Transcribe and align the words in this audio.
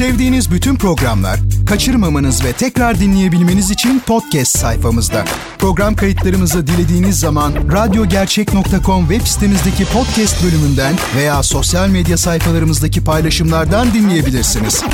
Sevdiğiniz 0.00 0.50
bütün 0.50 0.76
programlar 0.76 1.40
kaçırmamanız 1.66 2.44
ve 2.44 2.52
tekrar 2.52 3.00
dinleyebilmeniz 3.00 3.70
için 3.70 4.00
podcast 4.06 4.58
sayfamızda. 4.58 5.24
Program 5.58 5.96
kayıtlarımızı 5.96 6.66
dilediğiniz 6.66 7.20
zaman 7.20 7.54
radyogercek.com 7.72 9.08
web 9.08 9.26
sitemizdeki 9.26 9.84
podcast 9.84 10.44
bölümünden 10.44 10.94
veya 11.16 11.42
sosyal 11.42 11.88
medya 11.88 12.16
sayfalarımızdaki 12.16 13.04
paylaşımlardan 13.04 13.94
dinleyebilirsiniz. 13.94 14.84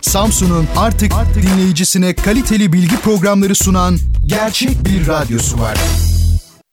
Samsun'un 0.00 0.66
artık 0.76 1.12
dinleyicisine 1.42 2.14
kaliteli 2.14 2.72
bilgi 2.72 2.96
programları 2.96 3.54
sunan 3.54 3.98
gerçek 4.26 4.84
bir 4.84 5.06
radyosu 5.06 5.60
var. 5.60 5.78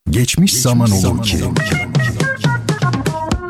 Geçmiş 0.09 0.53
zaman 0.53 0.91
olur 0.91 1.23
ki. 1.23 1.37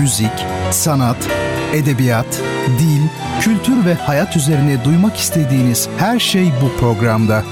Müzik, 0.00 0.46
sanat, 0.70 1.16
edebiyat, 1.74 2.42
dil, 2.78 3.02
kültür 3.40 3.84
ve 3.84 3.94
hayat 3.94 4.36
üzerine 4.36 4.84
duymak 4.84 5.16
istediğiniz 5.16 5.88
her 5.98 6.18
şey 6.18 6.52
bu 6.62 6.80
programda. 6.80 7.42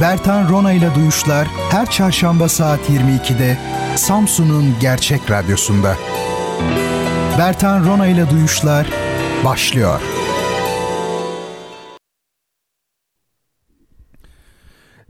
Bertan 0.00 0.48
Rona 0.48 0.72
ile 0.72 0.94
Duyuşlar 0.94 1.48
her 1.70 1.90
çarşamba 1.90 2.48
saat 2.48 2.80
22'de 2.90 3.58
Samsun'un 3.96 4.74
Gerçek 4.80 5.30
Radyosu'nda. 5.30 5.96
Bertan 7.38 7.84
Rona 7.86 8.06
ile 8.06 8.30
Duyuşlar 8.30 8.86
başlıyor. 9.44 10.00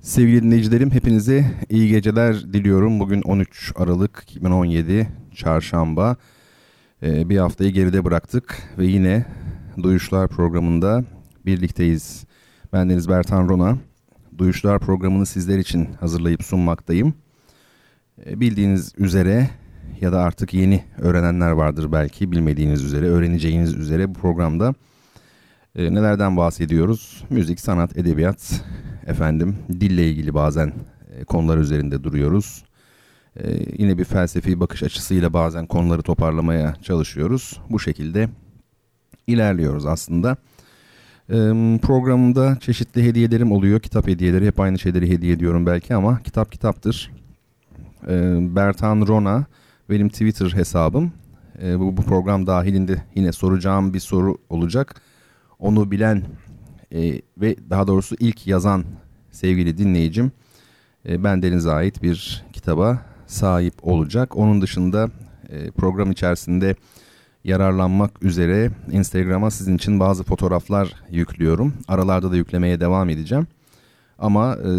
Sevgili 0.00 0.42
dinleyicilerim 0.42 0.90
hepinize 0.90 1.44
iyi 1.70 1.88
geceler 1.88 2.52
diliyorum. 2.52 3.00
Bugün 3.00 3.22
13 3.22 3.72
Aralık 3.76 4.22
2017 4.22 5.08
Çarşamba. 5.34 6.16
Ee, 7.04 7.28
bir 7.28 7.38
haftayı 7.38 7.72
geride 7.72 8.04
bıraktık 8.04 8.62
ve 8.78 8.86
yine 8.86 9.26
Duyuşlar 9.82 10.28
programında 10.28 11.04
birlikteyiz. 11.46 12.24
Ben 12.72 12.90
Deniz 12.90 13.08
Bertan 13.08 13.48
Rona. 13.48 13.78
Duyuşlar 14.38 14.78
programını 14.78 15.26
sizler 15.26 15.58
için 15.58 15.88
hazırlayıp 16.00 16.44
sunmaktayım. 16.44 17.14
Ee, 18.26 18.40
bildiğiniz 18.40 18.92
üzere 18.98 19.50
ya 20.00 20.12
da 20.12 20.20
artık 20.20 20.54
yeni 20.54 20.84
öğrenenler 20.98 21.50
vardır 21.50 21.92
belki 21.92 22.32
bilmediğiniz 22.32 22.84
üzere, 22.84 23.06
öğreneceğiniz 23.06 23.74
üzere 23.74 24.08
bu 24.08 24.12
programda 24.12 24.74
e, 25.76 25.94
nelerden 25.94 26.36
bahsediyoruz? 26.36 27.24
Müzik, 27.30 27.60
sanat, 27.60 27.96
edebiyat, 27.96 28.64
efendim 29.06 29.56
dille 29.70 30.10
ilgili 30.10 30.34
bazen 30.34 30.72
e, 31.16 31.24
konular 31.24 31.58
üzerinde 31.58 32.04
duruyoruz. 32.04 32.63
E, 33.36 33.66
yine 33.78 33.98
bir 33.98 34.04
felsefi 34.04 34.60
bakış 34.60 34.82
açısıyla 34.82 35.32
bazen 35.32 35.66
konuları 35.66 36.02
toparlamaya 36.02 36.74
çalışıyoruz. 36.82 37.60
Bu 37.70 37.80
şekilde 37.80 38.28
ilerliyoruz 39.26 39.86
aslında. 39.86 40.36
E, 41.28 41.36
programımda 41.82 42.58
çeşitli 42.60 43.04
hediyelerim 43.04 43.52
oluyor. 43.52 43.80
Kitap 43.80 44.08
hediyeleri 44.08 44.46
hep 44.46 44.60
aynı 44.60 44.78
şeyleri 44.78 45.10
hediye 45.10 45.32
ediyorum 45.32 45.66
belki 45.66 45.94
ama 45.94 46.22
kitap 46.22 46.52
kitaptır. 46.52 47.10
E, 48.08 48.36
Bertan 48.56 49.06
Rona 49.06 49.44
benim 49.90 50.08
Twitter 50.08 50.50
hesabım. 50.50 51.12
E, 51.62 51.80
bu, 51.80 51.96
bu 51.96 52.02
program 52.02 52.46
dahilinde 52.46 53.02
yine 53.14 53.32
soracağım 53.32 53.94
bir 53.94 54.00
soru 54.00 54.36
olacak. 54.48 54.94
Onu 55.58 55.90
bilen 55.90 56.22
e, 56.92 57.22
ve 57.40 57.56
daha 57.70 57.86
doğrusu 57.86 58.16
ilk 58.20 58.46
yazan 58.46 58.84
sevgili 59.30 59.78
dinleyicim 59.78 60.32
e, 61.08 61.24
ben 61.24 61.42
Deniz'e 61.42 61.70
ait 61.70 62.02
bir 62.02 62.44
kitaba 62.52 63.13
sahip 63.26 63.74
olacak. 63.82 64.36
Onun 64.36 64.62
dışında 64.62 65.10
e, 65.48 65.70
program 65.70 66.10
içerisinde 66.10 66.76
yararlanmak 67.44 68.22
üzere 68.22 68.70
Instagram'a 68.90 69.50
sizin 69.50 69.76
için 69.76 70.00
bazı 70.00 70.24
fotoğraflar 70.24 70.94
yüklüyorum. 71.10 71.74
Aralarda 71.88 72.32
da 72.32 72.36
yüklemeye 72.36 72.80
devam 72.80 73.08
edeceğim. 73.08 73.46
Ama 74.18 74.54
e, 74.54 74.70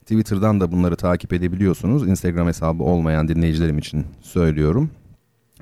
Twitter'dan 0.00 0.60
da 0.60 0.72
bunları 0.72 0.96
takip 0.96 1.32
edebiliyorsunuz. 1.32 2.08
Instagram 2.08 2.46
hesabı 2.46 2.82
olmayan 2.82 3.28
dinleyicilerim 3.28 3.78
için 3.78 4.06
söylüyorum. 4.20 4.90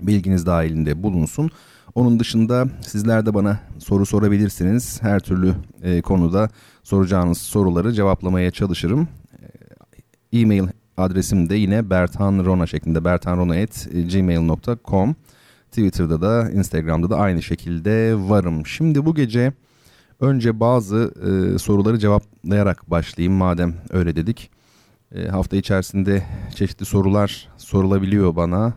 Bilginiz 0.02 0.46
dahilinde 0.46 1.02
bulunsun. 1.02 1.50
Onun 1.94 2.20
dışında 2.20 2.66
sizler 2.80 3.26
de 3.26 3.34
bana 3.34 3.60
soru 3.78 4.06
sorabilirsiniz. 4.06 5.02
Her 5.02 5.20
türlü 5.20 5.54
e, 5.82 6.02
konuda 6.02 6.48
soracağınız 6.82 7.38
soruları 7.38 7.92
cevaplamaya 7.92 8.50
çalışırım. 8.50 9.08
E, 10.32 10.40
e-mail 10.40 10.64
adresim 10.96 11.50
de 11.50 11.54
yine 11.54 11.90
bertanrona 11.90 12.66
şeklinde 12.66 13.04
bertanrona.gmail.com 13.04 15.16
Twitter'da 15.70 16.20
da 16.20 16.50
Instagram'da 16.50 17.10
da 17.10 17.16
aynı 17.16 17.42
şekilde 17.42 18.14
varım. 18.28 18.66
Şimdi 18.66 19.06
bu 19.06 19.14
gece 19.14 19.52
önce 20.20 20.60
bazı 20.60 21.14
e, 21.26 21.58
soruları 21.58 21.98
cevaplayarak 21.98 22.90
başlayayım 22.90 23.34
madem 23.34 23.74
öyle 23.90 24.16
dedik. 24.16 24.50
E, 25.14 25.28
hafta 25.28 25.56
içerisinde 25.56 26.22
çeşitli 26.54 26.84
sorular 26.84 27.48
sorulabiliyor 27.56 28.36
bana. 28.36 28.72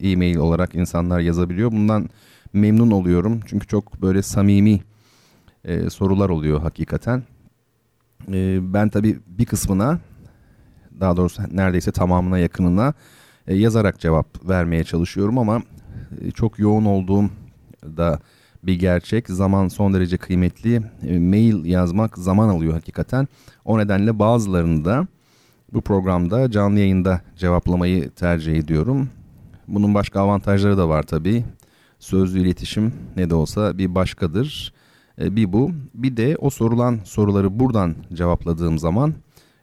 E, 0.00 0.10
e-mail 0.10 0.36
olarak 0.36 0.74
insanlar 0.74 1.20
yazabiliyor. 1.20 1.72
Bundan 1.72 2.08
memnun 2.52 2.90
oluyorum. 2.90 3.40
Çünkü 3.46 3.66
çok 3.66 4.02
böyle 4.02 4.22
samimi 4.22 4.80
e, 5.64 5.90
sorular 5.90 6.28
oluyor 6.28 6.60
hakikaten. 6.60 7.22
E, 8.32 8.58
ben 8.74 8.88
tabii 8.88 9.18
bir 9.26 9.44
kısmına 9.44 10.00
daha 11.00 11.16
doğrusu 11.16 11.42
neredeyse 11.52 11.92
tamamına 11.92 12.38
yakınına 12.38 12.94
e, 13.46 13.54
yazarak 13.54 14.00
cevap 14.00 14.48
vermeye 14.48 14.84
çalışıyorum 14.84 15.38
ama 15.38 15.62
e, 16.20 16.30
çok 16.30 16.58
yoğun 16.58 16.84
olduğum 16.84 17.30
da 17.84 18.20
bir 18.62 18.74
gerçek. 18.78 19.28
Zaman 19.28 19.68
son 19.68 19.94
derece 19.94 20.16
kıymetli. 20.16 20.82
E, 21.02 21.18
mail 21.18 21.64
yazmak 21.64 22.18
zaman 22.18 22.48
alıyor 22.48 22.72
hakikaten. 22.72 23.28
O 23.64 23.78
nedenle 23.78 24.18
bazılarını 24.18 24.84
da 24.84 25.06
bu 25.72 25.80
programda 25.80 26.50
canlı 26.50 26.78
yayında 26.78 27.20
cevaplamayı 27.36 28.10
tercih 28.10 28.56
ediyorum. 28.56 29.08
Bunun 29.68 29.94
başka 29.94 30.20
avantajları 30.20 30.78
da 30.78 30.88
var 30.88 31.02
tabii. 31.02 31.44
Sözlü 31.98 32.40
iletişim 32.40 32.92
ne 33.16 33.30
de 33.30 33.34
olsa 33.34 33.78
bir 33.78 33.94
başkadır. 33.94 34.72
E, 35.20 35.36
bir 35.36 35.52
bu. 35.52 35.70
Bir 35.94 36.16
de 36.16 36.36
o 36.40 36.50
sorulan 36.50 37.00
soruları 37.04 37.60
buradan 37.60 37.94
cevapladığım 38.12 38.78
zaman 38.78 39.14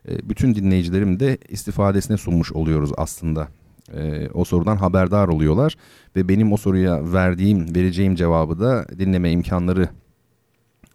e, 0.07 0.29
bütün 0.29 0.55
dinleyicilerim 0.55 1.19
de 1.19 1.37
istifadesine 1.49 2.17
sunmuş 2.17 2.51
oluyoruz 2.51 2.91
aslında. 2.97 3.47
E, 3.93 4.29
o 4.33 4.45
sorudan 4.45 4.77
haberdar 4.77 5.27
oluyorlar 5.27 5.75
ve 6.15 6.29
benim 6.29 6.53
o 6.53 6.57
soruya 6.57 7.13
verdiğim, 7.13 7.75
vereceğim 7.75 8.15
cevabı 8.15 8.59
da 8.59 8.85
dinleme 8.99 9.31
imkanları 9.31 9.89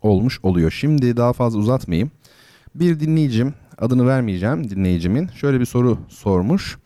olmuş 0.02 0.40
oluyor. 0.42 0.70
Şimdi 0.70 1.16
daha 1.16 1.32
fazla 1.32 1.58
uzatmayayım. 1.58 2.10
Bir 2.74 3.00
dinleyicim, 3.00 3.54
adını 3.78 4.06
vermeyeceğim 4.06 4.70
dinleyicimin 4.70 5.28
şöyle 5.28 5.60
bir 5.60 5.64
soru 5.64 5.98
sormuş. 6.08 6.78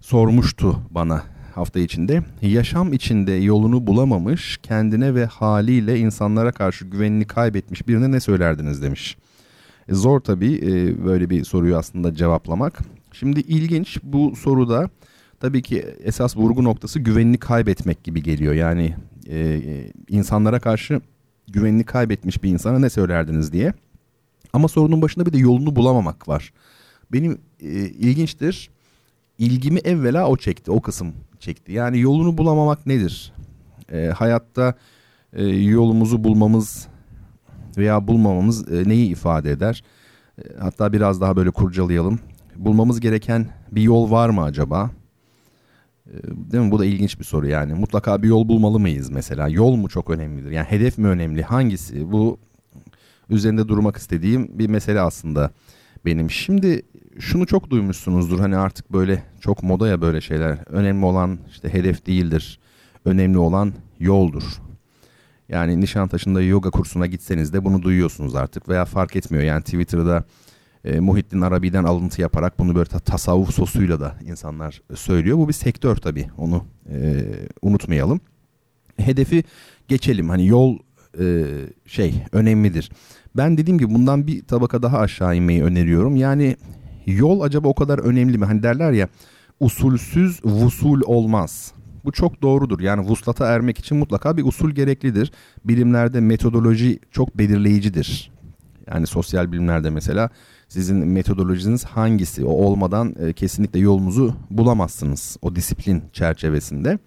Sormuştu 0.00 0.80
bana 0.90 1.22
hafta 1.54 1.80
içinde. 1.80 2.22
Yaşam 2.42 2.92
içinde 2.92 3.32
yolunu 3.32 3.86
bulamamış, 3.86 4.58
kendine 4.62 5.14
ve 5.14 5.26
haliyle 5.26 5.98
insanlara 5.98 6.52
karşı 6.52 6.84
güvenini 6.84 7.24
kaybetmiş 7.26 7.88
birine 7.88 8.12
ne 8.12 8.20
söylerdiniz 8.20 8.82
demiş. 8.82 9.16
E, 9.88 9.94
zor 9.94 10.20
tabii 10.20 10.54
e, 10.54 11.04
böyle 11.04 11.30
bir 11.30 11.44
soruyu 11.44 11.76
aslında 11.76 12.14
cevaplamak. 12.14 12.78
Şimdi 13.12 13.40
ilginç 13.40 13.98
bu 14.02 14.36
soruda 14.36 14.90
tabii 15.40 15.62
ki 15.62 15.86
esas 16.04 16.36
vurgu 16.36 16.64
noktası 16.64 17.00
güvenini 17.00 17.38
kaybetmek 17.38 18.04
gibi 18.04 18.22
geliyor. 18.22 18.54
Yani 18.54 18.96
e, 19.28 19.60
insanlara 20.08 20.60
karşı 20.60 21.00
güvenini 21.48 21.84
kaybetmiş 21.84 22.42
bir 22.42 22.50
insana 22.50 22.78
ne 22.78 22.90
söylerdiniz 22.90 23.52
diye. 23.52 23.72
Ama 24.52 24.68
sorunun 24.68 25.02
başında 25.02 25.26
bir 25.26 25.32
de 25.32 25.38
yolunu 25.38 25.76
bulamamak 25.76 26.28
var. 26.28 26.52
Benim 27.12 27.38
e, 27.60 27.68
ilginçtir. 27.78 28.70
İlgimi 29.38 29.78
evvela 29.78 30.28
o 30.28 30.36
çekti, 30.36 30.70
o 30.70 30.80
kısım 30.80 31.12
çekti. 31.40 31.72
Yani 31.72 32.00
yolunu 32.00 32.38
bulamamak 32.38 32.86
nedir? 32.86 33.32
Hayatta 34.14 34.74
e, 35.32 35.44
yolumuzu 35.46 36.24
bulmamız 36.24 36.88
veya 37.76 38.08
bulmamamız 38.08 38.72
e, 38.72 38.88
neyi 38.88 39.10
ifade 39.10 39.50
eder? 39.50 39.84
E, 40.38 40.42
hatta 40.60 40.92
biraz 40.92 41.20
daha 41.20 41.36
böyle 41.36 41.50
kurcalayalım. 41.50 42.20
Bulmamız 42.56 43.00
gereken 43.00 43.46
bir 43.72 43.82
yol 43.82 44.10
var 44.10 44.28
mı 44.28 44.42
acaba? 44.42 44.90
Değil 46.24 46.64
mi? 46.64 46.70
Bu 46.70 46.78
da 46.78 46.84
ilginç 46.84 47.18
bir 47.18 47.24
soru 47.24 47.46
yani. 47.46 47.74
Mutlaka 47.74 48.22
bir 48.22 48.28
yol 48.28 48.48
bulmalı 48.48 48.80
mıyız 48.80 49.10
mesela? 49.10 49.48
Yol 49.48 49.76
mu 49.76 49.88
çok 49.88 50.10
önemlidir? 50.10 50.50
Yani 50.50 50.66
hedef 50.66 50.98
mi 50.98 51.08
önemli? 51.08 51.42
Hangisi? 51.42 52.12
Bu 52.12 52.38
üzerinde 53.30 53.68
durmak 53.68 53.96
istediğim 53.96 54.58
bir 54.58 54.68
mesele 54.68 55.00
aslında 55.00 55.50
benim. 56.04 56.30
Şimdi 56.30 56.82
şunu 57.18 57.46
çok 57.46 57.70
duymuşsunuzdur. 57.70 58.40
Hani 58.40 58.56
artık 58.56 58.92
böyle 58.92 59.22
çok 59.40 59.62
moda 59.62 59.88
ya 59.88 60.00
böyle 60.00 60.20
şeyler. 60.20 60.58
Önemli 60.66 61.04
olan 61.04 61.38
işte 61.50 61.72
hedef 61.72 62.06
değildir. 62.06 62.58
Önemli 63.04 63.38
olan 63.38 63.72
yoldur. 64.00 64.42
Yani 65.48 65.80
Nişantaşı'nda 65.80 66.42
yoga 66.42 66.70
kursuna 66.70 67.06
gitseniz 67.06 67.52
de 67.52 67.64
bunu 67.64 67.82
duyuyorsunuz 67.82 68.34
artık 68.34 68.68
veya 68.68 68.84
fark 68.84 69.16
etmiyor. 69.16 69.44
Yani 69.44 69.62
Twitter'da 69.62 70.24
e, 70.84 71.00
Muhittin 71.00 71.40
Arabi'den 71.40 71.84
alıntı 71.84 72.20
yaparak 72.20 72.58
bunu 72.58 72.74
böyle 72.74 72.88
tasavvuf 72.88 73.54
sosuyla 73.54 74.00
da 74.00 74.14
insanlar 74.26 74.82
söylüyor. 74.94 75.38
Bu 75.38 75.48
bir 75.48 75.52
sektör 75.52 75.96
tabii 75.96 76.26
onu 76.38 76.64
e, 76.90 77.24
unutmayalım. 77.62 78.20
Hedefi 78.96 79.44
geçelim 79.88 80.28
hani 80.28 80.46
yol 80.46 80.78
e, 81.20 81.44
şey 81.86 82.14
önemlidir. 82.32 82.90
Ben 83.36 83.58
dediğim 83.58 83.78
gibi 83.78 83.94
bundan 83.94 84.26
bir 84.26 84.46
tabaka 84.46 84.82
daha 84.82 84.98
aşağı 84.98 85.36
inmeyi 85.36 85.64
öneriyorum. 85.64 86.16
Yani 86.16 86.56
yol 87.06 87.40
acaba 87.40 87.68
o 87.68 87.74
kadar 87.74 87.98
önemli 87.98 88.38
mi? 88.38 88.44
Hani 88.44 88.62
derler 88.62 88.92
ya 88.92 89.08
usulsüz 89.60 90.44
vusul 90.44 91.00
olmaz. 91.04 91.72
Bu 92.06 92.12
çok 92.12 92.42
doğrudur. 92.42 92.80
Yani 92.80 93.08
vuslata 93.08 93.46
ermek 93.46 93.78
için 93.78 93.96
mutlaka 93.96 94.36
bir 94.36 94.44
usul 94.44 94.70
gereklidir. 94.70 95.32
Bilimlerde 95.64 96.20
metodoloji 96.20 96.98
çok 97.10 97.38
belirleyicidir. 97.38 98.32
Yani 98.86 99.06
sosyal 99.06 99.52
bilimlerde 99.52 99.90
mesela 99.90 100.30
sizin 100.68 100.96
metodolojiniz 100.96 101.84
hangisi? 101.84 102.44
O 102.44 102.50
olmadan 102.50 103.14
e, 103.20 103.32
kesinlikle 103.32 103.80
yolunuzu 103.80 104.34
bulamazsınız 104.50 105.36
o 105.42 105.56
disiplin 105.56 106.02
çerçevesinde. 106.12 106.98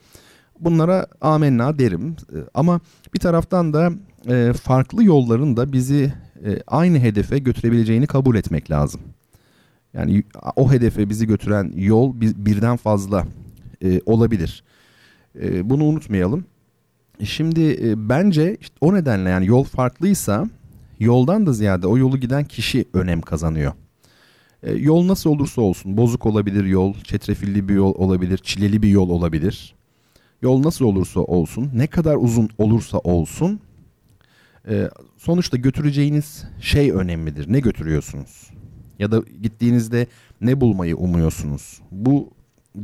Bunlara 0.59 1.07
amenna 1.21 1.79
derim. 1.79 2.15
E, 2.33 2.37
ama 2.53 2.79
bir 3.13 3.19
taraftan 3.19 3.73
da 3.73 3.91
e, 4.27 4.53
farklı 4.53 5.03
yolların 5.03 5.57
da 5.57 5.73
bizi 5.73 6.13
e, 6.45 6.59
aynı 6.67 6.99
hedefe 6.99 7.39
götürebileceğini 7.39 8.07
kabul 8.07 8.35
etmek 8.35 8.71
lazım. 8.71 9.01
Yani 9.93 10.23
o 10.55 10.71
hedefe 10.71 11.09
bizi 11.09 11.27
götüren 11.27 11.73
yol 11.75 12.21
bir, 12.21 12.35
birden 12.45 12.77
fazla 12.77 13.25
e, 13.83 14.01
olabilir. 14.05 14.63
E, 15.41 15.69
bunu 15.69 15.83
unutmayalım. 15.83 16.45
Şimdi 17.23 17.89
e, 17.89 18.09
bence 18.09 18.57
işte 18.61 18.75
o 18.81 18.93
nedenle 18.93 19.29
yani 19.29 19.47
yol 19.47 19.63
farklıysa 19.63 20.49
yoldan 20.99 21.45
da 21.45 21.53
ziyade 21.53 21.87
o 21.87 21.97
yolu 21.97 22.17
giden 22.17 22.45
kişi 22.45 22.85
önem 22.93 23.21
kazanıyor. 23.21 23.73
E, 24.63 24.73
yol 24.73 25.07
nasıl 25.07 25.29
olursa 25.29 25.61
olsun 25.61 25.97
bozuk 25.97 26.25
olabilir 26.25 26.65
yol, 26.65 26.93
çetrefilli 26.93 27.69
bir 27.69 27.73
yol 27.73 27.95
olabilir, 27.95 28.37
çileli 28.37 28.81
bir 28.81 28.89
yol 28.89 29.09
olabilir. 29.09 29.75
Yol 30.41 30.63
nasıl 30.63 30.85
olursa 30.85 31.19
olsun, 31.19 31.69
ne 31.73 31.87
kadar 31.87 32.15
uzun 32.15 32.49
olursa 32.57 32.97
olsun 32.97 33.59
e, 34.69 34.89
sonuçta 35.17 35.57
götüreceğiniz 35.57 36.45
şey 36.61 36.91
önemlidir. 36.91 37.53
Ne 37.53 37.59
götürüyorsunuz? 37.59 38.49
Ya 38.99 39.11
da 39.11 39.23
gittiğinizde 39.41 40.07
ne 40.41 40.61
bulmayı 40.61 40.97
umuyorsunuz? 40.97 41.81
Bu 41.91 42.29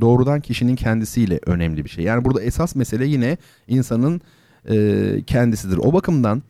doğrudan 0.02 0.42
kişinin 0.42 0.76
kendisiyle 0.76 1.40
önemli 1.46 1.86
bir 1.86 1.90
şey. 1.90 2.04
Yani 2.04 2.26
burada 2.26 2.42
esas 2.42 2.76
mesele 2.76 3.06
yine 3.06 3.38
insanın 3.68 4.22
e, 4.70 5.24
kendisidir. 5.28 5.78
O 5.78 5.94
bakımdan 5.94 6.44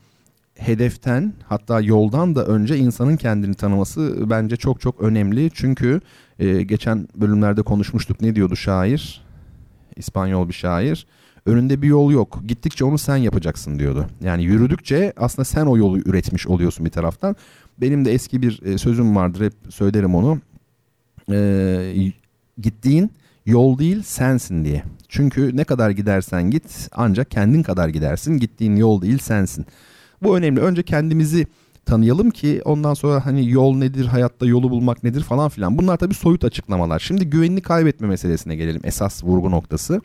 hedeften 0.58 1.34
hatta 1.48 1.82
yoldan 1.82 2.36
da 2.36 2.46
önce 2.46 2.78
insanın 2.78 3.18
kendini 3.18 3.56
tanıması 3.56 4.30
bence 4.30 4.56
çok 4.56 4.82
çok 4.82 5.02
önemli. 5.02 5.52
Çünkü 5.54 6.02
e, 6.40 6.64
geçen 6.64 7.08
bölümlerde 7.16 7.62
konuşmuştuk 7.62 8.22
ne 8.22 8.36
diyordu 8.36 8.56
şair? 8.56 9.26
İspanyol 9.96 10.48
bir 10.48 10.54
şair. 10.54 11.08
Önünde 11.46 11.82
bir 11.82 11.88
yol 11.88 12.12
yok. 12.12 12.42
Gittikçe 12.48 12.86
onu 12.86 12.98
sen 12.98 13.16
yapacaksın 13.16 13.80
diyordu. 13.80 14.06
Yani 14.24 14.44
yürüdükçe 14.44 15.14
aslında 15.18 15.46
sen 15.46 15.66
o 15.66 15.78
yolu 15.78 15.98
üretmiş 16.00 16.48
oluyorsun 16.48 16.86
bir 16.86 16.92
taraftan. 16.92 17.36
Benim 17.78 18.06
de 18.06 18.12
eski 18.12 18.42
bir 18.42 18.62
e, 18.66 18.78
sözüm 18.78 19.16
vardır 19.16 19.46
hep 19.46 19.54
söylerim 19.70 20.16
onu. 20.16 20.40
E, 21.32 22.12
gittiğin 22.62 23.12
yol 23.46 23.80
değil 23.80 24.04
sensin 24.04 24.66
diye. 24.66 24.84
Çünkü 25.08 25.58
ne 25.58 25.64
kadar 25.64 25.90
gidersen 25.90 26.52
git 26.52 26.90
ancak 26.92 27.32
kendin 27.32 27.64
kadar 27.64 27.90
gidersin. 27.90 28.38
Gittiğin 28.38 28.76
yol 28.76 29.02
değil 29.02 29.18
sensin. 29.18 29.66
Bu 30.24 30.38
önemli. 30.38 30.62
Önce 30.62 30.84
kendimizi 30.84 31.48
tanıyalım 31.86 32.32
ki 32.32 32.62
ondan 32.66 32.94
sonra 32.94 33.26
hani 33.26 33.50
yol 33.50 33.76
nedir, 33.76 34.06
hayatta 34.06 34.46
yolu 34.46 34.70
bulmak 34.70 35.04
nedir 35.04 35.24
falan 35.24 35.50
filan. 35.50 35.78
Bunlar 35.78 35.98
tabii 35.98 36.14
soyut 36.14 36.44
açıklamalar. 36.44 37.00
Şimdi 37.00 37.30
güvenini 37.30 37.62
kaybetme 37.62 38.08
meselesine 38.08 38.56
gelelim. 38.56 38.82
Esas 38.84 39.24
vurgu 39.24 39.52
noktası. 39.52 40.02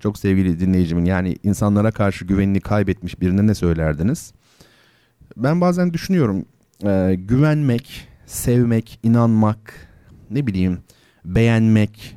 Çok 0.00 0.18
sevgili 0.18 0.60
dinleyicimin 0.60 1.04
yani 1.04 1.36
insanlara 1.42 1.90
karşı 1.90 2.24
güvenini 2.24 2.60
kaybetmiş 2.60 3.20
birine 3.20 3.46
ne 3.46 3.54
söylerdiniz? 3.54 4.32
Ben 5.36 5.60
bazen 5.60 5.92
düşünüyorum 5.92 6.44
e, 6.84 7.14
güvenmek, 7.18 8.08
sevmek, 8.26 9.00
inanmak, 9.02 9.88
ne 10.30 10.46
bileyim 10.46 10.78
beğenmek, 11.24 12.15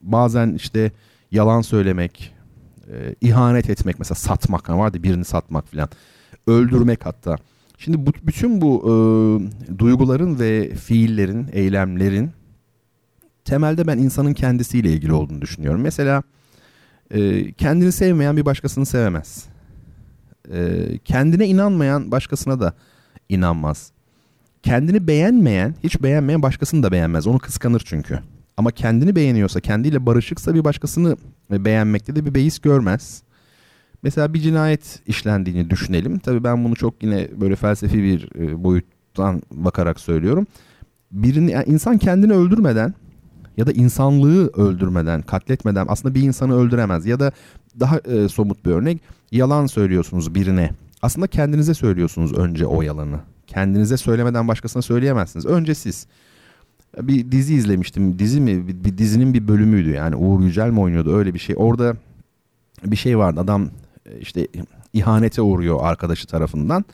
bazen 0.00 0.54
işte 0.54 0.92
yalan 1.30 1.60
söylemek, 1.60 2.34
e, 2.92 3.14
ihanet 3.20 3.70
etmek 3.70 3.98
mesela 3.98 4.14
satmak 4.14 4.70
vardı 4.70 5.02
birini 5.02 5.24
satmak 5.24 5.68
filan 5.68 5.88
öldürmek 6.46 7.06
hatta. 7.06 7.36
Şimdi 7.78 8.06
bu, 8.06 8.10
bütün 8.22 8.60
bu 8.60 8.82
e, 8.84 8.92
duyguların 9.78 10.38
ve 10.38 10.74
fiillerin, 10.74 11.46
eylemlerin 11.52 12.30
temelde 13.44 13.86
ben 13.86 13.98
insanın 13.98 14.34
kendisiyle 14.34 14.92
ilgili 14.92 15.12
olduğunu 15.12 15.40
düşünüyorum. 15.40 15.80
Mesela 15.80 16.22
e, 17.10 17.52
kendini 17.52 17.92
sevmeyen 17.92 18.36
bir 18.36 18.44
başkasını 18.44 18.86
sevemez. 18.86 19.46
E, 20.52 20.98
kendine 21.04 21.46
inanmayan 21.46 22.10
başkasına 22.10 22.60
da 22.60 22.74
inanmaz. 23.28 23.92
Kendini 24.62 25.06
beğenmeyen, 25.06 25.74
hiç 25.84 26.02
beğenmeyen 26.02 26.42
başkasını 26.42 26.82
da 26.82 26.92
beğenmez. 26.92 27.26
Onu 27.26 27.38
kıskanır 27.38 27.82
çünkü. 27.84 28.20
Ama 28.60 28.70
kendini 28.70 29.16
beğeniyorsa, 29.16 29.60
kendiyle 29.60 30.06
barışıksa 30.06 30.54
bir 30.54 30.64
başkasını 30.64 31.16
beğenmekte 31.50 32.16
de 32.16 32.26
bir 32.26 32.34
beis 32.34 32.58
görmez. 32.58 33.22
Mesela 34.02 34.34
bir 34.34 34.40
cinayet 34.40 35.00
işlendiğini 35.06 35.70
düşünelim. 35.70 36.18
Tabii 36.18 36.44
ben 36.44 36.64
bunu 36.64 36.76
çok 36.76 37.02
yine 37.02 37.28
böyle 37.40 37.56
felsefi 37.56 38.02
bir 38.02 38.28
e, 38.38 38.64
boyuttan 38.64 39.42
bakarak 39.50 40.00
söylüyorum. 40.00 40.46
Birini 41.12 41.50
yani 41.50 41.64
insan 41.66 41.98
kendini 41.98 42.32
öldürmeden 42.32 42.94
ya 43.56 43.66
da 43.66 43.72
insanlığı 43.72 44.48
öldürmeden, 44.48 45.22
katletmeden 45.22 45.86
aslında 45.88 46.14
bir 46.14 46.22
insanı 46.22 46.56
öldüremez. 46.56 47.06
Ya 47.06 47.20
da 47.20 47.32
daha 47.80 47.98
e, 47.98 48.28
somut 48.28 48.64
bir 48.64 48.70
örnek 48.70 49.00
yalan 49.32 49.66
söylüyorsunuz 49.66 50.34
birine. 50.34 50.70
Aslında 51.02 51.26
kendinize 51.26 51.74
söylüyorsunuz 51.74 52.32
önce 52.32 52.66
o 52.66 52.82
yalanı. 52.82 53.20
Kendinize 53.46 53.96
söylemeden 53.96 54.48
başkasına 54.48 54.82
söyleyemezsiniz. 54.82 55.46
Önce 55.46 55.74
siz. 55.74 56.06
Bir 56.98 57.32
dizi 57.32 57.54
izlemiştim. 57.54 58.18
Dizi 58.18 58.40
mi? 58.40 58.68
Bir, 58.68 58.84
bir 58.84 58.98
dizinin 58.98 59.34
bir 59.34 59.48
bölümüydü 59.48 59.90
yani. 59.90 60.16
Uğur 60.16 60.40
Yücel 60.40 60.70
mi 60.70 60.80
oynuyordu 60.80 61.16
öyle 61.16 61.34
bir 61.34 61.38
şey. 61.38 61.56
Orada 61.58 61.96
bir 62.84 62.96
şey 62.96 63.18
vardı. 63.18 63.40
Adam 63.40 63.70
e, 64.06 64.18
işte 64.18 64.48
ihanete 64.92 65.42
uğruyor 65.42 65.78
arkadaşı 65.82 66.26
tarafından. 66.26 66.84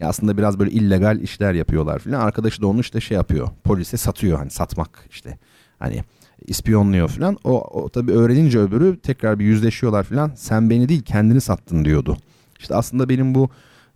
Ya 0.00 0.08
aslında 0.08 0.38
biraz 0.38 0.58
böyle 0.58 0.70
illegal 0.70 1.20
işler 1.20 1.54
yapıyorlar 1.54 1.98
filan. 1.98 2.20
Arkadaşı 2.20 2.62
da 2.62 2.66
onu 2.66 2.80
işte 2.80 3.00
şey 3.00 3.14
yapıyor. 3.14 3.48
Polise 3.64 3.96
satıyor 3.96 4.38
hani 4.38 4.50
satmak 4.50 5.06
işte. 5.10 5.38
Hani 5.78 6.04
ispiyonluyor 6.46 7.08
filan. 7.08 7.38
O, 7.44 7.82
o 7.82 7.88
tabii 7.88 8.12
öğrenince 8.12 8.58
öbürü 8.58 8.98
tekrar 8.98 9.38
bir 9.38 9.44
yüzleşiyorlar 9.44 10.04
filan. 10.04 10.32
Sen 10.36 10.70
beni 10.70 10.88
değil 10.88 11.02
kendini 11.02 11.40
sattın 11.40 11.84
diyordu. 11.84 12.16
İşte 12.58 12.74
aslında 12.74 13.08
benim 13.08 13.34
bu 13.34 13.50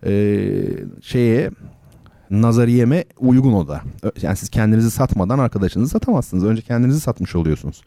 e, 0.05 0.11
şeye 1.01 1.51
nazariyeme 2.29 3.05
uygun 3.17 3.53
o 3.53 3.67
da. 3.67 3.81
Yani 4.21 4.37
siz 4.37 4.49
kendinizi 4.49 4.91
satmadan 4.91 5.39
arkadaşınızı 5.39 5.91
satamazsınız. 5.91 6.43
Önce 6.43 6.61
kendinizi 6.61 6.99
satmış 6.99 7.35
oluyorsunuz. 7.35 7.81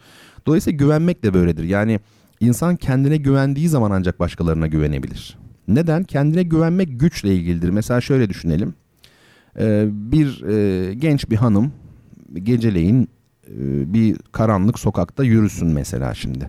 Dolayısıyla 0.46 0.76
güvenmek 0.76 1.22
de 1.22 1.34
böyledir. 1.34 1.64
Yani 1.64 2.00
İnsan 2.40 2.76
kendine 2.76 3.16
güvendiği 3.16 3.68
zaman 3.68 3.90
ancak 3.90 4.20
başkalarına 4.20 4.66
güvenebilir. 4.66 5.38
Neden? 5.68 6.04
Kendine 6.04 6.42
güvenmek 6.42 7.00
güçle 7.00 7.34
ilgilidir. 7.34 7.70
Mesela 7.70 8.00
şöyle 8.00 8.30
düşünelim. 8.30 8.74
Ee, 9.58 9.88
bir 9.92 10.42
e, 10.42 10.94
genç 10.94 11.30
bir 11.30 11.36
hanım 11.36 11.72
geceleyin 12.34 13.08
e, 13.48 13.92
bir 13.94 14.16
karanlık 14.32 14.78
sokakta 14.78 15.24
yürüsün 15.24 15.68
mesela 15.68 16.14
şimdi. 16.14 16.48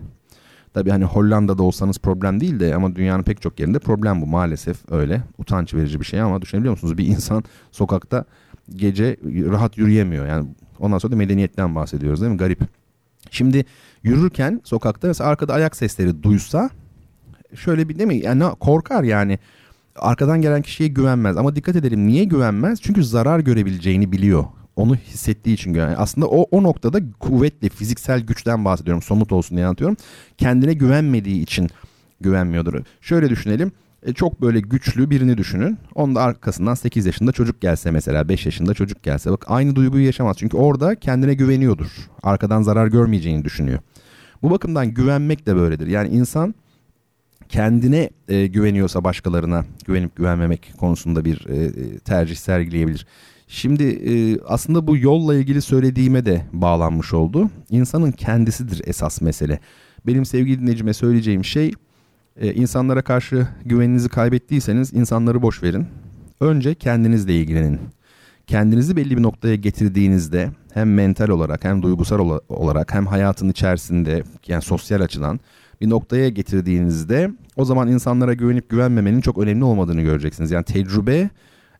Tabi 0.74 0.90
hani 0.90 1.04
Hollanda'da 1.04 1.62
olsanız 1.62 1.98
problem 1.98 2.40
değil 2.40 2.60
de 2.60 2.74
ama 2.74 2.96
dünyanın 2.96 3.22
pek 3.22 3.42
çok 3.42 3.60
yerinde 3.60 3.78
problem 3.78 4.20
bu 4.22 4.26
maalesef 4.26 4.92
öyle. 4.92 5.22
Utanç 5.38 5.74
verici 5.74 6.00
bir 6.00 6.04
şey 6.04 6.20
ama 6.20 6.42
düşünebiliyor 6.42 6.72
musunuz? 6.72 6.98
Bir 6.98 7.06
insan 7.06 7.44
sokakta 7.72 8.24
gece 8.76 9.16
rahat 9.24 9.78
yürüyemiyor. 9.78 10.26
Yani 10.26 10.46
ondan 10.78 10.98
sonra 10.98 11.12
da 11.12 11.16
medeniyetten 11.16 11.74
bahsediyoruz 11.74 12.20
değil 12.20 12.32
mi? 12.32 12.38
Garip. 12.38 12.60
Şimdi 13.30 13.64
yürürken 14.02 14.60
sokakta 14.64 15.08
mesela 15.08 15.30
arkada 15.30 15.52
ayak 15.52 15.76
sesleri 15.76 16.22
duysa 16.22 16.70
şöyle 17.54 17.88
bir 17.88 17.98
değil 17.98 18.08
mi? 18.08 18.16
Yani 18.16 18.44
korkar 18.60 19.02
yani. 19.02 19.38
Arkadan 19.96 20.42
gelen 20.42 20.62
kişiye 20.62 20.88
güvenmez 20.88 21.36
ama 21.36 21.56
dikkat 21.56 21.76
edelim 21.76 22.06
niye 22.06 22.24
güvenmez? 22.24 22.80
Çünkü 22.82 23.04
zarar 23.04 23.40
görebileceğini 23.40 24.12
biliyor. 24.12 24.44
Onu 24.76 24.96
hissettiği 24.96 25.54
için 25.54 25.72
güven. 25.72 25.94
Aslında 25.98 26.26
o, 26.26 26.46
o 26.50 26.62
noktada 26.62 27.00
kuvvetli 27.20 27.68
fiziksel 27.68 28.20
güçten 28.20 28.64
bahsediyorum. 28.64 29.02
Somut 29.02 29.32
olsun 29.32 29.56
diye 29.56 29.66
anlatıyorum. 29.66 29.96
Kendine 30.38 30.72
güvenmediği 30.72 31.42
için 31.42 31.68
güvenmiyordur. 32.20 32.84
Şöyle 33.00 33.30
düşünelim. 33.30 33.72
E, 34.02 34.12
çok 34.12 34.40
böyle 34.42 34.60
güçlü 34.60 35.10
birini 35.10 35.38
düşünün. 35.38 35.78
Onun 35.94 36.14
da 36.14 36.22
arkasından 36.22 36.74
8 36.74 37.06
yaşında 37.06 37.32
çocuk 37.32 37.60
gelse 37.60 37.90
mesela 37.90 38.28
5 38.28 38.46
yaşında 38.46 38.74
çocuk 38.74 39.02
gelse 39.02 39.30
bak 39.30 39.44
aynı 39.48 39.76
duyguyu 39.76 40.06
yaşamaz. 40.06 40.36
Çünkü 40.38 40.56
orada 40.56 40.94
kendine 40.94 41.34
güveniyordur. 41.34 41.86
Arkadan 42.22 42.62
zarar 42.62 42.86
görmeyeceğini 42.86 43.44
düşünüyor. 43.44 43.78
Bu 44.42 44.50
bakımdan 44.50 44.94
güvenmek 44.94 45.46
de 45.46 45.56
böyledir. 45.56 45.86
Yani 45.86 46.08
insan 46.08 46.54
kendine 47.48 48.10
e, 48.28 48.46
güveniyorsa 48.46 49.04
başkalarına 49.04 49.64
güvenip 49.86 50.16
güvenmemek 50.16 50.72
konusunda 50.78 51.24
bir 51.24 51.46
e, 51.46 51.64
e, 51.64 51.98
tercih 51.98 52.36
sergileyebilir. 52.36 53.06
Şimdi 53.54 53.84
e, 53.84 54.40
aslında 54.46 54.86
bu 54.86 54.96
yolla 54.96 55.34
ilgili 55.34 55.62
söylediğime 55.62 56.24
de 56.24 56.44
bağlanmış 56.52 57.14
oldu. 57.14 57.50
İnsanın 57.70 58.12
kendisidir 58.12 58.82
esas 58.86 59.20
mesele. 59.20 59.60
Benim 60.06 60.24
sevgili 60.24 60.60
dinleyicime 60.60 60.94
söyleyeceğim 60.94 61.44
şey 61.44 61.72
e, 62.36 62.54
insanlara 62.54 63.02
karşı 63.02 63.48
güveninizi 63.64 64.08
kaybettiyseniz 64.08 64.92
insanları 64.92 65.42
boş 65.42 65.62
verin. 65.62 65.86
Önce 66.40 66.74
kendinizle 66.74 67.36
ilgilenin. 67.36 67.80
Kendinizi 68.46 68.96
belli 68.96 69.16
bir 69.16 69.22
noktaya 69.22 69.54
getirdiğinizde 69.54 70.50
hem 70.74 70.94
mental 70.94 71.28
olarak 71.28 71.64
hem 71.64 71.82
duygusal 71.82 72.38
olarak 72.48 72.94
hem 72.94 73.06
hayatın 73.06 73.48
içerisinde 73.48 74.22
yani 74.46 74.62
sosyal 74.62 75.00
açıdan 75.00 75.40
bir 75.80 75.90
noktaya 75.90 76.28
getirdiğinizde 76.28 77.30
o 77.56 77.64
zaman 77.64 77.88
insanlara 77.88 78.34
güvenip 78.34 78.68
güvenmemenin 78.68 79.20
çok 79.20 79.38
önemli 79.38 79.64
olmadığını 79.64 80.02
göreceksiniz. 80.02 80.50
Yani 80.50 80.64
tecrübe 80.64 81.30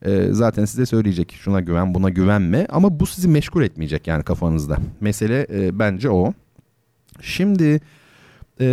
e, 0.05 0.29
zaten 0.31 0.65
size 0.65 0.87
söyleyecek 0.87 1.37
şuna 1.41 1.61
güven 1.61 1.95
buna 1.95 2.11
güvenme 2.11 2.67
ama 2.71 3.01
bu 3.01 3.07
sizi 3.07 3.29
meşgul 3.29 3.63
etmeyecek 3.63 4.07
yani 4.07 4.23
kafanızda. 4.23 4.79
Mesele 5.01 5.47
e, 5.53 5.79
bence 5.79 6.11
o. 6.11 6.33
Şimdi 7.21 7.81
e, 8.61 8.67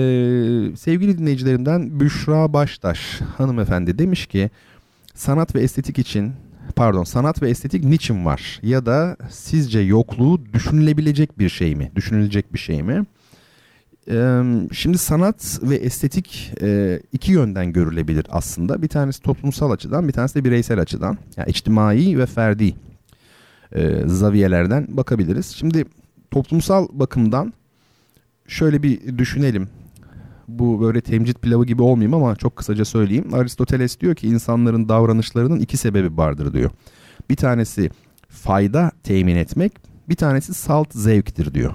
sevgili 0.78 1.18
dinleyicilerimden 1.18 2.00
Büşra 2.00 2.54
Baştaş 2.54 3.20
hanımefendi 3.38 4.00
demiş 4.00 4.26
ki 4.26 4.50
sanat 5.16 5.56
ve 5.56 5.62
estetik 5.62 6.00
için 6.00 6.34
pardon 6.76 7.04
sanat 7.04 7.42
ve 7.42 7.50
estetik 7.50 7.84
niçin 7.84 8.26
var 8.26 8.60
ya 8.64 8.86
da 8.86 9.18
sizce 9.30 9.80
yokluğu 9.80 10.54
düşünülebilecek 10.54 11.40
bir 11.40 11.50
şey 11.50 11.76
mi 11.76 11.92
düşünülecek 11.96 12.54
bir 12.54 12.60
şey 12.60 12.84
mi? 12.84 13.06
Şimdi 14.72 14.98
sanat 14.98 15.60
ve 15.64 15.76
estetik 15.76 16.54
iki 17.14 17.32
yönden 17.32 17.74
görülebilir 17.74 18.26
aslında. 18.30 18.82
Bir 18.82 18.88
tanesi 18.88 19.22
toplumsal 19.22 19.72
açıdan, 19.72 20.08
bir 20.08 20.14
tanesi 20.14 20.36
de 20.36 20.44
bireysel 20.44 20.80
açıdan. 20.80 21.18
Yani 21.38 21.50
içtimai 21.50 22.18
ve 22.18 22.26
ferdi 22.26 22.76
zaviyelerden 24.06 24.88
bakabiliriz. 24.90 25.46
Şimdi 25.46 25.86
toplumsal 26.32 26.88
bakımdan 26.92 27.54
şöyle 28.48 28.84
bir 28.84 29.18
düşünelim. 29.18 29.70
Bu 30.48 30.82
böyle 30.82 31.02
temcit 31.02 31.42
pilavı 31.42 31.66
gibi 31.66 31.82
olmayayım 31.82 32.14
ama 32.14 32.36
çok 32.36 32.56
kısaca 32.56 32.86
söyleyeyim. 32.86 33.34
Aristoteles 33.34 34.00
diyor 34.00 34.16
ki 34.16 34.28
insanların 34.28 34.90
davranışlarının 34.90 35.60
iki 35.60 35.78
sebebi 35.78 36.18
vardır 36.18 36.54
diyor. 36.54 36.72
Bir 37.30 37.36
tanesi 37.36 37.90
fayda 38.30 38.92
temin 39.04 39.36
etmek, 39.36 39.74
bir 40.10 40.16
tanesi 40.16 40.54
salt 40.54 40.94
zevktir 40.94 41.54
diyor. 41.54 41.74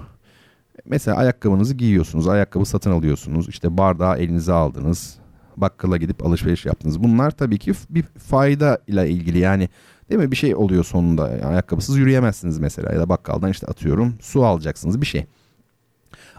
Mesela 0.84 1.16
ayakkabınızı 1.16 1.74
giyiyorsunuz, 1.74 2.28
ayakkabı 2.28 2.64
satın 2.64 2.90
alıyorsunuz, 2.90 3.48
işte 3.48 3.78
bardağı 3.78 4.18
elinize 4.18 4.52
aldınız, 4.52 5.18
bakkala 5.56 5.96
gidip 5.96 6.26
alışveriş 6.26 6.66
yaptınız. 6.66 7.02
Bunlar 7.02 7.30
tabii 7.30 7.58
ki 7.58 7.72
bir 7.90 8.02
fayda 8.02 8.78
ile 8.86 9.10
ilgili 9.10 9.38
yani 9.38 9.68
değil 10.10 10.20
mi 10.20 10.30
bir 10.30 10.36
şey 10.36 10.54
oluyor 10.54 10.84
sonunda. 10.84 11.30
Yani 11.30 11.44
ayakkabısız 11.44 11.96
yürüyemezsiniz 11.96 12.58
mesela 12.58 12.92
ya 12.92 13.00
da 13.00 13.08
bakkaldan 13.08 13.50
işte 13.50 13.66
atıyorum 13.66 14.14
su 14.20 14.44
alacaksınız 14.44 15.00
bir 15.00 15.06
şey. 15.06 15.26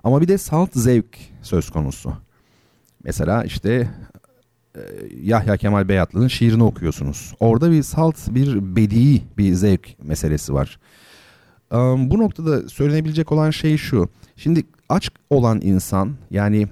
Ama 0.03 0.21
bir 0.21 0.27
de 0.27 0.37
salt 0.37 0.69
zevk 0.73 1.17
söz 1.41 1.69
konusu. 1.69 2.13
Mesela 3.03 3.43
işte 3.43 3.89
e, 4.75 4.81
Yahya 5.21 5.57
Kemal 5.57 5.89
Beyatlı'nın 5.89 6.27
şiirini 6.27 6.63
okuyorsunuz. 6.63 7.35
Orada 7.39 7.71
bir 7.71 7.83
salt 7.83 8.17
bir 8.29 8.75
bedi 8.75 9.21
bir 9.37 9.53
zevk 9.53 10.03
meselesi 10.03 10.53
var. 10.53 10.79
Bu 11.71 12.19
noktada 12.19 12.69
söylenebilecek 12.69 13.31
olan 13.31 13.51
şey 13.51 13.77
şu. 13.77 14.09
Şimdi 14.35 14.63
aç 14.89 15.09
olan 15.29 15.61
insan 15.63 16.15
yani 16.31 16.67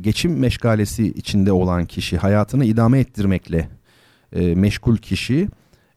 geçim 0.00 0.38
meşgalesi 0.38 1.06
içinde 1.06 1.52
olan 1.52 1.84
kişi 1.84 2.16
hayatını 2.16 2.64
idame 2.64 3.00
ettirmekle 3.00 3.68
e, 4.32 4.54
meşgul 4.54 4.96
kişi 4.96 5.48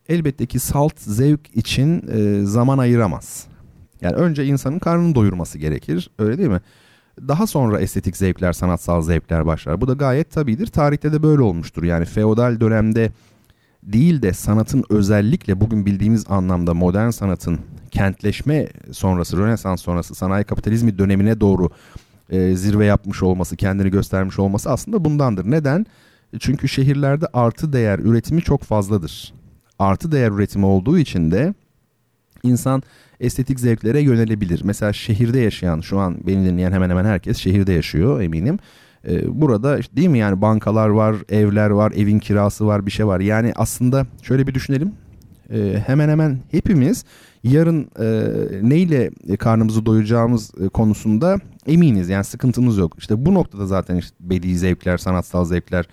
elbette 0.09 0.45
ki 0.45 0.59
salt 0.59 0.99
zevk 0.99 1.57
için 1.57 2.07
e, 2.07 2.45
zaman 2.45 2.77
ayıramaz. 2.77 3.47
Yani 4.01 4.15
önce 4.15 4.45
insanın 4.45 4.79
karnını 4.79 5.15
doyurması 5.15 5.57
gerekir 5.57 6.09
öyle 6.19 6.37
değil 6.37 6.49
mi? 6.49 6.61
Daha 7.27 7.47
sonra 7.47 7.79
estetik 7.79 8.17
zevkler, 8.17 8.53
sanatsal 8.53 9.01
zevkler 9.01 9.45
başlar. 9.45 9.81
Bu 9.81 9.87
da 9.87 9.93
gayet 9.93 10.31
tabidir. 10.31 10.67
Tarihte 10.67 11.13
de 11.13 11.23
böyle 11.23 11.41
olmuştur. 11.41 11.83
Yani 11.83 12.05
feodal 12.05 12.59
dönemde 12.59 13.11
değil 13.83 14.21
de 14.21 14.33
sanatın 14.33 14.83
özellikle 14.89 15.61
bugün 15.61 15.85
bildiğimiz 15.85 16.25
anlamda 16.29 16.73
modern 16.73 17.09
sanatın 17.09 17.59
kentleşme 17.89 18.67
sonrası, 18.91 19.37
Rönesans 19.37 19.81
sonrası 19.81 20.15
sanayi 20.15 20.43
kapitalizmi 20.43 20.97
dönemine 20.97 21.39
doğru 21.41 21.69
e, 22.29 22.55
zirve 22.55 22.85
yapmış 22.85 23.23
olması, 23.23 23.55
kendini 23.55 23.91
göstermiş 23.91 24.39
olması 24.39 24.71
aslında 24.71 25.05
bundandır. 25.05 25.51
Neden? 25.51 25.85
Çünkü 26.39 26.67
şehirlerde 26.67 27.25
artı 27.33 27.73
değer 27.73 27.99
üretimi 27.99 28.41
çok 28.41 28.63
fazladır. 28.63 29.33
Artı 29.79 30.11
değer 30.11 30.31
üretimi 30.31 30.65
olduğu 30.65 30.97
için 30.97 31.31
de 31.31 31.53
insan 32.43 32.83
estetik 33.19 33.59
zevklere 33.59 34.01
yönelebilir. 34.01 34.61
Mesela 34.63 34.93
şehirde 34.93 35.39
yaşayan 35.39 35.81
şu 35.81 35.99
an 35.99 36.17
beni 36.27 36.45
dinleyen 36.45 36.71
hemen 36.71 36.89
hemen 36.89 37.05
herkes 37.05 37.37
şehirde 37.37 37.73
yaşıyor 37.73 38.21
eminim. 38.21 38.59
Ee, 39.07 39.41
burada 39.41 39.79
işte 39.79 39.95
değil 39.95 40.07
mi 40.07 40.17
yani 40.17 40.41
bankalar 40.41 40.89
var, 40.89 41.15
evler 41.29 41.69
var, 41.69 41.91
evin 41.91 42.19
kirası 42.19 42.67
var, 42.67 42.85
bir 42.85 42.91
şey 42.91 43.07
var. 43.07 43.19
Yani 43.19 43.53
aslında 43.55 44.05
şöyle 44.21 44.47
bir 44.47 44.53
düşünelim. 44.53 44.91
Ee, 45.53 45.83
hemen 45.85 46.09
hemen 46.09 46.39
hepimiz 46.51 47.05
yarın 47.43 47.91
e, 47.99 48.69
neyle 48.69 49.11
karnımızı 49.37 49.85
doyuracağımız 49.85 50.51
e, 50.61 50.69
konusunda 50.69 51.37
eminiz. 51.67 52.09
Yani 52.09 52.23
sıkıntımız 52.23 52.77
yok. 52.77 52.93
İşte 52.97 53.25
bu 53.25 53.33
noktada 53.33 53.65
zaten 53.65 53.95
işte 53.95 54.15
bedi 54.19 54.57
zevkler, 54.57 54.97
sanatsal 54.97 55.45
zevkler 55.45 55.85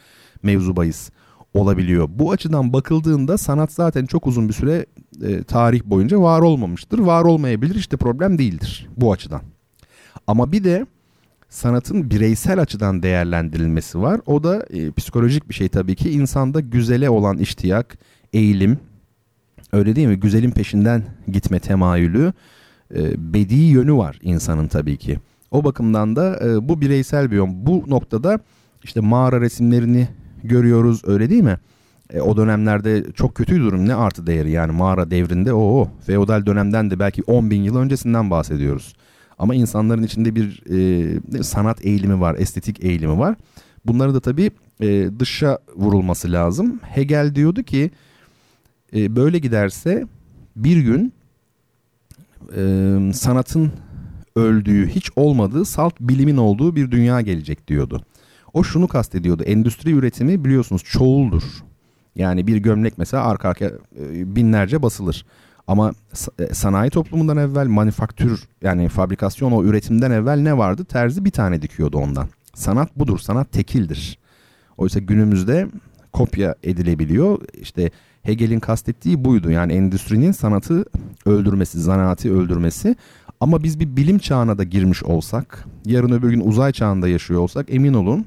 mevzu 0.42 0.76
bahis 0.76 1.10
olabiliyor. 1.54 2.08
Bu 2.10 2.32
açıdan 2.32 2.72
bakıldığında 2.72 3.38
sanat 3.38 3.72
zaten 3.72 4.06
çok 4.06 4.26
uzun 4.26 4.48
bir 4.48 4.54
süre 4.54 4.86
e, 5.22 5.42
tarih 5.42 5.84
boyunca 5.84 6.20
var 6.20 6.40
olmamıştır. 6.40 6.98
Var 6.98 7.24
olmayabilir 7.24 7.74
işte 7.74 7.96
problem 7.96 8.38
değildir 8.38 8.88
bu 8.96 9.12
açıdan. 9.12 9.42
Ama 10.26 10.52
bir 10.52 10.64
de 10.64 10.86
sanatın 11.48 12.10
bireysel 12.10 12.60
açıdan 12.60 13.02
değerlendirilmesi 13.02 14.00
var. 14.00 14.20
O 14.26 14.44
da 14.44 14.66
e, 14.70 14.92
psikolojik 14.92 15.48
bir 15.48 15.54
şey 15.54 15.68
tabii 15.68 15.94
ki. 15.94 16.10
İnsanda 16.10 16.60
güzele 16.60 17.10
olan 17.10 17.38
iştiyak, 17.38 17.98
eğilim, 18.32 18.78
öyle 19.76 19.96
değil 19.96 20.08
mi? 20.08 20.20
Güzelin 20.20 20.50
peşinden 20.50 21.02
gitme 21.28 21.60
temayülü, 21.60 22.32
e, 22.94 23.34
bedi 23.34 23.54
yönü 23.54 23.92
var 23.94 24.18
insanın 24.22 24.68
tabii 24.68 24.96
ki. 24.96 25.18
O 25.50 25.64
bakımdan 25.64 26.16
da 26.16 26.40
e, 26.46 26.68
bu 26.68 26.80
bireysel 26.80 27.30
bir 27.30 27.36
yön. 27.36 27.66
Bu 27.66 27.84
noktada 27.88 28.38
işte 28.84 29.00
mağara 29.00 29.40
resimlerini 29.40 30.08
görüyoruz 30.44 31.02
öyle 31.06 31.30
değil 31.30 31.42
mi? 31.42 31.58
E, 32.12 32.20
o 32.20 32.36
dönemlerde 32.36 33.04
çok 33.14 33.34
kötü 33.34 33.60
durum 33.60 33.88
ne 33.88 33.94
artı 33.94 34.26
değeri 34.26 34.50
yani 34.50 34.72
mağara 34.72 35.10
devrinde 35.10 35.52
o 35.52 35.88
feodal 36.06 36.46
dönemden 36.46 36.90
de 36.90 36.98
belki 36.98 37.22
10 37.22 37.50
bin 37.50 37.62
yıl 37.62 37.76
öncesinden 37.76 38.30
bahsediyoruz. 38.30 38.94
Ama 39.38 39.54
insanların 39.54 40.02
içinde 40.02 40.34
bir 40.34 40.62
e, 41.38 41.42
sanat 41.42 41.84
eğilimi 41.84 42.20
var, 42.20 42.34
estetik 42.38 42.84
eğilimi 42.84 43.18
var. 43.18 43.36
Bunları 43.86 44.14
da 44.14 44.20
tabii 44.20 44.50
e, 44.80 45.08
dışa 45.18 45.58
vurulması 45.76 46.32
lazım. 46.32 46.80
Hegel 46.82 47.34
diyordu 47.34 47.62
ki 47.62 47.90
e, 48.94 49.16
böyle 49.16 49.38
giderse 49.38 50.06
bir 50.56 50.76
gün 50.76 51.12
e, 52.56 53.12
sanatın 53.12 53.72
öldüğü, 54.36 54.88
hiç 54.88 55.10
olmadığı, 55.16 55.64
salt 55.64 55.94
bilimin 56.00 56.36
olduğu 56.36 56.76
bir 56.76 56.90
dünya 56.90 57.20
gelecek 57.20 57.68
diyordu. 57.68 58.02
O 58.52 58.64
şunu 58.64 58.88
kastediyordu. 58.88 59.42
Endüstri 59.42 59.90
üretimi 59.90 60.44
biliyorsunuz 60.44 60.82
çoğuldur. 60.84 61.42
Yani 62.16 62.46
bir 62.46 62.56
gömlek 62.56 62.98
mesela 62.98 63.24
arka 63.24 63.48
arka 63.48 63.64
e, 63.64 64.36
binlerce 64.36 64.82
basılır. 64.82 65.26
Ama 65.66 65.92
e, 66.38 66.54
sanayi 66.54 66.90
toplumundan 66.90 67.36
evvel 67.36 67.66
manifaktür 67.66 68.44
yani 68.62 68.88
fabrikasyon 68.88 69.52
o 69.52 69.64
üretimden 69.64 70.10
evvel 70.10 70.38
ne 70.38 70.58
vardı? 70.58 70.84
Terzi 70.84 71.24
bir 71.24 71.30
tane 71.30 71.62
dikiyordu 71.62 71.98
ondan. 71.98 72.28
Sanat 72.54 72.98
budur. 72.98 73.18
Sanat 73.18 73.52
tekildir. 73.52 74.18
Oysa 74.76 75.00
günümüzde 75.00 75.68
kopya 76.12 76.54
edilebiliyor. 76.62 77.40
İşte 77.60 77.90
Hegel'in 78.26 78.60
kastettiği 78.60 79.24
buydu. 79.24 79.50
Yani 79.50 79.72
endüstrinin 79.72 80.32
sanatı 80.32 80.84
öldürmesi, 81.26 81.80
zanaati 81.80 82.32
öldürmesi. 82.32 82.96
Ama 83.40 83.62
biz 83.62 83.80
bir 83.80 83.96
bilim 83.96 84.18
çağına 84.18 84.58
da 84.58 84.64
girmiş 84.64 85.02
olsak, 85.02 85.64
yarın 85.86 86.12
öbür 86.12 86.30
gün 86.30 86.40
uzay 86.40 86.72
çağında 86.72 87.08
yaşıyor 87.08 87.40
olsak 87.40 87.66
emin 87.68 87.94
olun 87.94 88.26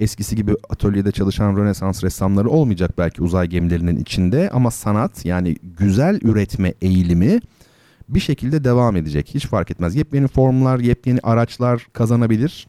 eskisi 0.00 0.36
gibi 0.36 0.54
atölyede 0.70 1.12
çalışan 1.12 1.56
Rönesans 1.56 2.04
ressamları 2.04 2.48
olmayacak 2.48 2.98
belki 2.98 3.22
uzay 3.22 3.46
gemilerinin 3.46 3.96
içinde 3.96 4.50
ama 4.50 4.70
sanat 4.70 5.24
yani 5.24 5.56
güzel 5.78 6.20
üretme 6.22 6.74
eğilimi 6.82 7.40
bir 8.08 8.20
şekilde 8.20 8.64
devam 8.64 8.96
edecek. 8.96 9.30
Hiç 9.34 9.46
fark 9.46 9.70
etmez. 9.70 9.96
Yepyeni 9.96 10.28
formlar, 10.28 10.78
yepyeni 10.78 11.20
araçlar 11.22 11.86
kazanabilir. 11.92 12.66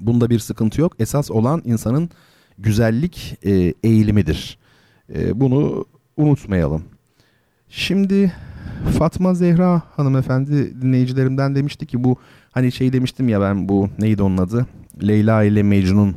Bunda 0.00 0.30
bir 0.30 0.38
sıkıntı 0.38 0.80
yok. 0.80 0.92
Esas 0.98 1.30
olan 1.30 1.62
insanın 1.64 2.10
güzellik 2.58 3.38
e, 3.42 3.74
eğilimidir. 3.82 4.58
E, 5.14 5.40
bunu 5.40 5.84
unutmayalım. 6.16 6.82
Şimdi 7.68 8.32
Fatma 8.98 9.34
Zehra 9.34 9.82
hanımefendi 9.96 10.82
dinleyicilerimden 10.82 11.54
demişti 11.54 11.86
ki 11.86 12.04
bu 12.04 12.16
hani 12.50 12.72
şey 12.72 12.92
demiştim 12.92 13.28
ya 13.28 13.40
ben 13.40 13.68
bu 13.68 13.88
neydi 13.98 14.22
onun 14.22 14.36
adı? 14.36 14.66
Leyla 15.02 15.42
ile 15.42 15.62
Mecnun, 15.62 16.16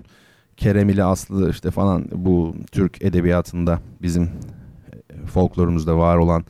Kerem 0.58 0.90
ile 0.90 1.04
Aslı 1.04 1.50
işte 1.50 1.72
falan 1.72 2.06
bu 2.12 2.56
Türk 2.72 3.04
edebiyatında 3.04 3.80
bizim 4.02 4.24
e, 4.24 5.26
folklorumuzda 5.26 5.98
var 5.98 6.18
olan 6.18 6.46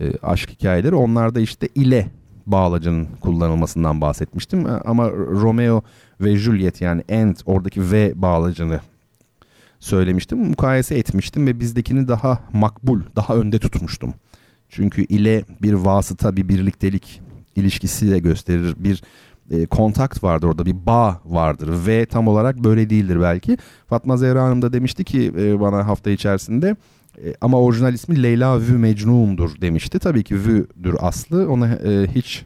e, 0.00 0.12
aşk 0.22 0.50
hikayeleri. 0.50 0.94
Onlarda 0.94 1.40
işte 1.40 1.68
ile 1.74 2.10
bağlacının 2.46 3.08
kullanılmasından 3.20 4.00
bahsetmiştim. 4.00 4.66
Ama 4.84 5.10
Romeo 5.10 5.82
ve 6.20 6.36
Juliet 6.36 6.80
yani 6.80 7.02
and 7.12 7.36
oradaki 7.46 7.90
ve 7.90 8.12
bağlacını 8.14 8.80
söylemiştim. 9.80 10.38
Mukayese 10.38 10.94
etmiştim 10.94 11.46
ve 11.46 11.60
bizdekini 11.60 12.08
daha 12.08 12.38
makbul, 12.52 13.00
daha 13.16 13.36
önde 13.36 13.58
tutmuştum. 13.58 14.14
Çünkü 14.68 15.02
ile 15.02 15.44
bir 15.62 15.72
vasıta, 15.72 16.36
bir 16.36 16.48
birliktelik 16.48 17.20
ilişkisi 17.56 18.10
de 18.10 18.18
gösterir. 18.18 18.74
Bir 18.78 19.02
e, 19.50 19.66
kontakt 19.66 20.22
vardır 20.22 20.48
orada, 20.48 20.66
bir 20.66 20.86
bağ 20.86 21.20
vardır 21.24 21.86
ve 21.86 22.06
tam 22.06 22.28
olarak 22.28 22.64
böyle 22.64 22.90
değildir 22.90 23.20
belki. 23.20 23.56
Fatma 23.86 24.16
Zehra 24.16 24.44
Hanım 24.44 24.62
da 24.62 24.72
demişti 24.72 25.04
ki 25.04 25.32
e, 25.38 25.60
bana 25.60 25.86
hafta 25.86 26.10
içerisinde 26.10 26.76
e, 27.24 27.34
ama 27.40 27.60
orijinal 27.60 27.94
ismi 27.94 28.22
Leyla 28.22 28.60
Vü 28.60 28.78
Mecnun'dur 28.78 29.60
demişti. 29.60 29.98
Tabii 29.98 30.24
ki 30.24 30.34
Vü'dür 30.34 30.96
aslı 31.00 31.50
ona 31.50 31.68
e, 31.68 32.06
hiç 32.14 32.44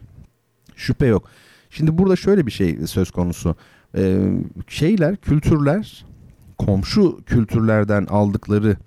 şüphe 0.75 1.05
yok. 1.05 1.23
Şimdi 1.69 1.97
burada 1.97 2.15
şöyle 2.15 2.45
bir 2.45 2.51
şey 2.51 2.77
söz 2.87 3.11
konusu. 3.11 3.55
E, 3.97 4.19
şeyler, 4.67 5.15
kültürler 5.15 6.05
komşu 6.65 7.19
kültürlerden 7.25 8.05
aldıkları 8.05 8.77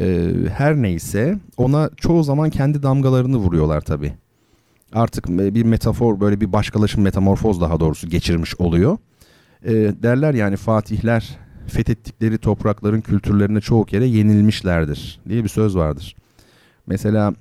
e, 0.00 0.32
her 0.54 0.76
neyse 0.76 1.38
ona 1.56 1.90
çoğu 1.96 2.22
zaman 2.22 2.50
kendi 2.50 2.82
damgalarını 2.82 3.36
vuruyorlar 3.36 3.80
tabii. 3.80 4.12
Artık 4.92 5.28
bir 5.28 5.64
metafor 5.64 6.20
böyle 6.20 6.40
bir 6.40 6.52
başkalaşım 6.52 7.02
metamorfoz 7.02 7.60
daha 7.60 7.80
doğrusu 7.80 8.08
geçirmiş 8.08 8.60
oluyor. 8.60 8.98
E, 9.64 9.72
derler 9.74 10.34
yani 10.34 10.56
fatihler 10.56 11.38
fethettikleri 11.66 12.38
toprakların 12.38 13.00
kültürlerine 13.00 13.60
çoğu 13.60 13.84
kere 13.84 14.06
yenilmişlerdir 14.06 15.20
diye 15.28 15.44
bir 15.44 15.48
söz 15.48 15.76
vardır. 15.76 16.16
Mesela 16.86 17.34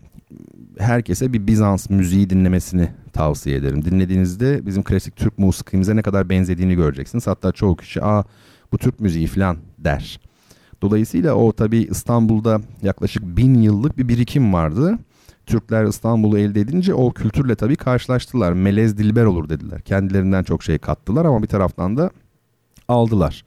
herkese 0.78 1.34
bir 1.34 1.48
Bizans 1.48 1.90
müziği 1.90 2.30
dinlemesini 2.30 2.90
tavsiye 3.14 3.56
ederim. 3.56 3.86
Dinlediğinizde 3.86 4.66
bizim 4.66 4.84
klasik 4.84 5.16
Türk 5.16 5.40
musikimize 5.40 5.96
ne 5.96 6.02
kadar 6.02 6.30
benzediğini 6.30 6.76
göreceksiniz. 6.76 7.28
Hatta 7.28 7.52
çoğu 7.52 7.76
kişi 7.76 8.04
aa 8.04 8.24
bu 8.72 8.78
Türk 8.78 9.00
müziği 9.00 9.28
falan 9.28 9.58
der. 9.78 10.20
Dolayısıyla 10.82 11.34
o 11.34 11.52
tabi 11.52 11.78
İstanbul'da 11.78 12.62
yaklaşık 12.82 13.24
bin 13.24 13.62
yıllık 13.62 13.98
bir 13.98 14.08
birikim 14.08 14.54
vardı. 14.54 15.00
Türkler 15.46 15.86
İstanbul'u 15.86 16.38
elde 16.38 16.62
edince 16.62 16.94
o 16.94 17.12
kültürle 17.12 17.56
tabi 17.56 17.76
karşılaştılar. 17.76 18.54
Melez 18.54 18.98
dilber 18.98 19.26
olur 19.26 19.50
dediler. 19.50 19.82
Kendilerinden 19.82 20.44
çok 20.44 20.64
şey 20.64 20.78
kattılar 20.78 21.26
ama 21.26 21.44
bir 21.44 21.48
taraftan 21.48 21.98
da 21.98 22.10
aldılar. 22.88 23.46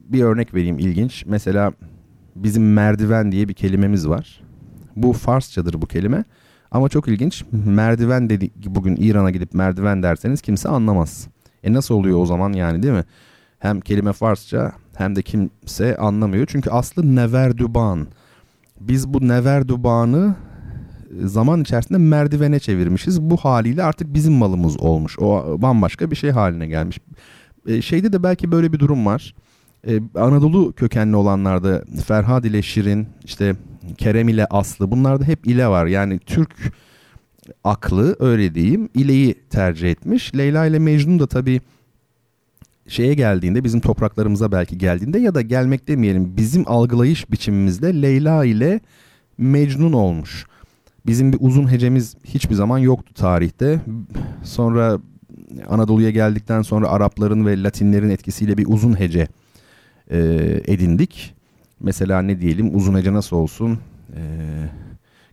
Bir 0.00 0.22
örnek 0.22 0.54
vereyim 0.54 0.78
ilginç. 0.78 1.24
Mesela 1.26 1.72
bizim 2.36 2.72
merdiven 2.72 3.32
diye 3.32 3.48
bir 3.48 3.54
kelimemiz 3.54 4.08
var. 4.08 4.40
Bu 4.96 5.12
Farsçadır 5.12 5.82
bu 5.82 5.86
kelime. 5.86 6.24
Ama 6.70 6.88
çok 6.88 7.08
ilginç. 7.08 7.44
Merdiven 7.52 8.30
dedik 8.30 8.52
bugün 8.66 8.96
İran'a 8.96 9.30
gidip 9.30 9.54
merdiven 9.54 10.02
derseniz 10.02 10.40
kimse 10.40 10.68
anlamaz. 10.68 11.28
E 11.62 11.72
nasıl 11.72 11.94
oluyor 11.94 12.18
o 12.18 12.26
zaman 12.26 12.52
yani 12.52 12.82
değil 12.82 12.94
mi? 12.94 13.04
Hem 13.58 13.80
kelime 13.80 14.12
Farsça 14.12 14.72
hem 14.96 15.16
de 15.16 15.22
kimse 15.22 15.96
anlamıyor. 15.96 16.46
Çünkü 16.46 16.70
aslı 16.70 17.16
neverdüban. 17.16 18.06
Biz 18.80 19.08
bu 19.08 19.28
neverdübanı 19.28 20.36
e, 21.22 21.26
zaman 21.26 21.60
içerisinde 21.60 21.98
merdivene 21.98 22.58
çevirmişiz. 22.58 23.22
Bu 23.22 23.36
haliyle 23.36 23.82
artık 23.82 24.14
bizim 24.14 24.32
malımız 24.32 24.80
olmuş. 24.80 25.18
O 25.18 25.56
bambaşka 25.62 26.10
bir 26.10 26.16
şey 26.16 26.30
haline 26.30 26.66
gelmiş. 26.66 26.98
E, 27.66 27.82
şeyde 27.82 28.12
de 28.12 28.22
belki 28.22 28.52
böyle 28.52 28.72
bir 28.72 28.78
durum 28.78 29.06
var. 29.06 29.34
E, 29.86 30.00
Anadolu 30.14 30.72
kökenli 30.72 31.16
olanlarda 31.16 31.84
Ferhad 32.06 32.44
ile 32.44 32.62
Şirin, 32.62 33.08
işte 33.24 33.56
Kerem 33.98 34.28
ile 34.28 34.46
Aslı 34.46 34.90
bunlarda 34.90 35.24
hep 35.24 35.46
ile 35.46 35.68
var. 35.68 35.86
Yani 35.86 36.18
Türk 36.18 36.72
aklı 37.64 38.16
öyle 38.18 38.54
diyeyim 38.54 38.88
ileyi 38.94 39.34
tercih 39.50 39.90
etmiş. 39.90 40.34
Leyla 40.34 40.66
ile 40.66 40.78
Mecnun 40.78 41.18
da 41.18 41.26
tabii 41.26 41.60
şeye 42.88 43.14
geldiğinde 43.14 43.64
bizim 43.64 43.80
topraklarımıza 43.80 44.52
belki 44.52 44.78
geldiğinde 44.78 45.18
ya 45.18 45.34
da 45.34 45.42
gelmek 45.42 45.88
demeyelim 45.88 46.36
bizim 46.36 46.64
algılayış 46.66 47.30
biçimimizde 47.30 48.02
Leyla 48.02 48.44
ile 48.44 48.80
Mecnun 49.38 49.92
olmuş. 49.92 50.46
Bizim 51.06 51.32
bir 51.32 51.38
uzun 51.40 51.72
hecemiz 51.72 52.16
hiçbir 52.24 52.54
zaman 52.54 52.78
yoktu 52.78 53.14
tarihte. 53.14 53.80
Sonra 54.42 54.98
Anadolu'ya 55.68 56.10
geldikten 56.10 56.62
sonra 56.62 56.88
Arapların 56.88 57.46
ve 57.46 57.62
Latinlerin 57.62 58.10
etkisiyle 58.10 58.58
bir 58.58 58.66
uzun 58.68 59.00
hece 59.00 59.28
e, 60.10 60.18
edindik. 60.66 61.34
Mesela 61.80 62.22
ne 62.22 62.40
diyelim 62.40 62.76
uzun 62.76 62.98
hece 62.98 63.12
nasıl 63.12 63.36
olsun? 63.36 63.78
E, 64.16 64.20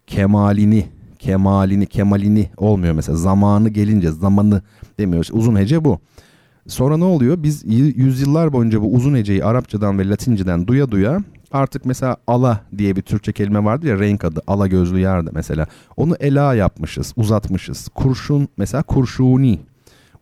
kemalini, 0.07 0.85
kemalini, 1.19 1.85
kemalini 1.85 2.49
olmuyor 2.57 2.93
mesela. 2.93 3.17
Zamanı 3.17 3.69
gelince 3.69 4.11
zamanı 4.11 4.61
demiyoruz. 4.99 5.29
Uzun 5.33 5.55
hece 5.55 5.85
bu. 5.85 5.99
Sonra 6.67 6.97
ne 6.97 7.03
oluyor? 7.03 7.43
Biz 7.43 7.63
yüzyıllar 7.97 8.53
boyunca 8.53 8.81
bu 8.81 8.93
uzun 8.93 9.15
heceyi 9.15 9.45
Arapçadan 9.45 9.99
ve 9.99 10.09
Latinceden 10.09 10.67
duya 10.67 10.91
duya 10.91 11.19
artık 11.51 11.85
mesela 11.85 12.17
ala 12.27 12.61
diye 12.77 12.95
bir 12.95 13.01
Türkçe 13.01 13.31
kelime 13.33 13.63
vardır 13.63 13.87
ya 13.87 13.99
renk 13.99 14.25
adı 14.25 14.41
ala 14.47 14.67
gözlü 14.67 14.99
yerde 14.99 15.29
mesela. 15.33 15.67
Onu 15.97 16.15
ela 16.19 16.53
yapmışız, 16.53 17.13
uzatmışız. 17.15 17.87
Kurşun 17.87 18.47
mesela 18.57 18.83
kurşuni 18.83 19.59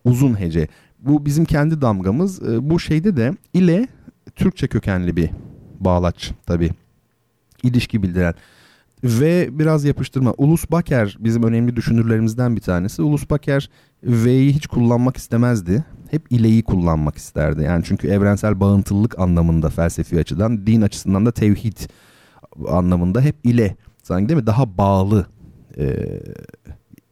uzun 0.04 0.40
hece. 0.40 0.68
Bu 0.98 1.26
bizim 1.26 1.44
kendi 1.44 1.80
damgamız. 1.80 2.42
Ee, 2.42 2.70
bu 2.70 2.80
şeyde 2.80 3.16
de 3.16 3.34
ile 3.54 3.88
Türkçe 4.36 4.68
kökenli 4.68 5.16
bir 5.16 5.30
bağlaç 5.80 6.32
tabi. 6.46 6.70
İlişki 7.62 8.02
bildiren. 8.02 8.34
Ve 9.04 9.48
biraz 9.58 9.84
yapıştırma. 9.84 10.34
Ulus 10.38 10.70
Baker 10.70 11.16
bizim 11.20 11.42
önemli 11.42 11.76
düşünürlerimizden 11.76 12.56
bir 12.56 12.60
tanesi. 12.60 13.02
Ulus 13.02 13.30
Baker 13.30 13.70
V'yi 14.02 14.52
hiç 14.52 14.66
kullanmak 14.66 15.16
istemezdi 15.16 15.84
hep 16.14 16.32
ileyi 16.32 16.62
kullanmak 16.62 17.16
isterdi. 17.16 17.62
Yani 17.62 17.84
çünkü 17.84 18.08
evrensel 18.08 18.60
bağıntılılık 18.60 19.18
anlamında 19.18 19.70
felsefi 19.70 20.18
açıdan, 20.18 20.66
din 20.66 20.82
açısından 20.82 21.26
da 21.26 21.32
tevhid 21.32 21.76
anlamında 22.68 23.20
hep 23.20 23.36
ile 23.44 23.76
sanki 24.02 24.28
değil 24.28 24.40
mi 24.40 24.46
daha 24.46 24.78
bağlı 24.78 25.26
e, 25.78 25.96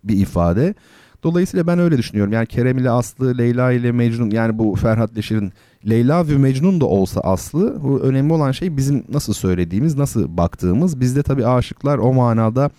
bir 0.05 0.17
ifade. 0.17 0.75
Dolayısıyla 1.23 1.67
ben 1.67 1.79
öyle 1.79 1.99
düşünüyorum. 1.99 2.33
Yani 2.33 2.47
Kerem 2.47 2.79
ile 2.79 2.91
Aslı, 2.91 3.39
Leyla 3.39 3.73
ile 3.73 3.93
Mecnun 3.93 4.31
yani 4.31 4.59
bu 4.59 4.75
Ferhat 4.77 5.17
Leşir'in 5.17 5.53
Leyla 5.89 6.29
ve 6.29 6.39
Mecnun 6.39 6.81
da 6.81 6.87
olsa 6.87 7.21
Aslı 7.21 7.83
bu 7.83 8.01
önemli 8.01 8.33
olan 8.33 8.53
şey 8.53 8.77
bizim 8.77 9.05
nasıl 9.09 9.33
söylediğimiz, 9.33 9.97
nasıl 9.97 10.37
baktığımız. 10.37 11.01
Bizde 11.01 11.23
tabii 11.23 11.47
aşıklar 11.47 11.99
o 11.99 12.13
manada 12.13 12.71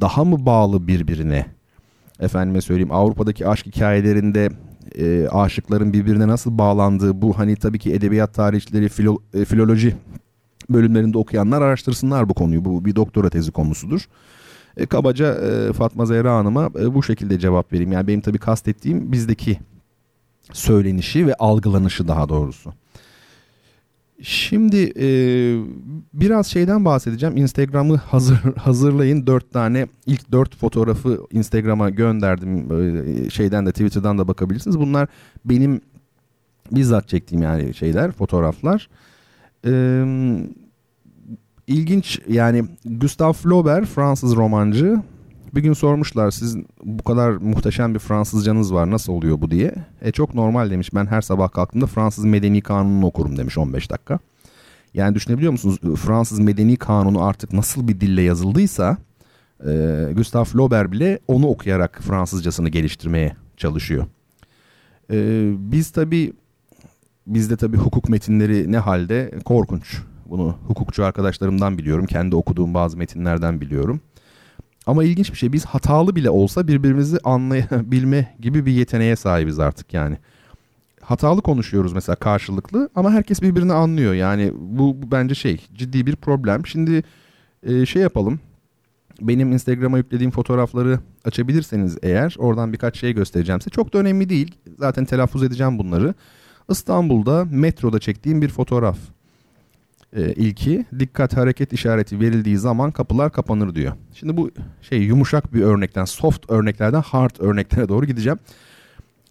daha 0.00 0.24
mı 0.24 0.46
bağlı 0.46 0.88
birbirine? 0.88 1.46
Efendime 2.20 2.60
söyleyeyim 2.60 2.92
Avrupa'daki 2.92 3.48
aşk 3.48 3.66
hikayelerinde 3.66 4.50
e, 4.96 5.28
aşıkların 5.28 5.92
birbirine 5.92 6.28
nasıl 6.28 6.58
bağlandığı 6.58 7.22
bu 7.22 7.38
hani 7.38 7.56
tabii 7.56 7.78
ki 7.78 7.92
edebiyat 7.92 8.34
tarihçileri, 8.34 8.88
filo, 8.88 9.18
e, 9.34 9.44
filoloji 9.44 9.96
bölümlerinde 10.70 11.18
okuyanlar 11.18 11.62
araştırsınlar 11.62 12.28
bu 12.28 12.34
konuyu. 12.34 12.64
Bu 12.64 12.84
bir 12.84 12.96
doktora 12.96 13.30
tezi 13.30 13.52
konusudur. 13.52 14.08
E, 14.76 14.86
kabaca 14.86 15.34
e, 15.34 15.72
Fatma 15.72 16.06
Zehra 16.06 16.36
Hanım'a 16.36 16.70
e, 16.80 16.94
bu 16.94 17.02
şekilde 17.02 17.38
cevap 17.38 17.72
vereyim. 17.72 17.92
Yani 17.92 18.06
benim 18.06 18.20
tabii 18.20 18.38
kastettiğim 18.38 19.12
bizdeki 19.12 19.58
söylenişi 20.52 21.26
ve 21.26 21.34
algılanışı 21.34 22.08
daha 22.08 22.28
doğrusu. 22.28 22.72
Şimdi 24.22 24.92
e, 24.98 25.08
biraz 26.14 26.46
şeyden 26.46 26.84
bahsedeceğim. 26.84 27.36
Instagram'ı 27.36 27.96
hazır 27.96 28.36
hazırlayın. 28.56 29.26
Dört 29.26 29.52
tane 29.52 29.86
ilk 30.06 30.32
dört 30.32 30.56
fotoğrafı 30.56 31.20
Instagram'a 31.32 31.90
gönderdim. 31.90 32.72
E, 32.72 33.30
şeyden 33.30 33.66
de 33.66 33.70
Twitter'dan 33.70 34.18
da 34.18 34.28
bakabilirsiniz. 34.28 34.78
Bunlar 34.78 35.08
benim 35.44 35.80
bizzat 36.72 37.08
çektiğim 37.08 37.42
yani 37.42 37.74
şeyler, 37.74 38.12
fotoğraflar. 38.12 38.88
E, 39.66 40.04
ilginç 41.66 42.20
yani 42.28 42.64
Gustave 42.84 43.32
Flaubert 43.32 43.86
Fransız 43.86 44.36
romancı 44.36 45.02
bir 45.56 45.62
gün 45.62 45.72
sormuşlar 45.72 46.30
siz 46.30 46.56
bu 46.84 47.02
kadar 47.02 47.30
muhteşem 47.30 47.94
bir 47.94 47.98
Fransızcanız 47.98 48.74
var 48.74 48.90
nasıl 48.90 49.12
oluyor 49.12 49.40
bu 49.40 49.50
diye. 49.50 49.74
E 50.02 50.12
çok 50.12 50.34
normal 50.34 50.70
demiş 50.70 50.94
ben 50.94 51.06
her 51.06 51.20
sabah 51.20 51.50
kalktığımda 51.50 51.86
Fransız 51.86 52.24
Medeni 52.24 52.60
Kanunu'nu 52.60 53.06
okurum 53.06 53.36
demiş 53.36 53.58
15 53.58 53.90
dakika. 53.90 54.18
Yani 54.94 55.14
düşünebiliyor 55.14 55.52
musunuz 55.52 55.78
Fransız 55.96 56.38
Medeni 56.38 56.76
Kanunu 56.76 57.24
artık 57.24 57.52
nasıl 57.52 57.88
bir 57.88 58.00
dille 58.00 58.22
yazıldıysa 58.22 58.96
e, 59.66 60.08
Gustave 60.16 60.44
Flaubert 60.44 60.92
bile 60.92 61.18
onu 61.28 61.46
okuyarak 61.46 62.00
Fransızcasını 62.02 62.68
geliştirmeye 62.68 63.36
çalışıyor. 63.56 64.06
E, 65.10 65.48
biz 65.58 65.90
tabii 65.90 66.32
bizde 67.26 67.56
tabii 67.56 67.76
hukuk 67.76 68.08
metinleri 68.08 68.72
ne 68.72 68.78
halde 68.78 69.32
korkunç. 69.44 69.98
Bunu 70.26 70.56
hukukçu 70.66 71.04
arkadaşlarımdan 71.04 71.78
biliyorum. 71.78 72.06
Kendi 72.06 72.36
okuduğum 72.36 72.74
bazı 72.74 72.96
metinlerden 72.96 73.60
biliyorum. 73.60 74.00
Ama 74.86 75.04
ilginç 75.04 75.32
bir 75.32 75.36
şey 75.36 75.52
biz 75.52 75.64
hatalı 75.64 76.16
bile 76.16 76.30
olsa 76.30 76.68
birbirimizi 76.68 77.18
anlayabilme 77.24 78.36
gibi 78.40 78.66
bir 78.66 78.72
yeteneğe 78.72 79.16
sahibiz 79.16 79.58
artık 79.58 79.94
yani. 79.94 80.16
Hatalı 81.00 81.42
konuşuyoruz 81.42 81.92
mesela 81.92 82.16
karşılıklı 82.16 82.88
ama 82.94 83.10
herkes 83.10 83.42
birbirini 83.42 83.72
anlıyor. 83.72 84.14
Yani 84.14 84.52
bu, 84.54 85.02
bu 85.02 85.10
bence 85.10 85.34
şey 85.34 85.66
ciddi 85.74 86.06
bir 86.06 86.16
problem. 86.16 86.66
Şimdi 86.66 87.02
e, 87.62 87.86
şey 87.86 88.02
yapalım. 88.02 88.40
Benim 89.20 89.52
Instagram'a 89.52 89.98
yüklediğim 89.98 90.30
fotoğrafları 90.30 91.00
açabilirseniz 91.24 91.98
eğer 92.02 92.36
oradan 92.38 92.72
birkaç 92.72 92.98
şey 92.98 93.12
göstereceğim 93.12 93.60
size. 93.60 93.70
Çok 93.70 93.92
da 93.92 93.98
önemli 93.98 94.28
değil. 94.28 94.54
Zaten 94.78 95.04
telaffuz 95.04 95.42
edeceğim 95.42 95.78
bunları. 95.78 96.14
İstanbul'da 96.70 97.44
metroda 97.50 97.98
çektiğim 97.98 98.42
bir 98.42 98.48
fotoğraf. 98.48 98.98
Ee, 100.16 100.32
ilki 100.32 100.84
dikkat 100.98 101.36
hareket 101.36 101.72
işareti 101.72 102.20
verildiği 102.20 102.58
zaman 102.58 102.90
kapılar 102.90 103.32
kapanır 103.32 103.74
diyor. 103.74 103.92
Şimdi 104.14 104.36
bu 104.36 104.50
şey 104.82 104.98
yumuşak 104.98 105.54
bir 105.54 105.62
örnekten 105.62 106.04
soft 106.04 106.50
örneklerden 106.50 107.00
hard 107.00 107.36
örneklere 107.38 107.88
doğru 107.88 108.06
gideceğim. 108.06 108.38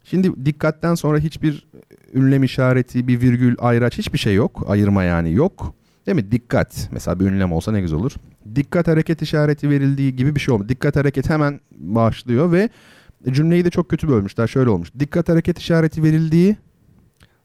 Şimdi 0.04 0.45
dikkatten 0.45 0.95
sonra 0.95 1.17
hiçbir 1.17 1.67
ünlem 2.13 2.43
işareti, 2.43 3.08
bir 3.08 3.21
virgül, 3.21 3.56
ayraç 3.60 3.98
hiçbir 3.98 4.17
şey 4.17 4.36
yok. 4.36 4.65
Ayırma 4.67 5.04
yani 5.04 5.34
yok. 5.34 5.74
Değil 6.06 6.15
mi? 6.15 6.32
Dikkat. 6.32 6.89
Mesela 6.91 7.19
bir 7.19 7.26
ünlem 7.26 7.52
olsa 7.52 7.71
ne 7.71 7.82
güzel 7.82 8.00
olur. 8.00 8.12
Dikkat 8.56 8.88
hareket 8.88 9.21
işareti 9.21 9.69
verildiği 9.69 10.15
gibi 10.15 10.36
bir 10.36 10.39
şey 10.39 10.54
olmuş. 10.54 10.69
Dikkat 10.69 10.95
hareket 10.95 11.30
hemen 11.30 11.60
başlıyor 11.78 12.52
ve 12.52 12.69
cümleyi 13.32 13.65
de 13.65 13.69
çok 13.69 13.89
kötü 13.89 14.08
bölmüşler. 14.08 14.48
Şöyle 14.48 14.69
olmuş. 14.69 14.89
Dikkat 15.00 15.30
hareket 15.30 15.60
işareti 15.60 16.04
verildiği 16.04 16.58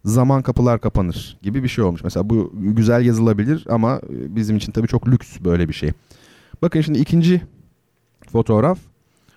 zaman 0.04 0.42
kapılar 0.42 0.80
kapanır 0.80 1.38
gibi 1.42 1.62
bir 1.62 1.68
şey 1.68 1.84
olmuş. 1.84 2.04
Mesela 2.04 2.30
bu 2.30 2.52
güzel 2.54 3.04
yazılabilir 3.04 3.66
ama 3.68 4.00
bizim 4.08 4.56
için 4.56 4.72
tabii 4.72 4.88
çok 4.88 5.08
lüks 5.08 5.40
böyle 5.40 5.68
bir 5.68 5.74
şey. 5.74 5.90
Bakın 6.62 6.80
şimdi 6.80 6.98
ikinci 6.98 7.42
fotoğraf. 8.32 8.78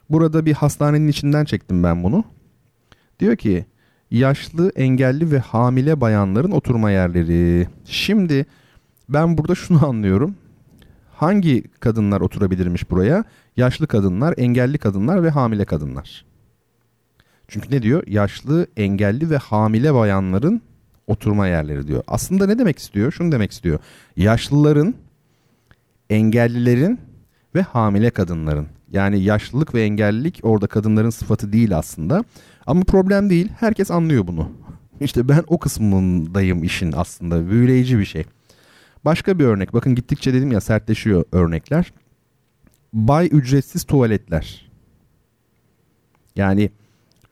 Burada 0.09 0.45
bir 0.45 0.53
hastanenin 0.53 1.07
içinden 1.07 1.45
çektim 1.45 1.83
ben 1.83 2.03
bunu. 2.03 2.23
Diyor 3.19 3.35
ki 3.35 3.65
yaşlı, 4.11 4.71
engelli 4.75 5.31
ve 5.31 5.39
hamile 5.39 6.01
bayanların 6.01 6.51
oturma 6.51 6.91
yerleri. 6.91 7.67
Şimdi 7.85 8.45
ben 9.09 9.37
burada 9.37 9.55
şunu 9.55 9.87
anlıyorum. 9.89 10.35
Hangi 11.15 11.63
kadınlar 11.79 12.21
oturabilirmiş 12.21 12.91
buraya? 12.91 13.23
Yaşlı 13.57 13.87
kadınlar, 13.87 14.33
engelli 14.37 14.77
kadınlar 14.77 15.23
ve 15.23 15.29
hamile 15.29 15.65
kadınlar. 15.65 16.25
Çünkü 17.53 17.71
ne 17.71 17.81
diyor? 17.81 18.03
Yaşlı, 18.07 18.67
engelli 18.77 19.29
ve 19.29 19.37
hamile 19.37 19.93
bayanların 19.93 20.61
oturma 21.07 21.47
yerleri 21.47 21.87
diyor. 21.87 22.03
Aslında 22.07 22.47
ne 22.47 22.59
demek 22.59 22.79
istiyor? 22.79 23.11
Şunu 23.11 23.31
demek 23.31 23.51
istiyor. 23.51 23.79
Yaşlıların, 24.17 24.95
engellilerin 26.09 26.99
ve 27.55 27.61
hamile 27.61 28.09
kadınların. 28.09 28.67
Yani 28.91 29.23
yaşlılık 29.23 29.73
ve 29.73 29.83
engellilik 29.83 30.39
orada 30.43 30.67
kadınların 30.67 31.09
sıfatı 31.09 31.53
değil 31.53 31.77
aslında. 31.77 32.23
Ama 32.65 32.83
problem 32.83 33.29
değil. 33.29 33.49
Herkes 33.59 33.91
anlıyor 33.91 34.27
bunu. 34.27 34.51
İşte 35.01 35.29
ben 35.29 35.43
o 35.47 35.59
kısmındayım 35.59 36.63
işin 36.63 36.91
aslında. 36.91 37.49
Büyüleyici 37.49 37.99
bir 37.99 38.05
şey. 38.05 38.23
Başka 39.05 39.39
bir 39.39 39.45
örnek. 39.45 39.73
Bakın 39.73 39.95
gittikçe 39.95 40.33
dedim 40.33 40.51
ya 40.51 40.61
sertleşiyor 40.61 41.25
örnekler. 41.31 41.93
Bay 42.93 43.29
ücretsiz 43.31 43.83
tuvaletler. 43.83 44.71
Yani 46.35 46.69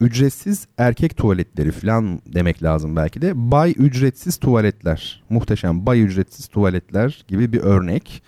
ücretsiz 0.02 0.66
erkek 0.78 1.16
tuvaletleri 1.16 1.72
falan 1.72 2.20
demek 2.26 2.62
lazım 2.62 2.96
belki 2.96 3.22
de. 3.22 3.32
Bay 3.50 3.74
ücretsiz 3.78 4.36
tuvaletler. 4.36 5.22
Muhteşem 5.30 5.86
bay 5.86 6.02
ücretsiz 6.02 6.46
tuvaletler 6.48 7.24
gibi 7.28 7.52
bir 7.52 7.60
örnek. 7.60 8.22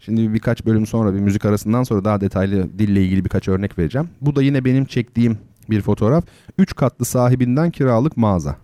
Şimdi 0.00 0.34
birkaç 0.34 0.66
bölüm 0.66 0.86
sonra 0.86 1.14
bir 1.14 1.20
müzik 1.20 1.44
arasından 1.44 1.82
sonra 1.82 2.04
daha 2.04 2.20
detaylı 2.20 2.78
dille 2.78 3.04
ilgili 3.04 3.24
birkaç 3.24 3.48
örnek 3.48 3.78
vereceğim. 3.78 4.08
Bu 4.20 4.36
da 4.36 4.42
yine 4.42 4.64
benim 4.64 4.84
çektiğim 4.84 5.38
bir 5.70 5.82
fotoğraf. 5.82 6.24
Üç 6.58 6.74
katlı 6.74 7.04
sahibinden 7.04 7.70
kiralık 7.70 8.16
mağaza. 8.16 8.56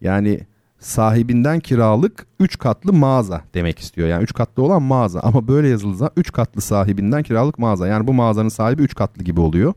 Yani 0.00 0.40
sahibinden 0.78 1.60
kiralık 1.60 2.26
3 2.40 2.58
katlı 2.58 2.92
mağaza 2.92 3.42
demek 3.54 3.78
istiyor. 3.78 4.08
Yani 4.08 4.22
3 4.22 4.34
katlı 4.34 4.62
olan 4.62 4.82
mağaza 4.82 5.20
ama 5.20 5.48
böyle 5.48 5.68
yazılırsa 5.68 6.10
3 6.16 6.32
katlı 6.32 6.60
sahibinden 6.60 7.22
kiralık 7.22 7.58
mağaza. 7.58 7.88
Yani 7.88 8.06
bu 8.06 8.12
mağazanın 8.12 8.48
sahibi 8.48 8.82
3 8.82 8.94
katlı 8.94 9.24
gibi 9.24 9.40
oluyor. 9.40 9.74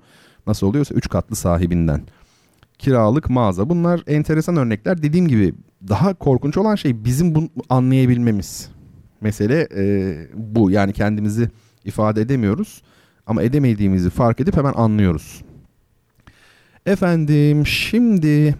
Nasıl 0.47 0.67
oluyorsa 0.67 0.95
3 0.95 1.09
katlı 1.09 1.35
sahibinden. 1.35 2.01
Kiralık 2.79 3.29
mağaza. 3.29 3.69
Bunlar 3.69 4.01
enteresan 4.07 4.57
örnekler. 4.57 5.01
Dediğim 5.03 5.27
gibi 5.27 5.53
daha 5.89 6.13
korkunç 6.13 6.57
olan 6.57 6.75
şey 6.75 7.05
bizim 7.05 7.35
bunu 7.35 7.49
anlayabilmemiz. 7.69 8.69
Mesele 9.21 9.67
e, 9.75 10.15
bu. 10.33 10.71
Yani 10.71 10.93
kendimizi 10.93 11.49
ifade 11.85 12.21
edemiyoruz. 12.21 12.81
Ama 13.27 13.43
edemediğimizi 13.43 14.09
fark 14.09 14.39
edip 14.39 14.57
hemen 14.57 14.73
anlıyoruz. 14.73 15.41
Efendim 16.85 17.65
şimdi 17.67 18.55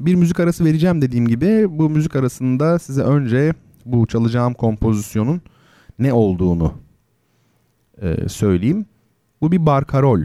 bir 0.00 0.14
müzik 0.14 0.40
arası 0.40 0.64
vereceğim 0.64 1.02
dediğim 1.02 1.28
gibi 1.28 1.66
bu 1.78 1.90
müzik 1.90 2.16
arasında 2.16 2.78
size 2.78 3.02
önce 3.02 3.54
bu 3.84 4.06
çalacağım 4.06 4.54
kompozisyonun 4.54 5.40
ne 5.98 6.12
olduğunu 6.12 6.72
e, 8.02 8.28
söyleyeyim. 8.28 8.86
Bu 9.40 9.52
bir 9.52 9.66
barkarol. 9.66 10.20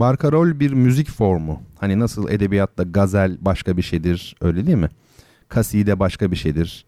Barkarol 0.00 0.60
bir 0.60 0.72
müzik 0.72 1.10
formu. 1.10 1.62
Hani 1.78 1.98
nasıl 1.98 2.30
edebiyatta 2.30 2.82
gazel 2.82 3.38
başka 3.40 3.76
bir 3.76 3.82
şeydir 3.82 4.36
öyle 4.40 4.66
değil 4.66 4.78
mi? 4.78 4.88
Kaside 5.48 6.00
başka 6.00 6.30
bir 6.30 6.36
şeydir 6.36 6.86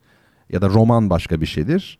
ya 0.51 0.62
da 0.62 0.68
roman 0.68 1.11
başka 1.11 1.40
bir 1.40 1.46
şeydir. 1.46 1.99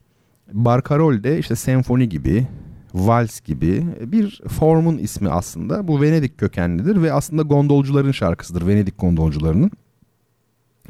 Barkarol 0.53 1.23
de 1.23 1.39
işte 1.39 1.57
senfoni 1.57 2.09
gibi, 2.09 2.47
vals 2.95 3.41
gibi 3.41 3.87
bir 4.01 4.41
formun 4.49 4.99
ismi 4.99 5.29
aslında. 5.29 5.89
Bu 5.89 6.03
Venedik 6.03 6.39
kökenlidir 6.39 7.03
ve 7.03 7.13
aslında 7.13 7.43
gondolcuların 7.43 8.13
şarkısıdır. 8.13 8.67
Venedik 8.67 8.99
gondolcularının. 8.99 9.71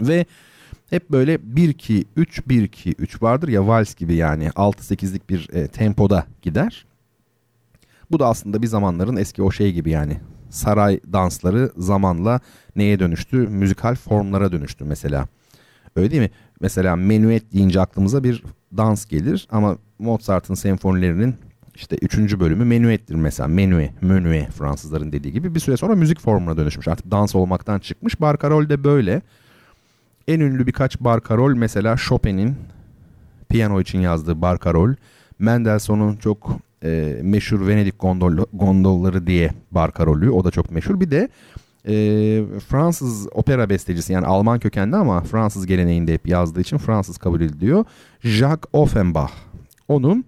Ve 0.01 0.27
hep 0.91 1.11
böyle 1.11 1.35
1-2-3 1.35 2.05
1-2-3 2.17 3.23
vardır 3.23 3.49
ya 3.49 3.67
vals 3.67 3.95
gibi 3.95 4.15
yani 4.15 4.49
6-8'lik 4.49 5.31
bir 5.31 5.49
e, 5.53 5.69
tempoda 5.69 6.27
gider. 6.43 6.87
Bu 8.11 8.19
da 8.19 8.27
aslında 8.27 8.63
bir 8.63 8.67
zamanların 8.67 9.17
eski 9.17 9.43
o 9.43 9.51
şey 9.51 9.73
gibi 9.73 9.91
yani 9.91 10.21
saray 10.51 11.01
dansları 11.13 11.73
zamanla 11.77 12.41
neye 12.77 12.99
dönüştü? 12.99 13.37
Müzikal 13.37 13.95
formlara 13.95 14.53
dönüştü 14.53 14.85
mesela. 14.85 15.29
Öyle 15.97 16.11
değil 16.11 16.23
mi? 16.23 16.31
Mesela 16.61 16.97
menuet 16.97 17.53
deyince 17.53 17.81
aklımıza 17.81 18.25
bir 18.25 18.43
dans 18.77 19.07
gelir 19.07 19.49
ama 19.51 19.77
Mozart'ın 19.99 20.55
senfonilerinin 20.55 21.35
işte 21.75 21.97
üçüncü 22.03 22.41
bölümü 22.41 22.65
menuettir 22.65 23.15
mesela. 23.15 23.49
Menue, 23.49 23.91
menue 24.01 24.47
Fransızların 24.47 25.13
dediği 25.13 25.33
gibi 25.33 25.55
bir 25.55 25.61
süre 25.61 25.77
sonra 25.77 25.95
müzik 25.95 26.21
formuna 26.21 26.57
dönüşmüş. 26.57 26.89
Artık 26.89 27.11
dans 27.11 27.35
olmaktan 27.35 27.79
çıkmış. 27.79 28.21
Barkarol 28.21 28.69
de 28.69 28.85
böyle. 28.85 29.23
En 30.29 30.41
ünlü 30.41 30.67
birkaç 30.67 31.01
barkarol 31.01 31.55
mesela 31.55 31.97
Chopin'in 31.97 32.57
piyano 33.49 33.81
için 33.81 34.01
yazdığı 34.01 34.43
barkarol. 34.43 34.95
Mendelssohn'un 35.39 36.17
çok 36.17 36.57
e, 36.85 37.21
meşhur 37.23 37.67
Venedik 37.67 38.01
gondol, 38.01 38.45
gondolları 38.53 39.27
diye 39.27 39.51
barkarolü. 39.71 40.31
O 40.31 40.45
da 40.45 40.51
çok 40.51 40.71
meşhur. 40.71 41.01
Bir 41.01 41.11
de 41.11 41.29
e, 41.89 41.95
Fransız 42.69 43.29
opera 43.33 43.71
bestecisi 43.71 44.13
yani 44.13 44.27
Alman 44.27 44.59
kökenli 44.59 44.97
ama 44.97 45.21
Fransız 45.23 45.67
geleneğinde 45.67 46.15
hep 46.15 46.29
yazdığı 46.29 46.61
için 46.61 46.79
Fransız 46.79 47.19
kabul 47.19 47.41
ediliyor. 47.41 47.85
Jacques 48.21 48.65
Offenbach. 48.73 49.33
Onun 49.89 50.25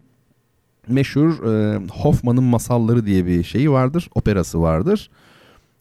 meşhur 0.88 1.44
e, 1.52 1.80
Hoffman'ın 1.90 2.44
Masalları 2.44 3.06
diye 3.06 3.26
bir 3.26 3.42
şeyi 3.42 3.70
vardır. 3.70 4.08
Operası 4.14 4.62
vardır. 4.62 5.10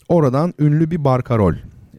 Oradan 0.10 0.54
ünlü 0.60 0.92
bir 0.92 1.04
barkarol 1.04 1.54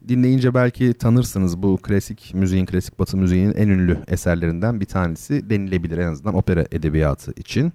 dinleyince 0.07 0.53
belki 0.53 0.93
tanırsınız 0.93 1.63
bu 1.63 1.77
klasik 1.77 2.33
müziğin, 2.33 2.65
klasik 2.65 2.99
batı 2.99 3.17
müziğinin 3.17 3.53
en 3.53 3.67
ünlü 3.67 3.97
eserlerinden 4.07 4.79
bir 4.79 4.85
tanesi 4.85 5.49
denilebilir 5.49 5.97
en 5.97 6.07
azından 6.07 6.35
opera 6.35 6.65
edebiyatı 6.71 7.31
için. 7.31 7.73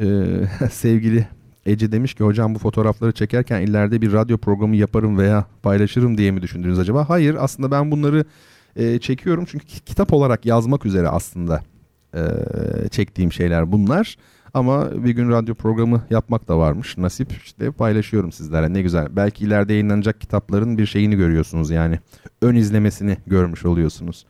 Ee, 0.00 0.06
sevgili 0.70 1.26
Ece 1.66 1.92
demiş 1.92 2.14
ki 2.14 2.24
hocam 2.24 2.54
bu 2.54 2.58
fotoğrafları 2.58 3.12
çekerken 3.12 3.60
ileride 3.60 4.02
bir 4.02 4.12
radyo 4.12 4.38
programı 4.38 4.76
yaparım 4.76 5.18
veya 5.18 5.46
paylaşırım 5.62 6.18
diye 6.18 6.30
mi 6.30 6.42
düşündünüz 6.42 6.78
acaba? 6.78 7.08
Hayır 7.08 7.36
aslında 7.40 7.70
ben 7.70 7.90
bunları 7.90 8.24
e, 8.76 8.98
çekiyorum 8.98 9.44
çünkü 9.44 9.66
kitap 9.66 10.12
olarak 10.12 10.46
yazmak 10.46 10.86
üzere 10.86 11.08
aslında 11.08 11.62
e, 12.14 12.20
çektiğim 12.90 13.32
şeyler 13.32 13.72
bunlar. 13.72 14.16
Ama 14.54 15.04
bir 15.04 15.10
gün 15.10 15.30
radyo 15.30 15.54
programı 15.54 16.02
yapmak 16.10 16.48
da 16.48 16.58
varmış. 16.58 16.98
Nasip 16.98 17.32
işte 17.44 17.70
paylaşıyorum 17.70 18.32
sizlere 18.32 18.72
ne 18.72 18.82
güzel. 18.82 19.08
Belki 19.10 19.44
ileride 19.44 19.72
yayınlanacak 19.72 20.20
kitapların 20.20 20.78
bir 20.78 20.86
şeyini 20.86 21.16
görüyorsunuz 21.16 21.70
yani. 21.70 21.98
Ön 22.42 22.54
izlemesini 22.54 23.16
görmüş 23.26 23.64
oluyorsunuz. 23.64 24.26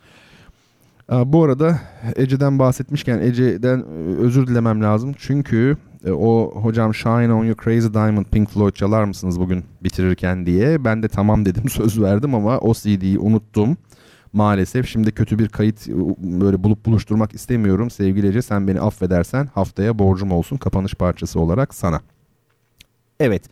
Bu 1.10 1.44
arada 1.44 1.80
Ece'den 2.16 2.58
bahsetmişken 2.58 3.18
Ece'den 3.18 3.78
e, 3.78 4.16
özür 4.18 4.46
dilemem 4.46 4.82
lazım. 4.82 5.14
Çünkü 5.18 5.76
e, 6.04 6.10
o 6.10 6.52
hocam 6.62 6.94
Shine 6.94 7.32
on 7.32 7.44
Your 7.44 7.56
Crazy 7.64 7.94
Diamond 7.94 8.26
Pink 8.26 8.50
Floyd 8.50 8.72
çalar 8.72 9.04
mısınız 9.04 9.40
bugün 9.40 9.64
bitirirken 9.82 10.46
diye. 10.46 10.84
Ben 10.84 11.02
de 11.02 11.08
tamam 11.08 11.44
dedim 11.44 11.68
söz 11.68 12.02
verdim 12.02 12.34
ama 12.34 12.58
o 12.58 12.74
CD'yi 12.74 13.18
unuttum. 13.18 13.76
Maalesef 14.32 14.88
şimdi 14.88 15.12
kötü 15.12 15.38
bir 15.38 15.48
kayıt 15.48 15.88
böyle 16.18 16.64
bulup 16.64 16.86
buluşturmak 16.86 17.34
istemiyorum. 17.34 17.90
Sevgili 17.90 18.28
Ece 18.28 18.42
sen 18.42 18.68
beni 18.68 18.80
affedersen 18.80 19.48
haftaya 19.54 19.98
borcum 19.98 20.32
olsun 20.32 20.56
kapanış 20.56 20.94
parçası 20.94 21.40
olarak 21.40 21.74
sana. 21.74 22.00
Evet 23.20 23.42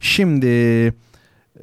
şimdi 0.00 0.94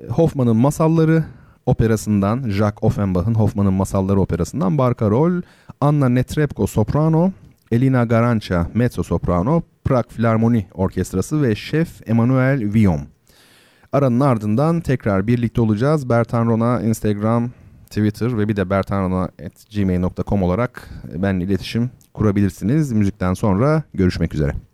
Hoffman'ın 0.09 0.55
masalları 0.55 1.23
operasından 1.65 2.49
Jacques 2.49 2.79
Offenbach'ın 2.81 3.35
Hoffman'ın 3.35 3.73
Masalları 3.73 4.19
operasından 4.21 4.77
Barkarol, 4.77 5.41
Anna 5.81 6.09
Netrebko 6.09 6.67
soprano, 6.67 7.31
Elina 7.71 8.05
Garanca 8.05 8.67
mezzo 8.73 9.03
soprano, 9.03 9.61
Prag 9.83 10.05
Filarmoni 10.09 10.67
Orkestrası 10.73 11.41
ve 11.41 11.55
şef 11.55 12.09
Emmanuel 12.09 12.73
Vion. 12.73 13.01
Aranın 13.93 14.19
ardından 14.19 14.81
tekrar 14.81 15.27
birlikte 15.27 15.61
olacağız. 15.61 16.09
Bertan 16.09 16.45
Rona 16.45 16.81
Instagram, 16.81 17.49
Twitter 17.89 18.37
ve 18.37 18.47
bir 18.47 18.55
de 18.55 18.69
bertanrona.gmail.com 18.69 20.43
olarak 20.43 20.89
benimle 21.13 21.43
iletişim 21.43 21.89
kurabilirsiniz. 22.13 22.91
Müzikten 22.91 23.33
sonra 23.33 23.83
görüşmek 23.93 24.33
üzere. 24.33 24.68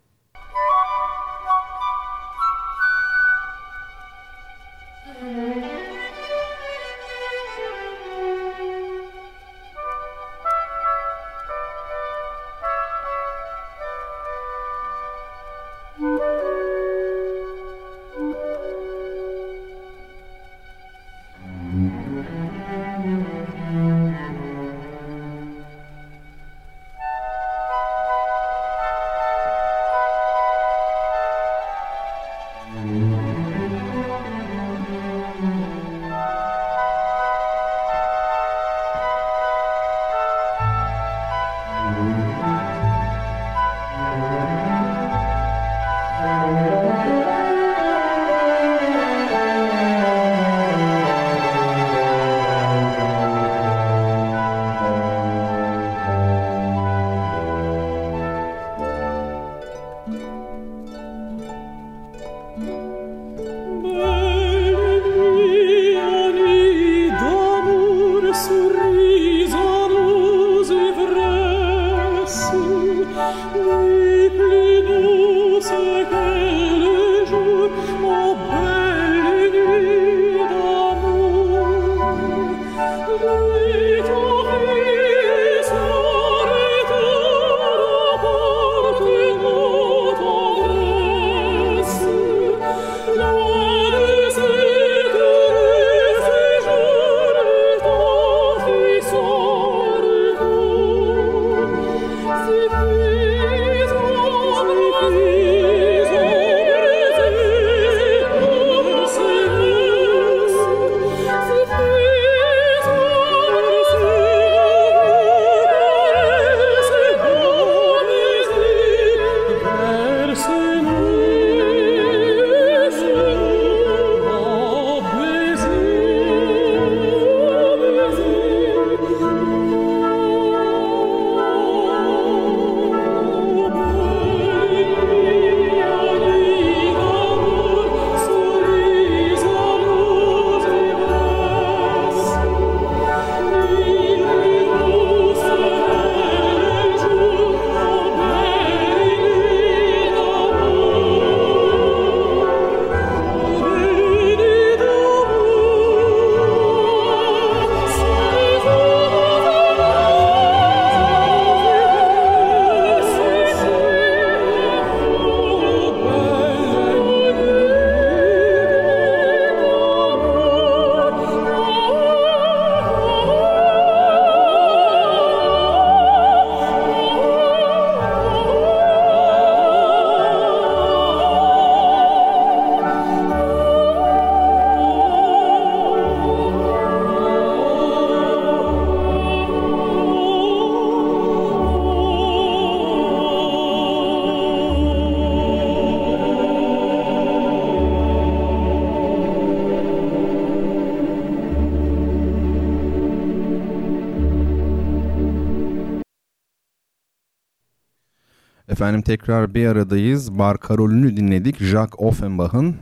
Efendim 208.68 209.02
tekrar 209.02 209.54
bir 209.54 209.66
aradayız. 209.66 210.38
Bar 210.38 210.58
Karolünü 210.58 211.16
dinledik. 211.16 211.58
Jacques 211.58 211.94
Offenbach'ın 211.98 212.76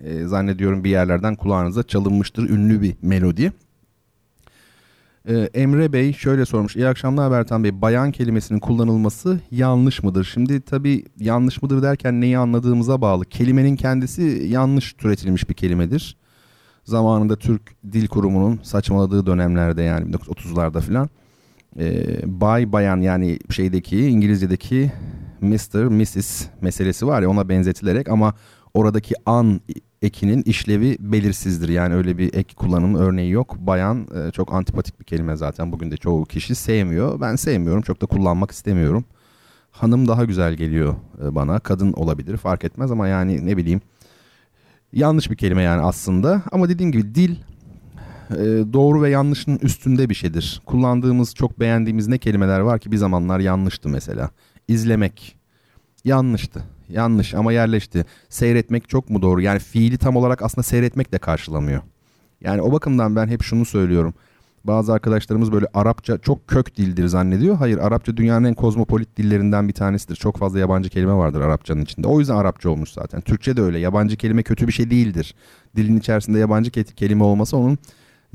e, 0.00 0.24
zannediyorum 0.24 0.84
bir 0.84 0.90
yerlerden 0.90 1.34
kulağınıza 1.34 1.82
çalınmıştır 1.82 2.50
ünlü 2.50 2.82
bir 2.82 2.96
melodi. 3.02 3.52
E, 5.28 5.34
Emre 5.54 5.92
Bey 5.92 6.12
şöyle 6.12 6.44
sormuş. 6.44 6.76
İyi 6.76 6.88
akşamlar 6.88 7.30
Bertan 7.30 7.64
Bey. 7.64 7.82
Bayan 7.82 8.12
kelimesinin 8.12 8.58
kullanılması 8.58 9.40
yanlış 9.50 10.02
mıdır? 10.02 10.24
Şimdi 10.24 10.60
tabii 10.60 11.04
yanlış 11.18 11.62
mıdır 11.62 11.82
derken 11.82 12.20
neyi 12.20 12.38
anladığımıza 12.38 13.00
bağlı. 13.00 13.24
Kelimenin 13.24 13.76
kendisi 13.76 14.22
yanlış 14.48 14.92
türetilmiş 14.92 15.48
bir 15.48 15.54
kelimedir. 15.54 16.16
Zamanında 16.84 17.36
Türk 17.36 17.62
Dil 17.92 18.08
Kurumu'nun 18.08 18.60
saçmaladığı 18.62 19.26
dönemlerde 19.26 19.82
yani 19.82 20.10
1930'larda 20.10 20.80
filan 20.80 21.08
e, 21.78 22.04
bay 22.40 22.72
bayan 22.72 23.00
yani 23.00 23.38
şeydeki 23.50 24.06
İngilizce'deki 24.06 24.92
Mr. 25.40 25.84
Mrs. 25.84 26.46
meselesi 26.60 27.06
var 27.06 27.22
ya 27.22 27.30
ona 27.30 27.48
benzetilerek 27.48 28.08
ama 28.08 28.34
oradaki 28.74 29.14
an 29.26 29.60
ekinin 30.02 30.42
işlevi 30.42 30.96
belirsizdir. 31.00 31.68
Yani 31.68 31.94
öyle 31.94 32.18
bir 32.18 32.34
ek 32.34 32.54
kullanım 32.56 32.94
örneği 32.94 33.30
yok. 33.30 33.56
Bayan 33.58 34.06
e, 34.14 34.30
çok 34.30 34.52
antipatik 34.52 35.00
bir 35.00 35.04
kelime 35.04 35.36
zaten. 35.36 35.72
Bugün 35.72 35.90
de 35.90 35.96
çoğu 35.96 36.24
kişi 36.24 36.54
sevmiyor. 36.54 37.20
Ben 37.20 37.36
sevmiyorum. 37.36 37.82
Çok 37.82 38.02
da 38.02 38.06
kullanmak 38.06 38.50
istemiyorum. 38.50 39.04
hanım 39.70 40.08
daha 40.08 40.24
güzel 40.24 40.54
geliyor 40.54 40.94
e, 41.24 41.34
bana. 41.34 41.58
Kadın 41.58 41.92
olabilir 41.92 42.36
fark 42.36 42.64
etmez 42.64 42.90
ama 42.90 43.08
yani 43.08 43.46
ne 43.46 43.56
bileyim 43.56 43.80
yanlış 44.92 45.30
bir 45.30 45.36
kelime 45.36 45.62
yani 45.62 45.82
aslında. 45.82 46.42
Ama 46.52 46.68
dediğim 46.68 46.92
gibi 46.92 47.14
dil 47.14 47.36
e, 48.30 48.72
doğru 48.72 49.02
ve 49.02 49.10
yanlışın 49.10 49.58
üstünde 49.62 50.08
bir 50.08 50.14
şeydir. 50.14 50.62
Kullandığımız 50.66 51.34
çok 51.34 51.60
beğendiğimiz 51.60 52.08
ne 52.08 52.18
kelimeler 52.18 52.60
var 52.60 52.78
ki 52.78 52.92
bir 52.92 52.96
zamanlar 52.96 53.40
yanlıştı 53.40 53.88
mesela. 53.88 54.30
İzlemek 54.68 55.36
yanlıştı. 56.04 56.62
Yanlış 56.88 57.34
ama 57.34 57.52
yerleşti. 57.52 58.04
Seyretmek 58.28 58.88
çok 58.88 59.10
mu 59.10 59.22
doğru? 59.22 59.40
Yani 59.40 59.58
fiili 59.58 59.98
tam 59.98 60.16
olarak 60.16 60.42
aslında 60.42 60.62
seyretmek 60.62 61.12
de 61.12 61.18
karşılamıyor. 61.18 61.82
Yani 62.40 62.62
o 62.62 62.72
bakımdan 62.72 63.16
ben 63.16 63.28
hep 63.28 63.42
şunu 63.42 63.64
söylüyorum. 63.64 64.14
Bazı 64.64 64.92
arkadaşlarımız 64.92 65.52
böyle 65.52 65.66
Arapça 65.74 66.18
çok 66.18 66.48
kök 66.48 66.76
dildir 66.76 67.06
zannediyor. 67.06 67.56
Hayır 67.56 67.78
Arapça 67.78 68.16
dünyanın 68.16 68.44
en 68.44 68.54
kozmopolit 68.54 69.16
dillerinden 69.16 69.68
bir 69.68 69.72
tanesidir. 69.72 70.16
Çok 70.16 70.36
fazla 70.36 70.58
yabancı 70.58 70.90
kelime 70.90 71.12
vardır 71.12 71.40
Arapçanın 71.40 71.82
içinde. 71.82 72.06
O 72.08 72.18
yüzden 72.18 72.36
Arapça 72.36 72.70
olmuş 72.70 72.92
zaten. 72.92 73.20
Türkçe 73.20 73.56
de 73.56 73.62
öyle. 73.62 73.78
Yabancı 73.78 74.16
kelime 74.16 74.42
kötü 74.42 74.66
bir 74.66 74.72
şey 74.72 74.90
değildir. 74.90 75.34
Dilin 75.76 75.98
içerisinde 75.98 76.38
yabancı 76.38 76.70
kelime 76.70 77.24
olması 77.24 77.56
onun 77.56 77.78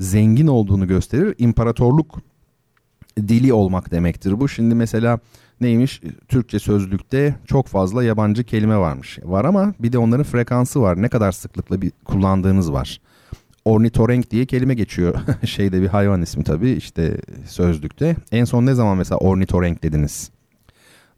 zengin 0.00 0.46
olduğunu 0.46 0.88
gösterir. 0.88 1.34
İmparatorluk 1.38 2.20
dili 3.18 3.52
olmak 3.52 3.90
demektir 3.90 4.40
bu. 4.40 4.48
Şimdi 4.48 4.74
mesela 4.74 5.18
neymiş? 5.60 6.00
Türkçe 6.28 6.58
sözlükte 6.58 7.36
çok 7.46 7.66
fazla 7.66 8.04
yabancı 8.04 8.44
kelime 8.44 8.78
varmış. 8.78 9.18
Var 9.22 9.44
ama 9.44 9.74
bir 9.78 9.92
de 9.92 9.98
onların 9.98 10.24
frekansı 10.24 10.82
var. 10.82 11.02
Ne 11.02 11.08
kadar 11.08 11.32
sıklıkla 11.32 11.82
bir 11.82 11.92
kullandığınız 12.04 12.72
var 12.72 13.00
ornitorenk 13.66 14.30
diye 14.30 14.46
kelime 14.46 14.74
geçiyor. 14.74 15.14
Şeyde 15.44 15.82
bir 15.82 15.86
hayvan 15.86 16.22
ismi 16.22 16.44
tabii 16.44 16.70
işte 16.70 17.16
sözlükte. 17.46 18.16
En 18.32 18.44
son 18.44 18.66
ne 18.66 18.74
zaman 18.74 18.96
mesela 18.98 19.18
ornitorenk 19.18 19.82
dediniz? 19.82 20.30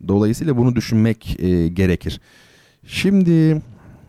Dolayısıyla 0.09 0.57
bunu 0.57 0.77
düşünmek 0.77 1.41
e, 1.41 1.69
gerekir. 1.69 2.21
Şimdi 2.87 3.63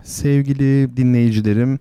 sevgili 0.04 0.98
dinleyicilerim 0.98 1.80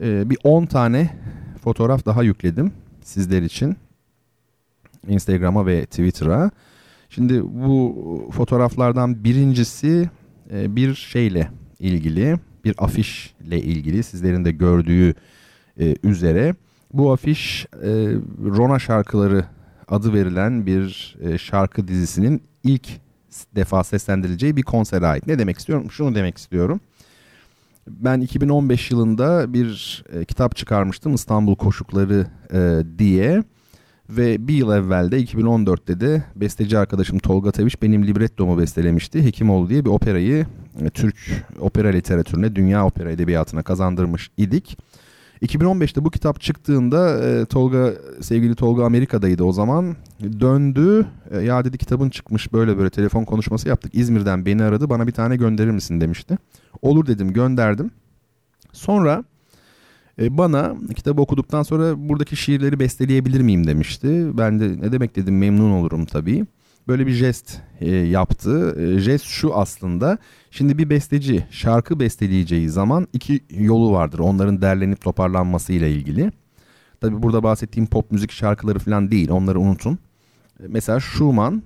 e, 0.00 0.30
bir 0.30 0.38
10 0.44 0.66
tane 0.66 1.16
fotoğraf 1.64 2.06
daha 2.06 2.22
yükledim 2.22 2.72
sizler 3.02 3.42
için. 3.42 3.76
Instagram'a 5.08 5.66
ve 5.66 5.86
Twitter'a. 5.86 6.50
Şimdi 7.10 7.42
bu 7.44 8.30
fotoğraflardan 8.32 9.24
birincisi 9.24 10.10
e, 10.52 10.76
bir 10.76 10.94
şeyle 10.94 11.50
ilgili, 11.78 12.38
bir 12.64 12.74
afişle 12.78 13.60
ilgili 13.60 14.02
sizlerin 14.02 14.44
de 14.44 14.52
gördüğü 14.52 15.14
e, 15.80 15.94
üzere. 16.02 16.54
Bu 16.92 17.12
afiş 17.12 17.66
e, 17.72 17.90
Rona 18.44 18.78
şarkıları 18.78 19.44
adı 19.88 20.14
verilen 20.14 20.66
bir 20.66 21.16
şarkı 21.38 21.88
dizisinin 21.88 22.42
ilk 22.64 22.88
defa 23.56 23.84
seslendirileceği 23.84 24.56
bir 24.56 24.62
konsere 24.62 25.06
ait. 25.06 25.26
Ne 25.26 25.38
demek 25.38 25.58
istiyorum? 25.58 25.90
Şunu 25.90 26.14
demek 26.14 26.38
istiyorum. 26.38 26.80
Ben 27.88 28.20
2015 28.20 28.90
yılında 28.90 29.52
bir 29.52 30.04
e, 30.12 30.24
kitap 30.24 30.56
çıkarmıştım 30.56 31.14
İstanbul 31.14 31.56
Koşukları 31.56 32.26
e, 32.52 32.82
diye. 32.98 33.42
Ve 34.10 34.48
bir 34.48 34.54
yıl 34.54 34.72
evvel 34.72 35.10
de 35.10 35.20
2014'te 35.24 36.00
de 36.00 36.24
besteci 36.36 36.78
arkadaşım 36.78 37.18
Tolga 37.18 37.50
Taviş 37.50 37.82
benim 37.82 38.06
librettomu 38.06 38.58
bestelemişti. 38.58 39.24
Hekimoğlu 39.24 39.68
diye 39.70 39.84
bir 39.84 39.90
operayı 39.90 40.46
e, 40.80 40.90
Türk 40.90 41.16
opera 41.60 41.88
literatürüne, 41.88 42.56
dünya 42.56 42.86
opera 42.86 43.10
edebiyatına 43.10 43.62
kazandırmış 43.62 44.30
idik. 44.36 44.78
2015'te 45.42 46.04
bu 46.04 46.10
kitap 46.10 46.40
çıktığında 46.40 47.24
e, 47.24 47.46
Tolga 47.46 47.92
sevgili 48.20 48.54
Tolga 48.54 48.84
Amerika'daydı 48.84 49.44
o 49.44 49.52
zaman. 49.52 49.96
Döndü. 50.40 51.06
E, 51.30 51.38
ya 51.38 51.64
dedi 51.64 51.78
kitabın 51.78 52.10
çıkmış 52.10 52.52
böyle 52.52 52.78
böyle 52.78 52.90
telefon 52.90 53.24
konuşması 53.24 53.68
yaptık. 53.68 53.94
İzmir'den 53.94 54.46
beni 54.46 54.62
aradı. 54.62 54.90
Bana 54.90 55.06
bir 55.06 55.12
tane 55.12 55.36
gönderir 55.36 55.70
misin 55.70 56.00
demişti. 56.00 56.38
Olur 56.84 57.06
dedim 57.06 57.32
gönderdim. 57.32 57.90
Sonra 58.72 59.24
e, 60.20 60.38
bana 60.38 60.74
kitabı 60.96 61.20
okuduktan 61.20 61.62
sonra 61.62 62.08
buradaki 62.08 62.36
şiirleri 62.36 62.80
besteleyebilir 62.80 63.40
miyim 63.40 63.66
demişti. 63.66 64.38
Ben 64.38 64.60
de 64.60 64.80
ne 64.80 64.92
demek 64.92 65.16
dedim 65.16 65.38
memnun 65.38 65.70
olurum 65.70 66.04
tabii 66.04 66.46
böyle 66.88 67.06
bir 67.06 67.12
jest 67.12 67.60
e, 67.80 67.90
yaptı. 67.90 68.76
E, 68.80 68.98
jest 68.98 69.24
şu 69.24 69.54
aslında. 69.54 70.18
Şimdi 70.50 70.78
bir 70.78 70.90
besteci 70.90 71.46
şarkı 71.50 72.00
besteleyeceği 72.00 72.68
zaman 72.70 73.08
iki 73.12 73.40
yolu 73.50 73.92
vardır. 73.92 74.18
Onların 74.18 74.62
derlenip 74.62 75.00
toparlanması 75.00 75.72
ile 75.72 75.92
ilgili. 75.92 76.32
Tabi 77.00 77.22
burada 77.22 77.42
bahsettiğim 77.42 77.86
pop 77.86 78.12
müzik 78.12 78.32
şarkıları 78.32 78.78
falan 78.78 79.10
değil. 79.10 79.30
Onları 79.30 79.60
unutun. 79.60 79.98
E, 80.60 80.64
mesela 80.68 81.00
Schumann 81.00 81.62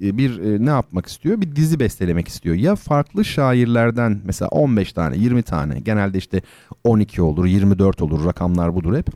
bir 0.00 0.40
e, 0.40 0.64
ne 0.66 0.70
yapmak 0.70 1.06
istiyor? 1.06 1.40
Bir 1.40 1.56
dizi 1.56 1.80
bestelemek 1.80 2.28
istiyor. 2.28 2.56
Ya 2.56 2.76
farklı 2.76 3.24
şairlerden 3.24 4.20
mesela 4.24 4.48
15 4.48 4.92
tane, 4.92 5.16
20 5.16 5.42
tane. 5.42 5.80
Genelde 5.80 6.18
işte 6.18 6.42
12 6.84 7.22
olur, 7.22 7.46
24 7.46 8.02
olur. 8.02 8.24
Rakamlar 8.24 8.74
budur 8.74 8.96
hep 8.96 9.06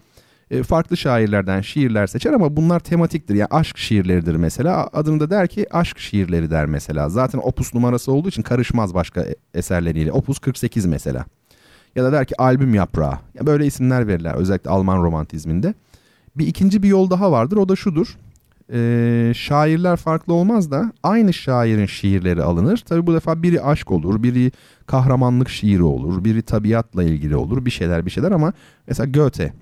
e, 0.51 0.63
farklı 0.63 0.97
şairlerden 0.97 1.61
şiirler 1.61 2.07
seçer 2.07 2.33
ama 2.33 2.57
bunlar 2.57 2.81
tematiktir. 2.81 3.35
Yani 3.35 3.49
aşk 3.51 3.79
şiirleridir 3.79 4.37
mesela. 4.37 4.89
Adını 4.93 5.21
da 5.21 5.31
der 5.31 5.49
ki 5.49 5.67
aşk 5.75 5.99
şiirleri 5.99 6.51
der 6.51 6.67
mesela. 6.67 7.09
Zaten 7.09 7.41
opus 7.43 7.75
numarası 7.75 8.13
olduğu 8.13 8.29
için 8.29 8.43
karışmaz 8.43 8.95
başka 8.95 9.21
e, 9.21 9.35
eserleriyle. 9.55 10.13
Opus 10.13 10.39
48 10.39 10.87
mesela. 10.87 11.25
Ya 11.97 12.05
da 12.05 12.13
der 12.13 12.25
ki 12.27 12.35
albüm 12.43 12.75
yaprağı. 12.75 13.19
Ya 13.35 13.47
böyle 13.47 13.67
isimler 13.67 14.09
verirler 14.09 14.35
özellikle 14.35 14.71
Alman 14.71 15.03
romantizminde. 15.03 15.75
Bir 16.37 16.47
ikinci 16.47 16.83
bir 16.83 16.89
yol 16.89 17.11
daha 17.11 17.33
vardır 17.33 17.57
o 17.57 17.69
da 17.69 17.77
şudur. 17.77 18.17
Ee, 18.73 19.33
şairler 19.37 19.97
farklı 19.97 20.33
olmaz 20.33 20.71
da 20.71 20.93
aynı 21.03 21.33
şairin 21.33 21.87
şiirleri 21.87 22.43
alınır. 22.43 22.77
Tabi 22.77 23.07
bu 23.07 23.15
defa 23.15 23.43
biri 23.43 23.63
aşk 23.63 23.91
olur, 23.91 24.23
biri 24.23 24.53
kahramanlık 24.87 25.49
şiiri 25.49 25.83
olur, 25.83 26.25
biri 26.25 26.43
tabiatla 26.43 27.05
ilgili 27.05 27.37
olur 27.37 27.65
bir 27.65 27.71
şeyler 27.71 28.07
bir 28.07 28.11
şeyler 28.11 28.33
ama 28.33 28.53
mesela 28.87 29.11
Goethe 29.11 29.53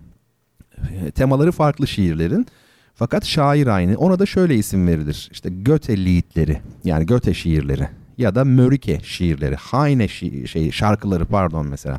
temaları 1.15 1.53
farklı 1.53 1.87
şiirlerin. 1.87 2.47
Fakat 2.95 3.25
şair 3.25 3.67
aynı. 3.67 3.97
Ona 3.97 4.19
da 4.19 4.27
şöyle 4.27 4.55
isim 4.55 4.87
verilir. 4.87 5.29
İşte 5.33 5.51
Göte 5.51 5.97
liitleri 5.97 6.61
yani 6.85 7.07
Göte 7.07 7.35
şiirleri 7.35 7.89
ya 8.19 8.35
da 8.35 8.45
Mörike 8.45 9.01
şiirleri, 9.03 9.57
Heine 9.57 10.09
şi 10.09 10.49
şey 10.49 10.71
şarkıları 10.71 11.25
pardon 11.25 11.67
mesela. 11.67 11.99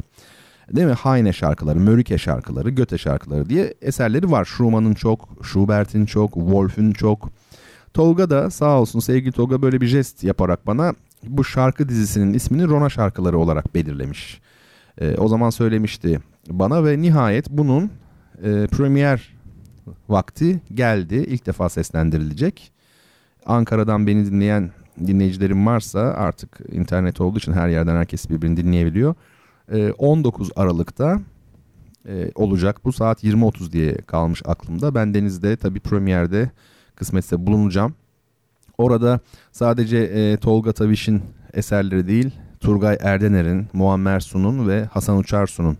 Değil 0.71 0.87
mi? 0.87 0.93
Heine 0.93 1.33
şarkıları, 1.33 1.79
Mörike 1.79 2.17
şarkıları, 2.17 2.69
Göte 2.69 2.97
şarkıları 2.97 3.49
diye 3.49 3.73
eserleri 3.81 4.31
var. 4.31 4.45
Schumann'ın 4.45 4.93
çok, 4.93 5.29
Schubert'in 5.43 6.05
çok, 6.05 6.33
Wolf'ün 6.33 6.91
çok. 6.91 7.29
Tolga 7.93 8.29
da 8.29 8.49
sağ 8.49 8.81
olsun 8.81 8.99
sevgili 8.99 9.31
Tolga 9.31 9.61
böyle 9.61 9.81
bir 9.81 9.87
jest 9.87 10.23
yaparak 10.23 10.67
bana 10.67 10.93
bu 11.23 11.43
şarkı 11.43 11.89
dizisinin 11.89 12.33
ismini 12.33 12.67
Rona 12.67 12.89
şarkıları 12.89 13.37
olarak 13.37 13.75
belirlemiş. 13.75 14.41
Ee, 15.01 15.15
o 15.17 15.27
zaman 15.27 15.49
söylemişti 15.49 16.19
bana 16.49 16.85
ve 16.85 17.01
nihayet 17.01 17.49
bunun 17.49 17.91
e, 18.43 18.67
premier 18.67 19.35
vakti 20.09 20.61
geldi. 20.73 21.15
İlk 21.15 21.45
defa 21.45 21.69
seslendirilecek. 21.69 22.71
Ankara'dan 23.45 24.07
beni 24.07 24.25
dinleyen 24.25 24.71
dinleyicilerim 25.07 25.65
varsa 25.65 25.99
artık 25.99 26.59
internet 26.71 27.21
olduğu 27.21 27.37
için 27.37 27.53
her 27.53 27.69
yerden 27.69 27.95
herkes 27.95 28.29
birbirini 28.29 28.57
dinleyebiliyor. 28.57 29.15
E, 29.71 29.91
19 29.91 30.49
Aralık'ta 30.55 31.21
e, 32.07 32.31
olacak. 32.35 32.85
Bu 32.85 32.93
saat 32.93 33.23
20.30 33.23 33.71
diye 33.71 33.95
kalmış 33.95 34.41
aklımda. 34.45 34.95
Ben 34.95 35.13
Deniz'de 35.13 35.55
tabii 35.57 35.79
premierde 35.79 36.51
kısmetse 36.95 37.45
bulunacağım. 37.45 37.95
Orada 38.77 39.19
sadece 39.51 39.97
e, 39.97 40.37
Tolga 40.37 40.73
Taviş'in 40.73 41.21
eserleri 41.53 42.07
değil, 42.07 42.31
Turgay 42.59 42.97
Erdener'in, 43.01 43.67
Muammer 43.73 44.19
Sun'un 44.19 44.67
ve 44.67 44.85
Hasan 44.85 45.17
Uçarsu'nun 45.17 45.77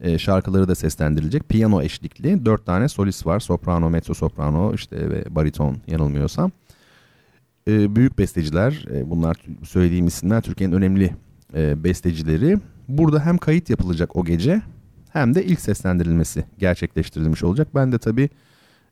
e, 0.00 0.18
şarkıları 0.18 0.68
da 0.68 0.74
seslendirilecek. 0.74 1.48
Piyano 1.48 1.82
eşlikli 1.82 2.46
dört 2.46 2.66
tane 2.66 2.88
solist 2.88 3.26
var. 3.26 3.40
Soprano, 3.40 3.90
mezzo 3.90 4.14
soprano 4.14 4.74
işte 4.74 5.10
ve 5.10 5.24
bariton 5.34 5.76
yanılmıyorsam. 5.86 6.50
E, 7.68 7.96
büyük 7.96 8.18
besteciler 8.18 8.84
bunlar 9.04 9.36
söylediğim 9.64 10.06
isimler 10.06 10.42
Türkiye'nin 10.42 10.74
önemli 10.74 11.16
bestecileri. 11.54 12.58
Burada 12.88 13.26
hem 13.26 13.38
kayıt 13.38 13.70
yapılacak 13.70 14.16
o 14.16 14.24
gece 14.24 14.62
hem 15.12 15.34
de 15.34 15.44
ilk 15.44 15.60
seslendirilmesi 15.60 16.44
gerçekleştirilmiş 16.58 17.44
olacak. 17.44 17.68
Ben 17.74 17.92
de 17.92 17.98
tabii 17.98 18.28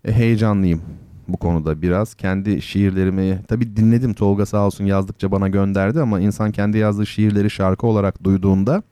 e, 0.05 0.13
heyecanlıyım 0.13 0.83
bu 1.29 1.37
konuda 1.37 1.83
biraz. 1.83 2.15
Kendi 2.15 2.63
şiirlerimi 2.63 3.41
tabii 3.49 3.77
dinledim 3.77 4.15
Tolga 4.15 4.47
sağ 4.47 4.67
olsun 4.67 4.85
yazdıkça 4.85 5.33
bana 5.33 5.49
gönderdi 5.49 6.01
ama 6.01 6.21
insan 6.21 6.53
kendi 6.53 6.79
yazdığı 6.79 7.07
şiirleri 7.07 7.51
şarkı 7.51 7.87
olarak 7.87 8.25
duyduğunda 8.25 8.83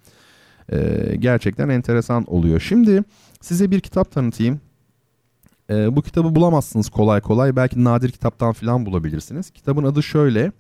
e, 0.73 0.79
gerçekten 1.19 1.69
enteresan 1.69 2.25
oluyor. 2.25 2.61
Şimdi 2.61 3.05
size 3.41 3.71
bir 3.71 3.81
kitap 3.81 4.13
tanıtayım. 4.13 4.61
E, 5.71 5.97
bu 5.97 6.03
kitabı 6.03 6.35
bulamazsınız 6.35 6.89
kolay 6.89 7.21
kolay. 7.21 7.57
Belki 7.57 7.85
nadir 7.85 8.11
kitaptan 8.11 8.53
falan 8.53 8.87
bulabilirsiniz. 8.87 9.51
Kitabın 9.51 9.85
adı 9.85 10.03
şöyle. 10.03 10.53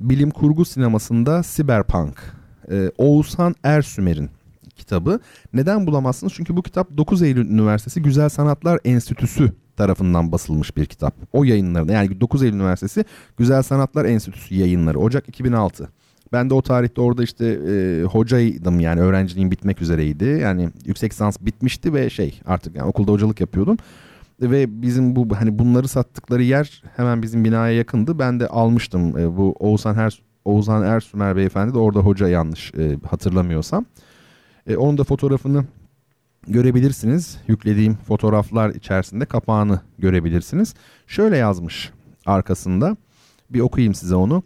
Bilim 0.00 0.30
kurgu 0.30 0.64
sinemasında 0.64 1.42
Cyberpunk. 1.44 2.43
E, 2.70 2.90
Oğuzhan 2.98 3.54
Ersümer'in 3.64 4.30
kitabı. 4.76 5.20
Neden 5.52 5.86
bulamazsınız? 5.86 6.32
Çünkü 6.36 6.56
bu 6.56 6.62
kitap 6.62 6.96
9 6.96 7.22
Eylül 7.22 7.50
Üniversitesi 7.50 8.02
Güzel 8.02 8.28
Sanatlar 8.28 8.80
Enstitüsü 8.84 9.52
tarafından 9.76 10.32
basılmış 10.32 10.76
bir 10.76 10.86
kitap. 10.86 11.14
O 11.32 11.44
yayınlarında 11.44 11.92
yani 11.92 12.20
9 12.20 12.42
Eylül 12.42 12.56
Üniversitesi 12.56 13.04
Güzel 13.36 13.62
Sanatlar 13.62 14.04
Enstitüsü 14.04 14.54
yayınları 14.54 14.98
Ocak 14.98 15.28
2006. 15.28 15.88
Ben 16.32 16.50
de 16.50 16.54
o 16.54 16.62
tarihte 16.62 17.00
orada 17.00 17.22
işte 17.22 17.46
e, 17.46 18.02
hocaydım 18.04 18.80
yani 18.80 19.00
öğrenciliğim 19.00 19.50
bitmek 19.50 19.82
üzereydi. 19.82 20.24
Yani 20.24 20.70
yüksek 20.84 21.12
lisans 21.12 21.36
bitmişti 21.40 21.94
ve 21.94 22.10
şey 22.10 22.40
artık 22.46 22.76
yani 22.76 22.88
okulda 22.88 23.12
hocalık 23.12 23.40
yapıyordum. 23.40 23.76
Ve 24.40 24.82
bizim 24.82 25.16
bu 25.16 25.36
hani 25.36 25.58
bunları 25.58 25.88
sattıkları 25.88 26.42
yer 26.42 26.82
hemen 26.96 27.22
bizim 27.22 27.44
binaya 27.44 27.72
yakındı. 27.72 28.18
Ben 28.18 28.40
de 28.40 28.48
almıştım 28.48 29.18
e, 29.18 29.36
bu 29.36 29.56
Oğuzhan 29.58 29.94
Her 29.94 30.22
Oğuzhan 30.44 30.82
Ersümer 30.82 31.36
beyefendi 31.36 31.74
de 31.74 31.78
orada 31.78 32.00
hoca 32.00 32.28
yanlış 32.28 32.74
e, 32.74 32.98
hatırlamıyorsam. 33.10 33.84
E, 34.66 34.76
onun 34.76 34.98
da 34.98 35.04
fotoğrafını 35.04 35.64
görebilirsiniz. 36.48 37.38
Yüklediğim 37.48 37.96
fotoğraflar 37.96 38.70
içerisinde 38.70 39.24
kapağını 39.24 39.80
görebilirsiniz. 39.98 40.74
Şöyle 41.06 41.36
yazmış 41.36 41.90
arkasında. 42.26 42.96
Bir 43.50 43.60
okuyayım 43.60 43.94
size 43.94 44.14
onu. 44.14 44.42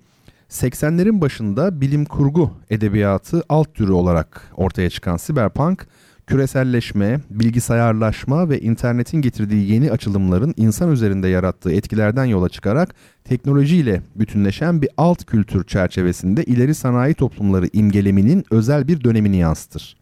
80'lerin 0.51 1.20
başında 1.20 1.80
bilim 1.80 2.05
kurgu 2.05 2.51
edebiyatı 2.70 3.42
alt 3.49 3.74
türü 3.74 3.92
olarak 3.92 4.53
ortaya 4.57 4.90
çıkan 4.90 5.16
siberpunk, 5.16 5.86
küreselleşme, 6.29 7.20
bilgisayarlaşma 7.31 8.49
ve 8.49 8.61
internetin 8.61 9.20
getirdiği 9.20 9.72
yeni 9.72 9.91
açılımların 9.91 10.55
insan 10.57 10.93
üzerinde 10.93 11.29
yarattığı 11.29 11.72
etkilerden 11.72 12.24
yola 12.24 12.49
çıkarak 12.49 12.95
teknolojiyle 13.24 14.03
bütünleşen 14.16 14.83
bir 14.83 14.89
alt 14.97 15.24
kültür 15.24 15.64
çerçevesinde 15.64 16.45
ileri 16.45 16.74
sanayi 16.74 17.14
toplumları 17.14 17.66
imgeleminin 17.72 18.45
özel 18.51 18.89
bir 18.89 19.05
dönemini 19.05 19.37
yansıtır. 19.37 19.97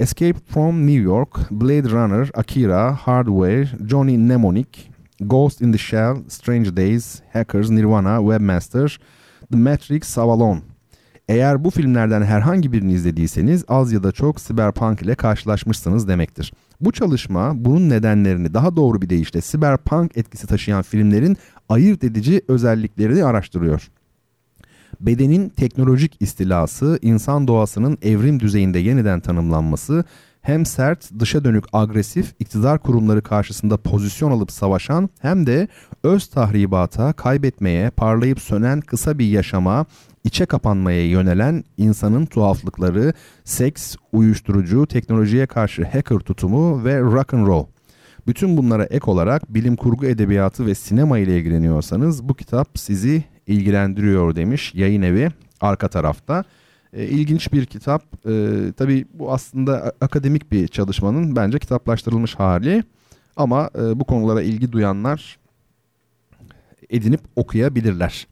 Escape 0.00 0.38
from 0.48 0.86
New 0.86 1.02
York, 1.02 1.50
Blade 1.50 1.90
Runner, 1.90 2.30
Akira, 2.34 2.94
Hardware, 2.94 3.68
Johnny 3.86 4.18
Mnemonic, 4.18 4.68
Ghost 5.20 5.60
in 5.60 5.72
the 5.72 5.78
Shell, 5.78 6.16
Strange 6.28 6.76
Days, 6.76 7.20
Hackers, 7.32 7.70
Nirvana, 7.70 8.18
Webmaster, 8.18 9.00
The 9.52 9.58
Matrix, 9.58 10.18
Avalon. 10.18 10.69
Eğer 11.30 11.64
bu 11.64 11.70
filmlerden 11.70 12.22
herhangi 12.22 12.72
birini 12.72 12.92
izlediyseniz 12.92 13.64
az 13.68 13.92
ya 13.92 14.02
da 14.02 14.12
çok 14.12 14.38
Cyberpunk 14.38 15.02
ile 15.02 15.14
karşılaşmışsınız 15.14 16.08
demektir. 16.08 16.52
Bu 16.80 16.92
çalışma 16.92 17.52
bunun 17.54 17.90
nedenlerini 17.90 18.54
daha 18.54 18.76
doğru 18.76 19.02
bir 19.02 19.10
deyişle 19.10 19.40
Cyberpunk 19.40 20.16
etkisi 20.16 20.46
taşıyan 20.46 20.82
filmlerin 20.82 21.36
ayırt 21.68 22.04
edici 22.04 22.42
özelliklerini 22.48 23.24
araştırıyor. 23.24 23.90
Bedenin 25.00 25.48
teknolojik 25.48 26.16
istilası, 26.20 26.98
insan 27.02 27.48
doğasının 27.48 27.98
evrim 28.02 28.40
düzeyinde 28.40 28.78
yeniden 28.78 29.20
tanımlanması, 29.20 30.04
hem 30.42 30.66
sert, 30.66 31.10
dışa 31.18 31.44
dönük 31.44 31.64
agresif 31.72 32.34
iktidar 32.38 32.78
kurumları 32.78 33.22
karşısında 33.22 33.76
pozisyon 33.76 34.30
alıp 34.30 34.52
savaşan 34.52 35.10
hem 35.20 35.46
de 35.46 35.68
öz 36.02 36.26
tahribata, 36.26 37.12
kaybetmeye, 37.12 37.90
parlayıp 37.90 38.40
sönen 38.40 38.80
kısa 38.80 39.18
bir 39.18 39.26
yaşama, 39.26 39.86
içe 40.24 40.46
kapanmaya 40.46 41.06
yönelen 41.06 41.64
insanın 41.76 42.26
tuhaflıkları, 42.26 43.12
seks, 43.44 43.96
uyuşturucu, 44.12 44.86
teknolojiye 44.86 45.46
karşı 45.46 45.84
hacker 45.84 46.18
tutumu 46.18 46.84
ve 46.84 47.00
rock 47.00 47.34
and 47.34 47.46
roll. 47.46 47.66
Bütün 48.26 48.56
bunlara 48.56 48.84
ek 48.84 49.10
olarak 49.10 49.54
bilim 49.54 49.76
kurgu 49.76 50.06
edebiyatı 50.06 50.66
ve 50.66 50.74
sinema 50.74 51.18
ile 51.18 51.38
ilgileniyorsanız 51.38 52.28
bu 52.28 52.34
kitap 52.34 52.78
sizi 52.78 53.24
ilgilendiriyor 53.46 54.36
demiş 54.36 54.74
yayın 54.74 55.02
evi 55.02 55.28
arka 55.60 55.88
tarafta. 55.88 56.44
E, 56.92 57.04
ilginç 57.04 57.52
bir 57.52 57.66
kitap. 57.66 58.02
E, 58.28 58.32
tabii 58.76 59.06
bu 59.14 59.32
aslında 59.32 59.92
akademik 60.00 60.52
bir 60.52 60.68
çalışmanın 60.68 61.36
bence 61.36 61.58
kitaplaştırılmış 61.58 62.34
hali. 62.34 62.84
Ama 63.36 63.70
e, 63.78 64.00
bu 64.00 64.04
konulara 64.04 64.42
ilgi 64.42 64.72
duyanlar 64.72 65.38
edinip 66.90 67.20
okuyabilirler. 67.36 68.26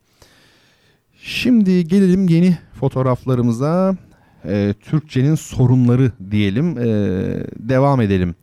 Şimdi 1.23 1.89
gelelim 1.89 2.29
yeni 2.29 2.59
fotoğraflarımıza. 2.81 3.97
E, 4.45 4.75
Türkçenin 4.81 5.35
sorunları 5.35 6.13
diyelim. 6.31 6.79
E, 6.79 6.85
devam 7.59 8.01
edelim 8.01 8.35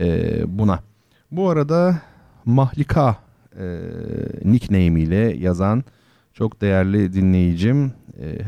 e, 0.00 0.40
buna. 0.58 0.80
Bu 1.30 1.48
arada 1.48 2.00
Mahlika 2.44 3.16
e, 3.58 3.80
nickname 4.44 5.00
ile 5.00 5.36
yazan 5.36 5.84
çok 6.34 6.60
değerli 6.60 7.12
dinleyicim 7.12 7.92
e, 8.22 8.38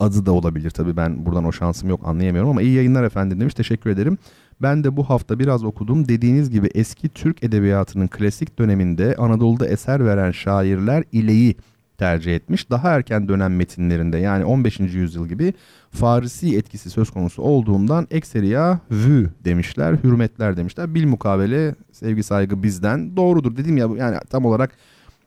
adı 0.00 0.26
da 0.26 0.32
olabilir 0.32 0.70
tabii 0.70 0.96
ben 0.96 1.26
buradan 1.26 1.44
o 1.44 1.52
şansım 1.52 1.88
yok 1.88 2.00
anlayamıyorum 2.04 2.50
ama 2.50 2.62
iyi 2.62 2.74
yayınlar 2.74 3.04
efendim 3.04 3.40
demiş 3.40 3.54
teşekkür 3.54 3.90
ederim. 3.90 4.18
Ben 4.62 4.84
de 4.84 4.96
bu 4.96 5.04
hafta 5.10 5.38
biraz 5.38 5.64
okudum. 5.64 6.08
Dediğiniz 6.08 6.50
gibi 6.50 6.68
eski 6.74 7.08
Türk 7.08 7.44
edebiyatının 7.44 8.08
klasik 8.08 8.58
döneminde 8.58 9.16
Anadolu'da 9.18 9.68
eser 9.68 10.06
veren 10.06 10.30
şairler 10.30 11.04
ileyi 11.12 11.56
tercih 11.98 12.34
etmiş. 12.36 12.70
Daha 12.70 12.90
erken 12.90 13.28
dönem 13.28 13.56
metinlerinde 13.56 14.18
yani 14.18 14.44
15. 14.44 14.80
yüzyıl 14.80 15.28
gibi 15.28 15.54
Farisi 15.90 16.56
etkisi 16.56 16.90
söz 16.90 17.10
konusu 17.10 17.42
olduğundan 17.42 18.06
ekseriya 18.10 18.80
vü 18.90 19.30
demişler, 19.44 19.94
hürmetler 20.04 20.56
demişler. 20.56 20.94
Bil 20.94 21.06
mukabele 21.06 21.74
sevgi 21.92 22.22
saygı 22.22 22.62
bizden 22.62 23.16
doğrudur 23.16 23.56
dedim 23.56 23.76
ya 23.76 23.88
yani 23.98 24.18
tam 24.30 24.44
olarak 24.44 24.70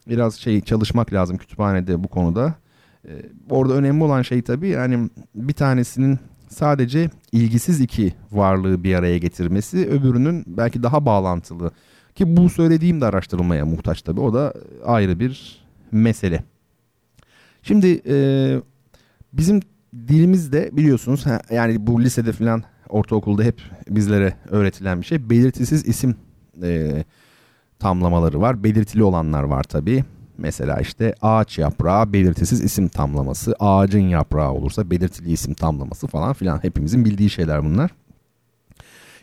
biraz 0.09 0.35
şey 0.35 0.61
çalışmak 0.61 1.13
lazım 1.13 1.37
kütüphanede 1.37 2.03
bu 2.03 2.07
konuda. 2.07 2.53
Ee, 3.07 3.11
orada 3.49 3.73
önemli 3.73 4.03
olan 4.03 4.21
şey 4.21 4.41
tabii 4.41 4.67
yani 4.67 5.09
bir 5.35 5.53
tanesinin 5.53 6.19
sadece 6.49 7.09
ilgisiz 7.31 7.81
iki 7.81 8.13
varlığı 8.31 8.83
bir 8.83 8.95
araya 8.95 9.17
getirmesi 9.17 9.87
öbürünün 9.87 10.43
belki 10.47 10.83
daha 10.83 11.05
bağlantılı 11.05 11.71
ki 12.15 12.37
bu 12.37 12.49
söylediğim 12.49 13.01
de 13.01 13.05
araştırılmaya 13.05 13.65
muhtaç 13.65 14.01
tabii 14.01 14.19
o 14.21 14.33
da 14.33 14.53
ayrı 14.85 15.19
bir 15.19 15.65
mesele. 15.91 16.43
Şimdi 17.67 18.01
e, 18.07 18.15
bizim 19.33 19.59
dilimizde 20.07 20.69
biliyorsunuz 20.73 21.25
yani 21.51 21.87
bu 21.87 22.01
lisede 22.01 22.31
falan 22.31 22.63
ortaokulda 22.89 23.43
hep 23.43 23.61
bizlere 23.89 24.33
öğretilen 24.49 25.01
bir 25.01 25.05
şey 25.05 25.29
belirtisiz 25.29 25.87
isim 25.87 26.15
e, 26.63 27.03
tamlamaları 27.79 28.41
var. 28.41 28.63
Belirtili 28.63 29.03
olanlar 29.03 29.43
var 29.43 29.63
tabii. 29.63 30.03
Mesela 30.37 30.79
işte 30.79 31.15
ağaç 31.21 31.57
yaprağı 31.57 32.13
belirtisiz 32.13 32.61
isim 32.63 32.87
tamlaması, 32.87 33.55
ağacın 33.59 34.07
yaprağı 34.07 34.51
olursa 34.51 34.91
belirtili 34.91 35.31
isim 35.31 35.53
tamlaması 35.53 36.07
falan 36.07 36.33
filan 36.33 36.63
hepimizin 36.63 37.05
bildiği 37.05 37.29
şeyler 37.29 37.65
bunlar. 37.65 37.91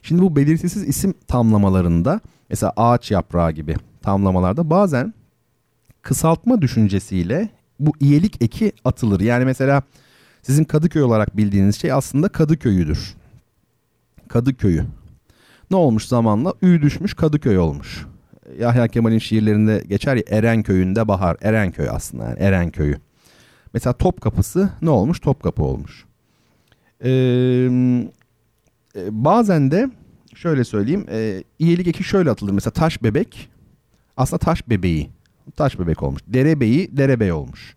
Şimdi 0.03 0.23
bu 0.23 0.37
belirtisiz 0.37 0.89
isim 0.89 1.15
tamlamalarında 1.29 2.21
mesela 2.51 2.73
ağaç 2.77 3.11
yaprağı 3.11 3.53
gibi 3.53 3.77
tamlamalarda 4.03 4.71
bazen 4.71 5.15
kısaltma 6.03 6.63
düşüncesiyle 6.63 7.49
bu 7.87 7.93
iyelik 8.01 8.43
eki 8.43 8.73
atılır. 8.85 9.21
Yani 9.21 9.45
mesela 9.45 9.83
sizin 10.43 10.65
Kadıköy 10.65 11.03
olarak 11.03 11.37
bildiğiniz 11.37 11.77
şey 11.81 11.93
aslında 11.93 12.29
Kadıköy'üdür. 12.29 13.15
Kadıköy'ü. 14.29 14.85
Ne 15.71 15.77
olmuş 15.77 16.05
zamanla? 16.07 16.55
Ü 16.63 16.83
düşmüş 16.83 17.15
Kadıköy 17.15 17.59
olmuş. 17.59 18.07
Yahya 18.59 18.89
Kemal'in 18.89 19.19
şiirlerinde 19.19 19.85
geçer 19.89 20.17
ya 20.17 20.23
Erenköy'ünde 20.29 21.09
bahar. 21.09 21.37
Erenköy 21.41 21.89
aslında 21.91 22.25
yani 22.25 22.39
Erenköy'ü. 22.39 22.97
Mesela 23.75 23.93
Topkapısı 23.93 24.71
ne 24.83 24.91
olmuş? 24.91 25.21
Topkapı 25.21 25.63
olmuş. 25.63 26.05
Ee, 27.05 27.69
bazen 29.11 29.71
de 29.71 29.91
şöyle 30.35 30.65
söyleyeyim. 30.65 31.07
E, 31.11 31.45
iyilik 31.59 31.87
eki 31.87 32.05
şöyle 32.05 32.31
atılır. 32.31 32.53
Mesela 32.53 32.73
taş 32.73 33.03
bebek 33.03 33.49
aslında 34.17 34.39
taş 34.39 34.69
bebeği. 34.69 35.11
Taş 35.57 35.79
bebek 35.79 36.03
olmuş. 36.03 36.23
Derebeyi 36.27 36.97
derebey 36.97 37.33
olmuş. 37.33 37.77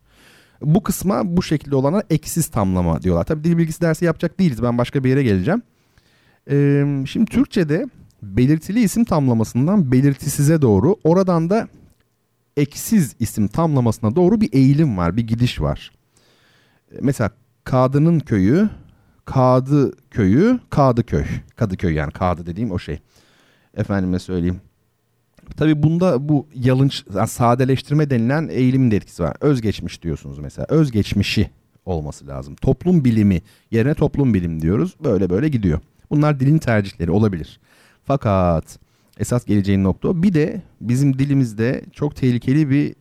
Bu 0.61 0.83
kısma 0.83 1.37
bu 1.37 1.43
şekilde 1.43 1.75
olana 1.75 2.03
eksiz 2.09 2.47
tamlama 2.47 3.01
diyorlar. 3.01 3.23
Tabii 3.23 3.43
dil 3.43 3.57
bilgisi 3.57 3.81
dersi 3.81 4.05
yapacak 4.05 4.39
değiliz. 4.39 4.63
Ben 4.63 4.77
başka 4.77 5.03
bir 5.03 5.09
yere 5.09 5.23
geleceğim. 5.23 5.61
Ee, 6.51 7.03
şimdi 7.07 7.25
Türkçe'de 7.25 7.85
belirtili 8.23 8.79
isim 8.79 9.03
tamlamasından 9.03 9.91
belirtisize 9.91 10.61
doğru 10.61 10.95
oradan 11.03 11.49
da 11.49 11.67
eksiz 12.57 13.15
isim 13.19 13.47
tamlamasına 13.47 14.15
doğru 14.15 14.41
bir 14.41 14.53
eğilim 14.53 14.97
var, 14.97 15.17
bir 15.17 15.27
gidiş 15.27 15.61
var. 15.61 15.91
Mesela 17.01 17.31
Kadının 17.63 18.19
köyü, 18.19 18.69
Kadı 19.25 19.91
köyü, 20.11 20.59
Kadıköy. 20.69 21.25
Kadıköy 21.55 21.93
yani 21.93 22.11
Kadı 22.11 22.45
dediğim 22.45 22.71
o 22.71 22.79
şey. 22.79 22.99
Efendime 23.77 24.19
söyleyeyim. 24.19 24.61
Tabii 25.57 25.83
bunda 25.83 26.29
bu 26.29 26.47
yalınç, 26.55 27.03
yani 27.15 27.27
sadeleştirme 27.27 28.09
denilen 28.09 28.47
eğilimin 28.51 28.91
de 28.91 28.95
etkisi 28.95 29.23
var. 29.23 29.33
Özgeçmiş 29.41 30.03
diyorsunuz 30.03 30.39
mesela. 30.39 30.65
Özgeçmişi 30.69 31.49
olması 31.85 32.27
lazım. 32.27 32.55
Toplum 32.55 33.05
bilimi 33.05 33.41
yerine 33.71 33.93
toplum 33.93 34.33
bilim 34.33 34.61
diyoruz. 34.61 34.95
Böyle 35.03 35.29
böyle 35.29 35.49
gidiyor. 35.49 35.79
Bunlar 36.09 36.39
dilin 36.39 36.57
tercihleri 36.57 37.11
olabilir. 37.11 37.59
Fakat 38.05 38.79
esas 39.19 39.45
geleceğin 39.45 39.83
nokta 39.83 40.23
bir 40.23 40.33
de 40.33 40.61
bizim 40.81 41.19
dilimizde 41.19 41.83
çok 41.91 42.15
tehlikeli 42.15 42.69
bir 42.69 42.95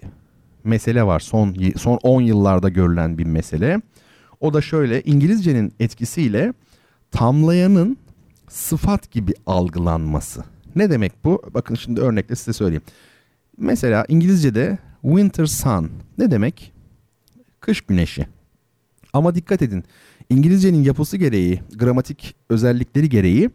mesele 0.64 1.02
var. 1.02 1.20
Son 1.20 1.56
son 1.76 1.98
10 2.02 2.20
yıllarda 2.20 2.68
görülen 2.68 3.18
bir 3.18 3.24
mesele. 3.24 3.80
O 4.40 4.54
da 4.54 4.60
şöyle 4.60 5.02
İngilizcenin 5.02 5.72
etkisiyle 5.80 6.52
tamlayanın 7.10 7.96
sıfat 8.48 9.10
gibi 9.10 9.34
algılanması. 9.46 10.44
Ne 10.76 10.90
demek 10.90 11.12
bu? 11.24 11.42
Bakın 11.54 11.74
şimdi 11.74 12.00
örnekle 12.00 12.36
size 12.36 12.52
söyleyeyim. 12.52 12.82
Mesela 13.58 14.04
İngilizce'de 14.08 14.78
winter 15.02 15.46
sun 15.46 15.90
ne 16.18 16.30
demek? 16.30 16.72
Kış 17.60 17.80
güneşi. 17.80 18.26
Ama 19.12 19.34
dikkat 19.34 19.62
edin 19.62 19.84
İngilizcenin 20.30 20.82
yapısı 20.82 21.16
gereği, 21.16 21.62
gramatik 21.74 22.36
özellikleri 22.50 23.08
gereği 23.08 23.50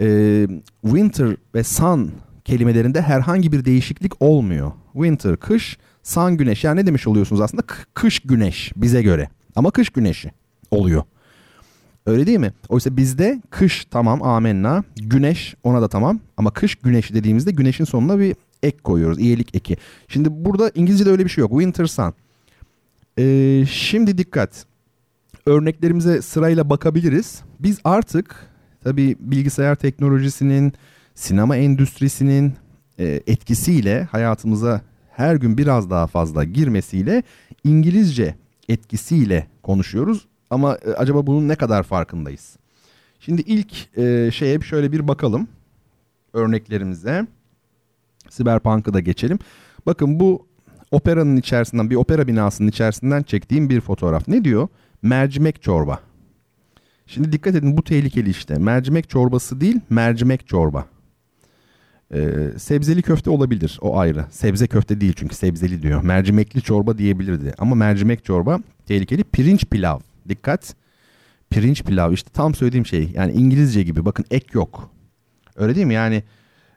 e, 0.00 0.48
winter 0.82 1.36
ve 1.54 1.64
sun 1.64 2.12
kelimelerinde 2.44 3.02
herhangi 3.02 3.52
bir 3.52 3.64
değişiklik 3.64 4.22
olmuyor. 4.22 4.72
Winter 4.92 5.36
kış, 5.36 5.78
sun 6.02 6.36
güneş. 6.36 6.64
Yani 6.64 6.80
ne 6.80 6.86
demiş 6.86 7.06
oluyorsunuz 7.06 7.40
aslında? 7.40 7.62
Kış 7.94 8.20
güneş 8.20 8.72
bize 8.76 9.02
göre. 9.02 9.28
Ama 9.56 9.70
kış 9.70 9.90
güneşi 9.90 10.32
oluyor. 10.70 11.02
Öyle 12.06 12.26
değil 12.26 12.38
mi? 12.38 12.52
Oysa 12.68 12.96
bizde 12.96 13.42
kış 13.50 13.84
tamam 13.84 14.22
amenna, 14.22 14.84
güneş 14.96 15.54
ona 15.62 15.82
da 15.82 15.88
tamam 15.88 16.20
ama 16.36 16.50
kış 16.50 16.74
güneşi 16.74 17.14
dediğimizde 17.14 17.50
güneşin 17.50 17.84
sonuna 17.84 18.18
bir 18.18 18.36
ek 18.62 18.78
koyuyoruz. 18.84 19.18
İyelik 19.18 19.54
eki. 19.56 19.76
Şimdi 20.08 20.28
burada 20.30 20.70
İngilizce'de 20.74 21.10
öyle 21.10 21.24
bir 21.24 21.30
şey 21.30 21.42
yok. 21.42 21.50
Winter 21.50 21.86
sun. 21.86 22.14
Ee, 23.18 23.64
şimdi 23.70 24.18
dikkat. 24.18 24.66
Örneklerimize 25.46 26.22
sırayla 26.22 26.70
bakabiliriz. 26.70 27.42
Biz 27.60 27.78
artık 27.84 28.50
tabii 28.84 29.16
bilgisayar 29.20 29.74
teknolojisinin, 29.74 30.72
sinema 31.14 31.56
endüstrisinin 31.56 32.54
e, 32.98 33.20
etkisiyle 33.26 34.04
hayatımıza 34.04 34.80
her 35.10 35.36
gün 35.36 35.58
biraz 35.58 35.90
daha 35.90 36.06
fazla 36.06 36.44
girmesiyle 36.44 37.22
İngilizce 37.64 38.34
etkisiyle 38.68 39.46
konuşuyoruz. 39.62 40.26
Ama 40.50 40.74
e, 40.74 40.90
acaba 40.90 41.26
bunun 41.26 41.48
ne 41.48 41.56
kadar 41.56 41.82
farkındayız? 41.82 42.56
Şimdi 43.20 43.42
ilk 43.42 43.98
e, 43.98 44.30
şeye 44.30 44.60
şöyle 44.60 44.92
bir 44.92 45.08
bakalım 45.08 45.48
örneklerimize. 46.32 47.26
Cyberpunk'ı 48.30 48.94
da 48.94 49.00
geçelim. 49.00 49.38
Bakın 49.86 50.20
bu 50.20 50.46
operanın 50.90 51.36
içerisinden 51.36 51.90
bir 51.90 51.96
opera 51.96 52.26
binasının 52.26 52.68
içerisinden 52.68 53.22
çektiğim 53.22 53.70
bir 53.70 53.80
fotoğraf. 53.80 54.28
Ne 54.28 54.44
diyor? 54.44 54.68
Mercimek 55.02 55.62
çorba. 55.62 56.00
Şimdi 57.06 57.32
dikkat 57.32 57.54
edin 57.54 57.76
bu 57.76 57.84
tehlikeli 57.84 58.30
işte. 58.30 58.58
Mercimek 58.58 59.10
çorbası 59.10 59.60
değil 59.60 59.80
mercimek 59.90 60.46
çorba. 60.46 60.86
Ee, 62.14 62.50
sebzeli 62.56 63.02
köfte 63.02 63.30
olabilir 63.30 63.78
o 63.82 63.98
ayrı. 63.98 64.24
Sebze 64.30 64.66
köfte 64.66 65.00
değil 65.00 65.12
çünkü 65.16 65.34
sebzeli 65.34 65.82
diyor. 65.82 66.02
Mercimekli 66.02 66.62
çorba 66.62 66.98
diyebilirdi. 66.98 67.54
Ama 67.58 67.74
mercimek 67.74 68.24
çorba 68.24 68.58
tehlikeli. 68.86 69.24
Pirinç 69.24 69.64
pilav. 69.64 70.00
Dikkat. 70.28 70.74
Pirinç 71.50 71.84
pilav 71.84 72.12
işte 72.12 72.30
tam 72.32 72.54
söylediğim 72.54 72.86
şey. 72.86 73.10
Yani 73.14 73.32
İngilizce 73.32 73.82
gibi 73.82 74.04
bakın 74.04 74.24
ek 74.30 74.46
yok. 74.52 74.90
Öyle 75.56 75.74
değil 75.74 75.86
mi? 75.86 75.94
Yani 75.94 76.22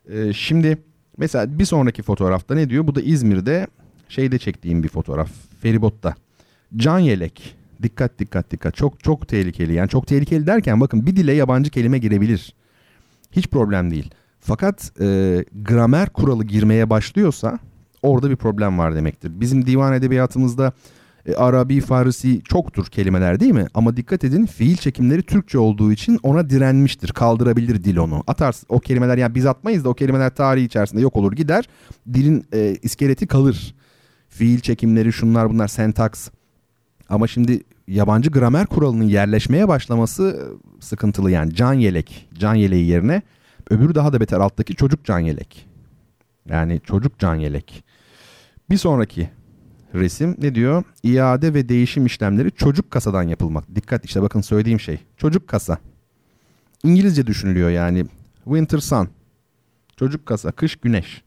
e, 0.09 0.33
şimdi 0.33 0.77
mesela 1.17 1.59
bir 1.59 1.65
sonraki 1.65 2.03
fotoğrafta 2.03 2.55
ne 2.55 2.69
diyor? 2.69 2.87
Bu 2.87 2.95
da 2.95 3.01
İzmir'de 3.01 3.67
şeyde 4.09 4.39
çektiğim 4.39 4.83
bir 4.83 4.89
fotoğraf. 4.89 5.31
Feribotta. 5.61 6.15
Can 6.75 6.99
yelek. 6.99 7.55
Dikkat 7.83 8.19
dikkat 8.19 8.51
dikkat. 8.51 8.75
Çok 8.75 9.03
çok 9.03 9.27
tehlikeli. 9.27 9.73
Yani 9.73 9.89
çok 9.89 10.07
tehlikeli 10.07 10.47
derken 10.47 10.81
bakın 10.81 11.05
bir 11.05 11.15
dile 11.15 11.33
yabancı 11.33 11.71
kelime 11.71 11.97
girebilir. 11.97 12.53
Hiç 13.31 13.47
problem 13.47 13.91
değil. 13.91 14.11
Fakat 14.39 14.91
e, 15.01 15.45
gramer 15.61 16.09
kuralı 16.09 16.43
girmeye 16.43 16.89
başlıyorsa 16.89 17.59
orada 18.01 18.29
bir 18.29 18.35
problem 18.35 18.77
var 18.77 18.95
demektir. 18.95 19.31
Bizim 19.39 19.65
divan 19.65 19.93
edebiyatımızda 19.93 20.73
e, 21.27 21.35
Arabi, 21.35 21.81
Farisi 21.81 22.41
çoktur 22.43 22.85
kelimeler 22.85 23.39
değil 23.39 23.53
mi? 23.53 23.65
Ama 23.73 23.97
dikkat 23.97 24.23
edin 24.23 24.45
fiil 24.45 24.77
çekimleri 24.77 25.23
Türkçe 25.23 25.59
olduğu 25.59 25.91
için 25.91 26.19
ona 26.23 26.49
direnmiştir. 26.49 27.09
Kaldırabilir 27.09 27.83
dil 27.83 27.97
onu. 27.97 28.23
Atarsın 28.27 28.65
o 28.69 28.79
kelimeler 28.79 29.17
yani 29.17 29.35
biz 29.35 29.45
atmayız 29.45 29.85
da 29.85 29.89
o 29.89 29.93
kelimeler 29.93 30.35
tarihi 30.35 30.65
içerisinde 30.65 31.01
yok 31.01 31.15
olur 31.15 31.33
gider. 31.33 31.69
Dilin 32.13 32.45
e, 32.53 32.75
iskeleti 32.81 33.27
kalır. 33.27 33.75
Fiil 34.29 34.59
çekimleri 34.59 35.13
şunlar 35.13 35.49
bunlar 35.49 35.67
sentaks. 35.67 36.29
Ama 37.09 37.27
şimdi 37.27 37.61
yabancı 37.87 38.29
gramer 38.29 38.65
kuralının 38.65 39.03
yerleşmeye 39.03 39.67
başlaması 39.67 40.23
e, 40.23 40.81
sıkıntılı 40.81 41.31
yani. 41.31 41.55
Can 41.55 41.73
yelek, 41.73 42.29
can 42.33 42.55
yeleği 42.55 42.87
yerine 42.87 43.21
öbürü 43.69 43.95
daha 43.95 44.13
da 44.13 44.19
beter 44.19 44.39
alttaki 44.39 44.75
çocuk 44.75 45.05
can 45.05 45.19
yelek. 45.19 45.67
Yani 46.49 46.81
çocuk 46.83 47.19
can 47.19 47.35
yelek. 47.35 47.83
Bir 48.69 48.77
sonraki 48.77 49.29
resim 49.93 50.35
ne 50.37 50.55
diyor? 50.55 50.83
İade 51.03 51.53
ve 51.53 51.69
değişim 51.69 52.05
işlemleri 52.05 52.51
çocuk 52.51 52.91
kasadan 52.91 53.23
yapılmak. 53.23 53.75
Dikkat 53.75 54.05
işte 54.05 54.21
bakın 54.21 54.41
söylediğim 54.41 54.79
şey. 54.79 54.99
Çocuk 55.17 55.47
kasa. 55.47 55.77
İngilizce 56.83 57.27
düşünülüyor 57.27 57.69
yani. 57.69 58.05
Winter 58.43 58.77
sun. 58.77 59.09
Çocuk 59.97 60.25
kasa. 60.25 60.51
Kış 60.51 60.75
güneş. 60.75 61.23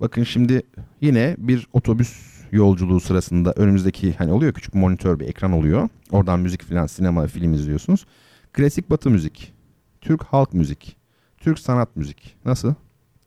Bakın 0.00 0.24
şimdi 0.24 0.62
yine 1.00 1.36
bir 1.38 1.66
otobüs 1.72 2.38
yolculuğu 2.52 3.00
sırasında 3.00 3.52
önümüzdeki 3.52 4.14
hani 4.18 4.32
oluyor 4.32 4.52
küçük 4.52 4.74
monitör 4.74 5.20
bir 5.20 5.28
ekran 5.28 5.52
oluyor. 5.52 5.88
Oradan 6.10 6.40
müzik 6.40 6.64
filan 6.64 6.86
sinema 6.86 7.26
film 7.26 7.54
izliyorsunuz. 7.54 8.06
Klasik 8.52 8.90
batı 8.90 9.10
müzik. 9.10 9.52
Türk 10.00 10.22
halk 10.22 10.54
müzik. 10.54 10.96
Türk 11.38 11.58
sanat 11.58 11.96
müzik. 11.96 12.36
Nasıl? 12.44 12.74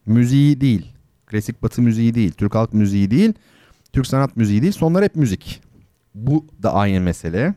Müziği 0.05 0.61
değil. 0.61 0.93
Klasik 1.25 1.63
batı 1.63 1.81
müziği 1.81 2.13
değil. 2.13 2.31
Türk 2.31 2.55
halk 2.55 2.73
müziği 2.73 3.11
değil. 3.11 3.33
Türk 3.93 4.07
sanat 4.07 4.37
müziği 4.37 4.61
değil. 4.61 4.73
Sonlar 4.73 5.03
hep 5.03 5.15
müzik. 5.15 5.61
Bu 6.15 6.45
da 6.63 6.73
aynı 6.73 7.01
mesele. 7.01 7.55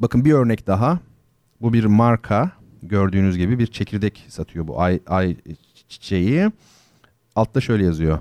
Bakın 0.00 0.24
bir 0.24 0.32
örnek 0.32 0.66
daha. 0.66 0.98
Bu 1.60 1.72
bir 1.72 1.84
marka. 1.84 2.50
Gördüğünüz 2.82 3.36
gibi 3.36 3.58
bir 3.58 3.66
çekirdek 3.66 4.26
satıyor 4.28 4.68
bu 4.68 4.80
ay, 4.80 5.00
ay 5.06 5.36
çiçeği. 5.88 6.50
Altta 7.36 7.60
şöyle 7.60 7.84
yazıyor. 7.84 8.18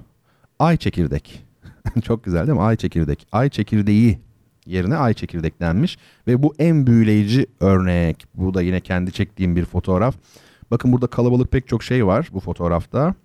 Ay 0.60 0.78
çekirdek. 0.78 1.46
Çok 2.04 2.24
güzel 2.24 2.48
değil 2.48 2.58
mi? 2.58 2.64
Ay 2.64 2.76
çekirdek. 2.76 3.28
Ay 3.32 3.50
çekirdeği 3.50 4.20
yerine 4.66 4.96
ay 4.96 5.14
çekirdek 5.14 5.60
denmiş. 5.60 5.98
Ve 6.28 6.44
bu 6.44 6.54
en 6.60 6.88
büyüleyici 6.88 7.46
örnek. 7.60 8.26
Bu 8.34 8.54
da 8.54 8.62
yine 8.62 8.80
kendi 8.80 9.12
çektiğim 9.12 9.56
bir 9.56 9.66
fotoğraf. 9.66 10.16
Bakın 10.72 10.92
burada 10.92 11.08
kalabalık 11.08 11.52
pek 11.52 11.68
çok 11.68 11.84
şey 11.84 12.06
var 12.06 12.30
bu 12.34 12.40
fotoğrafta. 12.40 13.16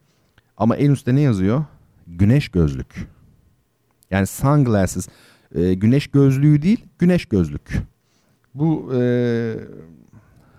Ama 0.56 0.76
en 0.76 0.90
üstte 0.90 1.14
ne 1.14 1.20
yazıyor? 1.20 1.64
Güneş 2.06 2.48
gözlük. 2.48 3.13
Yani 4.10 4.26
sunglasses. 4.26 5.08
E, 5.54 5.74
güneş 5.74 6.06
gözlüğü 6.06 6.62
değil, 6.62 6.84
güneş 6.98 7.26
gözlük. 7.26 7.78
Bu 8.54 8.92
e, 8.94 9.00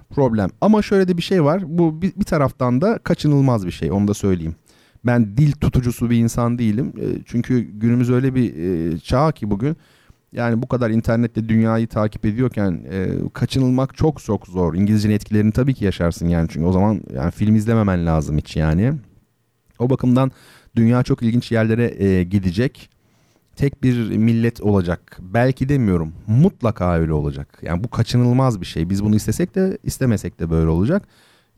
problem. 0.09 0.49
Ama 0.61 0.81
şöyle 0.81 1.07
de 1.07 1.17
bir 1.17 1.21
şey 1.21 1.43
var. 1.43 1.63
Bu 1.65 2.01
bir, 2.01 2.15
bir 2.15 2.23
taraftan 2.23 2.81
da 2.81 2.97
kaçınılmaz 2.97 3.65
bir 3.65 3.71
şey. 3.71 3.91
Onu 3.91 4.07
da 4.07 4.13
söyleyeyim. 4.13 4.55
Ben 5.05 5.37
dil 5.37 5.51
tutucusu 5.51 6.09
bir 6.09 6.17
insan 6.17 6.59
değilim. 6.59 6.93
E, 6.97 7.05
çünkü 7.25 7.59
günümüz 7.59 8.09
öyle 8.09 8.35
bir 8.35 8.55
e, 8.55 8.99
çağ 8.99 9.31
ki 9.31 9.49
bugün. 9.49 9.77
Yani 10.31 10.61
bu 10.61 10.67
kadar 10.67 10.89
internette 10.89 11.49
dünyayı 11.49 11.87
takip 11.87 12.25
ediyorken 12.25 12.85
e, 12.91 13.09
kaçınılmak 13.33 13.97
çok 13.97 14.23
çok 14.23 14.47
zor. 14.47 14.75
İngilizcenin 14.75 15.13
etkilerini 15.13 15.51
tabii 15.51 15.73
ki 15.73 15.85
yaşarsın 15.85 16.27
yani 16.27 16.47
çünkü 16.51 16.65
o 16.65 16.71
zaman 16.71 17.01
yani 17.15 17.31
film 17.31 17.55
izlememen 17.55 18.05
lazım 18.05 18.37
hiç 18.37 18.55
yani. 18.55 18.93
O 19.79 19.89
bakımdan 19.89 20.31
dünya 20.75 21.03
çok 21.03 21.23
ilginç 21.23 21.51
yerlere 21.51 22.03
e, 22.03 22.23
gidecek. 22.23 22.89
Tek 23.55 23.83
bir 23.83 24.17
millet 24.17 24.61
olacak. 24.61 25.17
Belki 25.21 25.69
demiyorum. 25.69 26.13
Mutlaka 26.27 26.95
öyle 26.95 27.13
olacak. 27.13 27.59
Yani 27.61 27.83
bu 27.83 27.89
kaçınılmaz 27.89 28.61
bir 28.61 28.65
şey. 28.65 28.89
Biz 28.89 29.03
bunu 29.03 29.15
istesek 29.15 29.55
de 29.55 29.77
istemesek 29.83 30.39
de 30.39 30.49
böyle 30.49 30.69
olacak. 30.69 31.03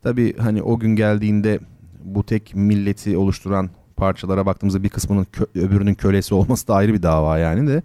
Tabii 0.04 0.38
hani 0.38 0.62
o 0.62 0.80
gün 0.80 0.95
geldiğinde 0.95 1.60
bu 2.04 2.24
tek 2.26 2.56
milleti 2.56 3.18
oluşturan 3.18 3.70
parçalara 3.95 4.45
baktığımızda 4.45 4.84
bir 4.84 4.89
kısmının 4.89 5.24
kö- 5.24 5.60
öbürünün 5.60 5.93
kölesi 5.93 6.36
olması 6.36 6.68
da 6.68 6.76
ayrı 6.76 6.93
bir 6.93 7.04
dava 7.04 7.38
yani 7.38 7.68
de. 7.68 7.84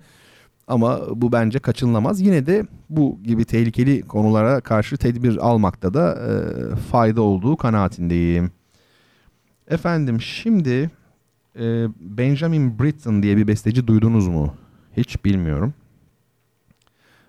Ama 0.67 1.01
bu 1.15 1.33
bence 1.33 1.59
kaçınılamaz. 1.59 2.21
Yine 2.21 2.47
de 2.47 2.67
bu 2.91 3.19
gibi 3.23 3.45
tehlikeli 3.45 4.03
konulara 4.03 4.61
karşı 4.61 4.97
tedbir 4.97 5.37
almakta 5.37 5.95
da 5.95 6.15
e, 6.15 6.77
fayda 6.77 7.23
olduğu 7.23 7.57
kanaatindeyim. 7.57 8.51
Efendim 9.69 10.21
şimdi 10.21 10.91
e, 11.59 11.87
Benjamin 12.01 12.79
Britten 12.79 13.23
diye 13.23 13.37
bir 13.37 13.47
besteci 13.47 13.87
duydunuz 13.87 14.29
mu? 14.29 14.55
Hiç 14.97 15.25
bilmiyorum. 15.25 15.75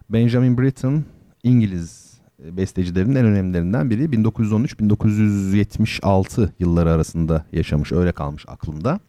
Benjamin 0.10 0.58
Britten 0.58 1.04
İngiliz 1.44 2.14
bestecilerin 2.40 3.16
en 3.16 3.26
önemlilerinden 3.26 3.90
biri. 3.90 4.04
1913-1976 4.04 6.50
yılları 6.60 6.92
arasında 6.92 7.46
yaşamış. 7.52 7.92
Öyle 7.92 8.12
kalmış 8.12 8.46
aklımda. 8.48 9.00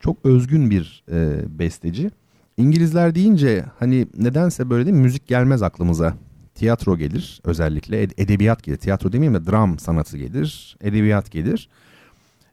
Çok 0.00 0.16
özgün 0.24 0.70
bir 0.70 1.04
e, 1.12 1.40
besteci. 1.58 2.10
İngilizler 2.56 3.14
deyince 3.14 3.64
hani 3.78 4.06
nedense 4.18 4.70
böyle 4.70 4.86
değil? 4.86 4.96
Müzik 4.96 5.26
gelmez 5.26 5.62
aklımıza. 5.62 6.14
Tiyatro 6.54 6.98
gelir 6.98 7.40
özellikle. 7.44 8.02
Edebiyat 8.02 8.62
gelir. 8.62 8.76
Tiyatro 8.76 9.12
demeyeyim 9.12 9.40
de 9.40 9.46
dram 9.50 9.78
sanatı 9.78 10.18
gelir. 10.18 10.76
Edebiyat 10.80 11.30
gelir. 11.30 11.68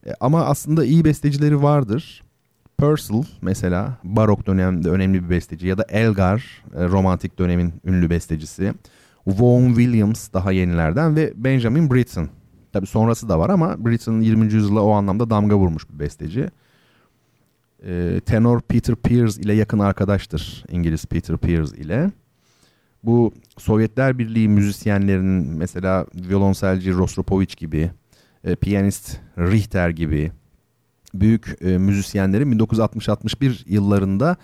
E, 0.06 0.14
ama 0.20 0.46
aslında 0.46 0.86
iyi 0.86 1.06
bestecileri 1.06 1.64
vardır. 1.64 2.24
Purcell 2.78 3.24
mesela 3.42 3.98
barok 4.04 4.48
dönemde 4.48 4.90
önemli 4.90 5.24
bir 5.24 5.30
besteci 5.30 5.68
ya 5.68 5.78
da 5.78 5.86
Elgar 5.90 6.64
e, 6.76 6.86
romantik 6.86 7.40
dönemin 7.40 7.74
ünlü 7.86 8.10
bestecisi. 8.10 8.74
Vaughan 9.28 9.68
Williams 9.68 10.34
daha 10.34 10.52
yenilerden 10.52 11.16
ve 11.16 11.34
Benjamin 11.36 11.92
Britten. 11.92 12.30
Tabi 12.74 12.88
sonrası 12.88 13.30
da 13.30 13.40
var 13.40 13.50
ama 13.50 13.86
Britten 13.86 14.22
20. 14.22 14.54
yüzyıla 14.54 14.82
o 14.82 14.92
anlamda 14.92 15.30
damga 15.30 15.58
vurmuş 15.58 15.90
bir 15.90 16.00
besteci. 16.00 16.50
E, 17.86 18.22
tenor 18.26 18.62
Peter 18.62 18.96
Pears 18.96 19.38
ile 19.38 19.54
yakın 19.54 19.80
arkadaştır 19.80 20.64
İngiliz 20.72 21.06
Peter 21.06 21.38
Pears 21.38 21.72
ile. 21.72 22.12
Bu 23.04 23.34
Sovyetler 23.58 24.20
Birliği 24.20 24.50
müzisyenlerinin 24.50 25.58
mesela 25.58 26.06
violonselci 26.16 26.94
Rostropovich 26.94 27.58
gibi, 27.58 27.92
e, 28.44 28.56
piyanist 28.56 29.18
Richter 29.38 29.90
gibi 29.90 30.32
büyük 31.14 31.58
e, 31.62 31.78
müzisyenlerin 31.78 32.60
1960-61 32.60 33.64
yıllarında 33.66 34.38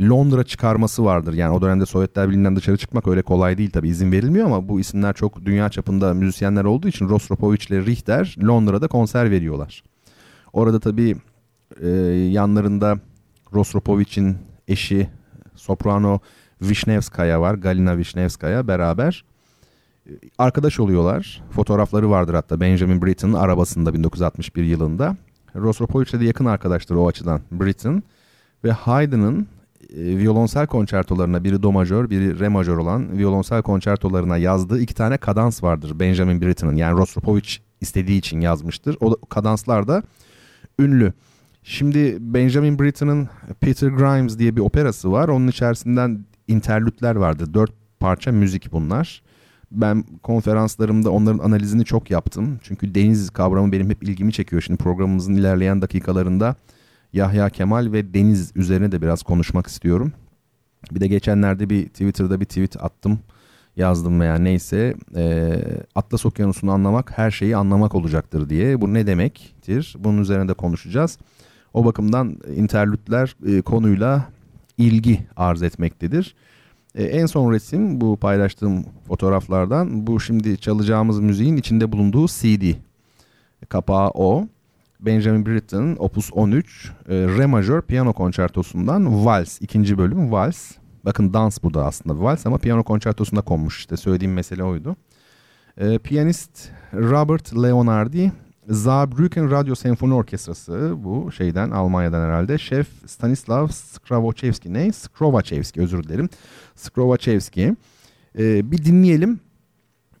Londra 0.00 0.44
çıkarması 0.44 1.04
vardır. 1.04 1.32
Yani 1.32 1.54
o 1.54 1.62
dönemde 1.62 1.86
Sovyetler 1.86 2.28
Birliği'nden 2.28 2.56
dışarı 2.56 2.76
çıkmak 2.76 3.08
öyle 3.08 3.22
kolay 3.22 3.58
değil 3.58 3.70
tabii 3.70 3.88
izin 3.88 4.12
verilmiyor 4.12 4.46
ama 4.46 4.68
bu 4.68 4.80
isimler 4.80 5.12
çok 5.12 5.44
dünya 5.44 5.68
çapında 5.68 6.14
müzisyenler 6.14 6.64
olduğu 6.64 6.88
için 6.88 7.08
Rostropovich 7.08 7.70
ile 7.70 7.86
Richter 7.86 8.36
Londra'da 8.42 8.88
konser 8.88 9.30
veriyorlar. 9.30 9.82
Orada 10.52 10.80
tabii 10.80 11.16
e, 11.80 11.88
yanlarında 12.30 12.98
Rostropovich'in 13.54 14.36
eşi 14.68 15.08
soprano 15.54 16.20
Vişnevskaya 16.62 17.40
var. 17.40 17.54
Galina 17.54 17.96
Vişnevskaya 17.96 18.68
beraber 18.68 19.24
arkadaş 20.38 20.80
oluyorlar. 20.80 21.42
Fotoğrafları 21.50 22.10
vardır 22.10 22.34
hatta 22.34 22.60
Benjamin 22.60 23.02
Britten'ın 23.02 23.32
arabasında 23.32 23.94
1961 23.94 24.64
yılında. 24.64 25.16
Rostropovich'le 25.56 26.20
de 26.20 26.24
yakın 26.24 26.44
arkadaştır 26.44 26.94
o 26.94 27.08
açıdan 27.08 27.40
Britten. 27.52 28.02
Ve 28.64 28.72
Haydn'ın 28.72 29.46
e, 29.96 30.18
violonsel 30.18 30.66
konçertolarına 30.66 31.44
biri 31.44 31.62
do 31.62 31.72
majör 31.72 32.10
biri 32.10 32.38
re 32.38 32.48
majör 32.48 32.76
olan 32.76 33.18
violonsel 33.18 33.62
konçertolarına 33.62 34.36
yazdığı 34.36 34.80
iki 34.80 34.94
tane 34.94 35.16
kadans 35.16 35.62
vardır 35.62 36.00
Benjamin 36.00 36.40
Britten'ın. 36.40 36.76
Yani 36.76 36.98
Rostropovich 36.98 37.58
istediği 37.80 38.18
için 38.18 38.40
yazmıştır. 38.40 38.96
O 39.00 39.16
kadanslar 39.28 39.88
da 39.88 40.02
ünlü. 40.78 41.12
Şimdi 41.62 42.16
Benjamin 42.20 42.78
Britten'ın 42.78 43.28
Peter 43.60 43.88
Grimes 43.88 44.38
diye 44.38 44.56
bir 44.56 44.60
operası 44.60 45.12
var. 45.12 45.28
Onun 45.28 45.48
içerisinden 45.48 46.24
interlütler 46.48 47.16
vardır. 47.16 47.54
Dört 47.54 47.72
parça 48.00 48.32
müzik 48.32 48.72
bunlar. 48.72 49.22
Ben 49.72 50.04
konferanslarımda 50.22 51.10
onların 51.10 51.38
analizini 51.38 51.84
çok 51.84 52.10
yaptım. 52.10 52.58
Çünkü 52.62 52.94
deniz 52.94 53.30
kavramı 53.30 53.72
benim 53.72 53.90
hep 53.90 54.02
ilgimi 54.02 54.32
çekiyor. 54.32 54.62
Şimdi 54.62 54.78
programımızın 54.78 55.34
ilerleyen 55.34 55.82
dakikalarında 55.82 56.56
Yahya 57.12 57.50
Kemal 57.50 57.92
ve 57.92 58.14
deniz 58.14 58.52
üzerine 58.56 58.92
de 58.92 59.02
biraz 59.02 59.22
konuşmak 59.22 59.66
istiyorum. 59.66 60.12
Bir 60.92 61.00
de 61.00 61.06
geçenlerde 61.06 61.70
bir 61.70 61.86
Twitter'da 61.86 62.40
bir 62.40 62.44
tweet 62.44 62.84
attım. 62.84 63.18
Yazdım 63.76 64.20
veya 64.20 64.34
neyse. 64.34 64.94
E, 65.16 65.54
Atlas 65.94 66.26
Okyanusu'nu 66.26 66.72
anlamak 66.72 67.18
her 67.18 67.30
şeyi 67.30 67.56
anlamak 67.56 67.94
olacaktır 67.94 68.48
diye. 68.48 68.80
Bu 68.80 68.94
ne 68.94 69.06
demektir? 69.06 69.96
Bunun 69.98 70.22
üzerine 70.22 70.48
de 70.48 70.54
konuşacağız. 70.54 71.18
O 71.74 71.84
bakımdan 71.84 72.36
interlütler 72.56 73.36
konuyla 73.64 74.28
ilgi 74.78 75.26
arz 75.36 75.62
etmektedir. 75.62 76.34
E, 76.94 77.04
en 77.04 77.26
son 77.26 77.52
resim 77.52 78.00
bu 78.00 78.16
paylaştığım 78.16 78.84
fotoğraflardan. 79.08 80.06
Bu 80.06 80.20
şimdi 80.20 80.58
çalacağımız 80.58 81.20
müziğin 81.20 81.56
içinde 81.56 81.92
bulunduğu 81.92 82.26
CD. 82.26 82.74
Kapağı 83.68 84.10
o. 84.10 84.46
Benjamin 85.00 85.46
Britten'ın 85.46 85.96
Opus 85.98 86.30
13 86.32 86.92
e, 87.08 87.14
Re 87.14 87.46
majör 87.46 87.82
piyano 87.82 88.12
konçertosundan 88.12 89.24
Vals 89.24 89.58
ikinci 89.60 89.98
bölüm 89.98 90.32
Vals. 90.32 90.72
Bakın 91.04 91.34
dans 91.34 91.62
bu 91.62 91.74
da 91.74 91.86
aslında 91.86 92.22
Vals 92.22 92.46
ama 92.46 92.58
piyano 92.58 92.84
konçertosunda 92.84 93.40
konmuş 93.40 93.78
işte 93.78 93.96
söylediğim 93.96 94.32
mesele 94.34 94.64
oydu. 94.64 94.96
E, 95.78 95.98
piyanist 95.98 96.70
Robert 96.94 97.62
Leonardi 97.62 98.32
Saarbrücken 98.70 99.50
Radyo 99.50 99.74
Senfoni 99.74 100.14
Orkestrası 100.14 100.94
bu 100.96 101.32
şeyden 101.32 101.70
Almanya'dan 101.70 102.26
herhalde. 102.26 102.58
Şef 102.58 102.86
Stanislav 103.06 103.68
Skravachevski 103.68 104.72
ne? 104.72 104.92
Skrovachevski 104.92 105.80
özür 105.80 106.02
dilerim. 106.02 106.28
Skrovachevski. 106.76 107.76
Ee, 108.38 108.70
bir 108.70 108.84
dinleyelim. 108.84 109.40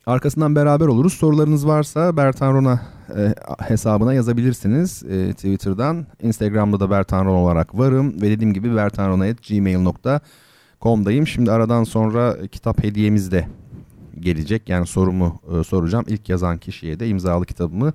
Arkasından 0.06 0.56
beraber 0.56 0.86
oluruz. 0.86 1.12
Sorularınız 1.12 1.66
varsa 1.66 2.16
Bertan 2.16 2.54
Rona 2.54 2.80
e, 3.16 3.34
hesabına 3.58 4.14
yazabilirsiniz 4.14 5.02
e, 5.02 5.32
Twitter'dan. 5.32 6.06
Instagram'da 6.22 6.80
da 6.80 6.90
Bertan 6.90 7.24
Rona 7.24 7.38
olarak 7.38 7.78
varım. 7.78 8.22
Ve 8.22 8.30
dediğim 8.30 8.54
gibi 8.54 8.76
bertanrona.gmail.com'dayım. 8.76 11.26
Şimdi 11.26 11.52
aradan 11.52 11.84
sonra 11.84 12.46
kitap 12.46 12.84
hediyemiz 12.84 13.32
de 13.32 13.48
gelecek. 14.20 14.68
Yani 14.68 14.86
sorumu 14.86 15.40
e, 15.60 15.64
soracağım. 15.64 16.04
İlk 16.08 16.28
yazan 16.28 16.58
kişiye 16.58 17.00
de 17.00 17.08
imzalı 17.08 17.46
kitabımı 17.46 17.92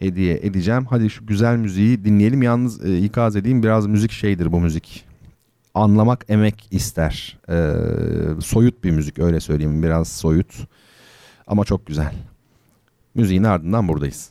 hediye 0.00 0.40
edeceğim. 0.42 0.86
Hadi 0.90 1.10
şu 1.10 1.26
güzel 1.26 1.56
müziği 1.56 2.04
dinleyelim. 2.04 2.42
Yalnız 2.42 2.84
e, 2.84 2.98
ikaz 2.98 3.36
edeyim 3.36 3.62
biraz 3.62 3.86
müzik 3.86 4.12
şeydir 4.12 4.52
bu 4.52 4.60
müzik. 4.60 5.04
Anlamak 5.74 6.24
emek 6.28 6.68
ister. 6.70 7.38
E, 7.48 7.74
soyut 8.40 8.84
bir 8.84 8.90
müzik 8.90 9.18
öyle 9.18 9.40
söyleyeyim. 9.40 9.82
Biraz 9.82 10.08
soyut 10.08 10.54
ama 11.46 11.64
çok 11.64 11.86
güzel. 11.86 12.14
Müziğin 13.14 13.44
ardından 13.44 13.88
buradayız. 13.88 14.30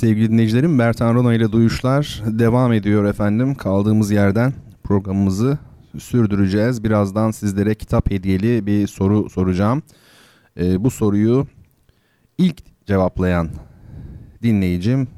Sevgili 0.00 0.30
dinleyicilerim 0.30 0.78
Bertan 0.78 1.14
Rona 1.14 1.34
ile 1.34 1.52
Duyuşlar 1.52 2.22
devam 2.26 2.72
ediyor 2.72 3.04
efendim. 3.04 3.54
Kaldığımız 3.54 4.10
yerden 4.10 4.52
programımızı 4.84 5.58
sürdüreceğiz. 5.98 6.84
Birazdan 6.84 7.30
sizlere 7.30 7.74
kitap 7.74 8.10
hediyeli 8.10 8.66
bir 8.66 8.86
soru 8.86 9.30
soracağım. 9.30 9.82
Ee, 10.60 10.84
bu 10.84 10.90
soruyu 10.90 11.46
ilk 12.38 12.86
cevaplayan 12.86 13.48
dinleyicim 14.42 15.08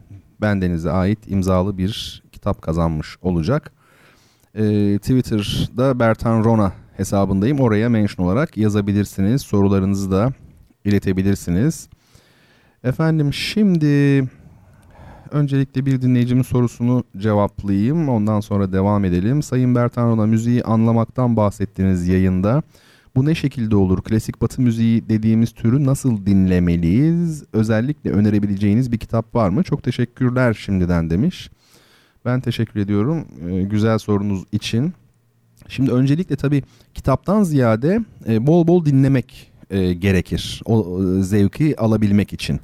bendenize 0.40 0.90
ait 0.90 1.18
imzalı 1.26 1.78
bir 1.78 2.22
kitap 2.32 2.62
kazanmış 2.62 3.16
olacak. 3.22 3.72
Ee, 4.54 4.98
Twitter'da 4.98 6.00
Bertan 6.00 6.44
Rona 6.44 6.72
hesabındayım. 6.96 7.60
Oraya 7.60 7.88
mention 7.88 8.26
olarak 8.26 8.56
yazabilirsiniz. 8.56 9.42
Sorularınızı 9.42 10.10
da 10.10 10.32
iletebilirsiniz. 10.84 11.88
Efendim 12.84 13.32
şimdi 13.32 14.24
öncelikle 15.32 15.86
bir 15.86 16.02
dinleyicimin 16.02 16.42
sorusunu 16.42 17.04
cevaplayayım. 17.18 18.08
Ondan 18.08 18.40
sonra 18.40 18.72
devam 18.72 19.04
edelim. 19.04 19.42
Sayın 19.42 19.74
Bertan 19.74 20.10
Rona 20.10 20.26
müziği 20.26 20.64
anlamaktan 20.64 21.36
bahsettiğiniz 21.36 22.08
yayında. 22.08 22.62
Bu 23.16 23.26
ne 23.26 23.34
şekilde 23.34 23.76
olur? 23.76 24.02
Klasik 24.02 24.42
batı 24.42 24.62
müziği 24.62 25.08
dediğimiz 25.08 25.52
türü 25.52 25.84
nasıl 25.84 26.26
dinlemeliyiz? 26.26 27.44
Özellikle 27.52 28.10
önerebileceğiniz 28.10 28.92
bir 28.92 28.98
kitap 28.98 29.34
var 29.34 29.48
mı? 29.48 29.62
Çok 29.62 29.82
teşekkürler 29.82 30.54
şimdiden 30.54 31.10
demiş. 31.10 31.50
Ben 32.24 32.40
teşekkür 32.40 32.80
ediyorum 32.80 33.24
e, 33.48 33.62
güzel 33.62 33.98
sorunuz 33.98 34.44
için. 34.52 34.92
Şimdi 35.68 35.92
öncelikle 35.92 36.36
tabii 36.36 36.62
kitaptan 36.94 37.42
ziyade 37.42 38.00
e, 38.28 38.46
bol 38.46 38.66
bol 38.66 38.84
dinlemek 38.84 39.52
e, 39.70 39.92
gerekir. 39.92 40.62
O 40.64 41.00
e, 41.02 41.22
zevki 41.22 41.80
alabilmek 41.80 42.32
için. 42.32 42.60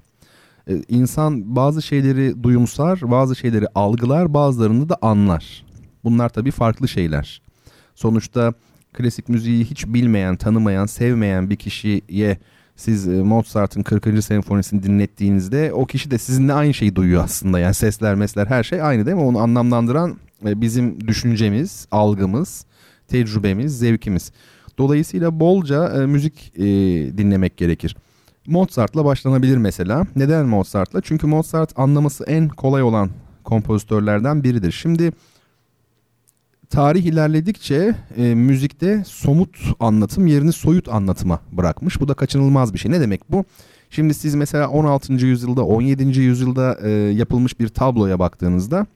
E, 0.68 0.82
insan 0.88 1.56
bazı 1.56 1.82
şeyleri 1.82 2.42
duyumsar, 2.42 3.00
bazı 3.02 3.36
şeyleri 3.36 3.66
algılar, 3.74 4.34
bazılarını 4.34 4.88
da 4.88 4.96
anlar. 5.02 5.64
Bunlar 6.04 6.28
tabii 6.28 6.50
farklı 6.50 6.88
şeyler. 6.88 7.42
Sonuçta 7.94 8.54
klasik 8.92 9.28
müziği 9.28 9.64
hiç 9.64 9.86
bilmeyen, 9.86 10.36
tanımayan, 10.36 10.86
sevmeyen 10.86 11.50
bir 11.50 11.56
kişiye 11.56 12.38
siz 12.76 13.08
e, 13.08 13.22
Mozart'ın 13.22 13.82
40. 13.82 14.24
senfonisini 14.24 14.82
dinlettiğinizde 14.82 15.72
o 15.72 15.86
kişi 15.86 16.10
de 16.10 16.18
sizinle 16.18 16.52
aynı 16.52 16.74
şeyi 16.74 16.96
duyuyor 16.96 17.24
aslında. 17.24 17.58
Yani 17.58 17.74
sesler, 17.74 18.14
mesler 18.14 18.46
her 18.46 18.62
şey 18.62 18.82
aynı 18.82 19.06
değil 19.06 19.16
mi? 19.16 19.22
Onu 19.22 19.38
anlamlandıran 19.38 20.16
e, 20.46 20.60
bizim 20.60 21.08
düşüncemiz, 21.08 21.86
algımız, 21.90 22.64
tecrübemiz, 23.08 23.78
zevkimiz. 23.78 24.32
Dolayısıyla 24.78 25.40
bolca 25.40 26.02
e, 26.02 26.06
müzik 26.06 26.54
dinlemek 27.18 27.56
gerekir. 27.56 27.96
Mozart'la 28.48 29.04
başlanabilir 29.04 29.56
mesela. 29.56 30.06
Neden 30.16 30.46
Mozart'la? 30.46 31.00
Çünkü 31.00 31.26
Mozart 31.26 31.78
anlaması 31.78 32.24
en 32.24 32.48
kolay 32.48 32.82
olan 32.82 33.10
kompozitörlerden 33.44 34.44
biridir. 34.44 34.72
Şimdi 34.72 35.12
tarih 36.70 37.04
ilerledikçe 37.04 37.94
e, 38.16 38.34
müzikte 38.34 39.04
somut 39.06 39.56
anlatım 39.80 40.26
yerini 40.26 40.52
soyut 40.52 40.88
anlatıma 40.88 41.40
bırakmış. 41.52 42.00
Bu 42.00 42.08
da 42.08 42.14
kaçınılmaz 42.14 42.74
bir 42.74 42.78
şey. 42.78 42.90
Ne 42.90 43.00
demek 43.00 43.32
bu? 43.32 43.44
Şimdi 43.90 44.14
siz 44.14 44.34
mesela 44.34 44.68
16. 44.68 45.12
yüzyılda 45.12 45.64
17. 45.64 46.20
yüzyılda 46.20 46.78
e, 46.82 46.90
yapılmış 46.90 47.60
bir 47.60 47.68
tabloya 47.68 48.18
baktığınızda 48.18 48.86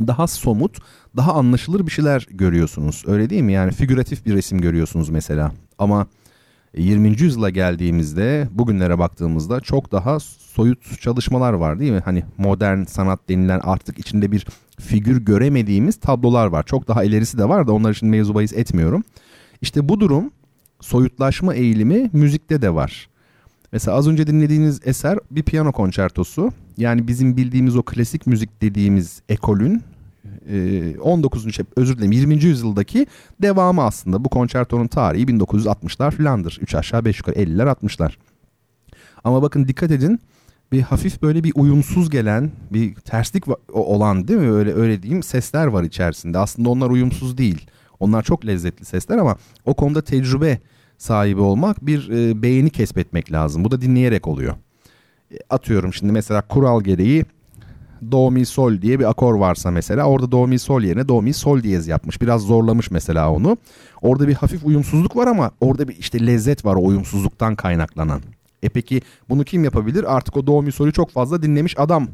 daha 0.00 0.26
somut, 0.26 0.78
daha 1.16 1.34
anlaşılır 1.34 1.86
bir 1.86 1.90
şeyler 1.90 2.26
görüyorsunuz. 2.30 3.04
Öyle 3.06 3.30
değil 3.30 3.42
mi? 3.42 3.52
Yani 3.52 3.72
figüratif 3.72 4.26
bir 4.26 4.34
resim 4.34 4.60
görüyorsunuz 4.60 5.08
mesela. 5.08 5.52
Ama 5.78 6.06
20. 6.76 7.22
yüzyıla 7.22 7.50
geldiğimizde 7.50 8.48
bugünlere 8.50 8.98
baktığımızda 8.98 9.60
çok 9.60 9.92
daha 9.92 10.20
soyut 10.20 11.00
çalışmalar 11.00 11.52
var 11.52 11.78
değil 11.78 11.92
mi? 11.92 12.02
Hani 12.04 12.24
modern 12.38 12.84
sanat 12.84 13.28
denilen 13.28 13.60
artık 13.62 13.98
içinde 13.98 14.32
bir 14.32 14.46
figür 14.80 15.20
göremediğimiz 15.20 15.96
tablolar 15.96 16.46
var. 16.46 16.62
Çok 16.62 16.88
daha 16.88 17.04
ilerisi 17.04 17.38
de 17.38 17.48
var 17.48 17.66
da 17.66 17.72
onlar 17.72 17.92
için 17.92 18.08
mevzu 18.08 18.34
bahis 18.34 18.52
etmiyorum. 18.52 19.04
İşte 19.60 19.88
bu 19.88 20.00
durum 20.00 20.30
soyutlaşma 20.80 21.54
eğilimi 21.54 22.10
müzikte 22.12 22.62
de 22.62 22.74
var. 22.74 23.08
Mesela 23.72 23.96
az 23.96 24.08
önce 24.08 24.26
dinlediğiniz 24.26 24.80
eser 24.84 25.18
bir 25.30 25.42
piyano 25.42 25.72
konçertosu. 25.72 26.52
Yani 26.76 27.08
bizim 27.08 27.36
bildiğimiz 27.36 27.76
o 27.76 27.82
klasik 27.82 28.26
müzik 28.26 28.62
dediğimiz 28.62 29.22
ekolün 29.28 29.82
19. 31.00 31.54
Şey, 31.54 31.64
özür 31.76 31.98
dilerim 31.98 32.12
20. 32.12 32.34
yüzyıldaki 32.34 33.06
devamı 33.42 33.82
aslında. 33.82 34.24
Bu 34.24 34.28
konçertonun 34.28 34.86
tarihi 34.86 35.26
1960'lar 35.26 36.10
filandır. 36.10 36.58
3 36.62 36.74
aşağı 36.74 37.04
5 37.04 37.18
yukarı 37.18 37.36
50'ler 37.36 37.74
60'lar. 37.74 38.12
Ama 39.24 39.42
bakın 39.42 39.68
dikkat 39.68 39.90
edin 39.90 40.20
bir 40.72 40.80
hafif 40.80 41.22
böyle 41.22 41.44
bir 41.44 41.52
uyumsuz 41.54 42.10
gelen 42.10 42.50
bir 42.72 42.94
terslik 42.94 43.44
olan 43.72 44.28
değil 44.28 44.40
mi 44.40 44.52
öyle 44.52 44.74
öyle 44.74 45.02
diyeyim 45.02 45.22
sesler 45.22 45.66
var 45.66 45.82
içerisinde. 45.82 46.38
Aslında 46.38 46.70
onlar 46.70 46.90
uyumsuz 46.90 47.38
değil. 47.38 47.66
Onlar 48.00 48.22
çok 48.22 48.46
lezzetli 48.46 48.84
sesler 48.84 49.18
ama 49.18 49.36
o 49.64 49.74
konuda 49.74 50.02
tecrübe 50.02 50.58
sahibi 50.98 51.40
olmak 51.40 51.86
bir 51.86 52.08
e, 52.08 52.42
beğeni 52.42 52.70
kesbetmek 52.70 53.32
lazım. 53.32 53.64
Bu 53.64 53.70
da 53.70 53.80
dinleyerek 53.80 54.28
oluyor. 54.28 54.54
E, 55.32 55.36
atıyorum 55.50 55.92
şimdi 55.92 56.12
mesela 56.12 56.42
kural 56.42 56.82
gereği 56.82 57.24
do 58.10 58.30
mi 58.30 58.46
sol 58.46 58.82
diye 58.82 58.98
bir 58.98 59.10
akor 59.10 59.34
varsa 59.34 59.70
mesela 59.70 60.04
orada 60.04 60.32
do 60.32 60.46
mi 60.46 60.58
sol 60.58 60.82
yerine 60.82 61.08
do 61.08 61.22
mi 61.22 61.32
sol 61.32 61.62
diyez 61.62 61.88
yapmış. 61.88 62.22
Biraz 62.22 62.42
zorlamış 62.42 62.90
mesela 62.90 63.32
onu. 63.32 63.56
Orada 64.02 64.28
bir 64.28 64.34
hafif 64.34 64.64
uyumsuzluk 64.64 65.16
var 65.16 65.26
ama 65.26 65.50
orada 65.60 65.88
bir 65.88 65.96
işte 65.96 66.26
lezzet 66.26 66.64
var 66.64 66.74
o 66.74 66.84
uyumsuzluktan 66.84 67.56
kaynaklanan. 67.56 68.20
E 68.62 68.68
peki 68.68 69.02
bunu 69.28 69.44
kim 69.44 69.64
yapabilir? 69.64 70.16
Artık 70.16 70.36
o 70.36 70.46
do 70.46 70.62
mi 70.62 70.72
solü 70.72 70.92
çok 70.92 71.10
fazla 71.10 71.42
dinlemiş 71.42 71.78
adam 71.78 72.08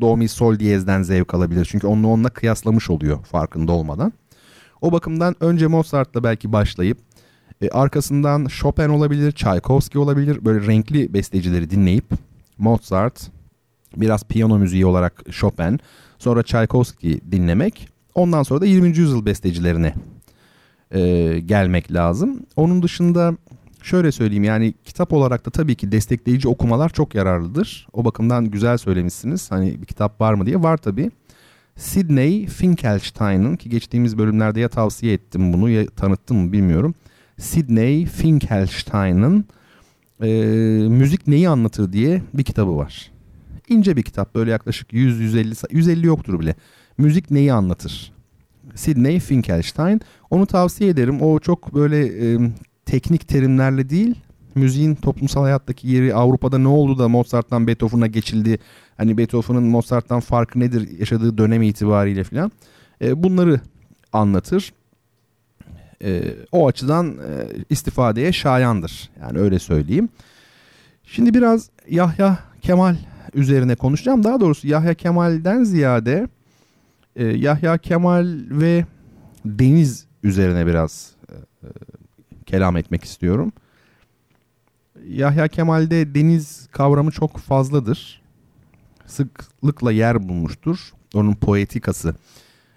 do 0.00 0.16
mi 0.16 0.28
sol 0.28 0.58
diyezden 0.58 1.02
zevk 1.02 1.34
alabilir. 1.34 1.68
Çünkü 1.70 1.86
onu 1.86 2.10
onunla 2.10 2.28
kıyaslamış 2.28 2.90
oluyor 2.90 3.24
farkında 3.24 3.72
olmadan. 3.72 4.12
O 4.80 4.92
bakımdan 4.92 5.36
önce 5.40 5.66
Mozart'la 5.66 6.24
belki 6.24 6.52
başlayıp 6.52 6.98
e, 7.60 7.68
arkasından 7.68 8.46
Chopin 8.46 8.88
olabilir, 8.88 9.32
Tchaikovsky 9.32 10.04
olabilir. 10.04 10.44
Böyle 10.44 10.66
renkli 10.66 11.14
bestecileri 11.14 11.70
dinleyip 11.70 12.04
Mozart, 12.58 13.30
biraz 13.96 14.24
piyano 14.24 14.58
müziği 14.58 14.86
olarak 14.86 15.22
Chopin, 15.30 15.80
sonra 16.18 16.42
Tchaikovsky 16.42 17.20
dinlemek. 17.30 17.88
Ondan 18.14 18.42
sonra 18.42 18.60
da 18.60 18.66
20. 18.66 18.88
yüzyıl 18.88 19.26
bestecilerine 19.26 19.94
e, 20.90 21.00
gelmek 21.40 21.92
lazım. 21.92 22.46
Onun 22.56 22.82
dışında 22.82 23.36
şöyle 23.82 24.12
söyleyeyim 24.12 24.44
yani 24.44 24.74
kitap 24.84 25.12
olarak 25.12 25.46
da 25.46 25.50
tabii 25.50 25.74
ki 25.74 25.92
destekleyici 25.92 26.48
okumalar 26.48 26.88
çok 26.88 27.14
yararlıdır. 27.14 27.88
O 27.92 28.04
bakımdan 28.04 28.44
güzel 28.44 28.78
söylemişsiniz. 28.78 29.50
Hani 29.50 29.80
bir 29.80 29.86
kitap 29.86 30.20
var 30.20 30.34
mı 30.34 30.46
diye 30.46 30.62
var 30.62 30.76
tabii. 30.76 31.10
Sidney 31.76 32.46
Finkelstein'ın 32.46 33.56
ki 33.56 33.70
geçtiğimiz 33.70 34.18
bölümlerde 34.18 34.60
ya 34.60 34.68
tavsiye 34.68 35.12
ettim 35.12 35.52
bunu 35.52 35.70
ya 35.70 35.86
tanıttım 35.86 36.36
mı 36.36 36.52
bilmiyorum. 36.52 36.94
Sidney 37.38 38.06
Finkelstein'ın 38.06 39.44
e, 40.22 40.28
Müzik 40.88 41.26
Neyi 41.26 41.48
Anlatır 41.48 41.92
diye 41.92 42.22
bir 42.34 42.44
kitabı 42.44 42.76
var. 42.76 43.11
İnce 43.68 43.96
bir 43.96 44.02
kitap 44.02 44.34
böyle 44.34 44.50
yaklaşık 44.50 44.92
100-150 44.92 45.66
150 45.70 46.06
yoktur 46.06 46.40
bile. 46.40 46.54
Müzik 46.98 47.30
Neyi 47.30 47.52
Anlatır? 47.52 48.12
Sidney 48.74 49.20
Finkelstein. 49.20 50.00
Onu 50.30 50.46
tavsiye 50.46 50.90
ederim. 50.90 51.22
O 51.22 51.38
çok 51.38 51.74
böyle 51.74 52.06
e, 52.06 52.38
teknik 52.86 53.28
terimlerle 53.28 53.90
değil 53.90 54.14
müziğin 54.54 54.94
toplumsal 54.94 55.42
hayattaki 55.42 55.88
yeri 55.88 56.14
Avrupa'da 56.14 56.58
ne 56.58 56.68
oldu 56.68 56.98
da 56.98 57.08
Mozart'tan 57.08 57.66
Beethoven'a 57.66 58.06
geçildi. 58.06 58.58
Hani 58.96 59.18
Beethoven'ın 59.18 59.62
Mozart'tan 59.62 60.20
farkı 60.20 60.60
nedir 60.60 60.98
yaşadığı 60.98 61.38
dönem 61.38 61.62
itibariyle 61.62 62.24
filan. 62.24 62.52
E, 63.02 63.22
bunları 63.22 63.60
anlatır. 64.12 64.72
E, 66.04 66.22
o 66.52 66.68
açıdan 66.68 67.06
e, 67.08 67.46
istifadeye 67.70 68.32
şayandır. 68.32 69.10
Yani 69.20 69.38
öyle 69.38 69.58
söyleyeyim. 69.58 70.08
Şimdi 71.04 71.34
biraz 71.34 71.70
Yahya 71.88 72.38
Kemal 72.62 72.96
üzerine 73.34 73.74
konuşacağım. 73.74 74.24
Daha 74.24 74.40
doğrusu 74.40 74.68
Yahya 74.68 74.94
Kemal'den 74.94 75.64
ziyade 75.64 76.28
e, 77.16 77.24
Yahya 77.24 77.78
Kemal 77.78 78.38
ve 78.50 78.86
deniz 79.44 80.06
üzerine 80.22 80.66
biraz 80.66 81.10
e, 81.28 81.34
e 81.66 81.70
kelam 82.46 82.76
etmek 82.76 83.04
istiyorum. 83.04 83.52
Yahya 85.08 85.48
Kemal'de 85.48 86.14
deniz 86.14 86.68
kavramı 86.72 87.10
çok 87.10 87.38
fazladır. 87.38 88.22
Sıklıkla 89.06 89.92
yer 89.92 90.28
bulmuştur. 90.28 90.92
Onun 91.14 91.34
poetikası 91.34 92.14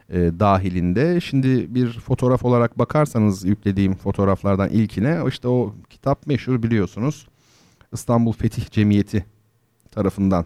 e, 0.10 0.20
dahilinde. 0.39 1.22
Şimdi 1.22 1.76
bir 1.76 1.91
fotoğraf 1.99 2.45
olarak 2.45 2.80
bakarsanız 2.80 3.43
yüklediğim 3.43 3.95
fotoğraflardan 3.95 4.70
ilkine 4.70 5.20
işte 5.28 5.47
o 5.47 5.76
kitap 5.89 6.28
meşhur 6.28 6.64
biliyorsunuz. 6.64 7.28
İstanbul 7.93 8.34
Fetih 8.34 8.72
Cemiyeti 8.72 9.26
tarafından 9.96 10.46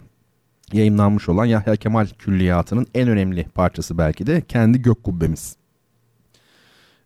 yayınlanmış 0.74 1.30
olan 1.30 1.45
Yahya 1.45 1.76
Kemal 1.76 2.08
Külliyatı'nın 2.20 2.88
en 2.95 3.08
önemli 3.08 3.43
parçası 3.43 3.97
belki 3.97 4.28
de 4.28 4.41
kendi 4.41 4.82
gök 4.82 5.04
kubbemiz. 5.04 5.56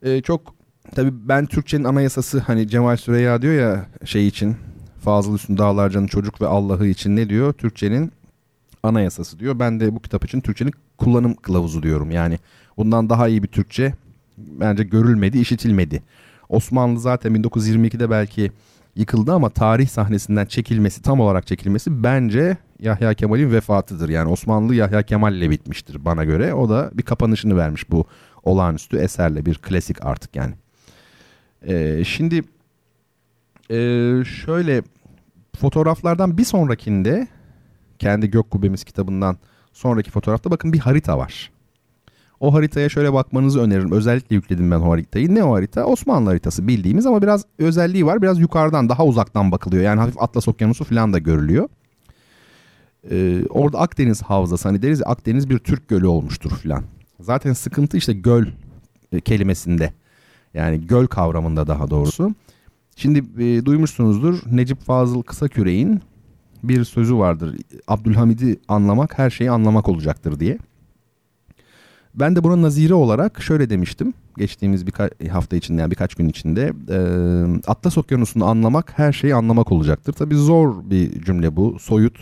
Ee, 0.03 0.21
çok 0.21 0.55
tabii 0.95 1.11
ben 1.13 1.45
Türkçenin 1.45 1.83
anayasası 1.83 2.39
hani 2.39 2.67
Cemal 2.67 2.97
Süreyya 2.97 3.41
diyor 3.41 3.53
ya 3.53 3.85
şey 4.05 4.27
için 4.27 4.55
Fazıl 5.03 5.35
Üstün 5.35 5.57
Dağlarca'nın 5.57 6.07
çocuk 6.07 6.41
ve 6.41 6.47
Allah'ı 6.47 6.87
için 6.87 7.15
ne 7.15 7.29
diyor? 7.29 7.53
Türkçenin 7.53 8.11
Anayasası 8.83 9.39
diyor. 9.39 9.59
Ben 9.59 9.79
de 9.79 9.95
bu 9.95 9.99
kitap 9.99 10.25
için 10.25 10.41
Türkçenin 10.41 10.73
kullanım 10.97 11.35
kılavuzu 11.35 11.83
diyorum. 11.83 12.11
Yani 12.11 12.39
bundan 12.77 13.09
daha 13.09 13.27
iyi 13.27 13.43
bir 13.43 13.47
Türkçe 13.47 13.93
bence 14.37 14.83
görülmedi, 14.83 15.39
işitilmedi. 15.39 16.03
Osmanlı 16.49 16.99
zaten 16.99 17.35
1922'de 17.35 18.09
belki 18.09 18.51
yıkıldı 18.95 19.33
ama 19.33 19.49
tarih 19.49 19.87
sahnesinden 19.87 20.45
çekilmesi, 20.45 21.01
tam 21.01 21.19
olarak 21.19 21.47
çekilmesi 21.47 22.03
bence 22.03 22.57
Yahya 22.79 23.13
Kemal'in 23.13 23.51
vefatıdır. 23.51 24.09
Yani 24.09 24.29
Osmanlı 24.29 24.75
Yahya 24.75 25.03
Kemal 25.03 25.35
ile 25.35 25.49
bitmiştir 25.49 26.05
bana 26.05 26.23
göre. 26.23 26.53
O 26.53 26.69
da 26.69 26.91
bir 26.93 27.03
kapanışını 27.03 27.57
vermiş 27.57 27.91
bu 27.91 28.05
olağanüstü 28.43 28.97
eserle 28.97 29.45
bir 29.45 29.55
klasik 29.55 30.05
artık 30.05 30.35
yani. 30.35 30.53
Ee, 31.67 32.03
şimdi 32.05 32.41
e, 33.69 33.77
şöyle 34.25 34.83
fotoğraflardan 35.55 36.37
bir 36.37 36.45
sonrakinde 36.45 37.27
kendi 37.99 38.31
Gök 38.31 38.51
Kubbemiz 38.51 38.83
kitabından 38.83 39.37
sonraki 39.73 40.11
fotoğrafta 40.11 40.51
bakın 40.51 40.73
bir 40.73 40.79
harita 40.79 41.17
var. 41.17 41.52
O 42.43 42.53
haritaya 42.53 42.89
şöyle 42.89 43.13
bakmanızı 43.13 43.61
öneririm. 43.61 43.91
Özellikle 43.91 44.35
yükledim 44.35 44.71
ben 44.71 44.75
o 44.75 44.91
haritayı. 44.91 45.35
Ne 45.35 45.43
o 45.43 45.53
harita? 45.53 45.85
Osmanlı 45.85 46.29
haritası 46.29 46.67
bildiğimiz 46.67 47.05
ama 47.05 47.21
biraz 47.21 47.45
özelliği 47.57 48.05
var. 48.05 48.21
Biraz 48.21 48.39
yukarıdan 48.39 48.89
daha 48.89 49.05
uzaktan 49.05 49.51
bakılıyor. 49.51 49.83
Yani 49.83 49.99
hafif 49.99 50.21
Atlas 50.21 50.47
Okyanusu 50.47 50.83
falan 50.83 51.13
da 51.13 51.19
görülüyor. 51.19 51.69
Ee, 53.11 53.43
orada 53.49 53.79
Akdeniz 53.79 54.21
havzası 54.21 54.67
hani 54.67 54.81
deriz 54.81 54.99
ya 54.99 55.05
Akdeniz 55.05 55.49
bir 55.49 55.59
Türk 55.59 55.87
gölü 55.87 56.07
olmuştur 56.07 56.51
falan. 56.51 56.83
Zaten 57.19 57.53
sıkıntı 57.53 57.97
işte 57.97 58.13
göl 58.13 58.45
e, 59.11 59.21
kelimesinde. 59.21 59.93
Yani 60.53 60.87
göl 60.87 61.07
kavramında 61.07 61.67
daha 61.67 61.89
doğrusu. 61.89 62.35
Şimdi 62.95 63.43
e, 63.43 63.65
duymuşsunuzdur 63.65 64.39
Necip 64.51 64.81
Fazıl 64.81 65.21
Kısaküre'in 65.21 66.01
bir 66.63 66.83
sözü 66.83 67.15
vardır. 67.15 67.55
Abdülhamid'i 67.87 68.59
anlamak 68.67 69.17
her 69.17 69.29
şeyi 69.29 69.51
anlamak 69.51 69.89
olacaktır 69.89 70.39
diye. 70.39 70.57
Ben 72.15 72.35
de 72.35 72.43
buna 72.43 72.61
nazire 72.61 72.93
olarak 72.93 73.41
şöyle 73.41 73.69
demiştim. 73.69 74.13
Geçtiğimiz 74.37 74.87
birkaç 74.87 75.11
hafta 75.31 75.55
içinde 75.55 75.81
yani 75.81 75.91
birkaç 75.91 76.15
gün 76.15 76.29
içinde 76.29 76.73
e, 76.89 76.97
Atlas 77.67 77.97
Okyanusu'nu 77.97 78.45
anlamak 78.45 78.99
her 78.99 79.13
şeyi 79.13 79.35
anlamak 79.35 79.71
olacaktır. 79.71 80.13
Tabii 80.13 80.35
zor 80.35 80.89
bir 80.89 81.21
cümle 81.21 81.55
bu, 81.55 81.79
soyut. 81.79 82.19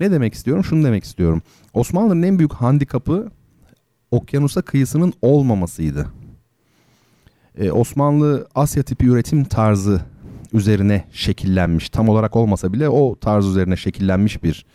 Ne 0.00 0.10
demek 0.10 0.34
istiyorum? 0.34 0.64
Şunu 0.64 0.84
demek 0.84 1.04
istiyorum. 1.04 1.42
Osmanlı'nın 1.74 2.22
en 2.22 2.38
büyük 2.38 2.52
handikapı 2.52 3.30
okyanusa 4.10 4.62
kıyısının 4.62 5.12
olmamasıydı. 5.22 6.06
Ee, 7.58 7.70
Osmanlı 7.70 8.48
Asya 8.54 8.82
tipi 8.82 9.06
üretim 9.06 9.44
tarzı 9.44 10.00
üzerine 10.52 11.04
şekillenmiş. 11.12 11.90
Tam 11.90 12.08
olarak 12.08 12.36
olmasa 12.36 12.72
bile 12.72 12.88
o 12.88 13.16
tarz 13.20 13.46
üzerine 13.46 13.76
şekillenmiş 13.76 14.42
bir 14.42 14.66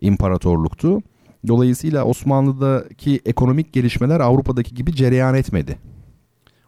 imparatorluktu. 0.00 1.02
Dolayısıyla 1.48 2.04
Osmanlı'daki 2.04 3.20
ekonomik 3.26 3.72
gelişmeler 3.72 4.20
Avrupa'daki 4.20 4.74
gibi 4.74 4.94
cereyan 4.94 5.34
etmedi. 5.34 5.78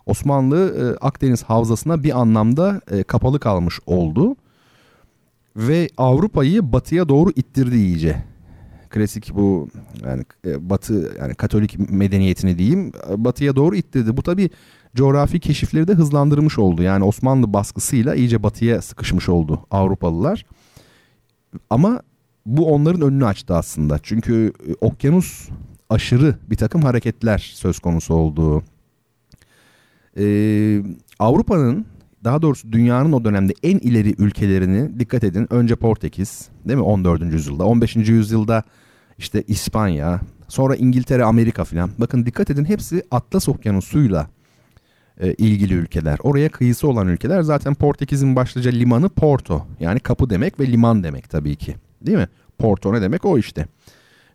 Osmanlı 0.06 0.58
e, 0.58 1.06
Akdeniz 1.06 1.42
havzasına 1.42 2.02
bir 2.02 2.20
anlamda 2.20 2.80
e, 2.90 3.02
kapalı 3.02 3.40
kalmış 3.40 3.80
oldu 3.86 4.36
ve 5.56 5.88
Avrupa'yı 5.96 6.72
batıya 6.72 7.08
doğru 7.08 7.30
ittirdi 7.36 7.76
iyice. 7.76 8.24
Klasik 8.90 9.34
bu 9.34 9.68
yani 10.04 10.24
e, 10.46 10.70
batı 10.70 11.16
yani 11.18 11.34
Katolik 11.34 11.90
medeniyetini 11.90 12.58
diyeyim 12.58 12.92
batıya 13.16 13.56
doğru 13.56 13.76
ittirdi. 13.76 14.16
Bu 14.16 14.22
tabi 14.22 14.50
coğrafi 14.94 15.40
keşifleri 15.40 15.88
de 15.88 15.94
hızlandırmış 15.94 16.58
oldu. 16.58 16.82
Yani 16.82 17.04
Osmanlı 17.04 17.52
baskısıyla 17.52 18.14
iyice 18.14 18.42
batıya 18.42 18.82
sıkışmış 18.82 19.28
oldu 19.28 19.66
Avrupalılar. 19.70 20.46
Ama 21.70 22.02
bu 22.46 22.72
onların 22.72 23.00
önünü 23.00 23.26
açtı 23.26 23.54
aslında. 23.54 23.98
Çünkü 24.02 24.52
e, 24.68 24.74
okyanus 24.80 25.48
aşırı 25.90 26.34
bir 26.50 26.56
takım 26.56 26.82
hareketler 26.82 27.38
söz 27.54 27.78
konusu 27.78 28.14
olduğu. 28.14 28.62
Ee, 30.18 30.82
Avrupa'nın 31.18 31.86
daha 32.24 32.42
doğrusu 32.42 32.72
dünyanın 32.72 33.12
o 33.12 33.24
dönemde 33.24 33.52
en 33.62 33.78
ileri 33.78 34.14
ülkelerini 34.18 35.00
dikkat 35.00 35.24
edin. 35.24 35.46
Önce 35.50 35.76
Portekiz 35.76 36.48
değil 36.68 36.78
mi 36.78 36.84
14. 36.84 37.22
yüzyılda. 37.22 37.64
15. 37.64 37.96
yüzyılda 37.96 38.62
işte 39.18 39.42
İspanya, 39.42 40.20
sonra 40.48 40.76
İngiltere, 40.76 41.24
Amerika 41.24 41.64
filan. 41.64 41.90
Bakın 41.98 42.26
dikkat 42.26 42.50
edin 42.50 42.64
hepsi 42.64 43.02
Atlas 43.10 43.48
Okyanusu'yla 43.48 44.26
e, 45.20 45.34
ilgili 45.34 45.74
ülkeler. 45.74 46.18
Oraya 46.22 46.48
kıyısı 46.48 46.88
olan 46.88 47.08
ülkeler 47.08 47.42
zaten 47.42 47.74
Portekiz'in 47.74 48.36
başlıca 48.36 48.70
limanı 48.70 49.08
Porto. 49.08 49.66
Yani 49.80 50.00
kapı 50.00 50.30
demek 50.30 50.60
ve 50.60 50.66
liman 50.66 51.02
demek 51.02 51.30
tabii 51.30 51.56
ki. 51.56 51.76
Değil 52.02 52.18
mi? 52.18 52.28
Porto 52.58 52.92
ne 52.92 53.02
demek 53.02 53.24
o 53.24 53.38
işte. 53.38 53.66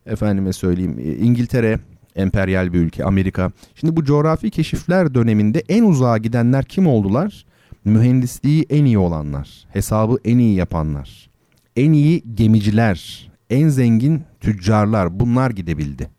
Efendime 0.06 0.54
söyleyeyim 0.54 1.00
e, 1.00 1.16
İngiltere 1.16 1.80
emperyal 2.16 2.74
bir 2.74 2.80
ülke 2.80 3.06
Amerika. 3.06 3.52
Şimdi 3.76 3.96
bu 3.96 4.04
coğrafi 4.04 4.50
keşifler 4.50 5.14
döneminde 5.14 5.64
en 5.70 5.84
uzağa 5.84 6.18
gidenler 6.18 6.66
kim 6.66 6.88
oldular? 6.88 7.46
mühendisliği 7.86 8.66
en 8.70 8.86
iyi 8.86 8.98
olanlar, 8.98 9.66
hesabı 9.70 10.18
en 10.26 10.38
iyi 10.38 10.56
yapanlar, 10.56 11.30
en 11.76 11.92
iyi 11.92 12.24
gemiciler, 12.36 13.30
en 13.50 13.70
zengin 13.70 14.24
tüccarlar 14.40 15.20
bunlar 15.20 15.52
gidebildi. 15.52 16.10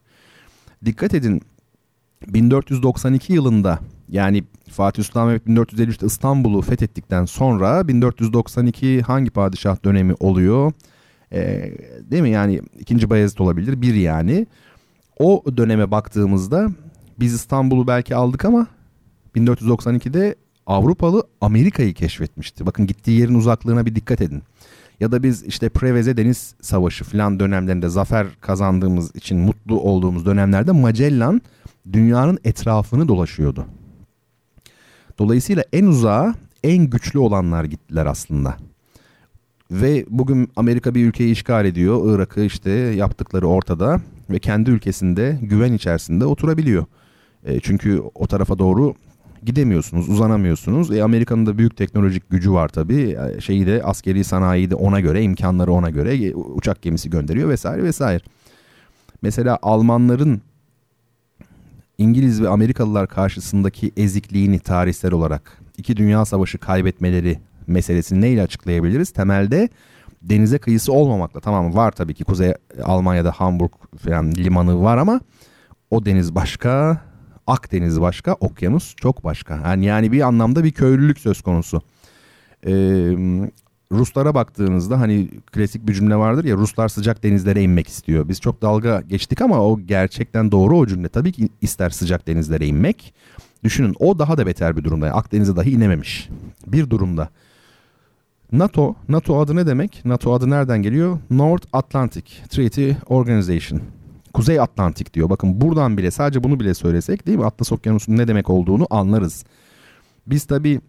Dikkat 0.84 1.14
edin 1.14 1.42
1492 2.26 3.32
yılında 3.32 3.78
yani 4.08 4.44
Fatih 4.70 5.04
Sultan 5.04 5.26
Mehmet 5.26 5.46
1453'te 5.46 6.06
İstanbul'u 6.06 6.62
fethettikten 6.62 7.24
sonra 7.24 7.88
1492 7.88 9.02
hangi 9.02 9.30
padişah 9.30 9.84
dönemi 9.84 10.14
oluyor? 10.20 10.72
Ee, 11.32 11.72
değil 12.10 12.22
mi 12.22 12.30
yani 12.30 12.60
ikinci 12.78 13.10
Bayezid 13.10 13.38
olabilir 13.38 13.82
bir 13.82 13.94
yani. 13.94 14.46
O 15.18 15.44
döneme 15.56 15.90
baktığımızda 15.90 16.68
biz 17.20 17.34
İstanbul'u 17.34 17.86
belki 17.86 18.16
aldık 18.16 18.44
ama 18.44 18.66
1492'de 19.36 20.34
Avrupalı 20.66 21.22
Amerika'yı 21.40 21.94
keşfetmişti. 21.94 22.66
Bakın 22.66 22.86
gittiği 22.86 23.20
yerin 23.20 23.34
uzaklığına 23.34 23.86
bir 23.86 23.94
dikkat 23.94 24.20
edin. 24.20 24.42
Ya 25.00 25.12
da 25.12 25.22
biz 25.22 25.42
işte 25.42 25.68
Preveze 25.68 26.16
Deniz 26.16 26.54
Savaşı 26.60 27.04
falan 27.04 27.40
dönemlerinde 27.40 27.88
zafer 27.88 28.26
kazandığımız 28.40 29.16
için 29.16 29.38
mutlu 29.38 29.80
olduğumuz 29.80 30.26
dönemlerde 30.26 30.72
Magellan 30.72 31.42
dünyanın 31.92 32.38
etrafını 32.44 33.08
dolaşıyordu. 33.08 33.66
Dolayısıyla 35.18 35.64
en 35.72 35.86
uzağa 35.86 36.34
en 36.64 36.90
güçlü 36.90 37.18
olanlar 37.18 37.64
gittiler 37.64 38.06
aslında. 38.06 38.56
Ve 39.70 40.04
bugün 40.08 40.50
Amerika 40.56 40.94
bir 40.94 41.06
ülkeyi 41.06 41.32
işgal 41.32 41.64
ediyor. 41.64 42.14
Irak'ı 42.14 42.40
işte 42.40 42.70
yaptıkları 42.70 43.48
ortada 43.48 44.00
ve 44.30 44.38
kendi 44.38 44.70
ülkesinde 44.70 45.38
güven 45.42 45.72
içerisinde 45.72 46.26
oturabiliyor. 46.26 46.84
E, 47.44 47.60
çünkü 47.60 48.02
o 48.14 48.26
tarafa 48.26 48.58
doğru 48.58 48.94
gidemiyorsunuz, 49.44 50.08
uzanamıyorsunuz. 50.08 50.90
E, 50.90 51.02
Amerika'nın 51.02 51.46
da 51.46 51.58
büyük 51.58 51.76
teknolojik 51.76 52.30
gücü 52.30 52.52
var 52.52 52.68
tabii. 52.68 53.16
E, 53.36 53.40
şeyi 53.40 53.66
de 53.66 53.82
askeri 53.84 54.24
sanayi 54.24 54.70
de 54.70 54.74
ona 54.74 55.00
göre, 55.00 55.22
imkanları 55.22 55.72
ona 55.72 55.90
göre 55.90 56.26
e, 56.26 56.34
uçak 56.34 56.82
gemisi 56.82 57.10
gönderiyor 57.10 57.48
vesaire 57.48 57.82
vesaire. 57.82 58.22
Mesela 59.22 59.58
Almanların 59.62 60.42
İngiliz 61.98 62.42
ve 62.42 62.48
Amerikalılar 62.48 63.08
karşısındaki 63.08 63.92
ezikliğini 63.96 64.58
tarihsel 64.58 65.12
olarak 65.12 65.62
iki 65.78 65.96
dünya 65.96 66.24
savaşı 66.24 66.58
kaybetmeleri 66.58 67.38
meselesini 67.66 68.20
neyle 68.20 68.42
açıklayabiliriz? 68.42 69.10
Temelde 69.10 69.68
denize 70.22 70.58
kıyısı 70.58 70.92
olmamakla 70.92 71.40
tamam 71.40 71.74
var 71.74 71.92
tabii 71.92 72.14
ki 72.14 72.24
Kuzey 72.24 72.54
Almanya'da 72.84 73.30
Hamburg 73.30 73.72
falan 73.98 74.32
limanı 74.32 74.82
var 74.82 74.98
ama 74.98 75.20
o 75.90 76.04
deniz 76.04 76.34
başka 76.34 77.00
Akdeniz 77.46 78.00
başka, 78.00 78.34
okyanus 78.34 78.94
çok 78.96 79.24
başka. 79.24 79.54
Yani, 79.54 79.84
yani 79.84 80.12
bir 80.12 80.20
anlamda 80.20 80.64
bir 80.64 80.72
köylülük 80.72 81.18
söz 81.18 81.42
konusu. 81.42 81.82
Ee, 82.66 82.72
Ruslara 83.92 84.34
baktığınızda 84.34 85.00
hani 85.00 85.28
klasik 85.52 85.86
bir 85.86 85.94
cümle 85.94 86.16
vardır 86.16 86.44
ya 86.44 86.56
Ruslar 86.56 86.88
sıcak 86.88 87.22
denizlere 87.22 87.62
inmek 87.62 87.88
istiyor. 87.88 88.28
Biz 88.28 88.40
çok 88.40 88.62
dalga 88.62 89.00
geçtik 89.00 89.40
ama 89.40 89.60
o 89.60 89.80
gerçekten 89.80 90.52
doğru 90.52 90.78
o 90.78 90.86
cümle. 90.86 91.08
Tabii 91.08 91.32
ki 91.32 91.48
ister 91.60 91.90
sıcak 91.90 92.26
denizlere 92.26 92.66
inmek. 92.66 93.14
Düşünün 93.64 93.94
o 93.98 94.18
daha 94.18 94.38
da 94.38 94.46
beter 94.46 94.76
bir 94.76 94.84
durumda. 94.84 95.06
Yani 95.06 95.16
Akdeniz'e 95.16 95.56
dahi 95.56 95.70
inememiş 95.70 96.28
bir 96.66 96.90
durumda. 96.90 97.28
NATO, 98.52 98.94
NATO 99.08 99.40
adı 99.40 99.56
ne 99.56 99.66
demek? 99.66 100.04
NATO 100.04 100.32
adı 100.32 100.50
nereden 100.50 100.82
geliyor? 100.82 101.18
North 101.30 101.66
Atlantic 101.72 102.24
Treaty 102.48 102.90
Organization. 103.08 103.80
Kuzey 104.34 104.60
Atlantik 104.60 105.14
diyor. 105.14 105.30
Bakın 105.30 105.60
buradan 105.60 105.96
bile 105.96 106.10
sadece 106.10 106.44
bunu 106.44 106.60
bile 106.60 106.74
söylesek 106.74 107.26
değil 107.26 107.38
mi? 107.38 107.44
Atlas 107.44 107.72
Okyanusu'nun 107.72 108.18
ne 108.18 108.28
demek 108.28 108.50
olduğunu 108.50 108.86
anlarız. 108.90 109.44
Biz 110.26 110.44
tabii 110.44 110.80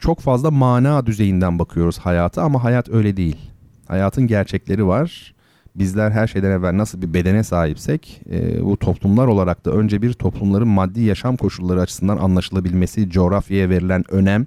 çok 0.00 0.20
fazla 0.20 0.50
mana 0.50 1.06
düzeyinden 1.06 1.58
bakıyoruz 1.58 1.98
hayata 1.98 2.42
ama 2.42 2.64
hayat 2.64 2.88
öyle 2.88 3.16
değil. 3.16 3.36
Hayatın 3.88 4.26
gerçekleri 4.26 4.86
var. 4.86 5.34
Bizler 5.76 6.10
her 6.10 6.26
şeyden 6.26 6.50
evvel 6.50 6.76
nasıl 6.76 7.02
bir 7.02 7.14
bedene 7.14 7.44
sahipsek 7.44 8.22
e, 8.30 8.64
bu 8.64 8.76
toplumlar 8.76 9.26
olarak 9.26 9.64
da 9.64 9.70
önce 9.70 10.02
bir 10.02 10.12
toplumların 10.12 10.68
maddi 10.68 11.00
yaşam 11.00 11.36
koşulları 11.36 11.80
açısından 11.80 12.16
anlaşılabilmesi, 12.16 13.10
coğrafyaya 13.10 13.70
verilen 13.70 14.04
önem 14.10 14.46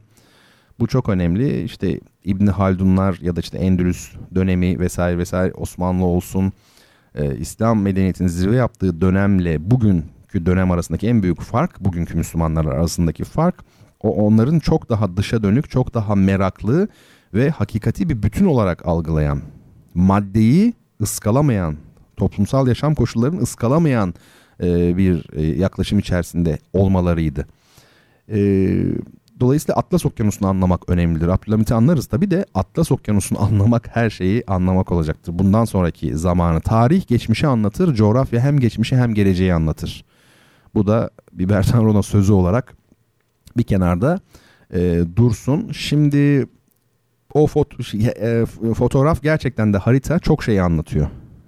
bu 0.80 0.88
çok 0.88 1.10
önemli. 1.10 1.64
İşte 1.64 2.00
İbni 2.24 2.50
Haldunlar 2.50 3.18
ya 3.22 3.36
da 3.36 3.40
işte 3.40 3.58
Endülüs 3.58 4.12
dönemi 4.36 4.80
vesaire 4.80 5.18
vesaire 5.18 5.54
Osmanlı 5.54 6.06
olsun 6.06 6.54
e, 7.16 7.38
İslam 7.38 7.82
medeniyetinin 7.82 8.28
zirve 8.28 8.56
yaptığı 8.56 9.02
dönemle 9.02 9.72
bugünkü 9.72 10.46
dönem 10.46 10.72
arasındaki 10.72 11.08
en 11.08 11.24
büyük 11.24 11.42
fark, 11.42 11.80
bugünkü 11.80 12.18
Müslümanlar 12.18 12.66
arasındaki 12.66 13.24
fark 13.24 13.56
o 14.04 14.26
onların 14.26 14.60
çok 14.60 14.90
daha 14.90 15.18
dışa 15.18 15.44
dönük, 15.44 15.70
çok 15.70 15.94
daha 15.94 16.16
meraklı 16.16 16.88
ve 17.34 17.50
hakikati 17.50 18.10
bir 18.10 18.24
bütün 18.24 18.46
olarak 18.46 18.86
algılayan, 18.86 19.42
maddeyi 19.94 20.74
ıskalamayan, 21.02 21.78
toplumsal 22.18 22.68
yaşam 22.68 22.96
koşullarını 22.96 23.42
ıskalamayan 23.42 24.14
e, 24.64 24.98
bir 24.98 25.26
e, 25.34 25.42
yaklaşım 25.46 26.00
içerisinde 26.00 26.58
olmalarıydı. 26.74 27.48
E, 28.30 28.40
dolayısıyla 29.40 29.76
Atlas 29.76 30.06
Okyanusu'nu 30.06 30.48
anlamak 30.48 30.90
önemlidir. 30.90 31.28
Abdülhamit'i 31.28 31.74
anlarız 31.74 32.06
tabi 32.06 32.32
de 32.32 32.46
Atlas 32.54 32.92
Okyanusu'nu 32.92 33.42
anlamak 33.44 33.96
her 33.96 34.10
şeyi 34.10 34.44
anlamak 34.48 34.92
olacaktır. 34.92 35.40
Bundan 35.40 35.66
sonraki 35.66 36.18
zamanı 36.18 36.62
tarih 36.62 37.08
geçmişi 37.08 37.48
anlatır, 37.48 37.96
coğrafya 37.96 38.42
hem 38.42 38.60
geçmişi 38.60 38.98
hem 38.98 39.14
geleceği 39.14 39.54
anlatır. 39.54 40.06
Bu 40.76 40.88
da 40.88 41.10
bir 41.34 41.50
Bertrand 41.50 41.86
Rona 41.86 42.04
sözü 42.04 42.34
olarak 42.34 42.78
bir 43.58 43.64
kenarda 43.64 44.20
e, 44.74 45.02
dursun. 45.16 45.72
Şimdi 45.72 46.48
o 47.34 47.48
foto, 47.48 47.78
e, 47.98 48.46
fotoğraf 48.74 49.22
gerçekten 49.22 49.74
de 49.74 49.78
harita 49.78 50.20
çok 50.20 50.44
şeyi 50.44 50.62
anlatıyor. 50.62 51.08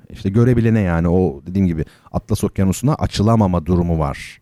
İşte 0.09 0.29
görebilene 0.29 0.79
yani 0.79 1.09
o 1.09 1.41
dediğim 1.47 1.67
gibi 1.67 1.85
Atlas 2.11 2.43
Okyanusu'na 2.43 2.95
açılamama 2.95 3.65
durumu 3.65 3.99
var. 3.99 4.41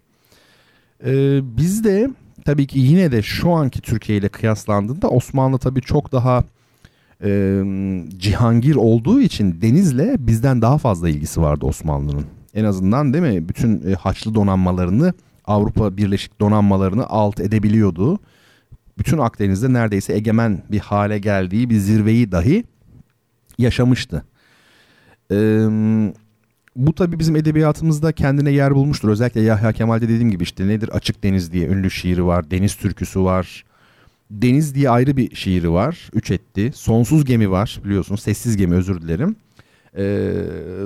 Ee, 1.05 1.39
bizde 1.57 2.09
tabii 2.45 2.67
ki 2.67 2.79
yine 2.79 3.11
de 3.11 3.21
şu 3.21 3.51
anki 3.51 3.81
Türkiye 3.81 4.17
ile 4.17 4.29
kıyaslandığında 4.29 5.09
Osmanlı 5.09 5.57
tabii 5.57 5.81
çok 5.81 6.11
daha 6.11 6.43
e, 7.23 7.61
cihangir 8.17 8.75
olduğu 8.75 9.21
için 9.21 9.61
denizle 9.61 10.15
bizden 10.19 10.61
daha 10.61 10.77
fazla 10.77 11.09
ilgisi 11.09 11.41
vardı 11.41 11.65
Osmanlı'nın. 11.65 12.25
En 12.53 12.63
azından 12.63 13.13
değil 13.13 13.23
mi 13.23 13.49
bütün 13.49 13.91
e, 13.91 13.93
Haçlı 13.93 14.35
donanmalarını 14.35 15.13
Avrupa 15.45 15.97
Birleşik 15.97 16.39
donanmalarını 16.39 17.07
alt 17.07 17.39
edebiliyordu. 17.39 18.19
Bütün 18.97 19.17
Akdeniz'de 19.17 19.73
neredeyse 19.73 20.13
egemen 20.13 20.63
bir 20.71 20.79
hale 20.79 21.19
geldiği 21.19 21.69
bir 21.69 21.77
zirveyi 21.77 22.31
dahi 22.31 22.63
yaşamıştı. 23.57 24.25
Ee, 25.31 25.35
bu 26.75 26.95
tabii 26.95 27.19
bizim 27.19 27.35
edebiyatımızda 27.35 28.11
kendine 28.11 28.51
yer 28.51 28.75
bulmuştur. 28.75 29.09
Özellikle 29.09 29.41
Yahya 29.41 29.71
Kemal'de 29.71 30.05
dediğim 30.09 30.31
gibi 30.31 30.43
işte 30.43 30.67
nedir 30.67 30.89
Açık 30.89 31.23
Deniz 31.23 31.51
diye 31.51 31.67
ünlü 31.67 31.91
şiiri 31.91 32.25
var. 32.25 32.51
Deniz 32.51 32.75
türküsü 32.75 33.23
var. 33.23 33.65
Deniz 34.31 34.75
diye 34.75 34.89
ayrı 34.89 35.17
bir 35.17 35.35
şiiri 35.35 35.71
var. 35.71 36.09
Üç 36.13 36.31
etti. 36.31 36.71
Sonsuz 36.75 37.25
gemi 37.25 37.51
var 37.51 37.81
biliyorsunuz. 37.85 38.21
Sessiz 38.21 38.57
gemi 38.57 38.75
özür 38.75 39.01
dilerim. 39.01 39.35
Ee, 39.97 40.03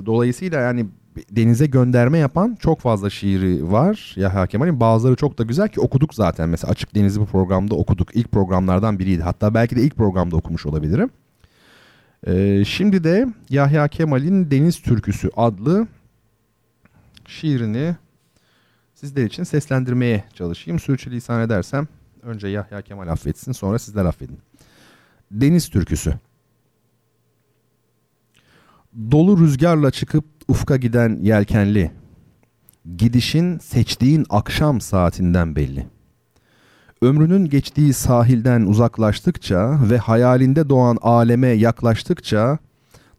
dolayısıyla 0.06 0.62
yani 0.62 0.86
denize 1.32 1.66
gönderme 1.66 2.18
yapan 2.18 2.58
çok 2.60 2.80
fazla 2.80 3.10
şiiri 3.10 3.72
var 3.72 4.14
Yahya 4.16 4.48
Kemal'in. 4.48 4.80
Bazıları 4.80 5.16
çok 5.16 5.38
da 5.38 5.44
güzel 5.44 5.68
ki 5.68 5.82
okuduk 5.82 6.14
zaten. 6.14 6.50
Mesela 6.50 6.72
Açık 6.72 6.96
Deniz'i 6.96 7.22
bu 7.22 7.26
programda 7.26 7.76
okuduk. 7.76 8.16
İlk 8.16 8.32
programlardan 8.32 9.00
biriydi. 9.00 9.22
Hatta 9.24 9.54
belki 9.54 9.76
de 9.76 9.82
ilk 9.82 9.96
programda 9.96 10.36
okumuş 10.36 10.66
olabilirim. 10.66 11.10
Ee, 12.28 12.64
şimdi 12.66 13.04
de 13.04 13.28
Yahya 13.50 13.88
Kemal'in 13.88 14.52
Deniz 14.52 14.82
Türküsü 14.82 15.30
adlı 15.36 15.88
şiirini 17.28 17.96
sizler 18.96 19.26
için 19.26 19.44
seslendirmeye 19.44 20.24
çalışayım. 20.34 20.80
Sürçülisan 20.80 21.42
edersem 21.42 21.88
önce 22.22 22.48
Yahya 22.48 22.82
Kemal 22.82 23.08
affetsin 23.08 23.52
sonra 23.52 23.80
sizler 23.80 24.06
affedin. 24.06 24.40
Deniz 25.32 25.70
Türküsü 25.70 26.14
Dolu 29.12 29.40
rüzgarla 29.40 29.92
çıkıp 29.92 30.26
ufka 30.48 30.78
giden 30.78 31.20
yelkenli, 31.22 31.92
gidişin 32.98 33.58
seçtiğin 33.58 34.26
akşam 34.30 34.82
saatinden 34.82 35.56
belli. 35.56 35.88
Ömrünün 37.02 37.46
geçtiği 37.46 37.94
sahilden 37.94 38.62
uzaklaştıkça 38.62 39.80
ve 39.90 39.98
hayalinde 39.98 40.70
doğan 40.70 40.98
aleme 41.02 41.48
yaklaştıkça 41.48 42.58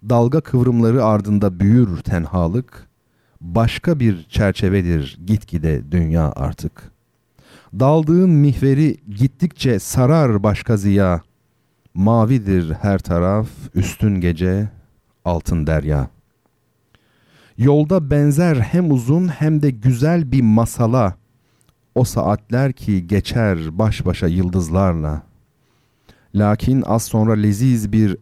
dalga 0.09 0.41
kıvrımları 0.41 1.05
ardında 1.05 1.61
büyür 1.61 1.97
tenhalık, 1.97 2.89
başka 3.41 4.01
bir 4.01 4.27
çerçevedir 4.29 5.19
gitgide 5.27 5.93
dünya 5.93 6.33
artık. 6.37 6.91
Daldığın 7.75 8.31
mihveri 8.31 8.97
gittikçe 9.17 9.79
sarar 9.79 10.43
başka 10.43 10.77
ziya, 10.77 11.23
mavidir 11.95 12.73
her 12.73 12.99
taraf, 12.99 13.49
üstün 13.75 14.21
gece, 14.21 14.69
altın 15.25 15.67
derya. 15.67 16.09
Yolda 17.59 18.11
benzer 18.11 18.57
hem 18.57 18.93
uzun 18.93 19.29
hem 19.29 19.63
de 19.63 19.71
güzel 19.71 20.33
bir 20.33 20.43
masala, 20.43 21.15
o 21.99 22.05
saatler 22.05 22.73
ki 22.73 23.07
geçer 23.07 23.79
baş 23.79 24.07
başa 24.07 24.27
yıldızlarla. 24.27 25.23
Lakin 26.35 26.83
az 26.87 27.03
sonra 27.03 27.33
leziz 27.33 27.93
bir 27.93 28.17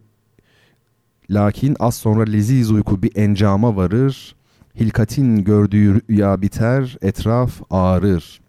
lakin 1.31 1.77
az 1.81 1.95
sonra 1.95 2.23
leziz 2.23 2.71
uyku 2.71 3.03
bir 3.03 3.17
encama 3.17 3.77
varır. 3.77 4.37
Hilkatin 4.81 5.45
gördüğü 5.45 6.01
rüya 6.11 6.43
biter, 6.43 6.97
etraf 7.03 7.63
ağrır. 7.71 8.41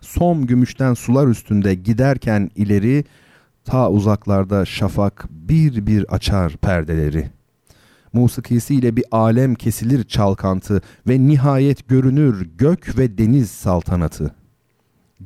Som 0.00 0.46
gümüşten 0.46 0.94
sular 0.94 1.28
üstünde 1.28 1.74
giderken 1.74 2.50
ileri 2.56 3.04
ta 3.64 3.90
uzaklarda 3.90 4.64
şafak 4.64 5.26
bir 5.30 5.86
bir 5.86 6.14
açar 6.14 6.56
perdeleri. 6.56 7.30
Musikisiyle 8.12 8.96
bir 8.96 9.04
alem 9.10 9.54
kesilir 9.54 10.04
çalkantı 10.04 10.82
ve 11.08 11.26
nihayet 11.26 11.88
görünür 11.88 12.48
gök 12.58 12.98
ve 12.98 13.18
deniz 13.18 13.50
saltanatı.'' 13.50 14.41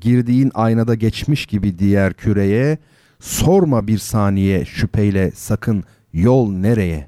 Girdiğin 0.01 0.51
aynada 0.55 0.95
geçmiş 0.95 1.47
gibi 1.47 1.79
diğer 1.79 2.15
küreye, 2.15 2.79
sorma 3.21 3.87
bir 3.87 3.99
saniye 3.99 4.65
şüpheyle 4.65 5.31
sakın 5.31 5.85
yol 6.13 6.51
nereye? 6.51 7.07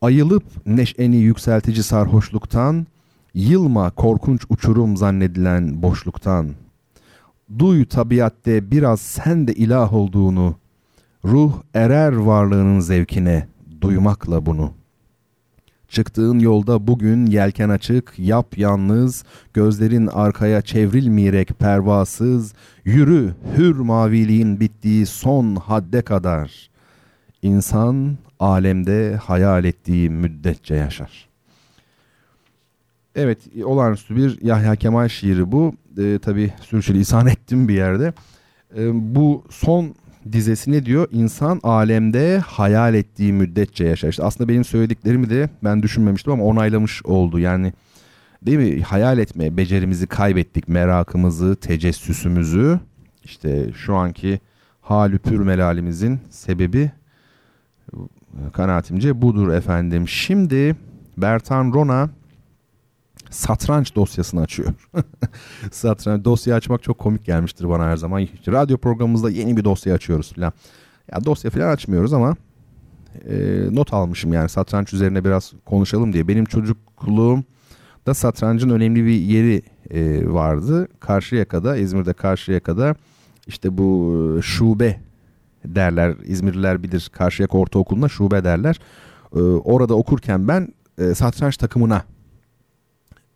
Ayılıp 0.00 0.44
neşeni 0.66 1.16
yükseltici 1.16 1.82
sarhoşluktan, 1.82 2.86
yılma 3.34 3.90
korkunç 3.90 4.44
uçurum 4.48 4.96
zannedilen 4.96 5.82
boşluktan. 5.82 6.50
Duy 7.58 7.84
tabiatte 7.84 8.70
biraz 8.70 9.00
sen 9.00 9.48
de 9.48 9.54
ilah 9.54 9.92
olduğunu, 9.92 10.54
ruh 11.24 11.52
erer 11.74 12.12
varlığının 12.12 12.80
zevkine, 12.80 13.48
duymakla 13.80 14.46
bunu.'' 14.46 14.85
Çıktığın 15.96 16.38
yolda 16.38 16.86
bugün 16.86 17.26
yelken 17.26 17.68
açık, 17.68 18.14
yap 18.18 18.58
yalnız, 18.58 19.24
gözlerin 19.54 20.06
arkaya 20.06 20.62
çevrilmeyerek 20.62 21.48
pervasız, 21.58 22.54
yürü 22.84 23.34
hür 23.56 23.76
maviliğin 23.76 24.60
bittiği 24.60 25.06
son 25.06 25.56
hadde 25.56 26.02
kadar. 26.02 26.70
İnsan 27.42 28.16
alemde 28.40 29.16
hayal 29.16 29.64
ettiği 29.64 30.10
müddetçe 30.10 30.74
yaşar. 30.74 31.28
Evet, 33.14 33.38
olağanüstü 33.64 34.16
bir 34.16 34.42
Yahya 34.42 34.76
Kemal 34.76 35.08
şiiri 35.08 35.52
bu. 35.52 35.74
Ee, 35.98 36.18
tabii 36.22 36.52
sürçülisan 36.60 37.26
ettim 37.26 37.68
bir 37.68 37.74
yerde. 37.74 38.12
Ee, 38.76 39.14
bu 39.14 39.44
son 39.50 39.94
dizesi 40.32 40.72
ne 40.72 40.86
diyor? 40.86 41.08
İnsan 41.12 41.60
alemde 41.62 42.38
hayal 42.38 42.94
ettiği 42.94 43.32
müddetçe 43.32 43.84
yaşar. 43.84 44.08
İşte 44.08 44.22
aslında 44.22 44.48
benim 44.48 44.64
söylediklerimi 44.64 45.30
de 45.30 45.50
ben 45.64 45.82
düşünmemiştim 45.82 46.32
ama 46.32 46.44
onaylamış 46.44 47.02
oldu. 47.04 47.38
Yani 47.38 47.72
değil 48.42 48.58
mi? 48.58 48.82
Hayal 48.82 49.18
etme 49.18 49.56
becerimizi 49.56 50.06
kaybettik. 50.06 50.68
Merakımızı, 50.68 51.56
tecessüsümüzü. 51.56 52.80
İşte 53.24 53.72
şu 53.72 53.94
anki 53.94 54.40
halü 54.80 55.18
pür 55.18 55.38
melalimizin 55.38 56.20
sebebi 56.30 56.90
kanaatimce 58.52 59.22
budur 59.22 59.48
efendim. 59.48 60.08
Şimdi 60.08 60.76
Bertan 61.16 61.72
Rona 61.72 62.10
satranç 63.30 63.94
dosyasını 63.94 64.40
açıyor. 64.40 64.74
satranç 65.70 66.24
dosya 66.24 66.56
açmak 66.56 66.82
çok 66.82 66.98
komik 66.98 67.24
gelmiştir 67.24 67.68
bana 67.68 67.84
her 67.84 67.96
zaman. 67.96 68.28
Radyo 68.48 68.78
programımızda 68.78 69.30
yeni 69.30 69.56
bir 69.56 69.64
dosya 69.64 69.94
açıyoruz 69.94 70.32
falan. 70.32 70.52
Ya 71.12 71.24
dosya 71.24 71.50
falan 71.50 71.68
açmıyoruz 71.68 72.12
ama 72.12 72.36
e, 73.28 73.66
not 73.70 73.92
almışım 73.92 74.32
yani 74.32 74.48
satranç 74.48 74.92
üzerine 74.92 75.24
biraz 75.24 75.52
konuşalım 75.64 76.12
diye. 76.12 76.28
Benim 76.28 76.44
çocukluğum 76.44 77.44
da 78.06 78.14
satrancın 78.14 78.70
önemli 78.70 79.04
bir 79.04 79.20
yeri 79.20 79.62
e, 79.90 80.28
vardı. 80.32 80.88
Karşıyaka'da, 81.00 81.76
İzmir'de 81.76 82.12
Karşıyaka'da 82.12 82.94
işte 83.46 83.78
bu 83.78 84.14
e, 84.38 84.42
şube 84.42 85.00
derler. 85.64 86.16
İzmirliler 86.24 86.82
bilir 86.82 87.10
Karşıyaka 87.12 87.58
Ortaokulu'na 87.58 88.08
şube 88.08 88.44
derler. 88.44 88.80
E, 89.36 89.40
orada 89.40 89.94
okurken 89.94 90.48
ben 90.48 90.68
e, 90.98 91.14
satranç 91.14 91.56
takımına 91.56 92.02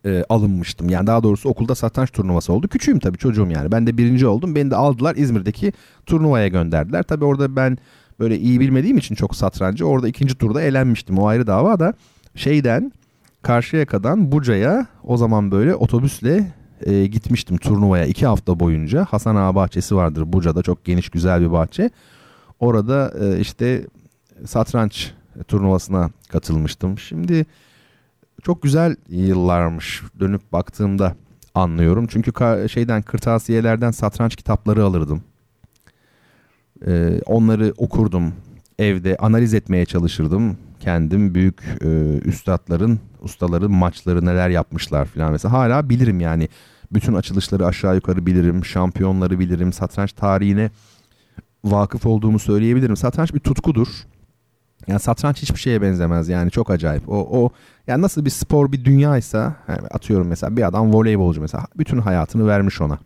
e, 0.05 0.23
alınmıştım. 0.29 0.89
Yani 0.89 1.07
daha 1.07 1.23
doğrusu 1.23 1.49
okulda 1.49 1.75
satranç 1.75 2.11
turnuvası 2.11 2.53
oldu. 2.53 2.67
Küçüğüm 2.67 2.99
tabii 2.99 3.17
çocuğum 3.17 3.47
yani. 3.51 3.71
Ben 3.71 3.87
de 3.87 3.97
birinci 3.97 4.27
oldum. 4.27 4.55
Beni 4.55 4.71
de 4.71 4.75
aldılar 4.75 5.15
İzmir'deki 5.15 5.73
turnuvaya 6.05 6.47
gönderdiler. 6.47 7.03
Tabii 7.03 7.25
orada 7.25 7.55
ben 7.55 7.77
böyle 8.19 8.39
iyi 8.39 8.59
bilmediğim 8.59 8.97
için 8.97 9.15
çok 9.15 9.35
satrancı 9.35 9.85
orada 9.85 10.07
ikinci 10.07 10.35
turda 10.35 10.61
elenmiştim. 10.61 11.17
O 11.17 11.27
ayrı 11.27 11.47
dava 11.47 11.79
da 11.79 11.93
şeyden 12.35 12.91
Karşıyaka'dan 13.41 14.31
Buca'ya 14.31 14.87
o 15.03 15.17
zaman 15.17 15.51
böyle 15.51 15.75
otobüsle 15.75 16.51
e, 16.85 17.05
gitmiştim 17.05 17.57
turnuvaya 17.57 18.05
iki 18.05 18.25
hafta 18.25 18.59
boyunca. 18.59 19.05
Hasan 19.05 19.35
Ağa 19.35 19.55
bahçesi 19.55 19.95
vardır 19.95 20.33
Buca'da 20.33 20.61
çok 20.61 20.85
geniş 20.85 21.09
güzel 21.09 21.41
bir 21.41 21.51
bahçe. 21.51 21.89
Orada 22.59 23.13
e, 23.21 23.39
işte 23.39 23.87
satranç 24.45 25.11
turnuvasına 25.47 26.09
katılmıştım. 26.29 26.99
Şimdi 26.99 27.45
çok 28.41 28.63
güzel 28.63 28.95
yıllarmış 29.09 30.03
dönüp 30.19 30.51
baktığımda 30.51 31.15
anlıyorum. 31.55 32.07
Çünkü 32.07 32.31
şeyden 32.69 33.01
kırtasiyelerden 33.01 33.91
satranç 33.91 34.35
kitapları 34.35 34.83
alırdım. 34.83 35.23
Ee, 36.87 37.21
onları 37.25 37.73
okurdum 37.77 38.33
evde 38.79 39.17
analiz 39.17 39.53
etmeye 39.53 39.85
çalışırdım. 39.85 40.57
Kendim 40.79 41.35
büyük 41.35 41.61
e, 41.81 42.17
üstadların, 42.25 42.99
ustaların 43.21 43.71
maçları 43.71 44.25
neler 44.25 44.49
yapmışlar 44.49 45.05
falan 45.05 45.31
mesela. 45.31 45.53
Hala 45.53 45.89
bilirim 45.89 46.19
yani. 46.19 46.49
Bütün 46.91 47.13
açılışları 47.13 47.65
aşağı 47.65 47.95
yukarı 47.95 48.25
bilirim. 48.25 48.65
Şampiyonları 48.65 49.39
bilirim. 49.39 49.73
Satranç 49.73 50.13
tarihine 50.13 50.71
vakıf 51.63 52.05
olduğumu 52.05 52.39
söyleyebilirim. 52.39 52.97
Satranç 52.97 53.33
bir 53.33 53.39
tutkudur. 53.39 53.87
Yani 54.87 54.99
satranç 54.99 55.41
hiçbir 55.41 55.59
şeye 55.59 55.81
benzemez 55.81 56.29
yani 56.29 56.51
çok 56.51 56.69
acayip. 56.69 57.09
O, 57.09 57.43
o 57.43 57.49
yani 57.87 58.01
nasıl 58.01 58.25
bir 58.25 58.29
spor 58.29 58.71
bir 58.71 58.85
dünyaysa 58.85 59.55
yani 59.67 59.87
atıyorum 59.91 60.27
mesela 60.27 60.57
bir 60.57 60.67
adam 60.67 60.93
voleybolcu 60.93 61.41
mesela 61.41 61.65
bütün 61.77 61.97
hayatını 61.97 62.47
vermiş 62.47 62.81
ona. 62.81 62.99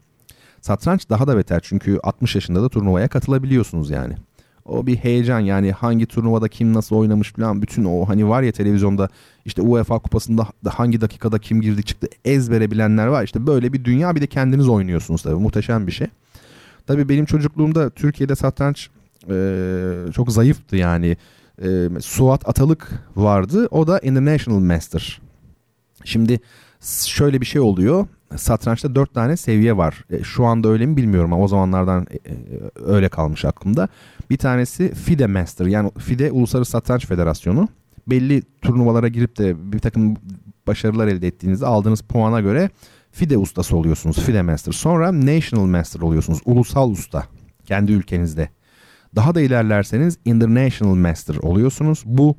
Satranç 0.61 1.09
daha 1.09 1.27
da 1.27 1.37
beter 1.37 1.59
çünkü 1.63 1.99
60 2.03 2.35
yaşında 2.35 2.63
da 2.63 2.69
turnuvaya 2.69 3.07
katılabiliyorsunuz 3.07 3.89
yani. 3.89 4.13
O 4.65 4.87
bir 4.87 4.95
heyecan 4.95 5.39
yani 5.39 5.71
hangi 5.71 6.05
turnuvada 6.05 6.47
kim 6.47 6.73
nasıl 6.73 6.95
oynamış 6.95 7.33
falan 7.33 7.61
bütün 7.61 7.85
o 7.85 8.09
hani 8.09 8.29
var 8.29 8.41
ya 8.41 8.51
televizyonda 8.51 9.09
işte 9.45 9.61
UEFA 9.61 9.99
kupasında 9.99 10.47
hangi 10.67 11.01
dakikada 11.01 11.39
kim 11.39 11.61
girdi 11.61 11.83
çıktı 11.83 12.07
ezbere 12.25 12.71
bilenler 12.71 13.07
var. 13.07 13.23
işte 13.23 13.47
böyle 13.47 13.73
bir 13.73 13.83
dünya 13.85 14.15
bir 14.15 14.21
de 14.21 14.27
kendiniz 14.27 14.69
oynuyorsunuz 14.69 15.21
tabii 15.21 15.35
muhteşem 15.35 15.87
bir 15.87 15.91
şey. 15.91 16.07
Tabii 16.87 17.09
benim 17.09 17.25
çocukluğumda 17.25 17.89
Türkiye'de 17.89 18.35
satranç 18.35 18.89
e, 19.29 20.11
çok 20.13 20.31
zayıftı 20.31 20.75
yani. 20.75 21.17
E, 21.63 21.89
Suat 21.99 22.49
Atalık 22.49 22.91
vardı 23.15 23.67
o 23.71 23.87
da 23.87 23.99
International 23.99 24.59
Master. 24.59 25.21
Şimdi 26.03 26.39
şöyle 27.05 27.41
bir 27.41 27.45
şey 27.45 27.61
oluyor 27.61 28.07
satrançta 28.35 28.95
dört 28.95 29.13
tane 29.13 29.37
seviye 29.37 29.77
var. 29.77 30.03
E, 30.09 30.23
şu 30.23 30.45
anda 30.45 30.69
öyle 30.69 30.85
mi 30.85 30.97
bilmiyorum 30.97 31.33
ama 31.33 31.43
o 31.43 31.47
zamanlardan 31.47 32.07
e, 32.11 32.15
e, 32.15 32.37
öyle 32.85 33.09
kalmış 33.09 33.45
aklımda. 33.45 33.87
Bir 34.29 34.37
tanesi 34.37 34.93
FIDE 34.93 35.27
Master 35.27 35.65
yani 35.65 35.91
FIDE 35.97 36.31
Uluslararası 36.31 36.71
Satranç 36.71 37.05
Federasyonu. 37.05 37.67
Belli 38.07 38.43
turnuvalara 38.61 39.07
girip 39.07 39.37
de 39.37 39.71
bir 39.73 39.79
takım 39.79 40.15
başarılar 40.67 41.07
elde 41.07 41.27
ettiğinizde 41.27 41.65
aldığınız 41.65 42.01
puana 42.01 42.41
göre 42.41 42.69
FIDE 43.11 43.37
ustası 43.37 43.77
oluyorsunuz. 43.77 44.19
FIDE 44.19 44.41
Master. 44.41 44.71
Sonra 44.71 45.25
National 45.25 45.65
Master 45.65 46.01
oluyorsunuz. 46.01 46.39
Ulusal 46.45 46.91
usta. 46.91 47.23
Kendi 47.65 47.91
ülkenizde. 47.91 48.49
Daha 49.15 49.35
da 49.35 49.41
ilerlerseniz 49.41 50.17
International 50.25 50.95
Master 50.95 51.35
oluyorsunuz. 51.35 52.03
Bu 52.05 52.37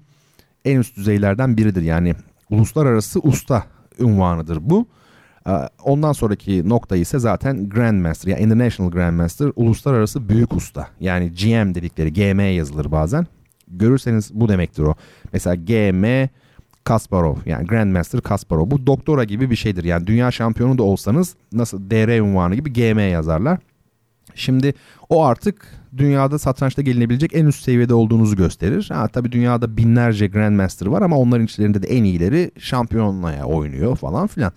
en 0.64 0.78
üst 0.78 0.96
düzeylerden 0.96 1.56
biridir. 1.56 1.82
Yani 1.82 2.14
uluslararası 2.50 3.20
usta 3.20 3.64
unvanıdır 3.98 4.58
bu. 4.60 4.86
Ee, 5.46 5.50
ondan 5.84 6.12
sonraki 6.12 6.68
nokta 6.68 6.96
ise 6.96 7.18
zaten 7.18 7.68
Grandmaster 7.68 8.30
yani 8.30 8.42
International 8.42 8.90
Grandmaster 8.90 9.52
uluslararası 9.56 10.28
büyük 10.28 10.54
usta. 10.54 10.88
Yani 11.00 11.32
GM 11.32 11.74
dedikleri 11.74 12.12
GM 12.12 12.40
yazılır 12.40 12.90
bazen. 12.90 13.26
Görürseniz 13.68 14.30
bu 14.34 14.48
demektir 14.48 14.82
o. 14.82 14.94
Mesela 15.32 15.54
GM 15.54 16.28
Kasparov 16.84 17.36
yani 17.46 17.66
Grandmaster 17.66 18.20
Kasparov. 18.20 18.70
Bu 18.70 18.86
doktora 18.86 19.24
gibi 19.24 19.50
bir 19.50 19.56
şeydir. 19.56 19.84
Yani 19.84 20.06
dünya 20.06 20.30
şampiyonu 20.30 20.78
da 20.78 20.82
olsanız 20.82 21.34
nasıl 21.52 21.90
DR 21.90 22.20
unvanı 22.20 22.54
gibi 22.54 22.72
GM 22.72 22.98
yazarlar. 23.00 23.58
Şimdi 24.34 24.74
o 25.08 25.24
artık 25.24 25.68
dünyada 25.98 26.38
satrançta 26.38 26.82
gelinebilecek 26.82 27.34
en 27.34 27.46
üst 27.46 27.64
seviyede 27.64 27.94
olduğunuzu 27.94 28.36
gösterir. 28.36 28.88
Ha, 28.92 29.08
tabii 29.08 29.32
dünyada 29.32 29.76
binlerce 29.76 30.26
Grandmaster 30.26 30.86
var 30.86 31.02
ama 31.02 31.18
onların 31.18 31.44
içlerinde 31.44 31.82
de 31.82 31.86
en 31.86 32.04
iyileri 32.04 32.50
şampiyonluğa 32.58 33.44
oynuyor 33.44 33.96
falan 33.96 34.26
filan. 34.26 34.52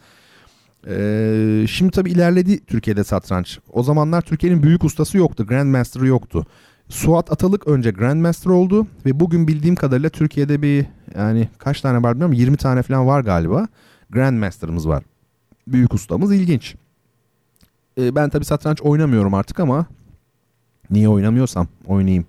Ee, 0.87 1.65
şimdi 1.69 1.91
tabii 1.91 2.11
ilerledi 2.11 2.65
Türkiye'de 2.65 3.03
satranç. 3.03 3.59
O 3.73 3.83
zamanlar 3.83 4.21
Türkiye'nin 4.21 4.63
büyük 4.63 4.83
ustası 4.83 5.17
yoktu. 5.17 5.47
Grandmaster'ı 5.47 6.07
yoktu. 6.07 6.45
Suat 6.89 7.31
Atalık 7.31 7.67
önce 7.67 7.91
Grandmaster 7.91 8.51
oldu 8.51 8.87
ve 9.05 9.19
bugün 9.19 9.47
bildiğim 9.47 9.75
kadarıyla 9.75 10.09
Türkiye'de 10.09 10.61
bir 10.61 10.85
yani 11.15 11.49
kaç 11.57 11.81
tane 11.81 12.03
var 12.03 12.13
bilmiyorum 12.13 12.33
20 12.33 12.57
tane 12.57 12.81
falan 12.81 13.07
var 13.07 13.21
galiba. 13.21 13.67
Grandmaster'ımız 14.09 14.87
var. 14.87 15.03
Büyük 15.67 15.93
ustamız 15.93 16.33
ilginç. 16.33 16.75
Ee, 17.97 18.15
ben 18.15 18.29
tabii 18.29 18.45
satranç 18.45 18.81
oynamıyorum 18.81 19.33
artık 19.33 19.59
ama 19.59 19.85
niye 20.91 21.09
oynamıyorsam 21.09 21.67
oynayayım. 21.87 22.25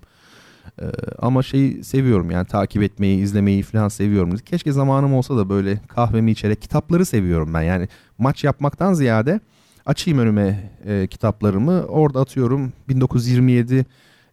Ee, 0.83 0.85
ama 1.19 1.43
şeyi 1.43 1.85
seviyorum 1.85 2.31
yani 2.31 2.47
takip 2.47 2.83
etmeyi, 2.83 3.21
izlemeyi 3.21 3.63
falan 3.63 3.89
seviyorum. 3.89 4.37
Keşke 4.37 4.73
zamanım 4.73 5.15
olsa 5.15 5.37
da 5.37 5.49
böyle 5.49 5.81
kahvemi 5.89 6.31
içerek 6.31 6.63
kitapları 6.63 7.05
seviyorum 7.05 7.55
ben. 7.55 7.63
Yani 7.63 7.89
maç 8.19 8.45
yapmaktan 8.45 8.95
ziyade 8.95 9.41
açayım 9.87 10.19
önüme 10.19 10.71
e, 10.87 11.07
kitaplarımı. 11.07 11.83
Orada 11.83 12.21
atıyorum 12.21 12.73
1927 12.89 13.87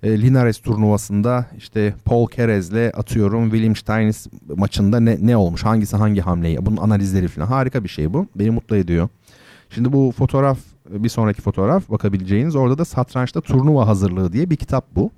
e, 0.03 0.21
Linares 0.21 0.57
turnuvasında 0.57 1.45
işte 1.57 1.93
Paul 2.05 2.27
Kerez'le 2.27 2.91
atıyorum 2.93 3.51
William 3.51 3.75
Steins 3.75 4.27
maçında 4.55 4.99
ne, 4.99 5.17
ne 5.21 5.37
olmuş 5.37 5.63
hangisi 5.63 5.97
hangi 5.97 6.21
hamleyi 6.21 6.65
bunun 6.65 6.77
analizleri 6.77 7.27
falan 7.27 7.47
harika 7.47 7.83
bir 7.83 7.89
şey 7.89 8.13
bu 8.13 8.27
beni 8.35 8.49
mutlu 8.51 8.75
ediyor. 8.75 9.09
Şimdi 9.69 9.93
bu 9.93 10.13
fotoğraf 10.17 10.57
bir 10.89 11.09
sonraki 11.09 11.41
fotoğraf 11.41 11.89
bakabileceğiniz 11.89 12.55
orada 12.55 12.77
da 12.77 12.85
satrançta 12.85 13.41
turnuva 13.41 13.87
hazırlığı 13.87 14.33
diye 14.33 14.49
bir 14.49 14.55
kitap 14.55 14.85
bu. 14.95 15.11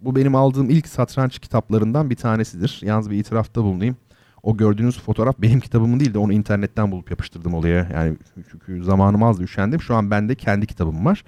Bu 0.00 0.16
benim 0.16 0.34
aldığım 0.34 0.70
ilk 0.70 0.88
satranç 0.88 1.38
kitaplarından 1.38 2.10
bir 2.10 2.16
tanesidir. 2.16 2.80
Yalnız 2.82 3.10
bir 3.10 3.18
itirafta 3.18 3.62
bulunayım. 3.62 3.96
O 4.42 4.56
gördüğünüz 4.56 5.00
fotoğraf 5.00 5.34
benim 5.38 5.60
kitabımın 5.60 6.00
değil 6.00 6.14
de 6.14 6.18
onu 6.18 6.32
internetten 6.32 6.92
bulup 6.92 7.10
yapıştırdım 7.10 7.54
olaya. 7.54 7.88
Yani 7.94 8.16
çünkü 8.50 8.84
zamanım 8.84 9.22
az 9.22 9.40
üşendim. 9.40 9.80
Şu 9.80 9.94
an 9.94 10.10
bende 10.10 10.34
kendi 10.34 10.66
kitabım 10.66 11.04
var. 11.04 11.24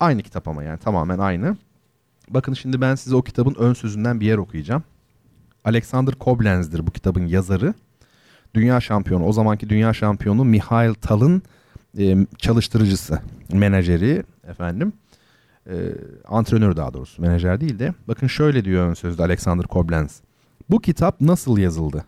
Aynı 0.00 0.22
kitap 0.22 0.48
ama 0.48 0.62
yani 0.62 0.78
tamamen 0.78 1.18
aynı. 1.18 1.56
Bakın 2.30 2.54
şimdi 2.54 2.80
ben 2.80 2.94
size 2.94 3.16
o 3.16 3.22
kitabın 3.22 3.54
ön 3.58 3.72
sözünden 3.72 4.20
bir 4.20 4.26
yer 4.26 4.38
okuyacağım. 4.38 4.82
Alexander 5.64 6.14
Koblenz'dir 6.14 6.86
bu 6.86 6.90
kitabın 6.90 7.26
yazarı. 7.26 7.74
Dünya 8.54 8.80
şampiyonu, 8.80 9.24
o 9.24 9.32
zamanki 9.32 9.68
dünya 9.68 9.92
şampiyonu 9.92 10.44
Mihail 10.44 10.94
Tal'ın 10.94 11.42
çalıştırıcısı, 12.38 13.20
menajeri 13.52 14.22
efendim 14.48 14.92
e, 15.68 15.76
antrenör 16.28 16.76
daha 16.76 16.94
doğrusu 16.94 17.22
menajer 17.22 17.60
değil 17.60 17.78
de 17.78 17.94
bakın 18.08 18.26
şöyle 18.26 18.64
diyor 18.64 18.86
ön 18.88 18.94
sözde 18.94 19.22
Alexander 19.22 19.66
Koblenz. 19.66 20.20
Bu 20.70 20.80
kitap 20.80 21.20
nasıl 21.20 21.58
yazıldı? 21.58 22.04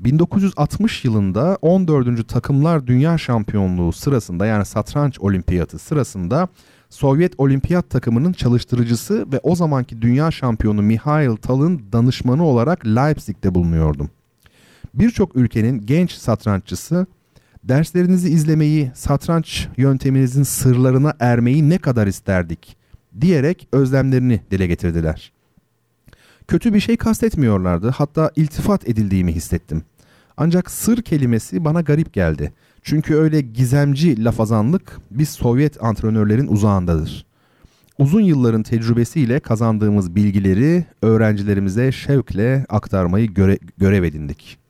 1960 0.00 1.04
yılında 1.04 1.58
14. 1.62 2.28
Takımlar 2.28 2.86
Dünya 2.86 3.18
Şampiyonluğu 3.18 3.92
sırasında 3.92 4.46
yani 4.46 4.64
satranç 4.64 5.20
olimpiyatı 5.20 5.78
sırasında 5.78 6.48
Sovyet 6.90 7.34
olimpiyat 7.38 7.90
takımının 7.90 8.32
çalıştırıcısı 8.32 9.32
ve 9.32 9.40
o 9.42 9.56
zamanki 9.56 10.02
dünya 10.02 10.30
şampiyonu 10.30 10.82
Mihail 10.82 11.36
Tal'ın 11.36 11.82
danışmanı 11.92 12.44
olarak 12.44 12.86
Leipzig'te 12.86 13.54
bulunuyordum. 13.54 14.10
Birçok 14.94 15.36
ülkenin 15.36 15.86
genç 15.86 16.12
satranççısı 16.12 17.06
derslerinizi 17.64 18.28
izlemeyi, 18.28 18.90
satranç 18.94 19.68
yönteminizin 19.76 20.42
sırlarına 20.42 21.14
ermeyi 21.20 21.70
ne 21.70 21.78
kadar 21.78 22.06
isterdik 22.06 22.76
diyerek 23.20 23.68
özlemlerini 23.72 24.40
dile 24.50 24.66
getirdiler. 24.66 25.32
Kötü 26.48 26.74
bir 26.74 26.80
şey 26.80 26.96
kastetmiyorlardı. 26.96 27.90
Hatta 27.90 28.30
iltifat 28.36 28.88
edildiğimi 28.88 29.32
hissettim. 29.32 29.82
Ancak 30.36 30.70
sır 30.70 31.02
kelimesi 31.02 31.64
bana 31.64 31.80
garip 31.80 32.12
geldi. 32.12 32.52
Çünkü 32.82 33.14
öyle 33.14 33.40
gizemci 33.40 34.24
lafazanlık 34.24 34.98
biz 35.10 35.28
Sovyet 35.28 35.84
antrenörlerin 35.84 36.46
uzağındadır. 36.46 37.26
Uzun 37.98 38.20
yılların 38.20 38.62
tecrübesiyle 38.62 39.40
kazandığımız 39.40 40.14
bilgileri 40.14 40.84
öğrencilerimize 41.02 41.92
şevkle 41.92 42.66
aktarmayı 42.68 43.34
göre 43.34 43.58
görev 43.78 44.02
edindik. 44.02 44.61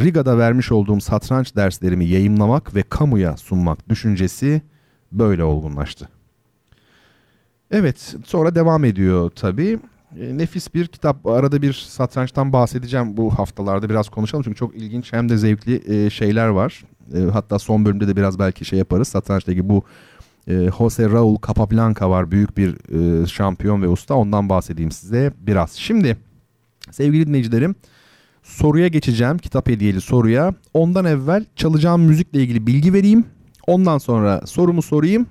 Riga'da 0.00 0.38
vermiş 0.38 0.72
olduğum 0.72 1.00
satranç 1.00 1.56
derslerimi 1.56 2.04
yayımlamak 2.04 2.74
ve 2.74 2.82
kamuya 2.82 3.36
sunmak 3.36 3.88
düşüncesi 3.88 4.62
böyle 5.12 5.44
olgunlaştı. 5.44 6.08
Evet 7.70 8.16
sonra 8.24 8.54
devam 8.54 8.84
ediyor 8.84 9.30
tabii. 9.30 9.78
E, 10.20 10.38
nefis 10.38 10.74
bir 10.74 10.86
kitap. 10.86 11.26
Arada 11.26 11.62
bir 11.62 11.72
satrançtan 11.72 12.52
bahsedeceğim 12.52 13.16
bu 13.16 13.38
haftalarda 13.38 13.90
biraz 13.90 14.08
konuşalım. 14.08 14.42
Çünkü 14.44 14.56
çok 14.56 14.76
ilginç 14.76 15.12
hem 15.12 15.28
de 15.28 15.36
zevkli 15.36 16.04
e, 16.06 16.10
şeyler 16.10 16.48
var. 16.48 16.84
E, 17.14 17.20
hatta 17.20 17.58
son 17.58 17.84
bölümde 17.84 18.08
de 18.08 18.16
biraz 18.16 18.38
belki 18.38 18.64
şey 18.64 18.78
yaparız. 18.78 19.08
Satrançla 19.08 19.52
ilgili 19.52 19.68
bu 19.68 19.84
Jose 20.78 21.10
Raul 21.10 21.36
Capablanca 21.46 22.10
var. 22.10 22.30
Büyük 22.30 22.56
bir 22.56 22.76
şampiyon 23.26 23.82
ve 23.82 23.88
usta. 23.88 24.14
Ondan 24.14 24.48
bahsedeyim 24.48 24.90
size 24.90 25.32
biraz. 25.40 25.72
Şimdi 25.72 26.16
sevgili 26.90 27.26
dinleyicilerim 27.26 27.74
soruya 28.44 28.88
geçeceğim. 28.88 29.38
Kitap 29.38 29.68
hediyeli 29.68 30.00
soruya. 30.00 30.54
Ondan 30.74 31.04
evvel 31.04 31.44
çalacağım 31.56 32.02
müzikle 32.02 32.42
ilgili 32.42 32.66
bilgi 32.66 32.92
vereyim. 32.92 33.24
Ondan 33.66 33.98
sonra 33.98 34.40
sorumu 34.46 34.82
sorayım. 34.82 35.26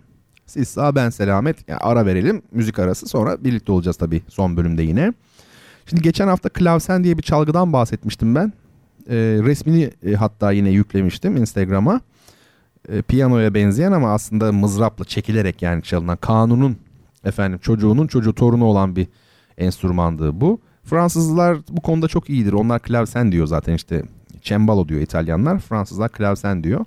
Siz 0.45 0.68
sağ 0.68 0.95
ben 0.95 1.10
selamet. 1.10 1.69
Yani 1.69 1.77
ara 1.77 2.06
verelim. 2.06 2.41
Müzik 2.52 2.80
arası 2.80 3.07
sonra 3.07 3.44
birlikte 3.44 3.72
olacağız 3.72 3.98
tabii 3.98 4.22
son 4.27 4.57
bölümde 4.57 4.84
yine. 4.84 5.14
Şimdi 5.85 6.02
geçen 6.02 6.27
hafta 6.27 6.49
klavsen 6.49 7.03
diye 7.03 7.18
bir 7.18 7.23
çalgıdan 7.23 7.73
bahsetmiştim 7.73 8.35
ben. 8.35 8.53
E, 9.10 9.15
resmini 9.15 9.91
e, 10.06 10.14
hatta 10.14 10.52
yine 10.52 10.69
yüklemiştim 10.69 11.38
Instagram'a. 11.38 12.02
E, 12.90 13.02
piyanoya 13.02 13.53
benzeyen 13.53 13.91
ama 13.91 14.14
aslında 14.14 14.52
mızrapla 14.52 15.06
çekilerek 15.06 15.61
yani 15.61 15.84
çalınan 15.84 16.18
kanunun 16.18 16.77
efendim 17.23 17.60
çocuğunun 17.60 18.07
çocuğu 18.07 18.34
torunu 18.34 18.65
olan 18.65 18.95
bir 18.95 19.07
enstrümandı 19.57 20.41
bu. 20.41 20.60
Fransızlar 20.84 21.57
bu 21.69 21.81
konuda 21.81 22.07
çok 22.07 22.30
iyidir. 22.30 22.53
Onlar 22.53 22.81
klavsen 22.81 23.31
diyor 23.31 23.47
zaten 23.47 23.73
işte 23.73 24.03
cembalo 24.41 24.88
diyor 24.88 25.01
İtalyanlar. 25.01 25.60
Fransızlar 25.60 26.10
klavsen 26.10 26.64
diyor. 26.64 26.85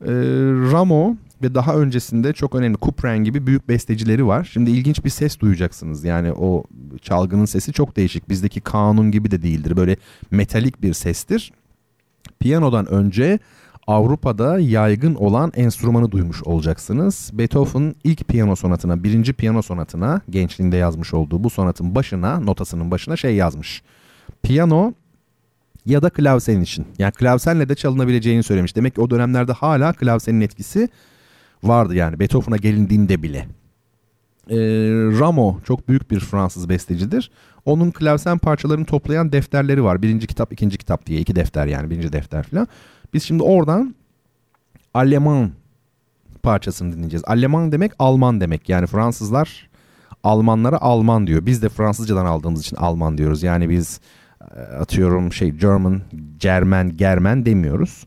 E, 0.00 0.12
Ramo 0.72 1.16
ve 1.42 1.54
daha 1.54 1.76
öncesinde 1.76 2.32
çok 2.32 2.54
önemli 2.54 2.76
Kupren 2.76 3.18
gibi 3.18 3.46
büyük 3.46 3.68
bestecileri 3.68 4.26
var. 4.26 4.48
Şimdi 4.52 4.70
ilginç 4.70 5.04
bir 5.04 5.10
ses 5.10 5.40
duyacaksınız. 5.40 6.04
Yani 6.04 6.32
o 6.32 6.64
çalgının 7.02 7.44
sesi 7.44 7.72
çok 7.72 7.96
değişik. 7.96 8.28
Bizdeki 8.28 8.60
kanun 8.60 9.10
gibi 9.10 9.30
de 9.30 9.42
değildir. 9.42 9.76
Böyle 9.76 9.96
metalik 10.30 10.82
bir 10.82 10.92
sestir. 10.92 11.52
Piyanodan 12.40 12.86
önce 12.86 13.38
Avrupa'da 13.86 14.58
yaygın 14.58 15.14
olan 15.14 15.52
enstrümanı 15.56 16.10
duymuş 16.10 16.42
olacaksınız. 16.42 17.30
Beethoven 17.32 17.94
ilk 18.04 18.28
piyano 18.28 18.56
sonatına, 18.56 19.04
birinci 19.04 19.32
piyano 19.32 19.62
sonatına 19.62 20.20
gençliğinde 20.30 20.76
yazmış 20.76 21.14
olduğu 21.14 21.44
bu 21.44 21.50
sonatın 21.50 21.94
başına, 21.94 22.40
notasının 22.40 22.90
başına 22.90 23.16
şey 23.16 23.34
yazmış. 23.34 23.82
Piyano 24.42 24.92
ya 25.86 26.02
da 26.02 26.10
klavsen 26.10 26.60
için. 26.60 26.86
Yani 26.98 27.12
klavsenle 27.12 27.68
de 27.68 27.74
çalınabileceğini 27.74 28.42
söylemiş. 28.42 28.76
Demek 28.76 28.94
ki 28.94 29.00
o 29.00 29.10
dönemlerde 29.10 29.52
hala 29.52 29.92
klavsenin 29.92 30.40
etkisi 30.40 30.88
vardı 31.62 31.94
yani 31.94 32.20
Beethoven'a 32.20 32.56
gelindiğinde 32.56 33.22
bile. 33.22 33.48
E, 34.50 34.56
Rameau 35.20 35.60
çok 35.64 35.88
büyük 35.88 36.10
bir 36.10 36.20
Fransız 36.20 36.68
bestecidir. 36.68 37.30
Onun 37.64 37.90
klavsen 37.90 38.38
parçalarını 38.38 38.84
toplayan 38.84 39.32
defterleri 39.32 39.84
var. 39.84 40.02
Birinci 40.02 40.26
kitap, 40.26 40.52
ikinci 40.52 40.78
kitap 40.78 41.06
diye 41.06 41.20
iki 41.20 41.36
defter 41.36 41.66
yani 41.66 41.90
birinci 41.90 42.12
defter 42.12 42.42
falan. 42.42 42.68
Biz 43.14 43.22
şimdi 43.22 43.42
oradan 43.42 43.94
Alman 44.94 45.50
parçasını 46.42 46.92
dinleyeceğiz. 46.92 47.24
Alman 47.26 47.72
demek 47.72 47.92
Alman 47.98 48.40
demek. 48.40 48.68
Yani 48.68 48.86
Fransızlar 48.86 49.68
Almanlara 50.24 50.80
Alman 50.80 51.26
diyor. 51.26 51.46
Biz 51.46 51.62
de 51.62 51.68
Fransızcadan 51.68 52.26
aldığımız 52.26 52.60
için 52.60 52.76
Alman 52.76 53.18
diyoruz. 53.18 53.42
Yani 53.42 53.70
biz 53.70 54.00
e, 54.40 54.60
atıyorum 54.60 55.32
şey 55.32 55.50
German, 55.50 56.02
German, 56.38 56.96
Germen 56.96 57.46
demiyoruz. 57.46 58.04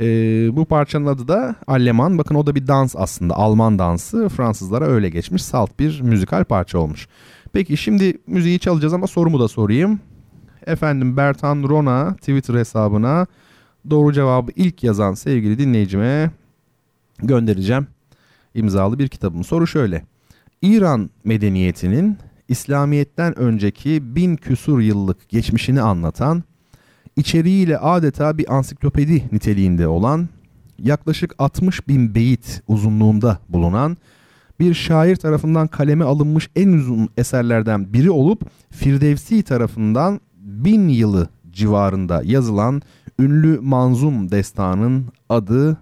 Ee, 0.00 0.56
bu 0.56 0.64
parçanın 0.64 1.06
adı 1.06 1.28
da 1.28 1.54
Alman. 1.66 2.18
Bakın 2.18 2.34
o 2.34 2.46
da 2.46 2.54
bir 2.54 2.66
dans 2.66 2.96
aslında. 2.96 3.34
Alman 3.34 3.78
dansı. 3.78 4.28
Fransızlara 4.28 4.86
öyle 4.86 5.08
geçmiş. 5.08 5.42
Salt 5.42 5.78
bir 5.78 6.00
müzikal 6.00 6.44
parça 6.44 6.78
olmuş. 6.78 7.08
Peki 7.52 7.76
şimdi 7.76 8.18
müziği 8.26 8.58
çalacağız 8.58 8.94
ama 8.94 9.06
sorumu 9.06 9.40
da 9.40 9.48
sorayım. 9.48 10.00
Efendim 10.66 11.16
Bertan 11.16 11.62
Rona 11.62 12.14
Twitter 12.14 12.54
hesabına 12.54 13.26
doğru 13.90 14.12
cevabı 14.12 14.50
ilk 14.56 14.84
yazan 14.84 15.14
sevgili 15.14 15.58
dinleyicime 15.58 16.30
göndereceğim 17.18 17.86
imzalı 18.54 18.98
bir 18.98 19.08
kitabım. 19.08 19.44
Soru 19.44 19.66
şöyle. 19.66 20.04
İran 20.62 21.10
medeniyetinin 21.24 22.18
İslamiyet'ten 22.48 23.38
önceki 23.38 24.16
bin 24.16 24.36
küsur 24.36 24.80
yıllık 24.80 25.28
geçmişini 25.28 25.82
anlatan 25.82 26.42
içeriğiyle 27.16 27.78
adeta 27.78 28.38
bir 28.38 28.54
ansiklopedi 28.54 29.24
niteliğinde 29.32 29.88
olan 29.88 30.28
yaklaşık 30.78 31.34
60 31.38 31.88
bin 31.88 32.14
beyit 32.14 32.62
uzunluğunda 32.68 33.38
bulunan 33.48 33.96
bir 34.60 34.74
şair 34.74 35.16
tarafından 35.16 35.68
kaleme 35.68 36.04
alınmış 36.04 36.50
en 36.56 36.72
uzun 36.72 37.08
eserlerden 37.16 37.92
biri 37.92 38.10
olup 38.10 38.42
Firdevsi 38.70 39.42
tarafından 39.42 40.20
bin 40.36 40.88
yılı 40.88 41.28
civarında 41.50 42.22
yazılan 42.24 42.82
ünlü 43.20 43.60
manzum 43.60 44.30
destanın 44.30 45.06
adı 45.28 45.76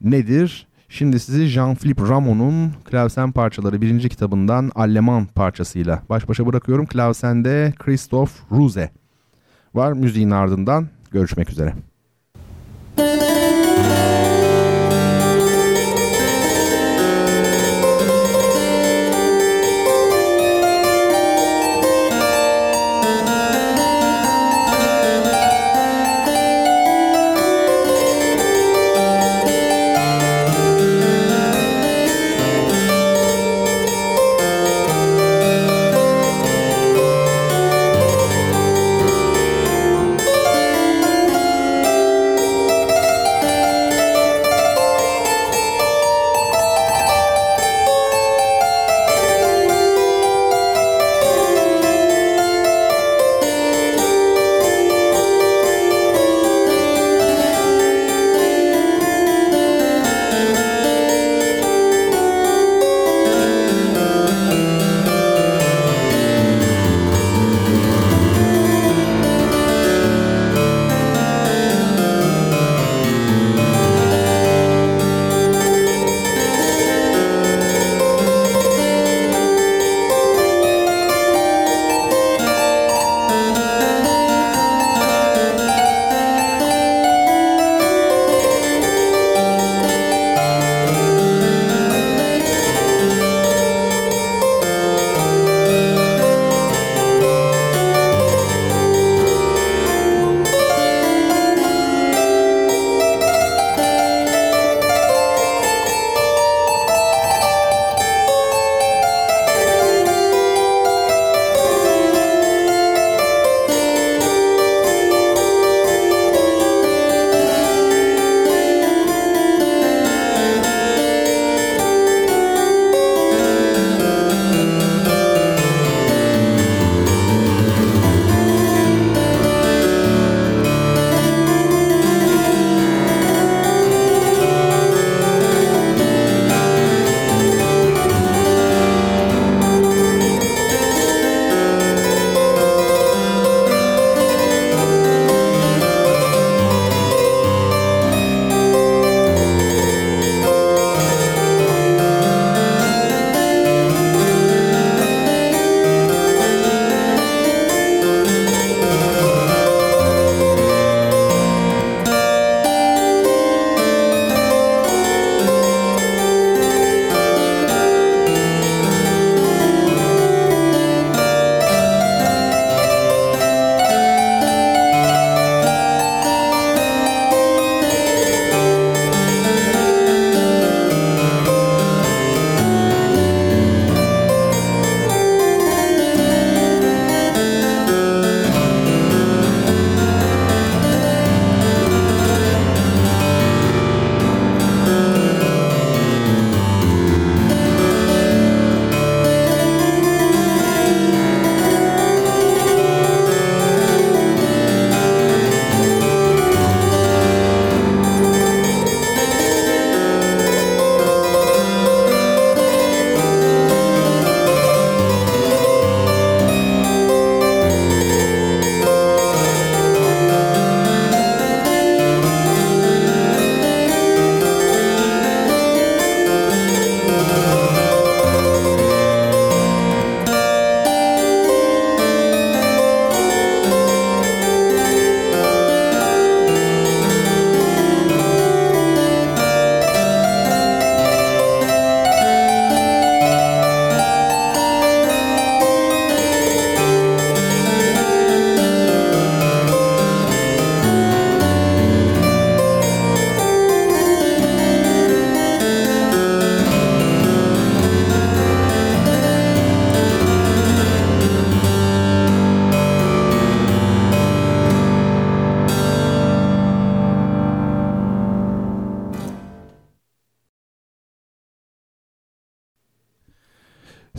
nedir? 0.00 0.66
Şimdi 0.88 1.20
sizi 1.20 1.44
Jean-Philippe 1.44 2.08
Rameau'nun 2.08 2.72
Klavsen 2.84 3.32
parçaları 3.32 3.82
birinci 3.82 4.08
kitabından 4.08 4.70
Alleman 4.74 5.26
parçasıyla 5.26 6.02
baş 6.08 6.28
başa 6.28 6.46
bırakıyorum. 6.46 6.86
Klavsen'de 6.86 7.74
Christophe 7.78 8.32
Ruse 8.50 8.90
var. 9.74 9.92
Müziğin 9.92 10.30
ardından 10.30 10.88
görüşmek 11.10 11.50
üzere. 11.50 11.74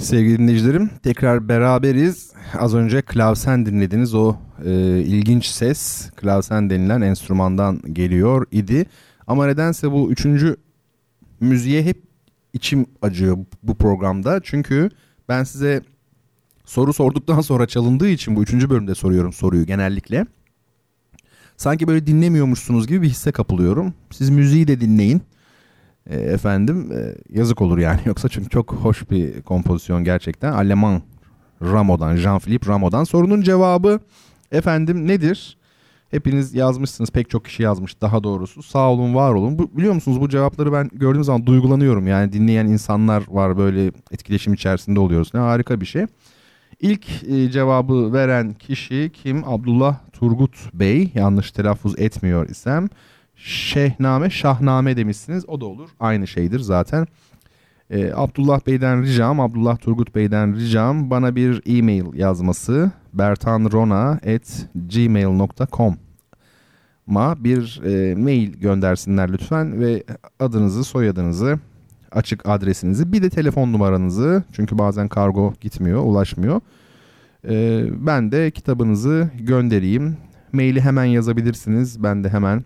Sevgili 0.07 0.39
dinleyicilerim 0.39 0.89
tekrar 1.03 1.49
beraberiz. 1.49 2.33
Az 2.59 2.75
önce 2.75 3.01
klavsen 3.01 3.65
dinlediniz 3.65 4.13
o 4.13 4.35
e, 4.65 4.71
ilginç 4.99 5.45
ses 5.45 6.11
klavsen 6.11 6.69
denilen 6.69 7.01
enstrümandan 7.01 7.81
geliyor 7.93 8.45
idi. 8.51 8.85
Ama 9.27 9.45
nedense 9.45 9.91
bu 9.91 10.11
üçüncü 10.11 10.57
müziğe 11.39 11.83
hep 11.83 12.03
içim 12.53 12.85
acıyor 13.01 13.37
bu 13.63 13.75
programda. 13.75 14.41
Çünkü 14.43 14.89
ben 15.29 15.43
size 15.43 15.81
soru 16.65 16.93
sorduktan 16.93 17.41
sonra 17.41 17.67
çalındığı 17.67 18.09
için 18.09 18.35
bu 18.35 18.43
üçüncü 18.43 18.69
bölümde 18.69 18.95
soruyorum 18.95 19.33
soruyu 19.33 19.65
genellikle. 19.65 20.25
Sanki 21.57 21.87
böyle 21.87 22.07
dinlemiyormuşsunuz 22.07 22.87
gibi 22.87 23.01
bir 23.01 23.09
hisse 23.09 23.31
kapılıyorum. 23.31 23.93
Siz 24.11 24.29
müziği 24.29 24.67
de 24.67 24.81
dinleyin. 24.81 25.21
E, 26.09 26.15
efendim 26.15 26.91
e, 26.91 27.15
yazık 27.37 27.61
olur 27.61 27.77
yani 27.77 27.99
yoksa 28.05 28.29
çünkü 28.29 28.49
çok 28.49 28.73
hoş 28.73 29.11
bir 29.11 29.41
kompozisyon 29.41 30.03
gerçekten. 30.03 30.53
Aleman 30.53 31.01
Ramo'dan, 31.61 32.15
Jean-Philippe 32.17 32.67
Ramo'dan. 32.67 33.03
Sorunun 33.03 33.41
cevabı 33.41 33.99
efendim 34.51 35.07
nedir? 35.07 35.57
Hepiniz 36.11 36.53
yazmışsınız 36.53 37.11
pek 37.11 37.29
çok 37.29 37.45
kişi 37.45 37.63
yazmış 37.63 38.01
daha 38.01 38.23
doğrusu. 38.23 38.63
Sağ 38.63 38.91
olun 38.91 39.15
var 39.15 39.33
olun. 39.33 39.59
Bu, 39.59 39.77
biliyor 39.77 39.93
musunuz 39.93 40.21
bu 40.21 40.29
cevapları 40.29 40.73
ben 40.73 40.89
gördüğüm 40.93 41.23
zaman 41.23 41.45
duygulanıyorum. 41.45 42.07
Yani 42.07 42.33
dinleyen 42.33 42.65
insanlar 42.65 43.23
var 43.27 43.57
böyle 43.57 43.91
etkileşim 44.11 44.53
içerisinde 44.53 44.99
oluyoruz. 44.99 45.33
Ne 45.33 45.39
harika 45.39 45.81
bir 45.81 45.85
şey. 45.85 46.05
İlk 46.79 47.23
e, 47.23 47.51
cevabı 47.51 48.13
veren 48.13 48.53
kişi 48.53 49.11
kim? 49.13 49.43
Abdullah 49.45 49.97
Turgut 50.13 50.73
Bey. 50.73 51.11
Yanlış 51.13 51.51
telaffuz 51.51 51.99
etmiyor 51.99 52.49
isem. 52.49 52.89
Şehname, 53.37 54.29
Şahname 54.29 54.97
demişsiniz. 54.97 55.49
O 55.49 55.61
da 55.61 55.65
olur. 55.65 55.89
Aynı 55.99 56.27
şeydir 56.27 56.59
zaten. 56.59 57.07
Ee, 57.89 58.11
Abdullah 58.15 58.67
Bey'den 58.67 59.03
ricam, 59.03 59.39
Abdullah 59.39 59.77
Turgut 59.77 60.15
Bey'den 60.15 60.55
ricam 60.55 61.09
bana 61.09 61.35
bir 61.35 61.77
e-mail 61.77 62.13
yazması 62.13 62.91
bertanrona.gmail.com 63.13 65.97
ma 67.07 67.43
bir 67.43 67.81
e, 67.85 68.15
mail 68.15 68.53
göndersinler 68.53 69.33
lütfen 69.33 69.79
ve 69.79 70.03
adınızı, 70.39 70.83
soyadınızı, 70.83 71.59
açık 72.11 72.49
adresinizi 72.49 73.13
bir 73.13 73.23
de 73.23 73.29
telefon 73.29 73.73
numaranızı 73.73 74.43
çünkü 74.53 74.77
bazen 74.77 75.07
kargo 75.07 75.53
gitmiyor, 75.61 76.03
ulaşmıyor. 76.03 76.61
E, 77.49 77.85
ben 78.07 78.31
de 78.31 78.51
kitabınızı 78.51 79.29
göndereyim. 79.39 80.17
Maili 80.53 80.81
hemen 80.81 81.05
yazabilirsiniz. 81.05 82.03
Ben 82.03 82.23
de 82.23 82.29
hemen 82.29 82.63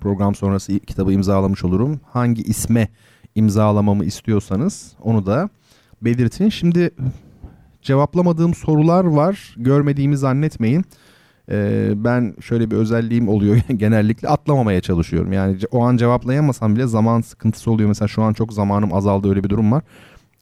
program 0.00 0.34
sonrası 0.34 0.78
kitabı 0.78 1.12
imzalamış 1.12 1.64
olurum. 1.64 2.00
Hangi 2.12 2.42
isme 2.42 2.88
imzalamamı 3.34 4.04
istiyorsanız 4.04 4.92
onu 5.02 5.26
da 5.26 5.48
belirtin. 6.02 6.48
Şimdi 6.48 6.90
cevaplamadığım 7.82 8.54
sorular 8.54 9.04
var. 9.04 9.54
Görmediğimi 9.56 10.16
zannetmeyin. 10.16 10.84
Ee, 11.50 11.92
ben 11.96 12.34
şöyle 12.40 12.70
bir 12.70 12.76
özelliğim 12.76 13.28
oluyor 13.28 13.56
genellikle 13.76 14.28
atlamamaya 14.28 14.80
çalışıyorum. 14.80 15.32
Yani 15.32 15.58
o 15.70 15.84
an 15.84 15.96
cevaplayamasam 15.96 16.76
bile 16.76 16.86
zaman 16.86 17.20
sıkıntısı 17.20 17.70
oluyor. 17.70 17.88
Mesela 17.88 18.08
şu 18.08 18.22
an 18.22 18.32
çok 18.32 18.52
zamanım 18.52 18.94
azaldı 18.94 19.28
öyle 19.28 19.44
bir 19.44 19.48
durum 19.48 19.72
var. 19.72 19.82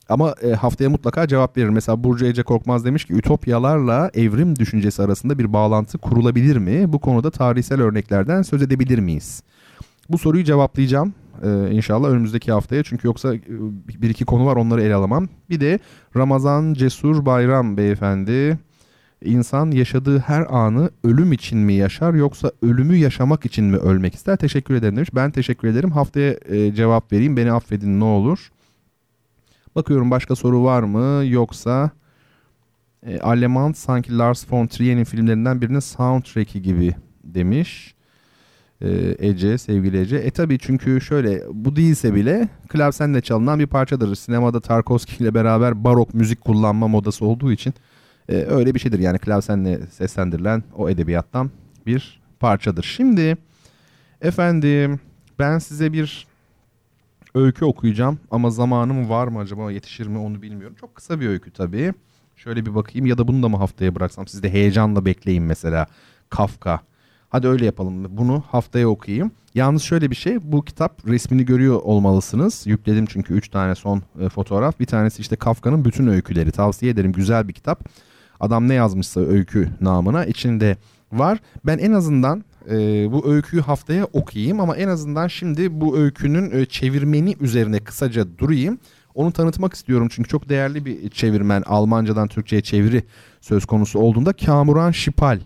Ama 0.09 0.35
e, 0.43 0.53
haftaya 0.53 0.91
mutlaka 0.91 1.29
cevap 1.29 1.57
veririm. 1.57 1.75
Mesela 1.75 2.05
Burcu 2.05 2.27
Ece 2.27 2.43
Korkmaz 2.43 2.85
demiş 2.85 3.05
ki 3.05 3.13
ütopyalarla 3.13 4.11
evrim 4.15 4.57
düşüncesi 4.57 5.03
arasında 5.03 5.39
bir 5.39 5.53
bağlantı 5.53 5.99
kurulabilir 5.99 6.57
mi? 6.57 6.93
Bu 6.93 6.99
konuda 6.99 7.31
tarihsel 7.31 7.81
örneklerden 7.81 8.43
söz 8.43 8.63
edebilir 8.63 8.99
miyiz? 8.99 9.43
Bu 10.11 10.19
soruyu 10.19 10.45
cevaplayacağım 10.45 11.15
e, 11.43 11.71
inşallah 11.71 12.09
önümüzdeki 12.09 12.53
haftaya. 12.53 12.83
Çünkü 12.83 13.07
yoksa 13.07 13.35
e, 13.35 13.41
bir 14.03 14.11
iki 14.11 14.25
konu 14.25 14.47
var 14.47 14.57
onları 14.57 14.83
ele 14.83 14.95
alamam. 14.95 15.29
Bir 15.51 15.61
de 15.61 15.79
Ramazan 16.17 16.75
Cesur 16.75 17.27
Bayram 17.27 17.77
beyefendi. 17.77 18.59
İnsan 19.25 19.71
yaşadığı 19.71 20.19
her 20.19 20.47
anı 20.51 20.91
ölüm 21.05 21.33
için 21.33 21.59
mi 21.59 21.75
yaşar 21.75 22.15
yoksa 22.15 22.53
ölümü 22.63 22.97
yaşamak 22.97 23.47
için 23.47 23.65
mi 23.65 23.77
ölmek 23.77 24.15
ister? 24.15 24.37
Teşekkür 24.37 24.75
ederim 24.75 24.97
demiş. 24.97 25.11
Ben 25.15 25.31
teşekkür 25.31 25.69
ederim. 25.69 25.91
Haftaya 25.91 26.35
e, 26.49 26.75
cevap 26.75 27.13
vereyim. 27.13 27.37
Beni 27.37 27.53
affedin 27.53 28.01
ne 28.01 28.05
olur. 28.05 28.51
Bakıyorum 29.77 30.11
başka 30.11 30.37
soru 30.37 30.65
var 30.65 30.83
mı 30.83 31.27
yoksa 31.27 31.91
e, 33.07 33.19
Aleman 33.21 33.73
sanki 33.73 34.19
Lars 34.19 34.53
von 34.53 34.67
Trier'in 34.67 35.05
filmlerinden 35.05 35.61
birinin 35.61 35.81
soundtrack'i 35.81 36.63
gibi 36.63 36.95
demiş. 37.25 37.95
E, 38.81 39.17
Ece, 39.19 39.59
sevgili 39.59 40.01
Ece. 40.01 40.17
E 40.17 40.31
tabii 40.31 40.59
çünkü 40.59 41.01
şöyle 41.01 41.43
bu 41.53 41.77
değilse 41.77 42.15
bile 42.15 42.49
klavsenle 42.69 43.21
çalınan 43.21 43.59
bir 43.59 43.67
parçadır. 43.67 44.15
Sinemada 44.15 44.61
Tarkovski 44.61 45.25
ile 45.25 45.35
beraber 45.35 45.85
barok 45.85 46.15
müzik 46.15 46.41
kullanma 46.41 46.89
modası 46.89 47.25
olduğu 47.27 47.53
için 47.53 47.75
e, 48.29 48.35
öyle 48.35 48.75
bir 48.75 48.81
şeydir. 48.81 48.99
Yani 48.99 49.19
klavsenle 49.19 49.87
seslendirilen 49.87 50.63
o 50.77 50.91
edebiyattan 50.91 51.51
bir 51.87 52.21
parçadır. 52.41 52.83
Şimdi 52.83 53.37
efendim 54.21 55.01
ben 55.39 55.59
size 55.59 55.93
bir 55.93 56.27
öykü 57.35 57.65
okuyacağım 57.65 58.19
ama 58.31 58.51
zamanım 58.51 59.11
var 59.11 59.29
mı 59.29 59.39
acaba 59.39 59.73
yetişir 59.73 60.07
mi 60.07 60.19
onu 60.19 60.43
bilmiyorum. 60.43 60.77
Çok 60.81 60.95
kısa 60.95 61.21
bir 61.21 61.29
öykü 61.29 61.51
tabii. 61.51 61.93
Şöyle 62.37 62.67
bir 62.67 62.75
bakayım 62.75 63.07
ya 63.07 63.19
da 63.19 63.29
bunu 63.29 63.43
da 63.43 63.49
mı 63.49 63.57
haftaya 63.57 63.95
bıraksam 63.95 64.27
siz 64.27 64.43
de 64.43 64.53
heyecanla 64.53 65.05
bekleyin 65.05 65.43
mesela 65.43 65.87
Kafka. 66.31 66.81
Hadi 67.29 67.49
öyle 67.49 67.65
yapalım 67.65 68.17
bunu 68.17 68.43
haftaya 68.51 68.89
okuyayım. 68.89 69.31
Yalnız 69.55 69.83
şöyle 69.83 70.11
bir 70.11 70.17
şey 70.17 70.53
bu 70.53 70.65
kitap 70.65 71.09
resmini 71.09 71.45
görüyor 71.45 71.81
olmalısınız. 71.83 72.67
Yükledim 72.67 73.07
çünkü 73.07 73.35
3 73.35 73.49
tane 73.49 73.75
son 73.75 74.03
e, 74.21 74.29
fotoğraf. 74.29 74.81
Bir 74.81 74.87
tanesi 74.87 75.21
işte 75.21 75.37
Kafka'nın 75.37 75.85
bütün 75.85 76.07
öyküleri 76.07 76.53
tavsiye 76.53 76.93
ederim 76.93 77.13
güzel 77.13 77.49
bir 77.49 77.53
kitap. 77.53 77.89
Adam 78.41 78.69
ne 78.69 78.75
yazmışsa 78.75 79.21
öykü 79.21 79.69
namına 79.81 80.25
içinde 80.25 80.77
var. 81.13 81.39
Ben 81.67 81.79
en 81.79 81.93
azından 81.93 82.45
e, 82.71 83.13
bu 83.13 83.33
öyküyü 83.33 83.63
haftaya 83.63 84.05
okuyayım 84.05 84.61
ama 84.61 84.77
en 84.77 84.89
azından 84.89 85.29
şimdi 85.29 85.81
bu 85.81 85.99
öykünün 85.99 86.51
e, 86.51 86.67
çevirmeni 86.67 87.37
üzerine 87.41 87.79
kısaca 87.79 88.39
durayım. 88.39 88.79
Onu 89.15 89.33
tanıtmak 89.33 89.75
istiyorum 89.75 90.09
çünkü 90.11 90.29
çok 90.29 90.49
değerli 90.49 90.85
bir 90.85 91.11
çevirmen 91.11 91.63
Almancadan 91.67 92.29
Türkçe'ye 92.29 92.63
çeviri 92.63 93.03
söz 93.41 93.67
konusu 93.67 93.99
olduğunda 93.99 94.33
Kamuran 94.33 94.91
Şipal 94.91 95.41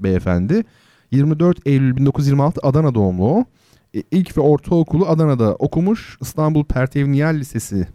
beyefendi. 0.00 0.64
24 1.10 1.66
Eylül 1.66 1.96
1926 1.96 2.60
Adana 2.62 2.94
doğumlu 2.94 3.24
o. 3.24 3.44
E, 3.94 4.02
ilk 4.10 4.36
ve 4.36 4.40
ortaokulu 4.40 5.06
Adana'da 5.06 5.54
okumuş. 5.54 6.18
İstanbul 6.20 6.64
Pertevniyal 6.64 7.34
Lisesi 7.34 7.88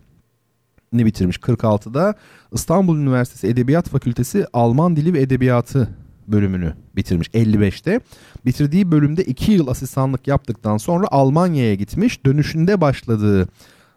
ne 0.94 1.06
bitirmiş 1.06 1.38
46'da. 1.38 2.16
İstanbul 2.52 2.98
Üniversitesi 2.98 3.48
Edebiyat 3.48 3.90
Fakültesi 3.90 4.46
Alman 4.54 4.96
Dili 4.96 5.14
ve 5.14 5.22
Edebiyatı 5.22 6.03
bölümünü 6.28 6.74
bitirmiş 6.96 7.28
55'te. 7.28 8.00
Bitirdiği 8.46 8.92
bölümde 8.92 9.24
2 9.24 9.52
yıl 9.52 9.68
asistanlık 9.68 10.28
yaptıktan 10.28 10.78
sonra 10.78 11.08
Almanya'ya 11.12 11.76
gitmiş. 11.76 12.26
Dönüşünde 12.26 12.82
başladığı 12.82 13.48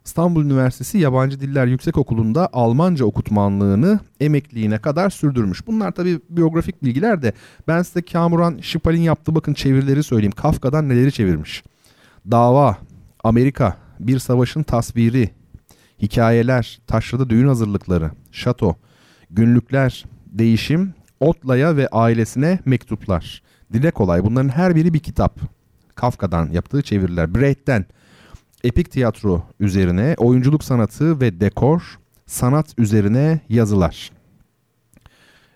İstanbul 0.05 0.45
Üniversitesi 0.45 0.99
Yabancı 0.99 1.41
Diller 1.41 1.67
Yüksekokulu'nda 1.67 2.49
Almanca 2.53 3.05
okutmanlığını 3.05 4.01
emekliliğine 4.21 4.79
kadar 4.79 5.11
sürdürmüş. 5.11 5.67
Bunlar 5.67 5.93
tabi 5.93 6.21
biyografik 6.29 6.85
bilgiler 6.85 7.23
de 7.23 7.33
ben 7.69 7.83
size 7.83 8.03
Kamuran 8.03 8.59
Şipal'in 8.63 9.01
yaptığı 9.01 9.35
bakın 9.35 9.55
çevirileri 9.55 10.03
söyleyeyim. 10.03 10.33
Kafka'dan 10.33 10.89
neleri 10.89 11.13
çevirmiş? 11.13 11.63
Dava, 12.31 12.79
Amerika, 13.25 13.77
Bir 14.01 14.19
Savaşın 14.19 14.63
Tasviri, 14.63 15.31
Hikayeler, 16.03 16.79
Taşrada 16.87 17.31
Düğün 17.31 17.49
Hazırlıkları, 17.49 18.11
Şato, 18.33 18.77
Günlükler, 19.31 20.05
Değişim, 20.27 20.95
Otla'ya 21.21 21.77
ve 21.77 21.89
ailesine 21.89 22.59
mektuplar. 22.65 23.43
Dile 23.73 23.91
kolay 23.91 24.25
bunların 24.25 24.49
her 24.49 24.77
biri 24.77 24.95
bir 24.95 24.99
kitap. 24.99 25.41
Kafka'dan 25.95 26.51
yaptığı 26.53 26.83
çeviriler. 26.83 27.35
Brecht'ten 27.35 27.85
epik 28.65 28.91
tiyatro 28.91 29.43
üzerine 29.61 30.15
oyunculuk 30.19 30.65
sanatı 30.65 31.21
ve 31.21 31.41
dekor, 31.41 31.99
sanat 32.27 32.79
üzerine 32.79 33.41
yazılar. 33.49 34.11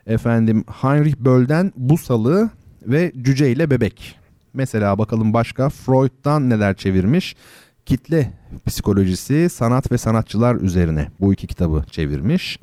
Efendim 0.06 0.64
Heinrich 0.82 1.16
Böll'den 1.16 1.72
Busalı 1.76 2.50
ve 2.82 3.12
Cüce 3.22 3.52
ile 3.52 3.70
Bebek. 3.70 4.18
Mesela 4.54 4.98
bakalım 4.98 5.34
başka 5.34 5.68
Freud'dan 5.68 6.50
neler 6.50 6.74
çevirmiş. 6.74 7.36
Kitle 7.86 8.32
psikolojisi, 8.66 9.48
sanat 9.50 9.92
ve 9.92 9.98
sanatçılar 9.98 10.54
üzerine 10.54 11.08
bu 11.20 11.32
iki 11.32 11.46
kitabı 11.46 11.84
çevirmiş. 11.90 12.58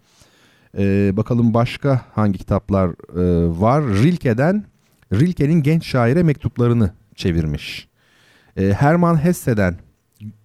Ee, 0.77 1.17
bakalım 1.17 1.53
başka 1.53 2.01
hangi 2.15 2.37
kitaplar 2.37 2.89
e, 2.89 3.59
var. 3.61 3.83
Rilke'den 3.83 4.65
Rilke'nin 5.13 5.63
genç 5.63 5.85
şaire 5.85 6.23
mektuplarını 6.23 6.91
çevirmiş. 7.15 7.87
Ee, 8.57 8.73
Hermann 8.73 9.23
Hesse'den 9.23 9.75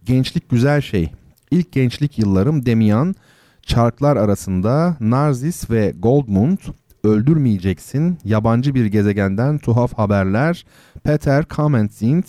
Gençlik 0.05 0.51
Güzel 0.51 0.81
Şey. 0.81 1.13
İlk 1.51 1.73
gençlik 1.73 2.19
yıllarım 2.19 2.67
Demian, 2.67 3.15
Çarklar 3.63 4.17
arasında 4.17 4.97
Narzis 5.01 5.71
ve 5.71 5.93
Goldmund, 5.99 6.59
Öldürmeyeceksin, 7.05 8.19
Yabancı 8.25 8.75
bir 8.75 8.87
gezegenden 8.87 9.59
tuhaf 9.59 9.95
haberler, 9.99 10.67
Peter 11.05 11.45
Kamenzind, 11.45 12.25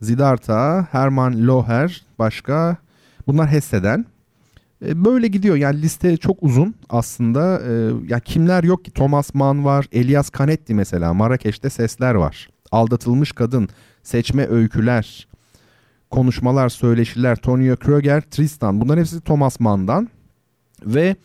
Zidarta, 0.00 0.86
Hermann 0.90 1.46
Loher, 1.46 2.04
başka 2.18 2.76
bunlar 3.26 3.50
Hesse'den. 3.50 4.06
E, 4.88 5.04
böyle 5.04 5.26
gidiyor 5.28 5.56
yani 5.56 5.82
liste 5.82 6.16
çok 6.16 6.42
uzun 6.42 6.74
aslında. 6.88 7.62
E, 7.68 7.92
ya 8.08 8.20
kimler 8.20 8.64
yok 8.64 8.84
ki? 8.84 8.90
Thomas 8.90 9.34
Mann 9.34 9.64
var, 9.64 9.88
Elias 9.92 10.30
Canetti 10.38 10.74
mesela. 10.74 11.14
Marrakeş'te 11.14 11.70
sesler 11.70 12.14
var. 12.14 12.48
Aldatılmış 12.72 13.32
kadın, 13.32 13.68
seçme 14.02 14.46
öyküler, 14.48 15.28
konuşmalar, 16.10 16.68
söyleşiler, 16.68 17.36
Tonio 17.36 17.76
Kröger, 17.76 18.20
Tristan. 18.20 18.80
Bunların 18.80 19.00
hepsi 19.00 19.20
Thomas 19.20 19.60
Mann'dan. 19.60 20.08
Ve 20.86 21.16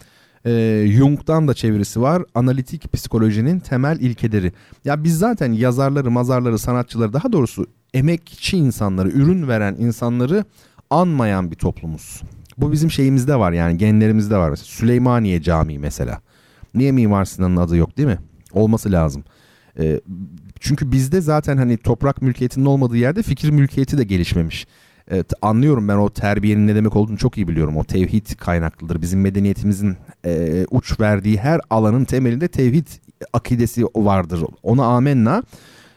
e, 0.46 0.84
Jung'dan 0.88 1.48
da 1.48 1.54
çevirisi 1.54 2.02
var. 2.02 2.24
Analitik 2.36 2.94
psikolojinin 2.94 3.60
temel 3.60 4.00
ilkeleri. 4.00 4.52
Ya 4.86 5.04
biz 5.04 5.18
zaten 5.18 5.54
yazarları, 5.54 6.12
mazarları, 6.12 6.60
sanatçıları 6.60 7.14
daha 7.14 7.32
doğrusu 7.32 7.68
emekçi 7.94 8.58
insanları, 8.58 9.10
ürün 9.10 9.48
veren 9.48 9.76
insanları 9.80 10.46
anmayan 10.90 11.52
bir 11.52 11.56
toplumuz. 11.56 12.22
Bu 12.62 12.72
bizim 12.72 12.92
şeyimizde 12.92 13.36
var 13.36 13.52
yani 13.52 13.78
genlerimizde 13.78 14.38
var. 14.38 14.50
Mesela 14.50 14.66
Süleymaniye 14.66 15.42
Camii 15.42 15.80
mesela. 15.80 16.22
Niye 16.74 16.92
Mimar 16.92 17.26
Sinan'ın 17.26 17.58
adı 17.58 17.78
yok 17.78 17.98
değil 17.98 18.08
mi? 18.08 18.18
Olması 18.54 18.92
lazım. 18.92 19.24
E, 19.80 20.00
çünkü 20.60 20.92
bizde 20.92 21.22
zaten 21.22 21.58
hani 21.58 21.78
toprak 21.78 22.22
mülkiyetinin 22.22 22.66
olmadığı 22.66 22.98
yerde 22.98 23.24
fikir 23.24 23.50
mülkiyeti 23.50 23.98
de 23.98 24.04
gelişmemiş. 24.04 24.68
Evet, 25.12 25.34
anlıyorum 25.42 25.88
ben 25.88 25.96
o 25.96 26.10
terbiyenin 26.10 26.68
ne 26.68 26.76
demek 26.76 26.96
olduğunu 26.96 27.18
çok 27.18 27.38
iyi 27.38 27.48
biliyorum. 27.48 27.78
O 27.78 27.84
tevhid 27.84 28.28
kaynaklıdır. 28.38 29.02
Bizim 29.02 29.22
medeniyetimizin 29.22 29.98
e, 30.26 30.66
uç 30.72 31.00
verdiği 31.00 31.38
her 31.38 31.62
alanın 31.70 32.06
temelinde 32.06 32.48
tevhid 32.48 32.88
akidesi 33.34 33.86
vardır. 33.86 34.44
Ona 34.64 34.86
amenna. 34.86 35.44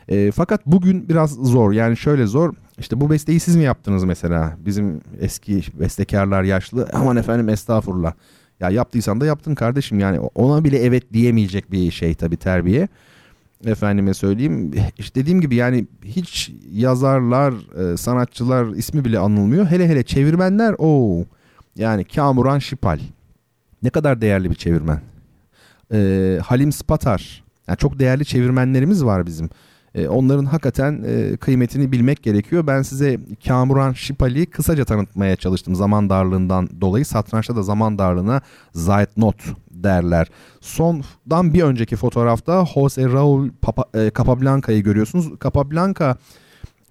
E, 0.09 0.31
fakat 0.31 0.67
bugün 0.67 1.09
biraz 1.09 1.31
zor. 1.31 1.73
Yani 1.73 1.97
şöyle 1.97 2.27
zor. 2.27 2.55
İşte 2.79 3.01
bu 3.01 3.11
besteyi 3.11 3.41
siz 3.41 3.57
mi 3.57 3.63
yaptınız 3.63 4.05
mesela? 4.05 4.57
Bizim 4.67 5.01
eski 5.21 5.63
bestekarlar 5.81 6.43
yaşlı. 6.43 6.89
Aman 6.93 7.17
efendim 7.17 7.49
estağfurullah. 7.49 8.13
Ya 8.61 8.71
yaptıysan 8.71 9.21
da 9.21 9.27
yaptın 9.27 9.55
kardeşim. 9.55 10.01
Yani 10.01 10.21
ona 10.21 10.65
bile 10.65 10.79
evet 10.79 11.13
diyemeyecek 11.13 11.73
bir 11.73 11.91
şey 11.91 12.15
tabii 12.15 12.37
terbiye 12.37 12.89
efendime 13.67 14.15
söyleyeyim. 14.15 14.71
İşte 14.99 15.21
dediğim 15.21 15.41
gibi 15.41 15.55
yani 15.55 15.87
hiç 16.05 16.53
yazarlar, 16.73 17.55
e, 17.93 17.97
sanatçılar 17.97 18.67
ismi 18.67 19.05
bile 19.05 19.19
anılmıyor. 19.19 19.67
Hele 19.67 19.89
hele 19.89 20.03
çevirmenler 20.03 20.75
o 20.79 21.25
yani 21.77 22.05
Kamuran 22.05 22.59
Şipal. 22.59 22.99
Ne 23.83 23.91
kadar 23.91 24.21
değerli 24.21 24.51
bir 24.51 24.55
çevirmen. 24.55 25.01
Ee, 25.93 26.39
Halim 26.45 26.73
Spatar. 26.73 27.45
Yani 27.69 27.79
çok 27.79 27.99
değerli 27.99 28.25
çevirmenlerimiz 28.25 29.05
var 29.05 29.27
bizim. 29.27 29.51
Ee, 29.95 30.09
onların 30.09 30.45
hakikaten 30.45 31.05
e, 31.07 31.37
kıymetini 31.37 31.93
bilmek 31.93 32.23
gerekiyor. 32.23 32.67
Ben 32.67 32.83
size 32.83 33.19
Kamuran 33.47 33.93
Şipal'i 33.93 34.47
kısaca 34.47 34.85
tanıtmaya 34.85 35.37
çalıştım 35.37 35.75
zaman 35.75 36.11
darlığından 36.11 36.69
dolayı. 36.81 37.05
Satrançta 37.05 37.57
da 37.57 37.63
zaman 37.63 37.99
darlığına 37.99 38.41
Not 39.17 39.37
derler. 39.71 40.29
Sondan 40.61 41.55
bir 41.55 41.63
önceki 41.63 41.97
fotoğrafta 41.97 42.67
Jose 42.75 43.05
Raul 43.05 43.49
e, 43.95 44.11
Capablanca'yı 44.19 44.83
görüyorsunuz. 44.83 45.31
Capablanca 45.43 46.17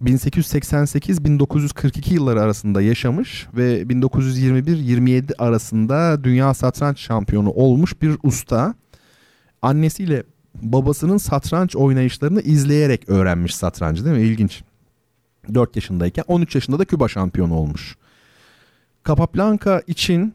1888-1942 0.03 2.13
yılları 2.13 2.41
arasında 2.41 2.81
yaşamış 2.81 3.47
ve 3.53 3.81
1921-27 3.81 5.35
arasında 5.37 6.23
dünya 6.23 6.53
satranç 6.53 6.99
şampiyonu 6.99 7.49
olmuş 7.49 8.01
bir 8.01 8.17
usta. 8.23 8.75
Annesiyle 9.61 10.23
babasının 10.55 11.17
satranç 11.17 11.75
oynayışlarını 11.75 12.41
izleyerek 12.41 13.09
öğrenmiş 13.09 13.55
satrancı 13.55 14.05
değil 14.05 14.17
mi? 14.17 14.23
İlginç. 14.23 14.63
4 15.53 15.75
yaşındayken 15.75 16.23
13 16.27 16.55
yaşında 16.55 16.79
da 16.79 16.85
Küba 16.85 17.07
şampiyonu 17.07 17.53
olmuş. 17.53 17.97
Capablanca 19.07 19.81
için 19.87 20.33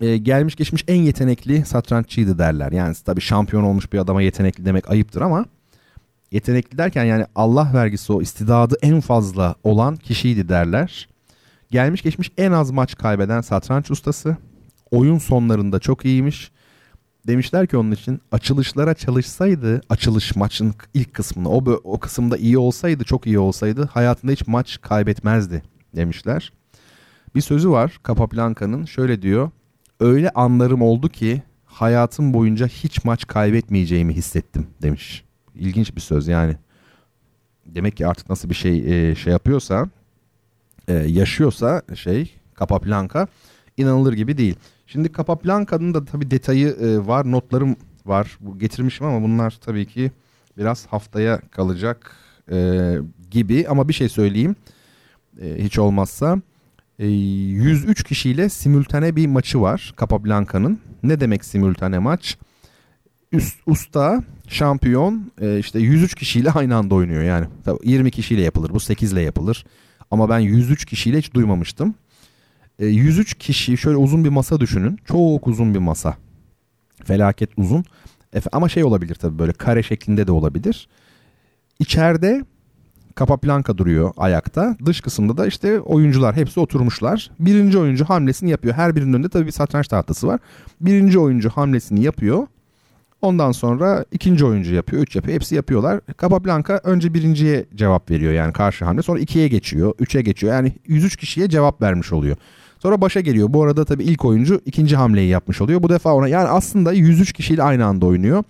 e, 0.00 0.16
gelmiş 0.16 0.56
geçmiş 0.56 0.84
en 0.88 1.02
yetenekli 1.02 1.64
satranççıydı 1.64 2.38
derler. 2.38 2.72
Yani 2.72 2.94
tabii 3.04 3.20
şampiyon 3.20 3.62
olmuş 3.62 3.92
bir 3.92 3.98
adama 3.98 4.22
yetenekli 4.22 4.64
demek 4.64 4.90
ayıptır 4.90 5.20
ama 5.20 5.44
yetenekli 6.32 6.78
derken 6.78 7.04
yani 7.04 7.26
Allah 7.34 7.70
vergisi 7.74 8.12
o 8.12 8.22
istidadı 8.22 8.76
en 8.82 9.00
fazla 9.00 9.54
olan 9.64 9.96
kişiydi 9.96 10.48
derler. 10.48 11.08
Gelmiş 11.70 12.02
geçmiş 12.02 12.32
en 12.38 12.52
az 12.52 12.70
maç 12.70 12.96
kaybeden 12.96 13.40
satranç 13.40 13.90
ustası. 13.90 14.36
Oyun 14.90 15.18
sonlarında 15.18 15.80
çok 15.80 16.04
iyiymiş. 16.04 16.50
Demişler 17.26 17.66
ki 17.66 17.76
onun 17.76 17.90
için 17.90 18.20
açılışlara 18.32 18.94
çalışsaydı 18.94 19.80
açılış 19.88 20.36
maçın 20.36 20.74
ilk 20.94 21.14
kısmını 21.14 21.48
o, 21.48 21.64
o 21.84 21.98
kısımda 21.98 22.36
iyi 22.36 22.58
olsaydı 22.58 23.04
çok 23.04 23.26
iyi 23.26 23.38
olsaydı 23.38 23.88
hayatında 23.92 24.32
hiç 24.32 24.46
maç 24.46 24.78
kaybetmezdi 24.82 25.62
demişler. 25.96 26.52
Bir 27.34 27.40
sözü 27.40 27.70
var 27.70 28.00
Capablanca'nın 28.08 28.84
şöyle 28.84 29.22
diyor 29.22 29.50
öyle 30.00 30.30
anlarım 30.30 30.82
oldu 30.82 31.08
ki 31.08 31.42
hayatım 31.64 32.34
boyunca 32.34 32.66
hiç 32.66 33.04
maç 33.04 33.26
kaybetmeyeceğimi 33.26 34.14
hissettim 34.14 34.66
demiş. 34.82 35.24
İlginç 35.54 35.96
bir 35.96 36.00
söz 36.00 36.28
yani. 36.28 36.56
Demek 37.66 37.96
ki 37.96 38.06
artık 38.06 38.30
nasıl 38.30 38.50
bir 38.50 38.54
şey 38.54 39.10
e, 39.10 39.14
şey 39.14 39.32
yapıyorsa 39.32 39.88
e, 40.88 40.92
yaşıyorsa 40.92 41.82
şey 41.94 42.34
Capablanca 42.58 43.28
inanılır 43.76 44.12
gibi 44.12 44.38
değil. 44.38 44.56
Şimdi 44.94 45.12
Capablanca'nın 45.12 45.94
da 45.94 46.04
tabii 46.04 46.30
detayı 46.30 46.68
e, 46.68 47.06
var 47.06 47.30
notlarım 47.30 47.76
var 48.06 48.38
getirmişim 48.56 49.06
ama 49.06 49.22
bunlar 49.22 49.58
tabii 49.64 49.86
ki 49.86 50.10
biraz 50.58 50.86
haftaya 50.86 51.40
kalacak 51.40 52.16
e, 52.52 52.94
gibi 53.30 53.66
ama 53.68 53.88
bir 53.88 53.92
şey 53.92 54.08
söyleyeyim 54.08 54.56
e, 55.40 55.64
hiç 55.64 55.78
olmazsa 55.78 56.38
103 56.98 58.00
ee, 58.00 58.04
kişiyle 58.04 58.48
simültane 58.48 59.16
bir 59.16 59.26
maçı 59.26 59.60
var 59.60 59.94
Capablanca'nın. 60.00 60.80
Ne 61.02 61.20
demek 61.20 61.44
simültane 61.44 61.98
maç? 61.98 62.38
Üst, 63.32 63.58
usta, 63.66 64.22
şampiyon 64.48 65.32
e, 65.40 65.58
işte 65.58 65.78
103 65.78 66.14
kişiyle 66.14 66.50
aynı 66.50 66.76
anda 66.76 66.94
oynuyor 66.94 67.22
yani. 67.22 67.46
20 67.84 68.10
kişiyle 68.10 68.42
yapılır 68.42 68.70
bu 68.70 68.80
8 68.80 69.12
ile 69.12 69.20
yapılır. 69.20 69.66
Ama 70.10 70.28
ben 70.28 70.38
103 70.38 70.84
kişiyle 70.84 71.18
hiç 71.18 71.34
duymamıştım. 71.34 71.94
103 72.78 73.32
e, 73.34 73.38
kişi 73.38 73.76
şöyle 73.76 73.96
uzun 73.96 74.24
bir 74.24 74.28
masa 74.28 74.60
düşünün. 74.60 74.98
Çok 75.04 75.48
uzun 75.48 75.74
bir 75.74 75.78
masa. 75.78 76.16
Felaket 77.04 77.50
uzun. 77.56 77.84
Ama 78.52 78.68
şey 78.68 78.84
olabilir 78.84 79.14
tabii 79.14 79.38
böyle 79.38 79.52
kare 79.52 79.82
şeklinde 79.82 80.26
de 80.26 80.32
olabilir. 80.32 80.88
İçeride 81.78 82.44
Capablanca 83.18 83.78
duruyor 83.78 84.12
ayakta. 84.16 84.76
Dış 84.86 85.00
kısımda 85.00 85.36
da 85.36 85.46
işte 85.46 85.80
oyuncular 85.80 86.36
hepsi 86.36 86.60
oturmuşlar. 86.60 87.30
Birinci 87.38 87.78
oyuncu 87.78 88.04
hamlesini 88.04 88.50
yapıyor. 88.50 88.74
Her 88.74 88.96
birinin 88.96 89.12
önünde 89.12 89.28
tabii 89.28 89.46
bir 89.46 89.52
satranç 89.52 89.88
tahtası 89.88 90.26
var. 90.26 90.40
Birinci 90.80 91.18
oyuncu 91.18 91.50
hamlesini 91.50 92.02
yapıyor. 92.02 92.46
Ondan 93.22 93.52
sonra 93.52 94.04
ikinci 94.12 94.44
oyuncu 94.44 94.74
yapıyor, 94.74 95.02
üç 95.02 95.16
yapıyor. 95.16 95.34
Hepsi 95.34 95.54
yapıyorlar. 95.54 96.00
Capablanca 96.20 96.80
önce 96.84 97.14
birinciye 97.14 97.66
cevap 97.74 98.10
veriyor 98.10 98.32
yani 98.32 98.52
karşı 98.52 98.84
hamle. 98.84 99.02
Sonra 99.02 99.20
ikiye 99.20 99.48
geçiyor, 99.48 99.94
üçe 99.98 100.22
geçiyor. 100.22 100.52
Yani 100.52 100.72
103 100.86 101.16
kişiye 101.16 101.48
cevap 101.48 101.82
vermiş 101.82 102.12
oluyor. 102.12 102.36
Sonra 102.84 103.00
başa 103.00 103.20
geliyor. 103.20 103.48
Bu 103.50 103.62
arada 103.62 103.84
tabii 103.84 104.04
ilk 104.04 104.24
oyuncu 104.24 104.60
ikinci 104.64 104.96
hamleyi 104.96 105.28
yapmış 105.28 105.60
oluyor. 105.60 105.82
Bu 105.82 105.88
defa 105.88 106.14
ona 106.14 106.28
yani 106.28 106.48
aslında 106.48 106.92
103 106.92 107.32
kişiyle 107.32 107.62
aynı 107.62 107.86
anda 107.86 108.06
oynuyor. 108.06 108.44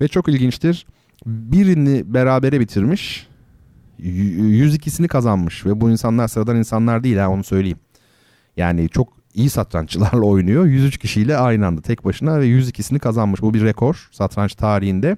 Ve 0.00 0.08
çok 0.08 0.28
ilginçtir. 0.28 0.86
Birini 1.26 2.14
berabere 2.14 2.60
bitirmiş. 2.60 3.26
102'sini 4.00 5.08
kazanmış 5.08 5.66
ve 5.66 5.80
bu 5.80 5.90
insanlar 5.90 6.28
sıradan 6.28 6.56
insanlar 6.56 7.04
değil 7.04 7.16
ha 7.16 7.28
onu 7.28 7.44
söyleyeyim. 7.44 7.78
Yani 8.56 8.88
çok 8.88 9.08
iyi 9.34 9.50
satranççılarla 9.50 10.20
oynuyor. 10.26 10.66
103 10.66 10.98
kişiyle 10.98 11.36
aynı 11.36 11.66
anda 11.66 11.80
tek 11.80 12.04
başına 12.04 12.40
ve 12.40 12.46
102'sini 12.46 12.98
kazanmış. 12.98 13.42
Bu 13.42 13.54
bir 13.54 13.64
rekor 13.64 14.08
satranç 14.12 14.54
tarihinde. 14.54 15.16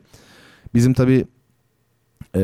Bizim 0.74 0.92
tabi 0.92 1.24
e, 2.34 2.40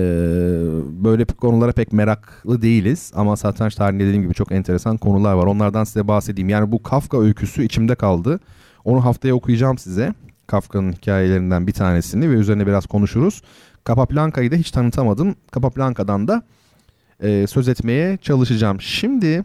böyle 1.04 1.24
konulara 1.24 1.72
pek 1.72 1.92
meraklı 1.92 2.62
değiliz 2.62 3.12
ama 3.14 3.36
satranç 3.36 3.74
tarihinde 3.74 4.04
dediğim 4.04 4.22
gibi 4.22 4.34
çok 4.34 4.52
enteresan 4.52 4.96
konular 4.96 5.34
var. 5.34 5.46
Onlardan 5.46 5.84
size 5.84 6.08
bahsedeyim. 6.08 6.48
Yani 6.48 6.72
bu 6.72 6.82
Kafka 6.82 7.20
öyküsü 7.20 7.64
içimde 7.64 7.94
kaldı. 7.94 8.40
Onu 8.84 9.04
haftaya 9.04 9.34
okuyacağım 9.34 9.78
size. 9.78 10.14
Kafka'nın 10.46 10.92
hikayelerinden 10.92 11.66
bir 11.66 11.72
tanesini 11.72 12.30
ve 12.30 12.34
üzerine 12.34 12.66
biraz 12.66 12.86
konuşuruz. 12.86 13.42
Capablanca'yı 13.88 14.50
da 14.50 14.56
hiç 14.56 14.70
tanıtamadım. 14.70 15.34
Capablanca'dan 15.54 16.28
da 16.28 16.42
e, 17.22 17.46
söz 17.46 17.68
etmeye 17.68 18.16
çalışacağım. 18.16 18.80
Şimdi 18.80 19.44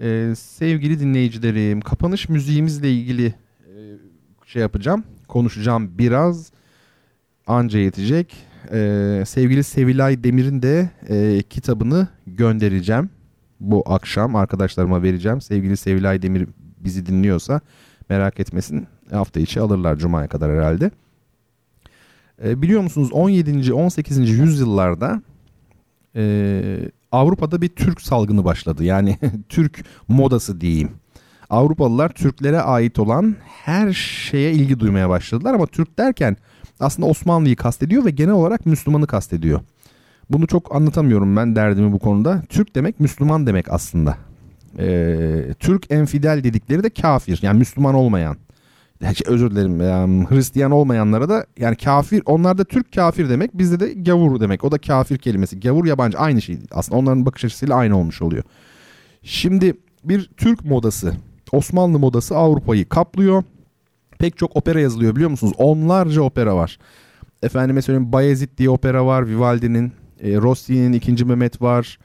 e, 0.00 0.34
sevgili 0.36 1.00
dinleyicilerim 1.00 1.80
kapanış 1.80 2.28
müziğimizle 2.28 2.92
ilgili 2.92 3.26
e, 3.26 3.34
şey 4.46 4.62
yapacağım. 4.62 5.04
Konuşacağım 5.28 5.98
biraz. 5.98 6.52
Anca 7.46 7.78
yetecek. 7.78 8.53
E, 8.72 9.22
sevgili 9.26 9.64
Sevilay 9.64 10.24
Demir'in 10.24 10.62
de 10.62 10.90
e, 11.08 11.42
kitabını 11.42 12.08
göndereceğim. 12.26 13.10
Bu 13.60 13.82
akşam 13.86 14.36
arkadaşlarıma 14.36 15.02
vereceğim. 15.02 15.40
Sevgili 15.40 15.76
Sevilay 15.76 16.22
Demir 16.22 16.48
bizi 16.78 17.06
dinliyorsa 17.06 17.60
merak 18.08 18.40
etmesin. 18.40 18.86
Hafta 19.10 19.40
içi 19.40 19.60
alırlar 19.60 19.96
Cuma'ya 19.96 20.28
kadar 20.28 20.52
herhalde. 20.52 20.90
E, 22.44 22.62
biliyor 22.62 22.80
musunuz 22.80 23.12
17. 23.12 23.72
18. 23.72 24.30
yüzyıllarda 24.30 25.22
e, 26.16 26.90
Avrupa'da 27.12 27.62
bir 27.62 27.68
Türk 27.68 28.00
salgını 28.00 28.44
başladı. 28.44 28.84
Yani 28.84 29.18
Türk 29.48 29.84
modası 30.08 30.60
diyeyim. 30.60 30.90
Avrupalılar 31.50 32.08
Türklere 32.08 32.60
ait 32.60 32.98
olan 32.98 33.36
her 33.64 33.92
şeye 33.92 34.52
ilgi 34.52 34.80
duymaya 34.80 35.08
başladılar 35.08 35.54
ama 35.54 35.66
Türk 35.66 35.98
derken 35.98 36.36
aslında 36.84 37.08
Osmanlı'yı 37.08 37.56
kastediyor 37.56 38.04
ve 38.04 38.10
genel 38.10 38.34
olarak 38.34 38.66
Müslümanı 38.66 39.06
kastediyor. 39.06 39.60
Bunu 40.30 40.46
çok 40.46 40.74
anlatamıyorum 40.74 41.36
ben 41.36 41.56
derdimi 41.56 41.92
bu 41.92 41.98
konuda. 41.98 42.42
Türk 42.48 42.74
demek 42.74 43.00
Müslüman 43.00 43.46
demek 43.46 43.72
aslında. 43.72 44.16
Ee, 44.78 45.54
Türk 45.58 45.90
enfidel 45.90 46.44
dedikleri 46.44 46.82
de 46.82 46.90
kafir 46.90 47.38
yani 47.42 47.58
Müslüman 47.58 47.94
olmayan. 47.94 48.36
Özür 49.26 49.50
dilerim 49.50 49.80
yani 49.80 50.26
Hristiyan 50.28 50.70
olmayanlara 50.70 51.28
da 51.28 51.46
yani 51.58 51.76
kafir 51.76 52.22
onlar 52.26 52.58
da 52.58 52.64
Türk 52.64 52.92
kafir 52.92 53.28
demek 53.28 53.58
bizde 53.58 53.80
de 53.80 53.92
gavur 53.92 54.40
demek 54.40 54.64
o 54.64 54.72
da 54.72 54.78
kafir 54.78 55.18
kelimesi 55.18 55.60
gavur 55.60 55.84
yabancı 55.86 56.18
aynı 56.18 56.42
şey 56.42 56.58
aslında 56.70 56.98
onların 56.98 57.26
bakış 57.26 57.44
açısıyla 57.44 57.76
aynı 57.76 57.98
olmuş 57.98 58.22
oluyor. 58.22 58.42
Şimdi 59.22 59.74
bir 60.04 60.30
Türk 60.36 60.64
modası 60.64 61.14
Osmanlı 61.52 61.98
modası 61.98 62.36
Avrupa'yı 62.36 62.88
kaplıyor 62.88 63.42
pek 64.18 64.38
çok 64.38 64.56
opera 64.56 64.80
yazılıyor 64.80 65.14
biliyor 65.14 65.30
musunuz 65.30 65.52
onlarca 65.58 66.22
opera 66.22 66.56
var. 66.56 66.78
Efendime 67.42 67.82
söyleyeyim 67.82 68.12
Bayezid 68.12 68.58
diye 68.58 68.70
opera 68.70 69.06
var 69.06 69.28
Vivaldi'nin 69.28 69.92
e, 70.20 70.36
Rossi'nin 70.36 70.92
ikinci 70.92 71.24
Mehmet 71.24 71.62
var. 71.62 71.98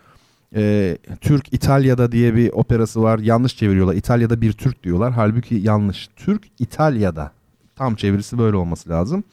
E, 0.56 0.98
Türk 1.22 1.53
İtalya'da 1.53 2.11
diye 2.11 2.36
bir 2.36 2.52
operası 2.53 3.03
var. 3.03 3.19
Yanlış 3.19 3.57
çeviriyorlar. 3.57 3.95
İtalya'da 3.95 4.41
bir 4.41 4.53
Türk 4.53 4.84
diyorlar. 4.84 5.14
Halbuki 5.14 5.56
yanlış. 5.56 6.10
Türk 6.15 6.44
İtalya'da. 6.60 7.31
Tam 7.76 7.95
çevirisi 7.95 8.38
böyle 8.38 8.57
olması 8.57 8.90
lazım. 8.90 9.23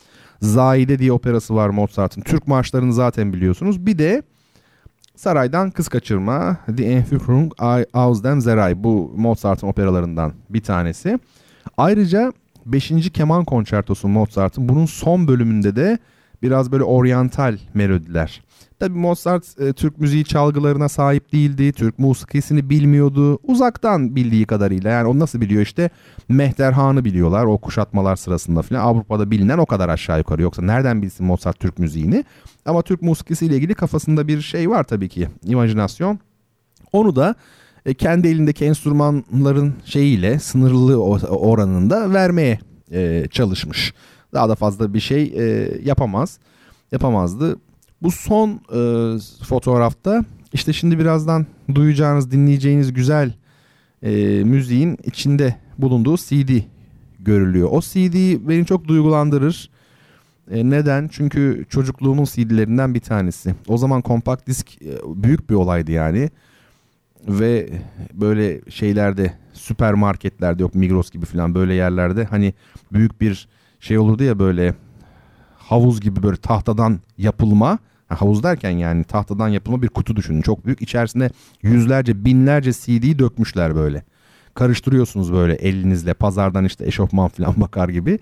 Zaide 0.41 0.99
diye 0.99 1.13
operası 1.13 1.55
var 1.55 1.69
Mozart'ın. 1.69 2.21
Türk 2.21 2.47
marşlarını 2.47 2.93
zaten 2.93 3.33
biliyorsunuz. 3.33 3.87
Bir 3.87 3.99
de 3.99 4.23
Saraydan 5.17 5.71
Kız 5.71 5.89
Kaçırma 5.89 6.57
Die 6.77 6.87
Entführung 6.87 7.53
aus 7.93 8.25
dem 8.25 8.41
Seray 8.41 8.85
bu 8.85 9.13
Mozart'ın 9.17 9.69
operalarından 9.69 10.33
bir 10.51 10.63
tanesi. 10.63 11.19
Ayrıca 11.77 12.33
5. 12.67 13.11
keman 13.13 13.45
konçertosu 13.45 14.09
Mozart'ın 14.09 14.69
bunun 14.69 14.87
son 14.87 15.29
bölümünde 15.29 15.77
de 15.77 15.99
biraz 16.43 16.73
böyle 16.73 16.85
oryantal 16.85 17.59
melodiler. 17.75 18.43
Tabii 18.79 18.99
Mozart 18.99 19.61
e, 19.61 19.73
Türk 19.73 19.99
müziği 19.99 20.25
çalgılarına 20.25 20.89
sahip 20.89 21.33
değildi. 21.33 21.73
Türk 21.73 21.99
musikisini 21.99 22.71
bilmiyordu. 22.71 23.39
Uzaktan 23.43 24.17
bildiği 24.17 24.47
kadarıyla 24.47 24.91
yani 24.91 25.09
o 25.09 25.19
nasıl 25.19 25.41
biliyor 25.41 25.63
işte 25.63 25.91
Mehterhan'ı 26.29 27.05
biliyorlar 27.05 27.45
o 27.45 27.59
kuşatmalar 27.59 28.17
sırasında 28.17 28.63
falan. 28.63 28.81
Avrupa'da 28.81 29.31
bilinen 29.31 29.59
o 29.59 29.67
kadar 29.67 29.89
aşağı 29.89 30.19
yukarı. 30.19 30.43
Yoksa 30.43 30.63
nereden 30.63 31.03
bilsin 31.03 31.27
Mozart 31.27 31.61
Türk 31.61 31.79
müziğini? 31.79 32.25
Ama 32.67 32.83
Türk 32.83 33.03
musikisiyle 33.03 33.57
ilgili 33.57 33.75
kafasında 33.75 34.29
bir 34.29 34.41
şey 34.41 34.71
var 34.71 34.85
tabii 34.85 35.09
ki. 35.09 35.29
imajinasyon. 35.45 36.19
Onu 36.93 37.17
da 37.17 37.35
e, 37.87 37.95
kendi 37.95 38.29
elindeki 38.29 38.65
enstrümanların 38.65 39.75
şeyiyle 39.85 40.39
sınırlı 40.39 41.03
oranında 41.29 42.13
vermeye 42.13 42.59
e, 42.93 43.27
çalışmış. 43.31 43.95
Daha 44.35 44.49
da 44.49 44.55
fazla 44.55 44.95
bir 44.95 45.01
şey 45.01 45.23
e, 45.23 45.73
yapamaz. 45.85 46.39
Yapamazdı. 46.93 47.57
Bu 48.03 48.11
son 48.11 48.51
e, 48.51 48.81
fotoğrafta 49.45 50.25
işte 50.53 50.73
şimdi 50.73 50.99
birazdan 50.99 51.47
duyacağınız, 51.75 52.31
dinleyeceğiniz 52.31 52.93
güzel 52.93 53.33
e, 54.03 54.11
müziğin 54.45 54.99
içinde 55.05 55.57
bulunduğu 55.79 56.17
CD 56.17 56.51
görülüyor. 57.21 57.69
O 57.73 57.81
CD 57.81 58.49
beni 58.49 58.67
çok 58.67 58.89
duygulandırır. 58.89 59.71
E, 60.51 60.71
neden? 60.71 61.09
Çünkü 61.13 61.65
çocukluğumun 61.69 62.25
CD'lerinden 62.25 62.95
bir 62.95 63.01
tanesi. 63.01 63.55
O 63.69 63.79
zaman 63.79 64.03
kompakt 64.03 64.47
disk 64.47 64.83
e, 64.83 64.91
büyük 65.07 65.51
bir 65.51 65.55
olaydı 65.55 65.93
yani. 65.93 66.31
Ve 67.29 67.69
böyle 68.13 68.61
şeylerde 68.71 69.33
süpermarketlerde 69.53 70.63
yok 70.63 70.75
Migros 70.75 71.11
gibi 71.11 71.27
falan 71.27 71.55
böyle 71.55 71.75
yerlerde 71.75 72.25
hani 72.25 72.55
büyük 72.93 73.21
bir 73.21 73.49
şey 73.81 73.99
olurdu 73.99 74.25
ya 74.25 74.39
böyle 74.39 74.75
havuz 75.59 76.01
gibi 76.01 76.23
böyle 76.23 76.37
tahtadan 76.37 77.01
yapılma. 77.19 77.79
Havuz 78.09 78.43
derken 78.43 78.71
yani 78.71 79.05
tahtadan 79.05 79.49
yapılma 79.49 79.83
bir 79.83 79.89
kutu 79.89 80.17
düşünün. 80.17 80.43
Çok 80.43 80.67
büyük. 80.67 80.83
İçerisinde 80.83 81.31
yüzlerce 81.63 82.25
binlerce 82.25 82.73
CD 82.73 83.19
dökmüşler 83.19 83.75
böyle. 83.77 84.03
Karıştırıyorsunuz 84.55 85.33
böyle 85.33 85.55
elinizle 85.55 86.15
pazardan 86.15 86.65
işte 86.65 86.87
eşofman 86.87 87.29
falan 87.29 87.55
bakar 87.61 87.89
gibi. 87.89 88.19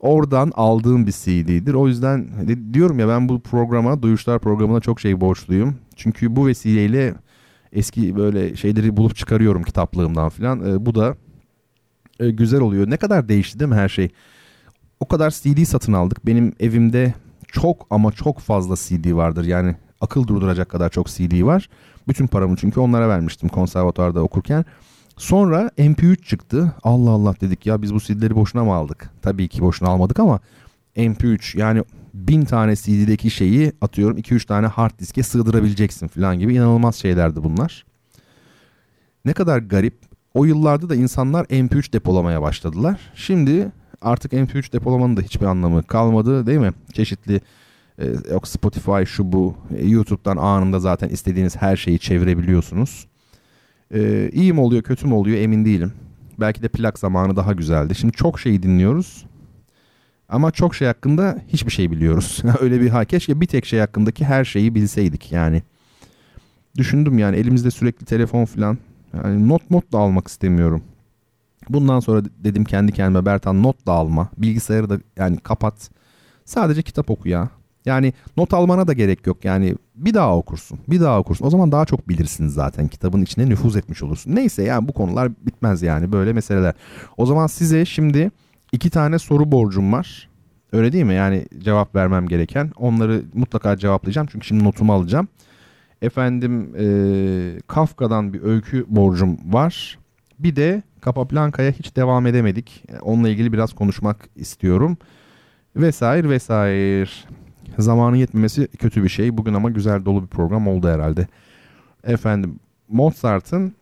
Oradan 0.00 0.52
aldığım 0.54 1.06
bir 1.06 1.12
CD'dir 1.12 1.74
o 1.74 1.88
yüzden 1.88 2.28
diyorum 2.72 2.98
ya 2.98 3.08
ben 3.08 3.28
bu 3.28 3.40
programa 3.40 4.02
duyuşlar 4.02 4.38
programına 4.38 4.80
çok 4.80 5.00
şey 5.00 5.20
borçluyum. 5.20 5.76
Çünkü 5.96 6.36
bu 6.36 6.46
vesileyle 6.46 7.14
eski 7.72 8.16
böyle 8.16 8.56
şeyleri 8.56 8.96
bulup 8.96 9.16
çıkarıyorum 9.16 9.62
kitaplığımdan 9.62 10.28
falan 10.28 10.70
e, 10.70 10.86
bu 10.86 10.94
da 10.94 11.16
e, 12.20 12.30
güzel 12.30 12.60
oluyor 12.60 12.90
ne 12.90 12.96
kadar 12.96 13.28
değişti 13.28 13.58
değil 13.58 13.68
mi 13.68 13.74
her 13.74 13.88
şey 13.88 14.10
o 15.00 15.08
kadar 15.08 15.30
CD 15.30 15.64
satın 15.64 15.92
aldık. 15.92 16.26
Benim 16.26 16.52
evimde 16.60 17.14
çok 17.48 17.86
ama 17.90 18.12
çok 18.12 18.38
fazla 18.38 18.76
CD 18.76 19.12
vardır. 19.12 19.44
Yani 19.44 19.76
akıl 20.00 20.26
durduracak 20.26 20.68
kadar 20.68 20.90
çok 20.90 21.08
CD 21.08 21.44
var. 21.44 21.68
Bütün 22.08 22.26
paramı 22.26 22.56
çünkü 22.56 22.80
onlara 22.80 23.08
vermiştim 23.08 23.48
konservatuarda 23.48 24.20
okurken. 24.20 24.64
Sonra 25.16 25.70
MP3 25.78 26.22
çıktı. 26.22 26.72
Allah 26.82 27.10
Allah 27.10 27.34
dedik 27.40 27.66
ya 27.66 27.82
biz 27.82 27.94
bu 27.94 28.00
CD'leri 28.00 28.34
boşuna 28.34 28.64
mı 28.64 28.74
aldık? 28.74 29.10
Tabii 29.22 29.48
ki 29.48 29.62
boşuna 29.62 29.88
almadık 29.88 30.20
ama 30.20 30.40
MP3 30.96 31.58
yani 31.58 31.82
bin 32.14 32.44
tane 32.44 32.76
CD'deki 32.76 33.30
şeyi 33.30 33.72
atıyorum 33.80 34.18
2-3 34.18 34.46
tane 34.46 34.66
hard 34.66 34.98
diske 34.98 35.22
sığdırabileceksin 35.22 36.08
falan 36.08 36.38
gibi 36.38 36.54
inanılmaz 36.54 36.96
şeylerdi 36.96 37.44
bunlar. 37.44 37.84
Ne 39.24 39.32
kadar 39.32 39.58
garip. 39.58 39.94
O 40.34 40.44
yıllarda 40.44 40.88
da 40.88 40.94
insanlar 40.94 41.44
MP3 41.44 41.92
depolamaya 41.92 42.42
başladılar. 42.42 43.00
Şimdi 43.14 43.72
artık 44.02 44.32
MP3 44.32 44.72
depolamanın 44.72 45.16
da 45.16 45.20
hiçbir 45.20 45.46
anlamı 45.46 45.82
kalmadı 45.82 46.46
değil 46.46 46.58
mi? 46.58 46.72
Çeşitli 46.92 47.40
e, 47.98 48.06
yok 48.32 48.48
Spotify 48.48 49.02
şu 49.06 49.32
bu 49.32 49.54
e, 49.76 49.86
YouTube'dan 49.86 50.36
anında 50.36 50.80
zaten 50.80 51.08
istediğiniz 51.08 51.56
her 51.56 51.76
şeyi 51.76 51.98
çevirebiliyorsunuz. 51.98 53.06
E, 53.94 54.30
iyi 54.32 54.52
mi 54.52 54.60
oluyor 54.60 54.82
kötü 54.82 55.06
mü 55.06 55.14
oluyor 55.14 55.38
emin 55.38 55.64
değilim. 55.64 55.92
Belki 56.40 56.62
de 56.62 56.68
plak 56.68 56.98
zamanı 56.98 57.36
daha 57.36 57.52
güzeldi. 57.52 57.94
Şimdi 57.94 58.12
çok 58.12 58.40
şey 58.40 58.62
dinliyoruz. 58.62 59.24
Ama 60.32 60.50
çok 60.50 60.74
şey 60.74 60.88
hakkında 60.88 61.38
hiçbir 61.48 61.70
şey 61.70 61.90
biliyoruz. 61.90 62.42
Öyle 62.60 62.80
bir 62.80 62.88
ha 62.88 63.04
keşke 63.04 63.40
bir 63.40 63.46
tek 63.46 63.66
şey 63.66 63.80
hakkındaki 63.80 64.24
her 64.24 64.44
şeyi 64.44 64.74
bilseydik 64.74 65.32
yani. 65.32 65.62
Düşündüm 66.76 67.18
yani 67.18 67.36
elimizde 67.36 67.70
sürekli 67.70 68.06
telefon 68.06 68.44
falan. 68.44 68.78
Yani 69.14 69.48
not 69.48 69.70
not 69.70 69.92
da 69.92 69.98
almak 69.98 70.28
istemiyorum. 70.28 70.82
Bundan 71.68 72.00
sonra 72.00 72.22
dedim 72.44 72.64
kendi 72.64 72.92
kendime 72.92 73.26
Bertan 73.26 73.62
not 73.62 73.86
da 73.86 73.92
alma. 73.92 74.28
Bilgisayarı 74.38 74.90
da 74.90 74.98
yani 75.16 75.36
kapat. 75.36 75.90
Sadece 76.44 76.82
kitap 76.82 77.10
oku 77.10 77.28
ya. 77.28 77.50
Yani 77.84 78.12
not 78.36 78.54
almana 78.54 78.86
da 78.86 78.92
gerek 78.92 79.26
yok. 79.26 79.44
Yani 79.44 79.74
bir 79.94 80.14
daha 80.14 80.36
okursun. 80.36 80.78
Bir 80.88 81.00
daha 81.00 81.20
okursun. 81.20 81.46
O 81.46 81.50
zaman 81.50 81.72
daha 81.72 81.84
çok 81.84 82.08
bilirsiniz 82.08 82.54
zaten. 82.54 82.88
Kitabın 82.88 83.22
içine 83.22 83.48
nüfuz 83.48 83.76
etmiş 83.76 84.02
olursun. 84.02 84.34
Neyse 84.34 84.62
yani 84.62 84.88
bu 84.88 84.92
konular 84.92 85.32
bitmez 85.46 85.82
yani 85.82 86.12
böyle 86.12 86.32
meseleler. 86.32 86.74
O 87.16 87.26
zaman 87.26 87.46
size 87.46 87.84
şimdi 87.84 88.30
iki 88.72 88.90
tane 88.90 89.18
soru 89.18 89.52
borcum 89.52 89.92
var. 89.92 90.28
Öyle 90.72 90.92
değil 90.92 91.04
mi? 91.04 91.14
Yani 91.14 91.46
cevap 91.58 91.94
vermem 91.94 92.28
gereken. 92.28 92.70
Onları 92.76 93.22
mutlaka 93.34 93.76
cevaplayacağım. 93.76 94.28
Çünkü 94.32 94.46
şimdi 94.46 94.64
notumu 94.64 94.92
alacağım. 94.92 95.28
Efendim 96.02 96.74
e, 96.78 96.86
Kafka'dan 97.66 98.32
bir 98.32 98.42
öykü 98.42 98.84
borcum 98.88 99.38
var. 99.52 99.98
Bir 100.38 100.56
de 100.56 100.82
Capablanca'ya 101.04 101.70
hiç 101.70 101.96
devam 101.96 102.26
edemedik. 102.26 102.84
Onunla 103.02 103.28
ilgili 103.28 103.52
biraz 103.52 103.72
konuşmak 103.72 104.28
istiyorum. 104.36 104.96
Vesaire 105.76 106.28
vesaire. 106.28 107.08
Zamanın 107.78 108.16
yetmemesi 108.16 108.66
kötü 108.66 109.04
bir 109.04 109.08
şey. 109.08 109.36
Bugün 109.38 109.54
ama 109.54 109.70
güzel 109.70 110.04
dolu 110.04 110.22
bir 110.22 110.28
program 110.28 110.68
oldu 110.68 110.88
herhalde. 110.88 111.26
Efendim 112.04 112.58
Mozart'ın 112.88 113.74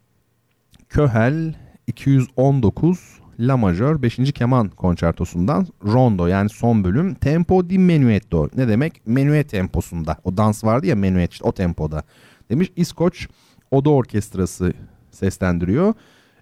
Köhel 0.89 1.55
219 1.87 3.20
La 3.41 3.57
Majör 3.57 4.03
5. 4.03 4.33
keman 4.33 4.69
konçertosundan 4.69 5.67
Rondo 5.85 6.27
yani 6.27 6.49
son 6.49 6.85
bölüm 6.85 7.15
Tempo 7.15 7.71
di 7.71 7.79
Menuetto. 7.79 8.49
Ne 8.57 8.69
demek? 8.69 9.03
Menuet 9.07 9.49
temposunda. 9.49 10.17
O 10.25 10.37
dans 10.37 10.65
vardı 10.65 10.87
ya 10.87 10.97
menuet 10.97 11.33
işte 11.33 11.45
o 11.45 11.53
tempoda. 11.53 12.03
Demiş 12.51 12.73
İskoç 12.77 13.29
Oda 13.71 13.91
Orkestrası 13.91 14.73
seslendiriyor. 15.11 15.95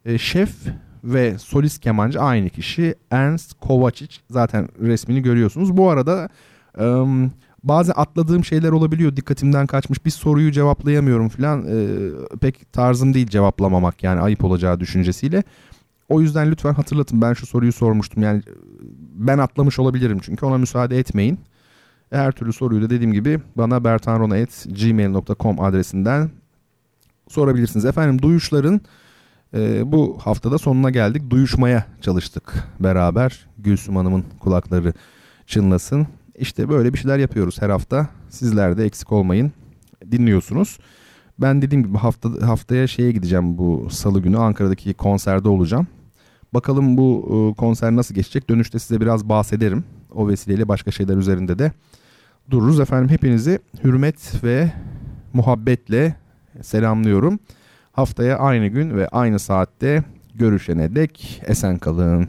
E, 0.04 0.18
şef 0.18 0.50
ve 1.04 1.38
solist 1.38 1.80
kemancı 1.80 2.20
aynı 2.20 2.50
kişi. 2.50 2.94
Ernst 3.10 3.60
Kovacic 3.60 4.16
zaten 4.30 4.68
resmini 4.80 5.22
görüyorsunuz. 5.22 5.76
Bu 5.76 5.90
arada 5.90 6.28
e, 6.78 6.84
bazen 7.64 7.94
atladığım 7.96 8.44
şeyler 8.44 8.70
olabiliyor. 8.70 9.16
Dikkatimden 9.16 9.66
kaçmış 9.66 10.04
bir 10.04 10.10
soruyu 10.10 10.52
cevaplayamıyorum 10.52 11.28
falan. 11.28 11.64
E, 11.66 11.86
pek 12.40 12.72
tarzım 12.72 13.14
değil 13.14 13.26
cevaplamamak 13.26 14.02
yani 14.02 14.20
ayıp 14.20 14.44
olacağı 14.44 14.80
düşüncesiyle. 14.80 15.42
O 16.08 16.20
yüzden 16.20 16.50
lütfen 16.50 16.74
hatırlatın 16.74 17.22
ben 17.22 17.32
şu 17.32 17.46
soruyu 17.46 17.72
sormuştum. 17.72 18.22
Yani 18.22 18.42
ben 19.14 19.38
atlamış 19.38 19.78
olabilirim 19.78 20.18
çünkü 20.22 20.46
ona 20.46 20.58
müsaade 20.58 20.98
etmeyin. 20.98 21.40
Her 22.10 22.32
türlü 22.32 22.52
soruyu 22.52 22.82
da 22.82 22.90
dediğim 22.90 23.12
gibi 23.12 23.40
bana 23.56 23.84
bertanrona.gmail.com 23.84 25.60
adresinden 25.60 26.30
sorabilirsiniz. 27.28 27.84
Efendim 27.84 28.22
duyuşların 28.22 28.80
E, 29.54 29.92
bu 29.92 30.18
haftada 30.22 30.58
sonuna 30.58 30.90
geldik. 30.90 31.30
Duyuşmaya 31.30 31.86
çalıştık 32.00 32.64
beraber. 32.80 33.46
Gülsüm 33.58 33.96
Hanım'ın 33.96 34.24
kulakları 34.40 34.92
çınlasın. 35.46 36.06
İşte 36.38 36.68
böyle 36.68 36.92
bir 36.92 36.98
şeyler 36.98 37.18
yapıyoruz 37.18 37.62
her 37.62 37.70
hafta. 37.70 38.08
Sizler 38.28 38.78
de 38.78 38.84
eksik 38.84 39.12
olmayın. 39.12 39.52
Dinliyorsunuz. 40.12 40.78
Ben 41.38 41.62
dediğim 41.62 41.84
gibi 41.84 41.98
hafta 41.98 42.28
haftaya 42.48 42.86
şeye 42.86 43.12
gideceğim 43.12 43.58
bu 43.58 43.88
salı 43.90 44.20
günü 44.20 44.38
Ankara'daki 44.38 44.94
konserde 44.94 45.48
olacağım. 45.48 45.86
Bakalım 46.54 46.96
bu 46.96 47.28
e, 47.30 47.60
konser 47.60 47.96
nasıl 47.96 48.14
geçecek. 48.14 48.50
Dönüşte 48.50 48.78
size 48.78 49.00
biraz 49.00 49.28
bahsederim. 49.28 49.84
O 50.14 50.28
vesileyle 50.28 50.68
başka 50.68 50.90
şeyler 50.90 51.16
üzerinde 51.16 51.58
de 51.58 51.72
dururuz. 52.50 52.80
Efendim 52.80 53.08
hepinizi 53.08 53.58
hürmet 53.84 54.44
ve 54.44 54.72
muhabbetle 55.32 56.14
selamlıyorum. 56.62 57.38
Haftaya 57.92 58.38
aynı 58.38 58.66
gün 58.66 58.96
ve 58.96 59.08
aynı 59.08 59.38
saatte 59.38 60.04
görüşene 60.34 60.94
dek 60.94 61.42
esen 61.46 61.78
kalın. 61.78 62.28